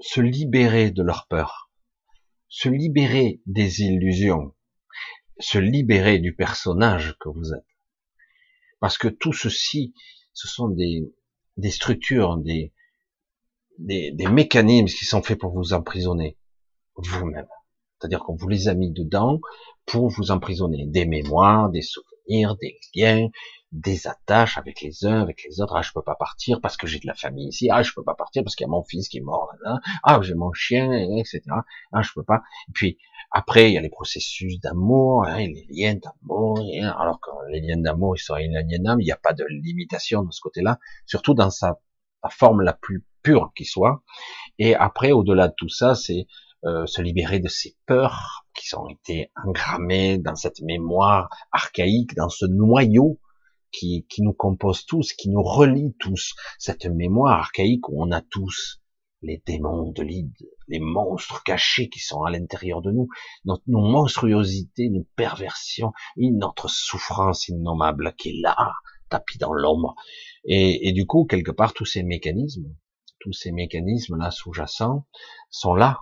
se 0.00 0.20
libérer 0.20 0.90
de 0.90 1.02
leur 1.02 1.26
peur, 1.28 1.70
se 2.48 2.68
libérer 2.68 3.42
des 3.46 3.82
illusions, 3.82 4.54
se 5.38 5.58
libérer 5.58 6.18
du 6.18 6.34
personnage 6.34 7.16
que 7.20 7.28
vous 7.28 7.52
êtes. 7.52 7.66
Parce 8.80 8.96
que 8.96 9.08
tout 9.08 9.32
ceci, 9.32 9.94
ce 10.32 10.48
sont 10.48 10.68
des, 10.68 11.12
des 11.58 11.70
structures, 11.70 12.38
des, 12.38 12.72
des, 13.80 14.12
des 14.12 14.26
mécanismes 14.26 14.86
qui 14.86 15.04
sont 15.04 15.22
faits 15.22 15.38
pour 15.38 15.52
vous 15.52 15.72
emprisonner 15.72 16.36
vous-même. 16.96 17.46
C'est-à-dire 17.98 18.20
qu'on 18.20 18.34
vous 18.34 18.48
les 18.48 18.68
a 18.68 18.74
mis 18.74 18.90
dedans 18.90 19.40
pour 19.86 20.08
vous 20.08 20.30
emprisonner. 20.30 20.86
Des 20.86 21.06
mémoires, 21.06 21.70
des 21.70 21.82
souvenirs, 21.82 22.56
des 22.56 22.78
liens, 22.94 23.28
des 23.72 24.06
attaches 24.06 24.58
avec 24.58 24.80
les 24.80 25.04
uns, 25.04 25.20
avec 25.20 25.44
les 25.44 25.60
autres. 25.60 25.74
Ah, 25.76 25.82
je 25.82 25.92
peux 25.92 26.02
pas 26.02 26.14
partir 26.14 26.60
parce 26.60 26.76
que 26.76 26.86
j'ai 26.86 26.98
de 26.98 27.06
la 27.06 27.14
famille 27.14 27.48
ici. 27.48 27.68
Ah, 27.70 27.82
je 27.82 27.92
peux 27.94 28.02
pas 28.02 28.14
partir 28.14 28.42
parce 28.42 28.56
qu'il 28.56 28.64
y 28.64 28.68
a 28.68 28.70
mon 28.70 28.82
fils 28.82 29.08
qui 29.08 29.18
est 29.18 29.22
mort 29.22 29.50
là. 29.62 29.80
Ah, 30.02 30.20
j'ai 30.22 30.34
mon 30.34 30.52
chien, 30.52 30.92
etc. 31.18 31.42
Ah, 31.92 32.02
je 32.02 32.10
peux 32.14 32.24
pas. 32.24 32.42
Et 32.68 32.72
puis 32.72 32.98
après, 33.32 33.70
il 33.70 33.74
y 33.74 33.78
a 33.78 33.80
les 33.80 33.90
processus 33.90 34.58
d'amour, 34.60 35.24
hein, 35.26 35.38
les 35.38 35.66
liens 35.70 35.94
d'amour. 35.94 36.58
Hein. 36.58 36.94
Alors 36.98 37.20
que 37.20 37.30
les 37.50 37.60
liens 37.60 37.76
d'amour, 37.76 38.16
ils 38.16 38.20
sont 38.20 38.36
inaliénables. 38.36 39.02
Il 39.02 39.06
n'y 39.06 39.12
a 39.12 39.16
pas 39.16 39.34
de 39.34 39.44
limitation 39.48 40.22
de 40.24 40.32
ce 40.32 40.40
côté-là, 40.40 40.78
surtout 41.06 41.34
dans 41.34 41.50
sa, 41.50 41.80
forme 42.28 42.62
la 42.62 42.72
plus 42.72 43.04
pure 43.22 43.52
qui 43.56 43.64
soit. 43.64 44.02
Et 44.58 44.74
après, 44.74 45.12
au-delà 45.12 45.48
de 45.48 45.54
tout 45.56 45.68
ça, 45.68 45.94
c'est 45.94 46.26
euh, 46.64 46.84
se 46.86 47.00
libérer 47.00 47.40
de 47.40 47.48
ces 47.48 47.76
peurs 47.86 48.44
qui 48.54 48.74
ont 48.74 48.88
été 48.88 49.30
engrammées 49.46 50.18
dans 50.18 50.34
cette 50.34 50.60
mémoire 50.60 51.30
archaïque, 51.52 52.14
dans 52.14 52.28
ce 52.28 52.44
noyau 52.44 53.18
qui, 53.72 54.06
qui 54.10 54.22
nous 54.22 54.34
compose 54.34 54.84
tous, 54.84 55.12
qui 55.14 55.30
nous 55.30 55.42
relie 55.42 55.94
tous, 55.98 56.34
cette 56.58 56.86
mémoire 56.86 57.38
archaïque 57.38 57.88
où 57.88 58.02
on 58.02 58.10
a 58.10 58.20
tous 58.20 58.80
les 59.22 59.42
démons 59.46 59.90
de 59.92 60.02
l'ide, 60.02 60.34
les 60.68 60.80
monstres 60.80 61.42
cachés 61.44 61.88
qui 61.88 62.00
sont 62.00 62.22
à 62.22 62.30
l'intérieur 62.30 62.82
de 62.82 62.90
nous, 62.90 63.08
notre, 63.44 63.62
nos 63.66 63.80
monstruosités, 63.80 64.88
nos 64.88 65.06
perversions, 65.16 65.92
notre 66.16 66.68
souffrance 66.68 67.48
innommable 67.48 68.14
qui 68.16 68.30
est 68.30 68.40
là, 68.40 68.72
tapis 69.08 69.38
dans 69.38 69.52
l'ombre. 69.52 69.94
Et, 70.44 70.88
et, 70.88 70.92
du 70.92 71.06
coup, 71.06 71.26
quelque 71.26 71.50
part, 71.50 71.74
tous 71.74 71.84
ces 71.84 72.02
mécanismes, 72.02 72.74
tous 73.20 73.32
ces 73.32 73.52
mécanismes-là 73.52 74.30
sous-jacents 74.30 75.06
sont 75.50 75.74
là, 75.74 76.00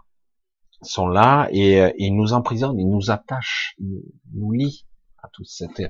sont 0.83 1.09
là 1.09 1.49
et, 1.51 1.81
euh, 1.81 1.93
ils 1.99 2.15
nous 2.15 2.33
emprisonnent, 2.33 2.79
ils 2.79 2.89
nous 2.89 3.11
attachent, 3.11 3.75
ils 3.79 4.03
nous 4.33 4.53
lient 4.53 4.87
à 5.23 5.29
toute 5.33 5.49
cette, 5.49 5.83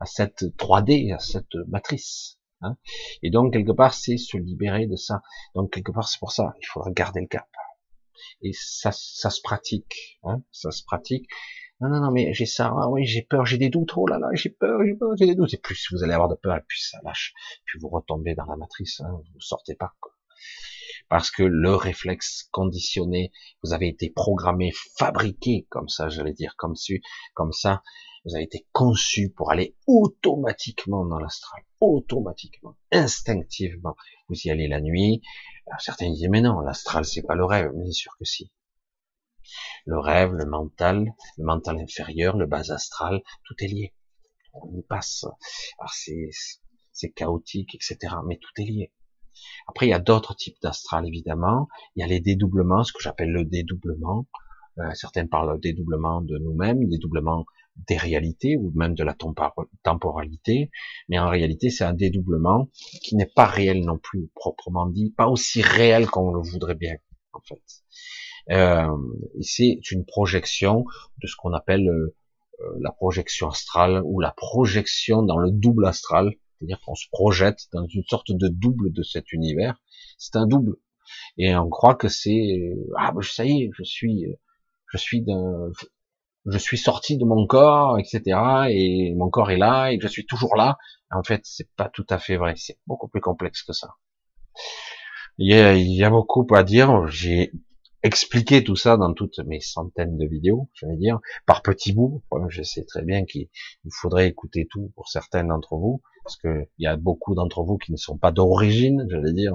à 0.00 0.06
cette 0.06 0.44
3D, 0.56 1.12
à 1.14 1.18
cette 1.18 1.54
matrice. 1.68 2.38
Hein. 2.62 2.76
Et 3.22 3.30
donc 3.30 3.52
quelque 3.52 3.72
part, 3.72 3.94
c'est 3.94 4.16
se 4.16 4.36
libérer 4.36 4.86
de 4.86 4.96
ça. 4.96 5.22
Donc 5.54 5.72
quelque 5.72 5.92
part, 5.92 6.08
c'est 6.08 6.18
pour 6.18 6.32
ça, 6.32 6.54
il 6.60 6.66
faudra 6.66 6.90
garder 6.92 7.20
le 7.20 7.26
cap. 7.26 7.48
Et 8.40 8.52
ça, 8.52 8.92
ça 8.92 9.30
se 9.30 9.40
pratique, 9.42 10.18
hein, 10.22 10.42
ça 10.52 10.70
se 10.70 10.84
pratique. 10.84 11.28
Non, 11.80 11.90
non, 11.90 12.00
non, 12.00 12.10
mais 12.10 12.32
j'ai 12.32 12.46
ça, 12.46 12.72
ah 12.74 12.88
oui, 12.88 13.04
j'ai 13.04 13.20
peur, 13.20 13.44
j'ai 13.44 13.58
des 13.58 13.68
doutes, 13.68 13.92
oh 13.96 14.06
là 14.06 14.18
là, 14.18 14.28
j'ai 14.32 14.48
peur, 14.48 14.80
j'ai 14.82 14.94
peur, 14.94 15.14
j'ai 15.18 15.26
des 15.26 15.34
doutes. 15.34 15.52
Et 15.52 15.58
plus 15.58 15.88
vous 15.92 16.02
allez 16.02 16.14
avoir 16.14 16.28
de 16.28 16.34
peur, 16.34 16.56
et 16.56 16.62
plus 16.66 16.78
ça 16.78 16.98
lâche. 17.04 17.34
Puis 17.66 17.78
vous 17.78 17.88
retombez 17.88 18.34
dans 18.34 18.46
la 18.46 18.56
matrice, 18.56 19.00
hein, 19.00 19.10
vous 19.34 19.40
sortez 19.40 19.74
pas, 19.74 19.92
quoi. 20.00 20.12
Parce 21.08 21.30
que 21.30 21.42
le 21.42 21.74
réflexe 21.74 22.48
conditionné, 22.50 23.32
vous 23.62 23.72
avez 23.72 23.88
été 23.88 24.10
programmé, 24.10 24.72
fabriqué 24.98 25.66
comme 25.70 25.88
ça, 25.88 26.08
j'allais 26.08 26.32
dire, 26.32 26.54
comme, 26.56 26.74
su, 26.74 27.00
comme 27.34 27.52
ça, 27.52 27.82
vous 28.26 28.34
avez 28.34 28.42
été 28.42 28.66
conçu 28.72 29.30
pour 29.30 29.52
aller 29.52 29.76
automatiquement 29.86 31.06
dans 31.06 31.20
l'astral, 31.20 31.62
automatiquement, 31.80 32.76
instinctivement. 32.90 33.94
Vous 34.28 34.34
y 34.44 34.50
allez 34.50 34.66
la 34.66 34.80
nuit. 34.80 35.22
certains 35.78 36.10
disent 36.10 36.28
mais 36.28 36.40
non, 36.40 36.58
l'astral 36.58 37.04
c'est 37.04 37.22
pas 37.22 37.36
le 37.36 37.44
rêve. 37.44 37.70
Bien 37.72 37.92
sûr 37.92 38.16
que 38.18 38.24
si. 38.24 38.50
Le 39.84 40.00
rêve, 40.00 40.32
le 40.32 40.44
mental, 40.44 41.12
le 41.38 41.44
mental 41.44 41.78
inférieur, 41.78 42.36
le 42.36 42.46
bas 42.46 42.72
astral, 42.72 43.22
tout 43.44 43.54
est 43.60 43.68
lié. 43.68 43.94
On 44.54 44.76
y 44.76 44.82
passe. 44.82 45.24
Alors 45.78 45.92
c'est 45.92 46.30
c'est 46.90 47.10
chaotique, 47.10 47.76
etc. 47.76 48.14
Mais 48.26 48.38
tout 48.38 48.50
est 48.60 48.64
lié. 48.64 48.92
Après, 49.66 49.86
il 49.86 49.90
y 49.90 49.94
a 49.94 49.98
d'autres 49.98 50.34
types 50.34 50.56
d'astral, 50.62 51.06
évidemment. 51.06 51.68
Il 51.94 52.00
y 52.00 52.02
a 52.02 52.06
les 52.06 52.20
dédoublements, 52.20 52.84
ce 52.84 52.92
que 52.92 53.02
j'appelle 53.02 53.30
le 53.30 53.44
dédoublement. 53.44 54.26
Euh, 54.78 54.90
certains 54.94 55.26
parlent 55.26 55.58
dédoublement 55.60 56.20
de 56.20 56.38
nous-mêmes, 56.38 56.86
dédoublement 56.88 57.46
des 57.88 57.96
réalités 57.96 58.56
ou 58.56 58.72
même 58.74 58.94
de 58.94 59.04
la 59.04 59.14
temporalité, 59.82 60.70
mais 61.08 61.18
en 61.18 61.28
réalité 61.28 61.70
c'est 61.70 61.84
un 61.84 61.92
dédoublement 61.92 62.68
qui 63.02 63.16
n'est 63.16 63.26
pas 63.26 63.46
réel 63.46 63.84
non 63.84 63.98
plus 63.98 64.30
proprement 64.34 64.86
dit, 64.86 65.12
pas 65.16 65.28
aussi 65.28 65.62
réel 65.62 66.06
qu'on 66.06 66.32
le 66.32 66.40
voudrait 66.40 66.74
bien 66.74 66.96
en 67.32 67.40
fait. 67.40 67.62
Euh, 68.50 68.96
c'est 69.40 69.78
une 69.90 70.04
projection 70.04 70.84
de 71.22 71.26
ce 71.26 71.36
qu'on 71.36 71.52
appelle 71.52 71.88
euh, 71.88 72.14
la 72.80 72.92
projection 72.92 73.48
astrale 73.48 74.02
ou 74.04 74.20
la 74.20 74.32
projection 74.32 75.22
dans 75.22 75.38
le 75.38 75.50
double 75.50 75.86
astral, 75.86 76.32
c'est-à-dire 76.58 76.80
qu'on 76.84 76.94
se 76.94 77.06
projette 77.10 77.66
dans 77.72 77.86
une 77.86 78.04
sorte 78.04 78.32
de 78.32 78.48
double 78.48 78.92
de 78.92 79.02
cet 79.02 79.32
univers. 79.32 79.80
C'est 80.18 80.36
un 80.36 80.46
double. 80.46 80.76
Et 81.38 81.54
on 81.54 81.68
croit 81.68 81.94
que 81.94 82.08
c'est 82.08 82.74
ah 82.96 83.12
ben, 83.12 83.22
ça 83.22 83.44
y 83.44 83.62
est, 83.62 83.70
je 83.76 83.84
suis 83.84 84.26
je 84.92 84.98
suis 84.98 85.22
d'un 85.22 85.70
je 86.46 86.58
suis 86.58 86.78
sorti 86.78 87.18
de 87.18 87.24
mon 87.24 87.46
corps, 87.46 87.98
etc. 87.98 88.38
Et 88.70 89.14
mon 89.16 89.30
corps 89.30 89.50
est 89.50 89.56
là 89.56 89.90
et 89.90 89.98
je 90.00 90.06
suis 90.06 90.26
toujours 90.26 90.56
là. 90.56 90.78
En 91.10 91.22
fait, 91.22 91.40
c'est 91.44 91.68
pas 91.76 91.88
tout 91.88 92.06
à 92.08 92.18
fait 92.18 92.36
vrai. 92.36 92.54
C'est 92.56 92.78
beaucoup 92.86 93.08
plus 93.08 93.20
complexe 93.20 93.62
que 93.62 93.72
ça. 93.72 93.94
Il 95.38 95.50
y 95.52 95.54
a, 95.54 95.74
il 95.74 95.92
y 95.92 96.04
a 96.04 96.10
beaucoup 96.10 96.46
à 96.54 96.62
dire. 96.62 97.06
J'ai 97.08 97.52
expliqué 98.02 98.62
tout 98.62 98.76
ça 98.76 98.96
dans 98.96 99.12
toutes 99.12 99.38
mes 99.40 99.60
centaines 99.60 100.16
de 100.16 100.26
vidéos, 100.26 100.70
je 100.74 100.86
vais 100.86 100.96
dire, 100.96 101.18
par 101.46 101.62
petits 101.62 101.92
bouts. 101.92 102.22
Je 102.48 102.62
sais 102.62 102.84
très 102.84 103.02
bien 103.02 103.24
qu'il 103.24 103.48
faudrait 103.90 104.28
écouter 104.28 104.68
tout 104.70 104.92
pour 104.94 105.08
certains 105.08 105.44
d'entre 105.44 105.76
vous, 105.76 106.02
parce 106.26 106.36
que 106.38 106.66
il 106.78 106.82
y 106.82 106.88
a 106.88 106.96
beaucoup 106.96 107.36
d'entre 107.36 107.62
vous 107.62 107.78
qui 107.78 107.92
ne 107.92 107.96
sont 107.96 108.18
pas 108.18 108.32
d'origine, 108.32 109.06
j'allais 109.08 109.32
dire, 109.32 109.54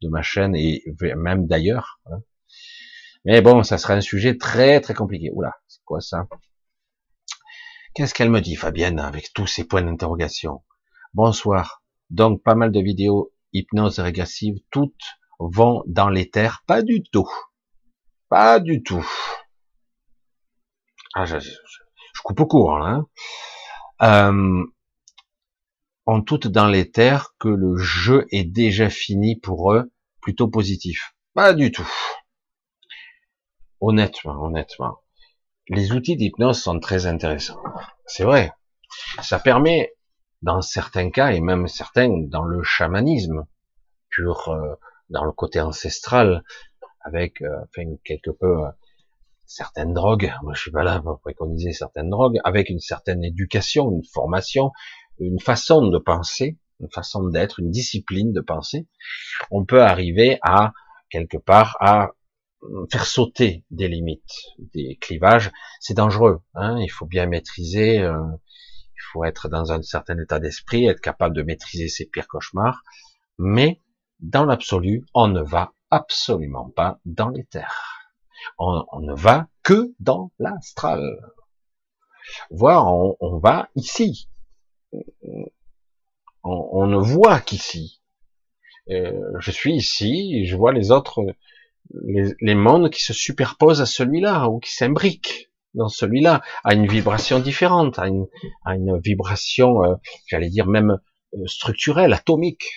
de 0.00 0.08
ma 0.08 0.22
chaîne 0.22 0.54
et 0.54 0.84
même 1.16 1.48
d'ailleurs. 1.48 1.98
Hein. 2.06 2.20
Mais 3.24 3.40
bon, 3.40 3.64
ça 3.64 3.78
serait 3.78 3.94
un 3.94 4.00
sujet 4.00 4.38
très 4.38 4.80
très 4.80 4.94
compliqué. 4.94 5.32
Oula, 5.32 5.52
c'est 5.66 5.82
quoi 5.84 6.00
ça? 6.00 6.28
Qu'est-ce 7.94 8.14
qu'elle 8.14 8.30
me 8.30 8.40
dit, 8.40 8.54
Fabienne, 8.54 9.00
avec 9.00 9.32
tous 9.32 9.48
ces 9.48 9.64
points 9.64 9.82
d'interrogation? 9.82 10.62
Bonsoir. 11.14 11.82
Donc, 12.10 12.44
pas 12.44 12.54
mal 12.54 12.70
de 12.70 12.80
vidéos 12.80 13.32
hypnose 13.52 13.98
régressive, 13.98 14.60
toutes 14.70 15.18
vont 15.40 15.82
dans 15.88 16.08
l'éther 16.08 16.62
Pas 16.68 16.82
du 16.82 17.02
tout. 17.02 17.28
Pas 18.28 18.60
du 18.60 18.84
tout. 18.84 19.04
Ah, 21.14 21.24
je, 21.24 21.38
coupe 22.22 22.38
au 22.38 22.46
court, 22.46 22.76
hein. 22.76 23.08
Euh, 24.02 24.64
ont 26.06 26.22
toutes 26.22 26.48
dans 26.48 26.66
l'éther 26.66 27.34
que 27.38 27.48
le 27.48 27.76
jeu 27.76 28.26
est 28.30 28.44
déjà 28.44 28.90
fini 28.90 29.36
pour 29.36 29.72
eux, 29.72 29.92
plutôt 30.20 30.48
positif. 30.48 31.14
Pas 31.34 31.54
du 31.54 31.72
tout. 31.72 31.88
Honnêtement, 33.80 34.42
honnêtement. 34.42 34.98
Les 35.68 35.92
outils 35.92 36.16
d'hypnose 36.16 36.62
sont 36.62 36.78
très 36.78 37.06
intéressants. 37.06 37.60
C'est 38.06 38.24
vrai. 38.24 38.52
Ça 39.22 39.38
permet, 39.38 39.94
dans 40.42 40.60
certains 40.60 41.10
cas, 41.10 41.32
et 41.32 41.40
même 41.40 41.68
certains 41.68 42.08
dans 42.08 42.44
le 42.44 42.62
chamanisme, 42.62 43.46
pur, 44.10 44.48
euh, 44.48 44.74
dans 45.08 45.24
le 45.24 45.32
côté 45.32 45.60
ancestral, 45.60 46.44
avec 47.00 47.40
euh, 47.42 47.56
enfin, 47.64 47.96
quelque 48.04 48.30
peu 48.30 48.64
euh, 48.64 48.70
certaines 49.46 49.94
drogues. 49.94 50.32
Moi, 50.42 50.54
je 50.54 50.60
suis 50.60 50.70
pas 50.70 50.82
là 50.84 51.00
pour 51.00 51.20
préconiser 51.20 51.72
certaines 51.72 52.10
drogues, 52.10 52.38
avec 52.44 52.68
une 52.68 52.80
certaine 52.80 53.24
éducation, 53.24 53.90
une 53.90 54.04
formation, 54.04 54.70
une 55.18 55.40
façon 55.40 55.86
de 55.86 55.98
penser, 55.98 56.58
une 56.80 56.90
façon 56.90 57.28
d'être, 57.28 57.60
une 57.60 57.70
discipline 57.70 58.32
de 58.32 58.40
penser, 58.40 58.86
on 59.50 59.64
peut 59.64 59.82
arriver 59.82 60.38
à 60.42 60.72
quelque 61.10 61.38
part 61.38 61.76
à 61.80 62.10
faire 62.90 63.06
sauter 63.06 63.64
des 63.70 63.88
limites, 63.88 64.32
des 64.58 64.96
clivages, 65.00 65.50
c'est 65.80 65.94
dangereux. 65.94 66.40
Hein 66.54 66.78
il 66.80 66.88
faut 66.88 67.06
bien 67.06 67.26
maîtriser, 67.26 68.00
euh, 68.00 68.18
il 68.94 69.02
faut 69.12 69.24
être 69.24 69.48
dans 69.48 69.72
un 69.72 69.82
certain 69.82 70.18
état 70.18 70.40
d'esprit, 70.40 70.86
être 70.86 71.00
capable 71.00 71.36
de 71.36 71.42
maîtriser 71.42 71.88
ses 71.88 72.06
pires 72.06 72.28
cauchemars. 72.28 72.82
Mais 73.38 73.80
dans 74.20 74.44
l'absolu, 74.44 75.04
on 75.12 75.28
ne 75.28 75.42
va 75.42 75.72
absolument 75.90 76.70
pas 76.70 77.00
dans 77.04 77.28
l'éther. 77.28 78.10
On, 78.58 78.84
on, 78.92 79.00
ne 79.00 79.14
va 79.14 79.48
que 79.62 79.94
dans 80.00 80.30
l'astral. 80.38 81.02
Voire 82.50 82.86
on, 83.20 83.38
va 83.38 83.68
ici. 83.74 84.28
On, 86.42 86.68
on 86.72 86.86
ne 86.86 86.96
voit 86.96 87.40
qu'ici. 87.40 88.02
Euh, 88.90 89.12
je 89.38 89.50
suis 89.50 89.74
ici, 89.74 90.44
je 90.46 90.56
vois 90.56 90.72
les 90.72 90.90
autres 90.90 91.24
les, 91.92 92.54
mondes 92.54 92.90
qui 92.90 93.02
se 93.02 93.12
superposent 93.12 93.80
à 93.80 93.86
celui-là 93.86 94.48
ou 94.48 94.58
qui 94.58 94.72
s'imbriquent 94.72 95.50
dans 95.74 95.88
celui-là, 95.88 96.40
à 96.62 96.74
une 96.74 96.86
vibration 96.86 97.40
différente, 97.40 97.98
à 97.98 98.06
une, 98.06 98.26
à 98.64 98.76
une 98.76 98.98
vibration, 99.00 99.82
euh, 99.82 99.94
j'allais 100.28 100.48
dire 100.48 100.66
même 100.66 101.00
euh, 101.34 101.46
structurelle, 101.46 102.12
atomique, 102.12 102.70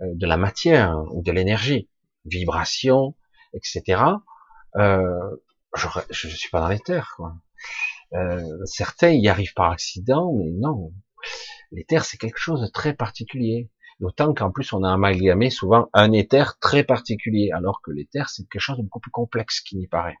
euh, 0.00 0.14
de 0.14 0.26
la 0.26 0.38
matière 0.38 1.04
ou 1.12 1.22
de 1.22 1.30
l'énergie, 1.32 1.90
vibration, 2.24 3.14
etc. 3.52 4.02
je 4.74 6.26
ne 6.28 6.32
suis 6.32 6.48
pas 6.50 6.60
dans 6.60 6.68
les 6.68 6.80
terres. 6.80 7.14
Quoi. 7.16 7.34
certains 8.64 9.10
y 9.10 9.28
arrivent 9.28 9.54
par 9.54 9.70
accident, 9.70 10.32
mais 10.32 10.50
non. 10.50 10.92
Terres, 11.86 12.04
c'est 12.04 12.18
quelque 12.18 12.38
chose 12.38 12.60
de 12.60 12.66
très 12.66 12.94
particulier. 12.94 13.70
D'autant 14.00 14.32
qu'en 14.32 14.52
plus, 14.52 14.72
on 14.72 14.84
a 14.84 14.92
amalgamé 14.92 15.50
souvent 15.50 15.88
un 15.92 16.12
éther 16.12 16.58
très 16.60 16.84
particulier, 16.84 17.50
alors 17.52 17.80
que 17.82 17.90
l'éther, 17.90 18.28
c'est 18.28 18.48
quelque 18.48 18.60
chose 18.60 18.78
de 18.78 18.82
beaucoup 18.82 19.00
plus 19.00 19.10
complexe 19.10 19.60
qui 19.60 19.76
n'y 19.76 19.88
paraît. 19.88 20.18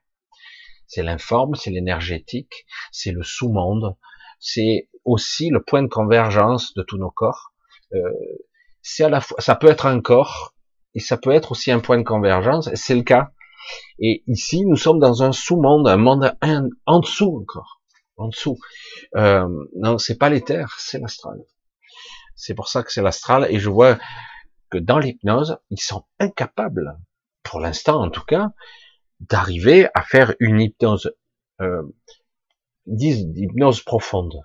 C'est 0.88 1.02
l'informe, 1.02 1.54
c'est 1.54 1.70
l'énergétique, 1.70 2.66
c'est 2.90 3.12
le 3.12 3.22
sous-monde, 3.22 3.96
c'est 4.40 4.88
aussi 5.04 5.50
le 5.50 5.62
point 5.62 5.82
de 5.82 5.88
convergence 5.88 6.74
de 6.74 6.82
tous 6.82 6.98
nos 6.98 7.10
corps. 7.10 7.52
Euh, 7.94 8.00
c'est 8.82 9.04
à 9.04 9.08
la 9.08 9.20
fois, 9.20 9.40
ça 9.40 9.54
peut 9.54 9.68
être 9.68 9.86
un 9.86 10.00
corps 10.00 10.54
et 10.94 11.00
ça 11.00 11.16
peut 11.16 11.30
être 11.30 11.52
aussi 11.52 11.70
un 11.70 11.80
point 11.80 11.98
de 11.98 12.04
convergence. 12.04 12.70
C'est 12.74 12.94
le 12.94 13.02
cas. 13.02 13.30
Et 13.98 14.22
ici, 14.26 14.64
nous 14.64 14.76
sommes 14.76 14.98
dans 14.98 15.22
un 15.22 15.32
sous-monde, 15.32 15.86
un 15.86 15.96
monde 15.96 16.34
en 16.86 17.00
dessous 17.00 17.38
encore, 17.42 17.77
en 18.18 18.28
dessous. 18.28 18.58
Euh, 19.16 19.48
non, 19.76 19.98
c'est 19.98 20.16
pas 20.16 20.28
l'éther, 20.28 20.76
c'est 20.78 20.98
l'astral. 20.98 21.38
C'est 22.36 22.54
pour 22.54 22.68
ça 22.68 22.82
que 22.82 22.92
c'est 22.92 23.02
l'astral. 23.02 23.46
Et 23.50 23.58
je 23.58 23.70
vois 23.70 23.98
que 24.70 24.78
dans 24.78 24.98
l'hypnose, 24.98 25.58
ils 25.70 25.80
sont 25.80 26.04
incapables, 26.18 26.98
pour 27.42 27.60
l'instant 27.60 28.02
en 28.02 28.10
tout 28.10 28.24
cas, 28.24 28.50
d'arriver 29.20 29.88
à 29.94 30.02
faire 30.02 30.34
une 30.40 30.60
hypnose, 30.60 31.12
euh, 31.60 31.82
profonde. 33.86 34.40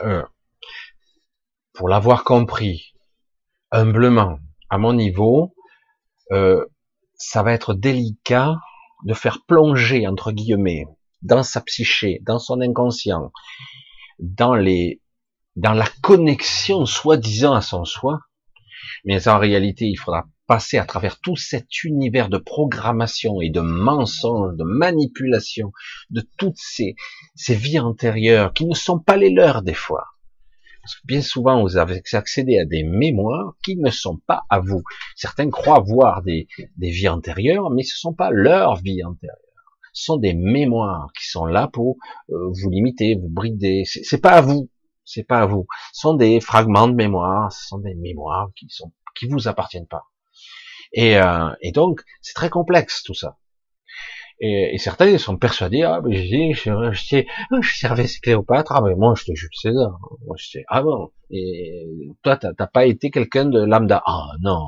Euh, 0.00 0.24
pour 1.72 1.88
l'avoir 1.88 2.24
compris 2.24 2.94
humblement, 3.70 4.38
à 4.70 4.78
mon 4.78 4.92
niveau, 4.92 5.54
euh, 6.32 6.64
ça 7.14 7.42
va 7.42 7.52
être 7.52 7.74
délicat 7.74 8.56
de 9.04 9.14
faire 9.14 9.44
plonger 9.46 10.06
entre 10.06 10.32
guillemets 10.32 10.86
dans 11.22 11.42
sa 11.42 11.60
psyché, 11.60 12.20
dans 12.22 12.38
son 12.38 12.60
inconscient, 12.60 13.32
dans 14.18 14.54
les 14.54 15.00
dans 15.56 15.72
la 15.72 15.86
connexion 16.02 16.84
soi-disant 16.84 17.54
à 17.54 17.60
son 17.60 17.84
soi, 17.84 18.18
mais 19.04 19.28
en 19.28 19.38
réalité, 19.38 19.86
il 19.86 19.96
faudra 19.96 20.24
passer 20.46 20.78
à 20.78 20.84
travers 20.84 21.20
tout 21.20 21.36
cet 21.36 21.84
univers 21.84 22.28
de 22.28 22.38
programmation 22.38 23.40
et 23.40 23.50
de 23.50 23.60
mensonges, 23.60 24.56
de 24.56 24.64
manipulation, 24.64 25.72
de 26.10 26.22
toutes 26.38 26.58
ces, 26.58 26.96
ces 27.34 27.54
vies 27.54 27.78
antérieures 27.78 28.52
qui 28.52 28.66
ne 28.66 28.74
sont 28.74 28.98
pas 28.98 29.16
les 29.16 29.30
leurs 29.30 29.62
des 29.62 29.74
fois. 29.74 30.06
Parce 30.84 30.96
que 30.96 31.06
bien 31.06 31.22
souvent, 31.22 31.62
vous 31.62 31.76
avez 31.76 32.02
accédé 32.12 32.58
à 32.58 32.66
des 32.66 32.84
mémoires 32.84 33.54
qui 33.64 33.76
ne 33.76 33.90
sont 33.90 34.18
pas 34.26 34.42
à 34.50 34.60
vous. 34.60 34.82
Certains 35.16 35.50
croient 35.50 35.80
voir 35.80 36.22
des, 36.22 36.46
vies 36.78 37.08
antérieures, 37.08 37.70
mais 37.70 37.82
ce 37.82 37.94
ne 37.96 38.10
sont 38.10 38.14
pas 38.14 38.30
leurs 38.30 38.76
vies 38.76 39.02
antérieures. 39.02 39.38
Ce 39.94 40.04
sont 40.04 40.16
des 40.16 40.34
mémoires 40.34 41.10
qui 41.18 41.26
sont 41.26 41.46
là 41.46 41.68
pour 41.68 41.96
euh, 42.30 42.50
vous 42.50 42.68
limiter, 42.68 43.14
vous 43.14 43.28
brider. 43.28 43.84
C'est 43.86 44.20
pas 44.20 44.32
à 44.32 44.40
vous 44.40 44.68
c'est 45.06 45.24
pas 45.24 45.40
à 45.42 45.46
vous. 45.46 45.66
Ce 45.92 46.00
sont 46.00 46.14
des 46.14 46.40
fragments 46.40 46.88
de 46.88 46.94
mémoire, 46.94 47.52
ce 47.52 47.66
sont 47.66 47.78
des 47.78 47.94
mémoires 47.94 48.48
qui 48.56 48.66
sont 48.70 48.90
vous 49.30 49.48
appartiennent 49.48 49.86
pas. 49.86 50.04
Euh, 50.98 51.50
et 51.60 51.72
donc 51.72 52.02
c'est 52.20 52.34
très 52.34 52.50
complexe 52.50 53.02
tout 53.02 53.14
ça. 53.14 53.38
Et, 54.40 54.74
et 54.74 54.78
certains 54.78 55.16
sont 55.18 55.36
persuadés, 55.36 55.82
ah 55.82 56.00
mais 56.04 56.16
je, 56.26 56.54
je, 56.54 56.70
ah, 57.50 57.60
je 57.60 57.76
servais 57.76 58.06
Cléopâtre, 58.22 58.72
ah 58.72 58.82
mais 58.84 58.94
moi 58.94 59.14
j'étais 59.16 59.36
Jules 59.36 59.50
César. 59.54 59.98
Moi 60.26 60.36
j'étais 60.38 60.64
ah 60.68 60.82
bon. 60.82 61.12
Et 61.30 62.08
toi 62.22 62.36
t'as 62.36 62.66
pas 62.66 62.86
été 62.86 63.10
quelqu'un 63.10 63.46
de 63.46 63.60
lambda. 63.60 64.02
Ah 64.06 64.32
non. 64.40 64.66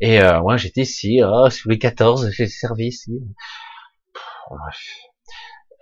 Et 0.00 0.20
euh, 0.20 0.40
moi 0.42 0.56
j'étais 0.56 0.82
ici, 0.82 1.20
ah, 1.22 1.48
sous 1.50 1.68
les 1.68 1.78
14, 1.78 2.30
j'ai 2.30 2.48
servi 2.48 2.86
ici. 2.88 3.12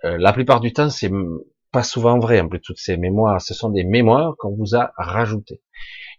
Euh, 0.03 0.17
la 0.19 0.33
plupart 0.33 0.59
du 0.59 0.73
temps 0.73 0.89
c'est 0.89 1.11
pas 1.71 1.83
souvent 1.83 2.19
vrai, 2.19 2.39
en 2.39 2.47
plus, 2.47 2.61
toutes 2.61 2.79
ces 2.79 2.97
mémoires, 2.97 3.41
ce 3.41 3.53
sont 3.53 3.69
des 3.69 3.83
mémoires 3.83 4.35
qu'on 4.37 4.55
vous 4.55 4.75
a 4.75 4.93
rajoutées. 4.97 5.61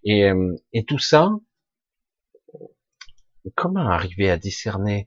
Et, 0.04 0.24
euh, 0.24 0.54
et 0.72 0.84
tout 0.84 0.98
ça, 0.98 1.30
comment 3.54 3.88
arriver 3.88 4.30
à 4.30 4.36
discerner 4.36 5.06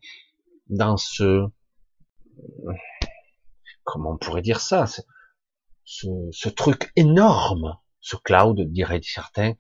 dans 0.72 0.98
ce, 0.98 1.46
comment 3.84 4.12
on 4.12 4.18
pourrait 4.18 4.42
dire 4.42 4.60
ça, 4.60 4.86
ce, 5.84 6.08
ce 6.32 6.50
truc 6.50 6.92
énorme, 6.96 7.78
ce 8.00 8.16
cloud, 8.16 8.60
diraient 8.72 9.02
certains, 9.04 9.54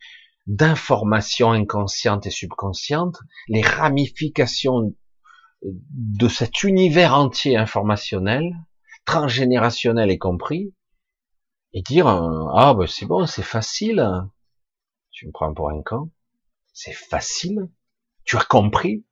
d'informations 0.48 1.52
inconscientes 1.52 2.26
et 2.26 2.32
subconscientes, 2.32 3.20
les 3.48 3.62
ramifications 3.62 4.96
de 5.64 6.28
cet 6.28 6.64
univers 6.64 7.14
entier 7.14 7.56
informationnel, 7.56 8.56
transgénérationnel 9.06 10.10
y 10.10 10.18
compris, 10.18 10.74
et 11.74 11.82
dire 11.82 12.08
ah 12.08 12.74
ben 12.74 12.88
c'est 12.88 13.06
bon, 13.06 13.28
c'est 13.28 13.44
facile. 13.44 14.04
Tu 15.12 15.28
me 15.28 15.32
prends 15.32 15.54
pour 15.54 15.70
un 15.70 15.82
con. 15.84 16.10
C'est 16.74 16.94
facile. 16.94 17.70
Tu 18.24 18.38
as 18.38 18.44
compris 18.44 19.06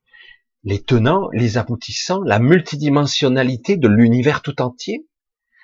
les 0.62 0.82
tenants, 0.82 1.28
les 1.32 1.58
aboutissants, 1.58 2.22
la 2.22 2.38
multidimensionnalité 2.38 3.76
de 3.76 3.88
l'univers 3.88 4.42
tout 4.42 4.60
entier, 4.60 5.06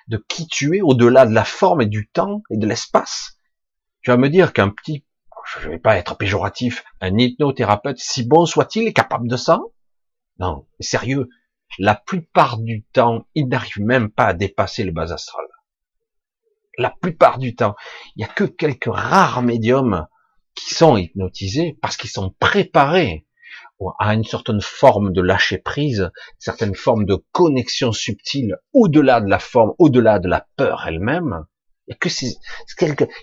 de 0.07 0.23
qui 0.27 0.47
tu 0.47 0.77
es 0.77 0.81
au-delà 0.81 1.25
de 1.25 1.33
la 1.33 1.43
forme 1.43 1.81
et 1.81 1.87
du 1.87 2.07
temps 2.07 2.41
et 2.49 2.57
de 2.57 2.65
l'espace. 2.65 3.39
Tu 4.01 4.09
vas 4.09 4.17
me 4.17 4.29
dire 4.29 4.53
qu'un 4.53 4.69
petit, 4.69 5.05
je 5.45 5.69
vais 5.69 5.79
pas 5.79 5.97
être 5.97 6.17
péjoratif, 6.17 6.83
un 7.01 7.17
hypnothérapeute, 7.17 7.99
si 7.99 8.25
bon 8.25 8.45
soit-il, 8.45 8.87
est 8.87 8.93
capable 8.93 9.27
de 9.27 9.37
ça? 9.37 9.61
Non, 10.39 10.67
sérieux, 10.79 11.29
la 11.79 11.95
plupart 11.95 12.57
du 12.57 12.83
temps, 12.85 13.27
il 13.35 13.47
n'arrive 13.47 13.79
même 13.79 14.09
pas 14.09 14.25
à 14.25 14.33
dépasser 14.33 14.83
le 14.83 14.91
bas 14.91 15.13
astral. 15.13 15.45
La 16.77 16.91
plupart 17.01 17.37
du 17.39 17.55
temps, 17.55 17.75
il 18.15 18.21
y 18.21 18.23
a 18.23 18.27
que 18.27 18.43
quelques 18.43 18.89
rares 18.91 19.41
médiums 19.41 20.07
qui 20.55 20.73
sont 20.73 20.95
hypnotisés 20.95 21.77
parce 21.81 21.97
qu'ils 21.97 22.09
sont 22.09 22.33
préparés 22.39 23.26
à 23.99 24.13
une 24.13 24.23
certaine 24.23 24.61
forme 24.61 25.13
de 25.13 25.21
lâcher 25.21 25.57
prise, 25.57 26.01
une 26.01 26.39
certaine 26.39 26.75
forme 26.75 27.05
de 27.05 27.23
connexion 27.31 27.91
subtile 27.91 28.57
au-delà 28.73 29.21
de 29.21 29.29
la 29.29 29.39
forme, 29.39 29.73
au-delà 29.77 30.19
de 30.19 30.27
la 30.27 30.47
peur 30.55 30.85
elle-même, 30.87 31.45
et 31.87 31.95
que 31.95 32.09
c'est 32.09 32.35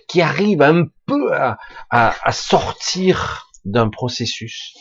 qui 0.07 0.21
arrive 0.21 0.61
un 0.61 0.85
peu 1.05 1.33
à, 1.33 1.57
à, 1.89 2.31
sortir 2.31 3.47
d'un 3.63 3.89
processus 3.89 4.73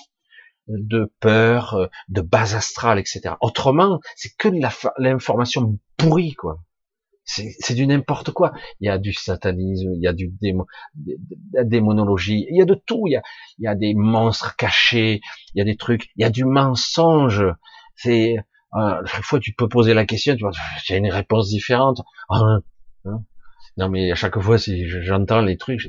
de 0.69 1.13
peur, 1.21 1.91
de 2.09 2.23
base 2.23 2.55
astrale, 2.55 2.99
etc. 2.99 3.35
Autrement, 3.41 4.01
c'est 4.17 4.35
que 4.37 4.49
de 4.49 4.61
l'information 4.99 5.79
pourrie, 5.99 6.35
quoi 6.35 6.61
c'est 7.25 7.75
du 7.75 7.87
n'importe 7.87 8.33
quoi. 8.33 8.53
Il 8.81 8.87
y 8.87 8.91
a 8.91 8.99
du 8.99 9.13
satanisme, 9.13 9.93
il 9.95 10.03
y 10.03 10.07
a 10.07 10.13
du 10.13 10.29
démo, 10.29 10.67
de 10.95 11.17
la 11.53 11.65
démonologie, 11.65 12.47
il 12.51 12.57
y 12.57 12.63
a 12.63 12.65
de 12.65 12.75
tout. 12.75 13.05
Il 13.07 13.13
y 13.13 13.17
a, 13.17 13.23
il 13.59 13.65
y 13.65 13.69
a 13.69 13.75
des 13.75 13.95
monstres 13.95 14.57
cachés, 14.57 15.21
il 15.55 15.59
y 15.59 15.61
a 15.61 15.65
des 15.65 15.77
trucs, 15.77 16.11
il 16.17 16.23
y 16.23 16.25
a 16.25 16.31
du 16.31 16.45
mensonge. 16.45 17.45
C'est 17.97 18.37
euh, 18.77 19.01
chaque 19.07 19.25
fois 19.25 19.41
tu 19.41 19.55
peux 19.55 19.69
poser 19.69 19.95
la 19.95 20.05
question, 20.05 20.37
tu 20.37 20.43
vois, 20.43 20.53
a 20.53 20.95
une 20.95 21.11
réponse 21.11 21.49
différente. 21.49 22.03
Hein, 22.29 22.61
hein. 23.05 23.23
Non 23.77 23.89
mais 23.89 24.13
à 24.13 24.15
chaque 24.15 24.39
fois 24.39 24.59
si 24.59 24.87
j'entends 24.87 25.41
les 25.41 25.57
trucs, 25.57 25.89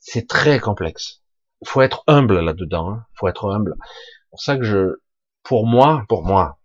c'est 0.00 0.26
très 0.26 0.58
complexe. 0.58 1.22
Faut 1.64 1.82
être 1.82 2.02
humble 2.06 2.40
là-dedans. 2.40 2.90
Hein. 2.90 3.06
faut 3.14 3.28
être 3.28 3.50
humble. 3.50 3.74
Pour 4.30 4.40
ça 4.40 4.56
que 4.56 4.64
je, 4.64 5.00
pour 5.42 5.66
moi, 5.66 6.04
pour 6.08 6.24
moi, 6.24 6.58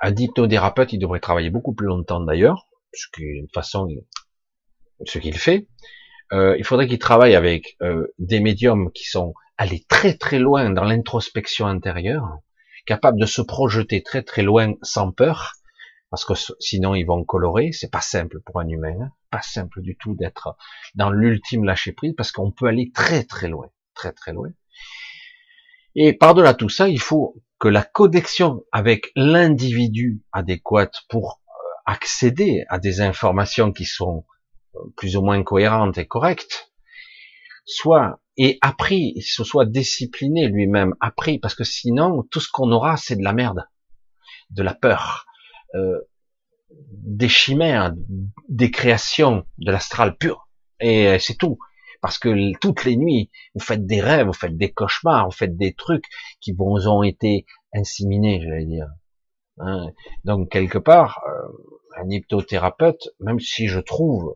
un 0.00 0.14
hypnothérapeute, 0.14 0.92
il 0.92 0.98
devrait 0.98 1.20
travailler 1.20 1.50
beaucoup 1.50 1.74
plus 1.74 1.86
longtemps 1.86 2.20
d'ailleurs, 2.20 2.66
puisque 2.92 3.20
de 3.20 3.48
façon, 3.52 3.88
ce 5.04 5.18
qu'il 5.18 5.36
fait. 5.36 5.68
Euh, 6.32 6.56
il 6.58 6.64
faudrait 6.64 6.86
qu'il 6.86 6.98
travaille 6.98 7.34
avec 7.34 7.76
euh, 7.82 8.06
des 8.18 8.40
médiums 8.40 8.92
qui 8.92 9.04
sont 9.04 9.34
allés 9.56 9.84
très 9.88 10.14
très 10.14 10.38
loin 10.38 10.70
dans 10.70 10.84
l'introspection 10.84 11.66
intérieure, 11.66 12.38
capables 12.86 13.18
de 13.18 13.26
se 13.26 13.40
projeter 13.40 14.02
très 14.02 14.22
très 14.22 14.42
loin 14.42 14.74
sans 14.82 15.10
peur, 15.10 15.54
parce 16.10 16.24
que 16.24 16.34
sinon 16.60 16.94
ils 16.94 17.04
vont 17.04 17.24
colorer. 17.24 17.72
C'est 17.72 17.90
pas 17.90 18.00
simple 18.00 18.40
pour 18.44 18.60
un 18.60 18.68
humain, 18.68 18.96
hein. 19.00 19.12
pas 19.30 19.42
simple 19.42 19.80
du 19.80 19.96
tout 19.96 20.14
d'être 20.14 20.56
dans 20.94 21.10
l'ultime 21.10 21.64
lâcher 21.64 21.92
prise, 21.92 22.14
parce 22.16 22.30
qu'on 22.30 22.52
peut 22.52 22.66
aller 22.66 22.92
très 22.92 23.24
très 23.24 23.48
loin, 23.48 23.70
très 23.94 24.12
très 24.12 24.32
loin. 24.32 24.50
Et 25.94 26.12
par-delà 26.12 26.54
tout 26.54 26.68
ça, 26.68 26.88
il 26.88 27.00
faut 27.00 27.42
que 27.58 27.68
la 27.68 27.82
connexion 27.82 28.64
avec 28.72 29.10
l'individu 29.16 30.22
adéquat 30.32 30.90
pour 31.08 31.40
euh, 31.48 31.52
accéder 31.86 32.64
à 32.68 32.78
des 32.78 33.00
informations 33.00 33.72
qui 33.72 33.84
sont 33.84 34.24
euh, 34.76 34.80
plus 34.96 35.16
ou 35.16 35.22
moins 35.22 35.42
cohérentes 35.42 35.98
et 35.98 36.06
correctes, 36.06 36.70
soit 37.64 38.20
et 38.36 38.58
appris, 38.60 39.20
se 39.22 39.42
soit 39.42 39.66
discipliné 39.66 40.46
lui-même, 40.46 40.94
appris, 41.00 41.38
parce 41.38 41.56
que 41.56 41.64
sinon 41.64 42.22
tout 42.30 42.40
ce 42.40 42.48
qu'on 42.50 42.70
aura 42.70 42.96
c'est 42.96 43.16
de 43.16 43.24
la 43.24 43.32
merde, 43.32 43.66
de 44.50 44.62
la 44.62 44.74
peur, 44.74 45.26
euh, 45.74 45.98
des 46.70 47.28
chimères, 47.28 47.92
des 48.48 48.70
créations, 48.70 49.44
de 49.58 49.72
l'astral 49.72 50.16
pur, 50.16 50.48
et 50.80 51.18
c'est 51.18 51.36
tout 51.36 51.58
parce 52.00 52.18
que 52.18 52.56
toutes 52.58 52.84
les 52.84 52.96
nuits, 52.96 53.30
vous 53.54 53.60
faites 53.60 53.86
des 53.86 54.00
rêves, 54.00 54.26
vous 54.26 54.32
faites 54.32 54.56
des 54.56 54.72
cauchemars, 54.72 55.26
vous 55.26 55.36
faites 55.36 55.56
des 55.56 55.74
trucs 55.74 56.04
qui 56.40 56.52
vous 56.52 56.88
ont 56.88 57.02
été 57.02 57.46
inséminés, 57.74 58.40
j'allais 58.42 58.66
dire. 58.66 58.88
Hein. 59.58 59.88
Donc 60.24 60.50
quelque 60.50 60.78
part, 60.78 61.20
euh, 61.26 62.02
un 62.02 62.08
hypnothérapeute, 62.08 63.08
même 63.20 63.40
si 63.40 63.66
je 63.66 63.80
trouve 63.80 64.34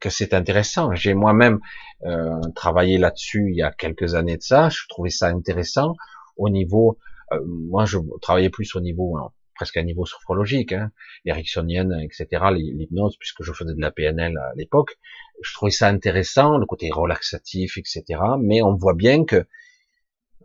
que 0.00 0.08
c'est 0.10 0.34
intéressant, 0.34 0.94
j'ai 0.94 1.14
moi-même 1.14 1.60
euh, 2.04 2.40
travaillé 2.54 2.98
là-dessus 2.98 3.50
il 3.50 3.56
y 3.56 3.62
a 3.62 3.70
quelques 3.70 4.14
années 4.14 4.36
de 4.36 4.42
ça, 4.42 4.70
je 4.70 4.82
trouvais 4.88 5.10
ça 5.10 5.28
intéressant 5.28 5.94
au 6.36 6.48
niveau, 6.48 6.98
euh, 7.32 7.38
moi 7.46 7.84
je 7.84 7.98
travaillais 8.22 8.50
plus 8.50 8.74
au 8.74 8.80
niveau 8.80 9.16
hein, 9.18 9.32
presque 9.60 9.76
à 9.76 9.82
niveau 9.82 10.06
sophrologique, 10.06 10.72
hein, 10.72 10.90
ericksonienne, 11.26 11.92
etc., 12.00 12.46
l'hypnose, 12.54 13.18
puisque 13.18 13.42
je 13.42 13.52
faisais 13.52 13.74
de 13.74 13.80
la 13.82 13.90
PNL 13.90 14.38
à 14.38 14.54
l'époque. 14.56 14.98
Je 15.42 15.52
trouvais 15.52 15.70
ça 15.70 15.88
intéressant, 15.88 16.56
le 16.56 16.64
côté 16.64 16.88
relaxatif, 16.90 17.76
etc. 17.76 18.02
Mais 18.40 18.62
on 18.62 18.74
voit 18.74 18.94
bien 18.94 19.26
que 19.26 19.46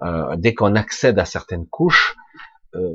euh, 0.03 0.35
dès 0.35 0.53
qu'on 0.53 0.75
accède 0.75 1.17
à 1.17 1.23
certaines 1.23 1.65
couches, 1.65 2.17
euh, 2.75 2.91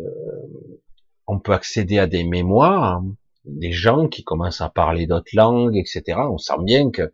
on 1.26 1.40
peut 1.40 1.55
accéder 1.55 1.98
à 1.98 2.06
des 2.06 2.24
mémoires, 2.24 3.02
des 3.47 3.72
gens 3.72 4.06
qui 4.06 4.22
commencent 4.22 4.60
à 4.60 4.68
parler 4.68 5.06
d'autres 5.06 5.34
langues, 5.34 5.78
etc. 5.78 6.18
On 6.30 6.36
sent 6.36 6.60
bien 6.64 6.90
que, 6.90 7.10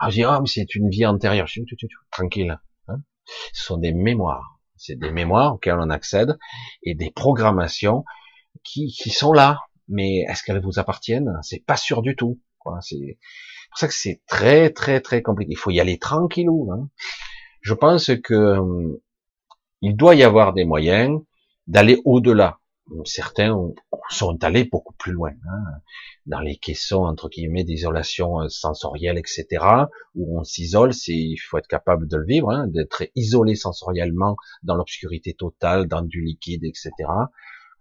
ah, 0.00 0.08
je 0.08 0.14
dis, 0.14 0.24
ah, 0.24 0.38
mais 0.40 0.48
c'est 0.48 0.74
une 0.74 0.88
vie 0.88 1.04
antérieure. 1.04 1.46
Je 1.46 1.60
dis, 1.60 1.88
tranquille. 2.10 2.58
Hein. 2.88 3.00
Ce 3.52 3.66
sont 3.66 3.76
des 3.76 3.92
mémoires. 3.92 4.58
C'est 4.78 4.98
des 4.98 5.10
mémoires 5.10 5.54
auxquelles 5.54 5.78
on 5.78 5.90
accède 5.90 6.38
et 6.82 6.94
des 6.94 7.10
programmations 7.10 8.04
qui, 8.66 8.88
qui 8.88 9.10
sont 9.10 9.32
là, 9.32 9.58
mais 9.88 10.24
est-ce 10.28 10.42
qu'elles 10.42 10.62
vous 10.62 10.78
appartiennent? 10.78 11.38
C'est 11.42 11.64
pas 11.64 11.76
sûr 11.76 12.02
du 12.02 12.16
tout. 12.16 12.40
C'est 12.80 13.18
pour 13.70 13.78
ça 13.78 13.88
que 13.88 13.94
c'est 13.94 14.22
très 14.26 14.70
très 14.70 15.00
très 15.00 15.22
compliqué. 15.22 15.52
Il 15.52 15.58
faut 15.58 15.70
y 15.70 15.80
aller 15.80 15.98
tranquillou. 15.98 16.72
Hein. 16.72 16.88
Je 17.60 17.74
pense 17.74 18.10
que 18.22 18.58
hum, 18.58 18.98
il 19.82 19.96
doit 19.96 20.14
y 20.14 20.24
avoir 20.24 20.52
des 20.52 20.64
moyens 20.64 21.20
d'aller 21.66 22.00
au-delà. 22.04 22.58
Certains 23.04 23.56
sont 24.10 24.44
allés 24.44 24.62
beaucoup 24.62 24.94
plus 24.94 25.10
loin, 25.10 25.32
hein, 25.50 25.80
dans 26.26 26.38
les 26.38 26.56
caissons 26.56 27.04
entre 27.04 27.28
guillemets 27.28 27.64
d'isolation 27.64 28.42
euh, 28.42 28.48
sensorielle, 28.48 29.18
etc., 29.18 29.46
où 30.14 30.38
on 30.38 30.44
s'isole, 30.44 30.94
c'est 30.94 31.12
il 31.12 31.36
faut 31.36 31.58
être 31.58 31.66
capable 31.66 32.06
de 32.06 32.16
le 32.16 32.24
vivre, 32.24 32.48
hein, 32.52 32.68
d'être 32.68 33.02
isolé 33.16 33.56
sensoriellement 33.56 34.36
dans 34.62 34.76
l'obscurité 34.76 35.34
totale, 35.34 35.88
dans 35.88 36.02
du 36.02 36.20
liquide, 36.20 36.62
etc 36.62 36.92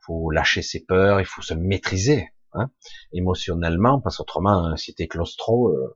faut 0.05 0.31
lâcher 0.31 0.61
ses 0.61 0.83
peurs, 0.83 1.19
il 1.19 1.25
faut 1.25 1.41
se 1.41 1.53
maîtriser 1.53 2.29
hein, 2.53 2.69
émotionnellement, 3.13 3.99
parce 4.01 4.17
qu'autrement, 4.17 4.67
euh, 4.67 4.75
si 4.75 4.93
t'es 4.93 5.07
claustro, 5.07 5.69
euh, 5.69 5.95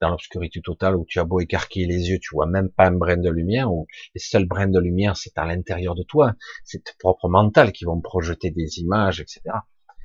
dans 0.00 0.10
l'obscurité 0.10 0.60
totale 0.60 0.96
où 0.96 1.04
tu 1.08 1.18
as 1.18 1.24
beau 1.24 1.40
écarquiller 1.40 1.86
les 1.86 2.10
yeux, 2.10 2.18
tu 2.20 2.30
vois 2.32 2.46
même 2.46 2.70
pas 2.70 2.86
un 2.86 2.92
brin 2.92 3.16
de 3.16 3.30
lumière, 3.30 3.72
ou 3.72 3.86
les 4.14 4.20
seuls 4.20 4.46
brins 4.46 4.68
de 4.68 4.78
lumière, 4.78 5.16
c'est 5.16 5.36
à 5.38 5.44
l'intérieur 5.44 5.94
de 5.94 6.04
toi, 6.04 6.34
c'est 6.64 6.84
tes 6.84 6.92
propre 6.98 7.28
mental 7.28 7.72
qui 7.72 7.84
vont 7.84 8.00
projeter 8.00 8.50
des 8.50 8.78
images, 8.78 9.20
etc. 9.20 9.40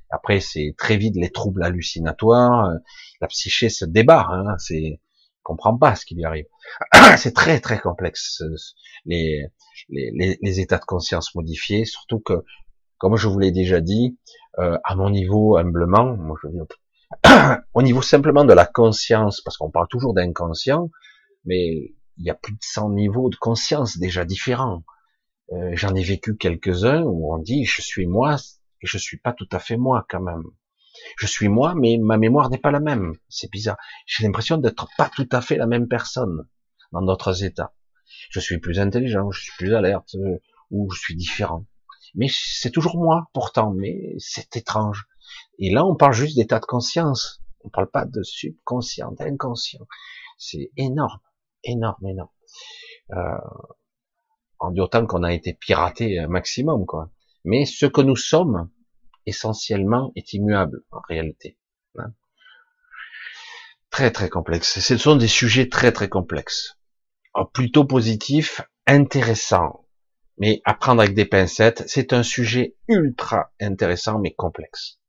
Après, 0.10 0.40
c'est 0.40 0.76
très 0.78 0.98
vite 0.98 1.16
les 1.16 1.32
troubles 1.32 1.64
hallucinatoires, 1.64 2.70
euh, 2.70 2.78
la 3.22 3.28
psyché 3.28 3.70
se 3.70 3.86
débarre, 3.86 4.32
hein, 4.32 4.56
c'est 4.58 5.00
comprend 5.44 5.78
pas 5.78 5.96
ce 5.96 6.06
qui 6.06 6.16
lui 6.16 6.24
arrive. 6.24 6.46
c'est 7.18 7.34
très 7.34 7.60
très 7.60 7.78
complexe 7.78 8.42
les, 9.06 9.46
les, 9.90 10.38
les, 10.42 10.60
états 10.62 10.78
de 10.78 10.86
conscience 10.86 11.36
modifiés, 11.36 11.84
surtout 11.84 12.20
que 12.20 12.46
comme 12.98 13.18
je 13.18 13.28
vous 13.28 13.40
l'ai 13.40 13.52
déjà 13.52 13.82
dit, 13.82 14.18
euh, 14.60 14.78
à 14.84 14.95
mon 14.95 15.10
niveau 15.10 15.57
humblement, 15.57 16.15
moi 16.15 16.38
je 16.44 16.49
dis, 16.49 16.57
au 17.74 17.82
niveau 17.82 18.02
simplement 18.02 18.45
de 18.45 18.53
la 18.53 18.65
conscience, 18.65 19.41
parce 19.41 19.57
qu'on 19.57 19.72
parle 19.72 19.88
toujours 19.88 20.14
d'inconscient, 20.14 20.90
mais 21.45 21.94
il 22.18 22.26
y 22.26 22.30
a 22.30 22.36
plus 22.36 22.53
de 22.53 22.60
100 22.61 22.91
niveaux 22.91 23.30
de 23.30 23.36
conscience 23.36 23.98
déjà 23.98 24.26
différents. 24.26 24.84
Euh, 25.52 25.72
J'en 25.74 25.95
ai 25.95 26.03
vécu 26.03 26.38
quelques-uns 26.38 27.03
où 27.03 27.34
on 27.34 27.38
dit 27.38 27.65
je 27.65 27.82
suis 27.82 28.06
moi 28.06 28.38
et 28.82 28.88
je 28.88 28.98
suis 28.98 29.18
pas 29.18 29.34
tout 29.34 29.49
à 29.52 29.60
fait 29.60 29.78
moi 29.78 30.06
quand 30.10 30.22
même. 30.22 30.44
Je 31.18 31.26
suis 31.26 31.48
moi, 31.48 31.74
mais 31.76 31.98
ma 31.99 32.18
mémoire 32.18 32.49
n'est 32.49 32.60
pas 32.60 32.72
la 32.72 32.80
même. 32.80 33.14
C'est 33.28 33.52
bizarre. 33.52 33.78
J'ai 34.06 34.24
l'impression 34.26 34.57
d'être 34.57 34.88
pas 34.98 35.10
tout 35.10 35.28
à 35.32 35.41
fait 35.41 35.57
la 35.57 35.65
même 35.65 35.88
personne 35.88 36.48
dans 36.91 37.02
d'autres 37.02 37.44
états. 37.44 37.74
Je 38.30 38.40
suis 38.40 38.60
plus 38.60 38.80
intelligent, 38.80 39.32
je 39.32 39.41
suis 39.41 39.53
plus 39.57 39.74
alerte, 39.74 40.15
euh, 40.15 40.38
ou 40.70 40.91
je 40.91 40.99
suis 40.99 41.15
différent 41.15 41.65
mais 42.15 42.27
c'est 42.30 42.72
toujours 42.72 42.98
moi 42.98 43.27
pourtant, 43.34 43.72
mais 43.73 44.15
c'est 44.19 44.56
étrange. 44.56 45.07
Et 45.60 45.72
là, 45.72 45.85
on 45.85 45.95
parle 45.95 46.14
juste 46.14 46.35
d'état 46.35 46.60
de 46.60 46.65
conscience. 46.65 47.41
On 47.64 47.69
parle 47.69 47.90
pas 47.90 48.06
de 48.06 48.23
subconscient, 48.23 49.11
d'inconscient. 49.11 49.88
C'est 50.38 50.72
énorme, 50.77 51.19
énorme, 51.64 52.06
énorme. 52.06 52.30
Euh, 53.11 53.38
en 54.60 54.72
dit 54.72 54.81
autant 54.81 55.06
qu'on 55.06 55.23
a 55.23 55.34
été 55.34 55.53
piraté 55.53 56.19
un 56.19 56.27
maximum, 56.27 56.85
quoi. 56.85 57.10
Mais 57.44 57.65
ce 57.65 57.85
que 57.85 58.02
nous 58.02 58.15
sommes, 58.15 58.69
essentiellement, 59.26 60.11
est 60.15 60.34
immuable, 60.34 60.84
en 60.91 61.02
réalité. 61.07 61.57
Hein. 61.98 62.14
très 63.91 64.10
très 64.10 64.30
complexe. 64.30 64.80
Ce 64.80 64.98
sont 64.98 65.15
des 65.15 65.27
sujets 65.27 65.69
très 65.69 65.91
très 65.91 66.10
complexes. 66.10 66.80
plutôt 67.53 67.85
positifs, 67.85 68.61
intéressants. 68.88 69.83
Mais 70.38 70.62
à 70.66 70.74
prendre 70.74 71.02
avec 71.02 71.14
des 71.14 71.26
pincettes, 71.26 71.84
c'est 71.88 72.14
un 72.14 72.24
sujet 72.24 72.76
ultra 72.88 73.52
intéressant 73.62 74.20
mais 74.20 74.34
complexe. 74.34 75.00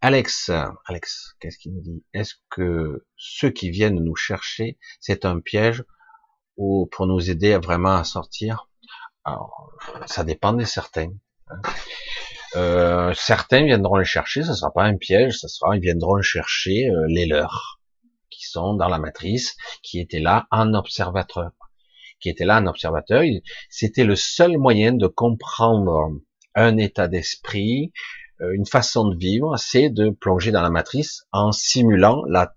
Alex, 0.00 0.50
Alex, 0.86 1.34
qu'est-ce 1.40 1.58
qu'il 1.58 1.72
nous 1.72 1.80
dit? 1.80 2.04
Est-ce 2.12 2.34
que 2.50 3.06
ceux 3.16 3.50
qui 3.50 3.70
viennent 3.70 4.00
nous 4.00 4.16
chercher, 4.16 4.78
c'est 5.00 5.24
un 5.24 5.40
piège 5.40 5.82
ou 6.56 6.86
pour 6.92 7.06
nous 7.06 7.30
aider 7.30 7.56
vraiment 7.56 7.96
à 7.96 8.04
sortir? 8.04 8.68
Alors, 9.24 9.72
ça 10.06 10.24
dépend 10.24 10.52
des 10.52 10.66
certains. 10.66 11.12
Hein. 11.48 11.62
Euh, 12.56 13.12
certains 13.14 13.64
viendront 13.64 13.96
les 13.96 14.04
chercher, 14.04 14.44
ce 14.44 14.54
sera 14.54 14.70
pas 14.72 14.84
un 14.84 14.96
piège, 14.96 15.38
ce 15.38 15.48
sera 15.48 15.74
ils 15.74 15.80
viendront 15.80 16.20
chercher 16.20 16.88
euh, 16.88 17.04
les 17.08 17.26
leurs 17.26 17.80
qui 18.30 18.44
sont 18.44 18.74
dans 18.74 18.88
la 18.88 18.98
matrice, 18.98 19.56
qui 19.82 19.98
étaient 20.00 20.20
là 20.20 20.46
en 20.50 20.74
observateur, 20.74 21.50
qui 22.24 22.30
étaient 22.30 22.46
là 22.46 22.58
en 22.58 22.66
observateur. 22.66 23.22
C'était 23.68 24.04
le 24.04 24.16
seul 24.16 24.56
moyen 24.56 24.94
de 24.94 25.06
comprendre 25.06 26.10
un 26.54 26.78
état 26.78 27.06
d'esprit, 27.06 27.92
euh, 28.40 28.52
une 28.52 28.64
façon 28.64 29.06
de 29.08 29.16
vivre, 29.16 29.58
c'est 29.58 29.90
de 29.90 30.08
plonger 30.08 30.50
dans 30.50 30.62
la 30.62 30.70
matrice 30.70 31.26
en 31.32 31.52
simulant 31.52 32.24
la, 32.26 32.54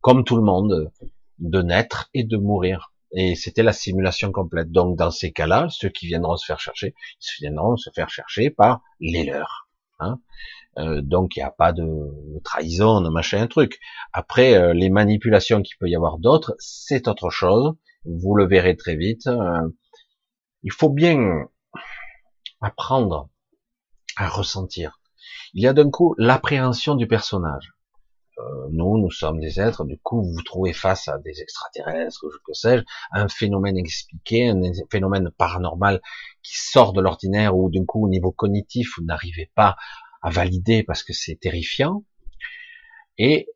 comme 0.00 0.22
tout 0.22 0.36
le 0.36 0.44
monde, 0.44 0.92
de 1.40 1.62
naître 1.62 2.10
et 2.14 2.22
de 2.22 2.36
mourir. 2.36 2.92
Et 3.10 3.34
c'était 3.34 3.64
la 3.64 3.72
simulation 3.72 4.30
complète. 4.30 4.70
Donc 4.70 4.96
dans 4.96 5.10
ces 5.10 5.32
cas-là, 5.32 5.66
ceux 5.68 5.88
qui 5.88 6.06
viendront 6.06 6.36
se 6.36 6.46
faire 6.46 6.60
chercher, 6.60 6.94
ils 7.20 7.46
viendront 7.46 7.76
se 7.76 7.90
faire 7.92 8.10
chercher 8.10 8.50
par 8.50 8.82
les 9.00 9.24
leurs. 9.24 9.68
Hein 9.98 10.20
euh, 10.78 11.00
donc 11.02 11.34
il 11.34 11.40
n'y 11.40 11.44
a 11.44 11.50
pas 11.50 11.72
de, 11.72 11.84
trahison, 12.44 13.00
de 13.00 13.08
machin, 13.08 13.42
un 13.42 13.48
truc. 13.48 13.80
Après, 14.12 14.54
euh, 14.54 14.74
les 14.74 14.90
manipulations 14.90 15.60
qu'il 15.60 15.76
peut 15.80 15.88
y 15.88 15.96
avoir 15.96 16.18
d'autres, 16.18 16.54
c'est 16.60 17.08
autre 17.08 17.30
chose. 17.30 17.74
Vous 18.08 18.34
le 18.34 18.46
verrez 18.46 18.76
très 18.76 18.96
vite. 18.96 19.28
il 20.62 20.72
faut 20.72 20.90
bien 20.90 21.48
apprendre 22.60 23.28
à 24.16 24.28
ressentir 24.28 24.98
il 25.54 25.62
y 25.62 25.66
a 25.66 25.72
d'un 25.72 25.90
coup 25.90 26.14
l'appréhension 26.18 26.94
du 26.94 27.06
personnage. 27.06 27.72
Euh, 28.38 28.68
nous, 28.70 28.98
nous 28.98 29.10
sommes 29.10 29.40
des 29.40 29.60
êtres, 29.60 29.84
du 29.84 29.98
coup, 29.98 30.22
vous 30.22 30.32
vous 30.32 30.42
trouvez 30.42 30.72
face 30.72 31.08
à 31.08 31.18
des 31.18 31.40
extraterrestres, 31.40 32.24
ou 32.24 32.30
que 32.46 32.52
sais-je, 32.52 32.84
un 33.12 33.28
phénomène 33.28 33.76
expliqué, 33.76 34.48
un 34.48 34.60
phénomène 34.92 35.30
paranormal 35.36 36.00
qui 36.42 36.56
sort 36.56 36.92
de 36.92 37.00
l'ordinaire, 37.00 37.56
ou 37.56 37.70
d'un 37.70 37.84
coup, 37.84 38.04
au 38.04 38.08
niveau 38.08 38.30
cognitif, 38.30 38.92
vous 38.96 39.04
n'arrivez 39.04 39.50
pas 39.54 39.76
à 40.22 40.30
valider 40.30 40.84
parce 40.84 41.02
que 41.02 41.12
c'est 41.12 41.36
terrifiant. 41.36 42.04
Et 43.16 43.48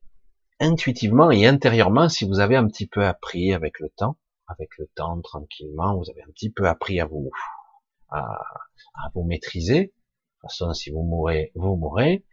intuitivement 0.58 1.30
et 1.30 1.46
intérieurement, 1.46 2.08
si 2.08 2.24
vous 2.26 2.40
avez 2.40 2.56
un 2.56 2.66
petit 2.66 2.88
peu 2.88 3.04
appris 3.04 3.52
avec 3.52 3.78
le 3.78 3.88
temps, 3.90 4.16
avec 4.46 4.70
le 4.78 4.88
temps, 4.94 5.20
tranquillement, 5.20 5.96
vous 5.96 6.10
avez 6.10 6.22
un 6.22 6.30
petit 6.32 6.50
peu 6.50 6.68
appris 6.68 7.00
à 7.00 7.06
vous, 7.06 7.30
à, 8.10 8.20
à 8.94 9.10
vous 9.14 9.24
maîtriser, 9.24 9.94
toute 10.42 10.50
façon, 10.50 10.74
si 10.74 10.90
vous 10.90 11.02
mourrez, 11.02 11.52
vous 11.54 11.76
mourrez. 11.76 12.24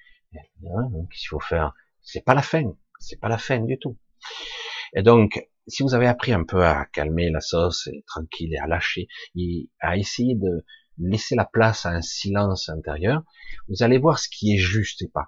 Donc, 0.62 1.10
il 1.16 1.28
faut 1.28 1.40
faire, 1.40 1.74
c'est 2.02 2.24
pas 2.24 2.34
la 2.34 2.42
fin, 2.42 2.64
c'est 3.00 3.20
pas 3.20 3.30
la 3.30 3.38
fin 3.38 3.60
du 3.60 3.78
tout. 3.78 3.98
Et 4.94 5.04
donc, 5.04 5.48
si 5.68 5.84
vous 5.84 5.94
avez 5.94 6.08
appris 6.08 6.34
un 6.34 6.44
peu 6.44 6.66
à 6.66 6.86
calmer 6.86 7.30
la 7.30 7.42
sauce, 7.42 7.88
et 7.88 8.04
tranquille, 8.08 8.54
et 8.54 8.58
à 8.58 8.68
lâcher, 8.68 9.08
et 9.36 9.70
à 9.80 9.98
essayer 9.98 10.36
de 10.36 10.66
laisser 10.98 11.36
la 11.36 11.46
place 11.46 11.86
à 11.86 11.90
un 11.90 12.02
silence 12.02 12.70
intérieur, 12.70 13.24
vous 13.68 13.84
allez 13.84 14.00
voir 14.00 14.20
ce 14.20 14.28
qui 14.28 14.56
est 14.56 14.58
juste 14.58 15.02
et 15.04 15.08
pas. 15.08 15.28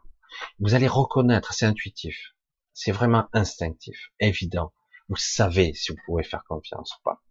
Vous 0.59 0.73
allez 0.73 0.87
reconnaître, 0.87 1.53
c'est 1.53 1.65
intuitif, 1.65 2.33
c'est 2.73 2.91
vraiment 2.91 3.27
instinctif, 3.33 4.11
évident. 4.19 4.73
Vous 5.11 5.17
savez 5.17 5.75
si 5.75 5.91
vous 5.91 5.99
pouvez 6.07 6.23
faire 6.23 6.43
confiance 6.45 6.95
ou 6.95 7.03
pas. 7.03 7.21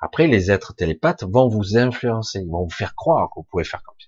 Après, 0.00 0.26
les 0.26 0.50
êtres 0.50 0.74
télépathes 0.74 1.24
vont 1.24 1.48
vous 1.48 1.76
influencer, 1.76 2.40
ils 2.40 2.50
vont 2.50 2.64
vous 2.64 2.70
faire 2.70 2.94
croire 2.94 3.28
que 3.28 3.40
vous 3.40 3.46
pouvez 3.50 3.64
faire 3.64 3.82
confiance 3.82 4.04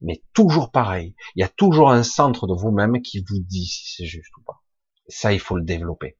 mais 0.00 0.22
toujours 0.32 0.70
pareil. 0.70 1.14
Il 1.34 1.40
y 1.40 1.44
a 1.44 1.48
toujours 1.48 1.90
un 1.90 2.02
centre 2.02 2.46
de 2.46 2.54
vous-même 2.54 3.02
qui 3.02 3.24
vous 3.28 3.40
dit 3.40 3.66
si 3.66 3.94
c'est 3.94 4.06
juste 4.06 4.36
ou 4.36 4.42
pas. 4.42 4.62
Ça, 5.08 5.32
il 5.32 5.40
faut 5.40 5.56
le 5.56 5.64
développer. 5.64 6.18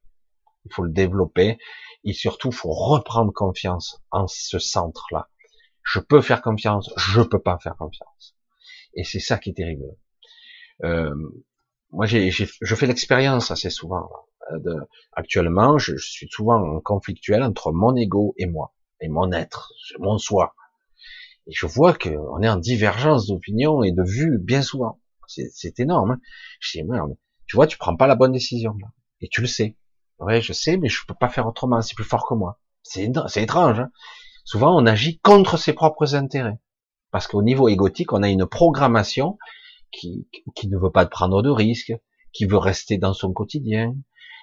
Il 0.65 0.73
faut 0.73 0.83
le 0.83 0.91
développer 0.91 1.59
et 2.05 2.13
surtout, 2.13 2.49
il 2.49 2.55
faut 2.55 2.73
reprendre 2.73 3.33
confiance 3.33 4.03
en 4.11 4.27
ce 4.27 4.59
centre-là. 4.59 5.29
Je 5.83 6.01
peux 6.01 6.21
faire 6.21 6.43
confiance, 6.43 6.93
je 6.97 7.23
peux 7.23 7.41
pas 7.41 7.59
faire 7.59 7.77
confiance. 7.77 8.37
Et 8.95 9.05
c'est 9.05 9.21
ça 9.21 9.39
qui 9.39 9.51
est 9.51 9.55
terrible. 9.55 9.85
Euh, 10.85 11.15
moi, 11.93 12.07
j'ai, 12.07 12.31
je 12.31 12.75
fais 12.75 12.87
l'expérience 12.87 13.51
assez 13.51 13.71
souvent. 13.71 14.09
De, 14.53 14.77
actuellement, 15.13 15.79
je, 15.79 15.97
suis 15.97 16.29
souvent 16.31 16.77
en 16.77 16.81
conflictuel 16.81 17.43
entre 17.43 17.71
mon 17.73 17.95
ego 17.97 18.35
et 18.39 18.47
moi, 18.47 18.73
et 19.01 19.09
mon 19.09 19.31
être, 19.33 19.73
mon 19.99 20.17
soi. 20.17 20.55
Et 21.47 21.53
je 21.53 21.67
vois 21.67 21.95
qu'on 21.95 22.43
est 22.43 22.49
en 22.49 22.57
divergence 22.57 23.27
d'opinion 23.27 23.83
et 23.83 23.93
de 23.93 24.03
vue 24.03 24.39
bien 24.39 24.63
souvent. 24.63 25.01
C'est 25.27 25.81
énorme. 25.81 26.13
Hein. 26.13 26.21
je 26.61 26.79
dis, 26.79 26.85
merde, 26.85 27.17
tu 27.47 27.57
vois, 27.57 27.67
tu 27.67 27.77
prends 27.77 27.97
pas 27.97 28.07
la 28.07 28.15
bonne 28.15 28.33
décision. 28.33 28.75
Là. 28.81 28.89
Et 29.21 29.29
tu 29.29 29.41
le 29.41 29.47
sais. 29.47 29.77
Ouais, 30.19 30.41
je 30.41 30.53
sais, 30.53 30.77
mais 30.77 30.89
je 30.89 31.05
peux 31.07 31.15
pas 31.15 31.29
faire 31.29 31.47
autrement. 31.47 31.81
C'est 31.83 31.95
plus 31.95 32.05
fort 32.05 32.27
que 32.27 32.35
moi. 32.35 32.61
C'est 32.83 33.11
étrange. 33.37 33.81
Hein. 33.81 33.91
Souvent, 34.45 34.77
on 34.77 34.87
agit 34.87 35.19
contre 35.21 35.59
ses 35.59 35.75
propres 35.75 36.15
intérêts. 36.15 36.59
Parce 37.11 37.27
qu'au 37.27 37.43
niveau 37.43 37.69
égotique, 37.69 38.13
on 38.13 38.23
a 38.23 38.29
une 38.29 38.47
programmation 38.47 39.39
qui, 39.91 40.29
qui 40.55 40.69
ne 40.69 40.79
veut 40.79 40.91
pas 40.91 41.07
prendre 41.07 41.43
de 41.43 41.51
risques, 41.51 41.95
qui 42.33 42.47
veut 42.47 42.59
rester 42.59 42.99
dans 42.99 43.15
son 43.15 43.33
quotidien, 43.33 43.95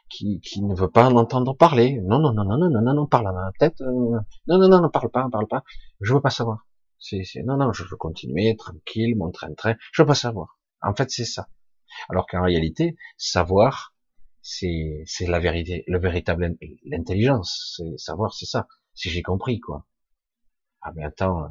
qui, 0.09 0.39
qui 0.41 0.61
ne 0.61 0.75
veut 0.75 0.89
pas 0.89 1.07
en 1.07 1.15
entendre 1.15 1.55
parler. 1.55 1.99
Non, 2.03 2.19
non, 2.19 2.33
non, 2.33 2.43
non, 2.45 2.57
non, 2.57 2.69
non, 2.69 2.81
non, 2.81 2.93
non, 2.93 3.07
parle 3.07 3.33
peut-être. 3.57 3.81
Euh, 3.81 4.19
non, 4.47 4.57
non, 4.57 4.67
non, 4.67 4.81
non, 4.81 4.89
parle 4.89 5.09
pas, 5.09 5.27
parle 5.31 5.47
pas. 5.47 5.63
Je 6.01 6.13
veux 6.13 6.21
pas 6.21 6.29
savoir. 6.29 6.65
C'est, 6.99 7.23
non, 7.43 7.57
non, 7.57 7.71
je 7.71 7.83
veux 7.83 7.97
continuer, 7.97 8.55
tranquille, 8.55 9.15
mon 9.15 9.31
train-train. 9.31 9.75
Je 9.91 10.01
veux 10.01 10.07
pas 10.07 10.15
savoir. 10.15 10.59
En 10.81 10.95
fait, 10.95 11.09
c'est 11.11 11.25
ça. 11.25 11.47
Alors 12.09 12.25
qu'en 12.25 12.43
réalité, 12.43 12.95
savoir, 13.17 13.93
c'est, 14.41 15.03
c'est 15.05 15.27
la 15.27 15.39
vérité, 15.39 15.83
le 15.87 15.99
véritable, 15.99 16.55
l'intelligence. 16.85 17.75
C'est 17.77 17.97
savoir, 17.97 18.33
c'est 18.33 18.45
ça. 18.45 18.67
Si 18.93 19.09
j'ai 19.09 19.21
compris, 19.21 19.59
quoi. 19.59 19.85
Ah, 20.81 20.91
mais 20.95 21.03
attends, 21.03 21.43
euh, 21.43 21.47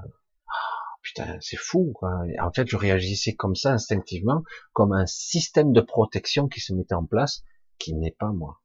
putain, 1.05 1.39
c'est 1.41 1.59
fou, 1.59 1.93
quoi. 1.95 2.11
En 2.41 2.51
fait, 2.51 2.67
je 2.67 2.77
réagissais 2.77 3.35
comme 3.35 3.55
ça, 3.55 3.73
instinctivement, 3.73 4.43
comme 4.73 4.93
un 4.93 5.07
système 5.07 5.73
de 5.73 5.81
protection 5.81 6.49
qui 6.49 6.61
se 6.61 6.73
mettait 6.73 6.95
en 6.95 7.05
place, 7.05 7.45
qui 7.79 7.95
n'est 7.95 8.17
pas 8.19 8.33
moi. 8.33 8.61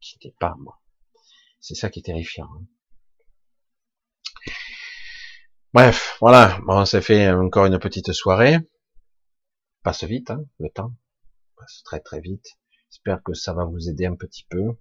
Qui 0.00 0.18
n'est 0.22 0.36
pas 0.38 0.54
moi. 0.58 0.80
C'est 1.58 1.74
ça 1.74 1.90
qui 1.90 2.00
est 2.00 2.04
terrifiant. 2.04 2.48
Hein. 2.54 2.66
Bref, 5.72 6.18
voilà, 6.20 6.60
bon, 6.66 6.84
ça 6.84 7.00
fait 7.00 7.30
encore 7.30 7.64
une 7.64 7.78
petite 7.78 8.12
soirée. 8.12 8.58
Passe 9.82 10.04
vite, 10.04 10.30
hein, 10.30 10.44
le 10.58 10.68
temps. 10.68 10.94
Passe 11.56 11.82
très 11.84 12.00
très 12.00 12.20
vite. 12.20 12.58
J'espère 12.90 13.22
que 13.22 13.32
ça 13.32 13.54
va 13.54 13.64
vous 13.64 13.88
aider 13.88 14.04
un 14.04 14.14
petit 14.14 14.44
peu. 14.50 14.76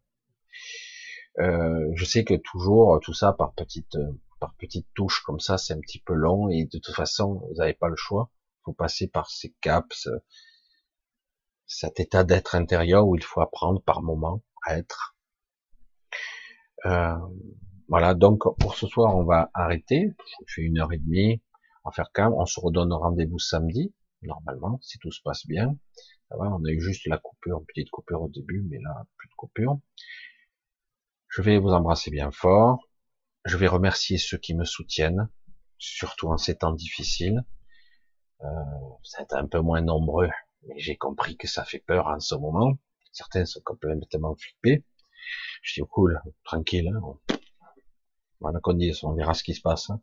Euh, 1.40 1.90
je 1.96 2.04
sais 2.04 2.26
que 2.26 2.34
toujours 2.34 3.00
tout 3.02 3.14
ça 3.14 3.32
par 3.32 3.54
petites 3.54 3.98
par 4.42 4.56
petites 4.56 4.88
touches 4.96 5.22
comme 5.22 5.40
ça, 5.40 5.58
c'est 5.58 5.74
un 5.74 5.80
petit 5.80 6.00
peu 6.00 6.14
long 6.14 6.50
et 6.50 6.66
de 6.66 6.80
toute 6.80 6.96
façon, 6.96 7.36
vous 7.48 7.56
n'avez 7.56 7.76
pas 7.76 7.88
le 7.88 7.96
choix. 7.96 8.32
Faut 8.66 8.74
passer 8.74 9.08
par 9.08 9.30
ces 9.30 9.54
caps, 9.62 10.10
cet 11.68 12.00
état 12.00 12.24
d'être 12.24 12.56
intérieur 12.56 13.08
où 13.08 13.16
il 13.16 13.24
faut 13.24 13.40
apprendre 13.40 13.82
par 13.84 14.02
moment 14.02 14.44
à 14.66 14.78
être. 14.78 15.16
Euh, 16.86 17.16
voilà, 17.88 18.16
donc 18.16 18.44
pour 18.60 18.76
ce 18.76 18.88
soir, 18.88 19.16
on 19.16 19.24
va 19.24 19.52
arrêter. 19.54 20.14
Je 20.48 20.56
fais 20.56 20.62
une 20.64 20.80
heure 20.80 20.92
et 20.92 20.98
demie 20.98 21.42
à 21.86 21.92
faire 21.92 22.12
calme. 22.12 22.34
On 22.34 22.46
se 22.46 22.60
redonne 22.60 22.92
rendez-vous 22.94 23.40
samedi, 23.40 23.94
normalement, 24.24 24.80
si 24.82 24.98
tout 24.98 25.12
se 25.12 25.22
passe 25.22 25.46
bien. 25.46 25.78
on 26.32 26.66
a 26.66 26.70
eu 26.70 26.82
juste 26.82 27.06
la 27.08 27.20
coupure, 27.20 27.60
une 27.60 27.66
petite 27.66 27.92
coupure 27.92 28.24
au 28.24 28.30
début, 28.30 28.66
mais 28.68 28.80
là, 28.80 29.06
plus 29.18 29.30
de 29.30 29.36
coupure. 29.36 29.80
Je 31.28 31.44
vais 31.44 31.60
vous 31.60 31.70
embrasser 31.70 32.10
bien 32.10 32.32
fort. 32.32 32.91
Je 33.46 33.58
vais 33.58 33.68
remercier 33.68 34.18
ceux 34.18 34.38
qui 34.38 34.54
me 34.54 34.66
soutiennent, 34.66 35.30
surtout 35.78 36.28
en 36.30 36.38
ces 36.38 36.58
temps 36.58 36.74
difficiles. 36.74 37.44
Euh, 38.44 39.26
un 39.32 39.48
peu 39.48 39.60
moins 39.60 39.82
nombreux, 39.82 40.30
mais 40.68 40.80
j'ai 40.80 40.98
compris 40.98 41.38
que 41.38 41.48
ça 41.48 41.64
fait 41.64 41.80
peur 41.80 42.08
en 42.08 42.20
ce 42.20 42.36
moment. 42.36 42.78
Certains 43.12 43.46
sont 43.46 43.62
complètement 43.64 44.36
flippés. 44.36 44.84
Je 45.62 45.82
dis, 45.82 45.88
cool, 45.88 46.20
tranquille, 46.44 46.88
hein, 46.88 47.38
voilà 48.40 48.60
qu'on 48.60 48.74
dise, 48.74 49.04
on 49.04 49.14
verra 49.14 49.36
ce 49.36 49.44
qui 49.44 49.54
se 49.54 49.62
passe. 49.62 49.92
Hein. 49.92 50.02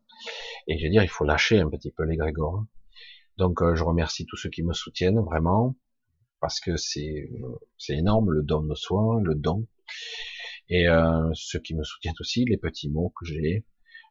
Et 0.67 0.77
je 0.77 0.85
veux 0.85 0.89
dire, 0.89 1.03
il 1.03 1.09
faut 1.09 1.25
lâcher 1.25 1.59
un 1.59 1.69
petit 1.69 1.91
peu 1.91 2.03
les 2.03 2.15
Grégor. 2.15 2.63
Donc 3.37 3.61
euh, 3.61 3.75
je 3.75 3.83
remercie 3.83 4.25
tous 4.25 4.37
ceux 4.37 4.49
qui 4.49 4.63
me 4.63 4.73
soutiennent 4.73 5.19
vraiment, 5.19 5.75
parce 6.39 6.59
que 6.59 6.77
c'est 6.77 7.29
c'est 7.77 7.97
énorme 7.97 8.31
le 8.31 8.43
don 8.43 8.61
de 8.61 8.75
soi, 8.75 9.19
le 9.21 9.35
don. 9.35 9.67
Et 10.69 10.87
euh, 10.87 11.31
qui 11.63 11.75
me 11.75 11.83
soutiennent 11.83 12.13
aussi, 12.19 12.45
les 12.45 12.57
petits 12.57 12.89
mots 12.89 13.13
que 13.19 13.25
j'ai. 13.25 13.65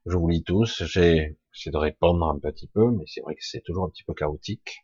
Je 0.07 0.17
vous 0.17 0.29
lis 0.29 0.43
tous. 0.43 0.83
J'ai 0.85 1.37
de 1.67 1.77
répondre 1.77 2.27
un 2.27 2.39
petit 2.39 2.69
peu, 2.69 2.91
mais 2.91 3.05
c'est 3.07 3.21
vrai 3.21 3.35
que 3.35 3.45
c'est 3.45 3.63
toujours 3.63 3.85
un 3.85 3.91
petit 3.91 4.05
peu 4.05 4.15
chaotique. 4.15 4.79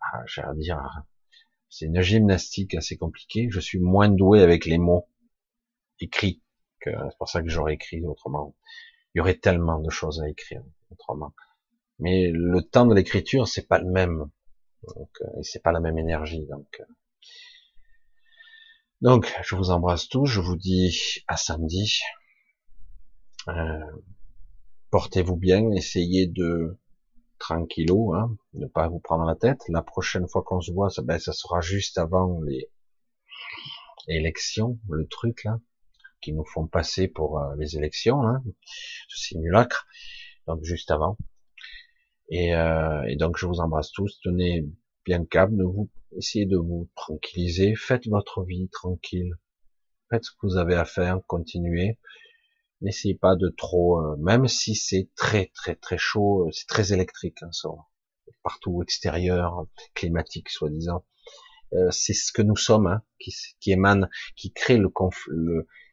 Ah, 0.00 0.22
J'ai 0.26 0.42
à 0.42 0.54
dire, 0.54 0.80
c'est 1.68 1.86
une 1.86 2.00
gymnastique 2.00 2.74
assez 2.74 2.96
compliquée. 2.96 3.48
Je 3.50 3.60
suis 3.60 3.78
moins 3.78 4.08
doué 4.08 4.42
avec 4.42 4.66
les 4.66 4.78
mots 4.78 5.08
écrits 6.00 6.42
c'est 6.84 7.18
pour 7.18 7.28
ça 7.28 7.42
que 7.42 7.48
j'aurais 7.48 7.74
écrit 7.74 8.04
autrement. 8.04 8.54
Il 9.14 9.18
y 9.18 9.20
aurait 9.20 9.36
tellement 9.36 9.78
de 9.78 9.90
choses 9.90 10.20
à 10.20 10.28
écrire 10.28 10.62
autrement. 10.90 11.34
Mais 11.98 12.30
le 12.32 12.62
temps 12.62 12.86
de 12.86 12.94
l'écriture, 12.94 13.48
c'est 13.48 13.66
pas 13.66 13.78
le 13.78 13.90
même. 13.90 14.30
Donc, 14.88 15.10
euh, 15.20 15.40
et 15.40 15.42
c'est 15.42 15.62
pas 15.62 15.72
la 15.72 15.80
même 15.80 15.98
énergie. 15.98 16.46
Donc, 16.46 16.80
euh. 16.80 16.84
Donc, 19.00 19.32
je 19.42 19.56
vous 19.56 19.70
embrasse 19.70 20.08
tous. 20.08 20.26
Je 20.26 20.40
vous 20.40 20.56
dis 20.56 21.24
à 21.28 21.36
samedi. 21.36 22.00
Euh, 23.48 23.80
portez-vous 24.90 25.36
bien. 25.36 25.70
Essayez 25.72 26.26
de 26.26 26.78
tranquillo, 27.38 28.14
hein, 28.14 28.36
ne 28.54 28.66
pas 28.66 28.88
vous 28.88 29.00
prendre 29.00 29.24
la 29.24 29.34
tête. 29.34 29.62
La 29.68 29.82
prochaine 29.82 30.28
fois 30.28 30.42
qu'on 30.42 30.60
se 30.60 30.70
voit, 30.70 30.90
ça, 30.90 31.02
ben, 31.02 31.18
ça 31.18 31.32
sera 31.32 31.60
juste 31.60 31.98
avant 31.98 32.40
les 32.42 32.68
élections, 34.06 34.78
le 34.88 35.06
truc 35.06 35.44
là, 35.44 35.58
qui 36.20 36.32
nous 36.32 36.44
font 36.44 36.66
passer 36.66 37.08
pour 37.08 37.40
euh, 37.40 37.54
les 37.58 37.76
élections, 37.76 38.22
hein, 38.22 38.42
ce 39.08 39.18
simulacre, 39.28 39.86
donc 40.46 40.62
juste 40.62 40.90
avant. 40.90 41.16
Et, 42.28 42.54
euh, 42.54 43.02
et, 43.08 43.16
donc 43.16 43.36
je 43.38 43.46
vous 43.46 43.60
embrasse 43.60 43.90
tous, 43.90 44.20
tenez 44.22 44.66
bien 45.04 45.24
câble, 45.24 45.56
de 45.56 45.64
vous 45.64 45.88
essayez 46.16 46.46
de 46.46 46.56
vous 46.56 46.88
tranquilliser, 46.96 47.74
faites 47.74 48.06
votre 48.08 48.44
vie 48.44 48.68
tranquille, 48.68 49.34
faites 50.10 50.24
ce 50.24 50.30
que 50.32 50.38
vous 50.42 50.56
avez 50.56 50.74
à 50.74 50.84
faire, 50.84 51.20
continuez. 51.26 51.98
N'essayez 52.80 53.14
pas 53.14 53.36
de 53.36 53.48
trop, 53.48 54.00
euh, 54.00 54.16
même 54.16 54.48
si 54.48 54.74
c'est 54.74 55.10
très 55.14 55.50
très 55.54 55.74
très 55.74 55.98
chaud, 55.98 56.46
euh, 56.46 56.50
c'est 56.52 56.66
très 56.66 56.92
électrique, 56.92 57.42
hein, 57.42 57.52
ça, 57.52 57.68
partout 58.42 58.82
extérieur, 58.82 59.66
climatique 59.94 60.48
soi-disant. 60.48 61.04
Euh, 61.74 61.90
c'est 61.90 62.14
ce 62.14 62.32
que 62.32 62.42
nous 62.42 62.56
sommes, 62.56 62.86
hein, 62.86 63.02
qui, 63.18 63.32
qui 63.60 63.72
émane, 63.72 64.08
qui 64.34 64.52
crée 64.52 64.78
le 64.78 64.88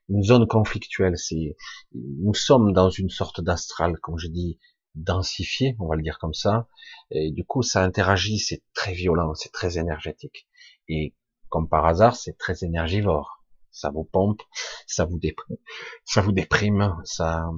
une 0.09 0.23
zone 0.23 0.47
conflictuelle. 0.47 1.17
C'est, 1.17 1.55
nous 1.93 2.34
sommes 2.34 2.73
dans 2.73 2.89
une 2.89 3.09
sorte 3.09 3.41
d'astral, 3.41 3.97
comme 3.99 4.17
je 4.17 4.27
dis, 4.27 4.57
densifié, 4.98 5.76
on 5.80 5.88
va 5.88 5.95
le 5.95 6.03
dire 6.03 6.19
comme 6.19 6.34
ça. 6.34 6.68
Et 7.11 7.32
du 7.32 7.45
coup, 7.45 7.61
ça 7.61 7.84
interagit, 7.84 8.40
c'est 8.40 8.64
très 8.74 8.94
violent, 8.94 9.34
c'est 9.36 9.52
très 9.52 9.78
énergétique. 9.78 10.48
Et 10.88 11.15
comme 11.49 11.69
par 11.69 11.86
hasard, 11.86 12.15
c'est 12.15 12.38
très 12.38 12.64
énergivore 12.64 13.38
ça 13.78 13.91
vous 13.91 14.03
pompe, 14.03 14.41
ça 14.88 15.06
vous 15.06 15.19
déprime, 16.32 16.95
ça 17.06 17.49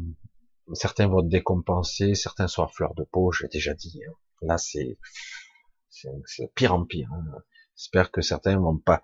certains 0.74 1.08
vont 1.08 1.22
décompenser, 1.22 2.14
certains 2.14 2.48
sont 2.48 2.64
à 2.64 2.68
fleur 2.68 2.94
de 2.96 3.04
peau, 3.04 3.32
j'ai 3.32 3.48
déjà 3.48 3.74
dit. 3.74 4.02
Hein. 4.08 4.14
Là, 4.42 4.58
c'est, 4.58 5.00
c'est 5.90 6.54
pire 6.54 6.74
en 6.74 6.86
pire. 6.86 7.10
Hein. 7.12 7.24
J'espère 7.76 8.12
que 8.12 8.22
certains 8.22 8.60
vont 8.60 8.78
pas 8.78 9.02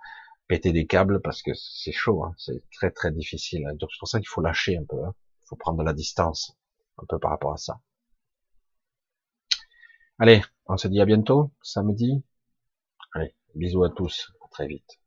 péter 0.48 0.72
des 0.74 0.86
câbles 0.86 1.22
parce 1.22 1.42
que 1.42 1.52
c'est 1.56 1.92
chaud, 1.92 2.24
hein. 2.24 2.36
c'est 2.38 2.64
très 2.72 2.92
très 2.92 3.12
difficile. 3.12 3.66
Donc 3.80 3.90
c'est 3.92 4.00
pour 4.00 4.08
ça 4.08 4.20
qu'il 4.20 4.28
faut 4.28 4.42
lâcher 4.42 4.78
un 4.78 4.86
peu, 4.88 4.98
il 4.98 5.48
faut 5.48 5.56
prendre 5.56 5.80
de 5.80 5.84
la 5.84 5.94
distance 5.94 6.56
un 6.98 7.06
peu 7.08 7.18
par 7.18 7.32
rapport 7.32 7.54
à 7.54 7.58
ça. 7.58 7.80
Allez, 10.20 10.42
on 10.66 10.76
se 10.76 10.90
dit 10.90 11.00
à 11.00 11.06
bientôt, 11.06 11.52
samedi. 11.62 12.22
Allez, 13.14 13.34
bisous 13.56 13.84
à 13.86 13.90
tous, 13.90 14.32
à 14.46 14.50
très 14.50 14.68
vite. 14.68 15.00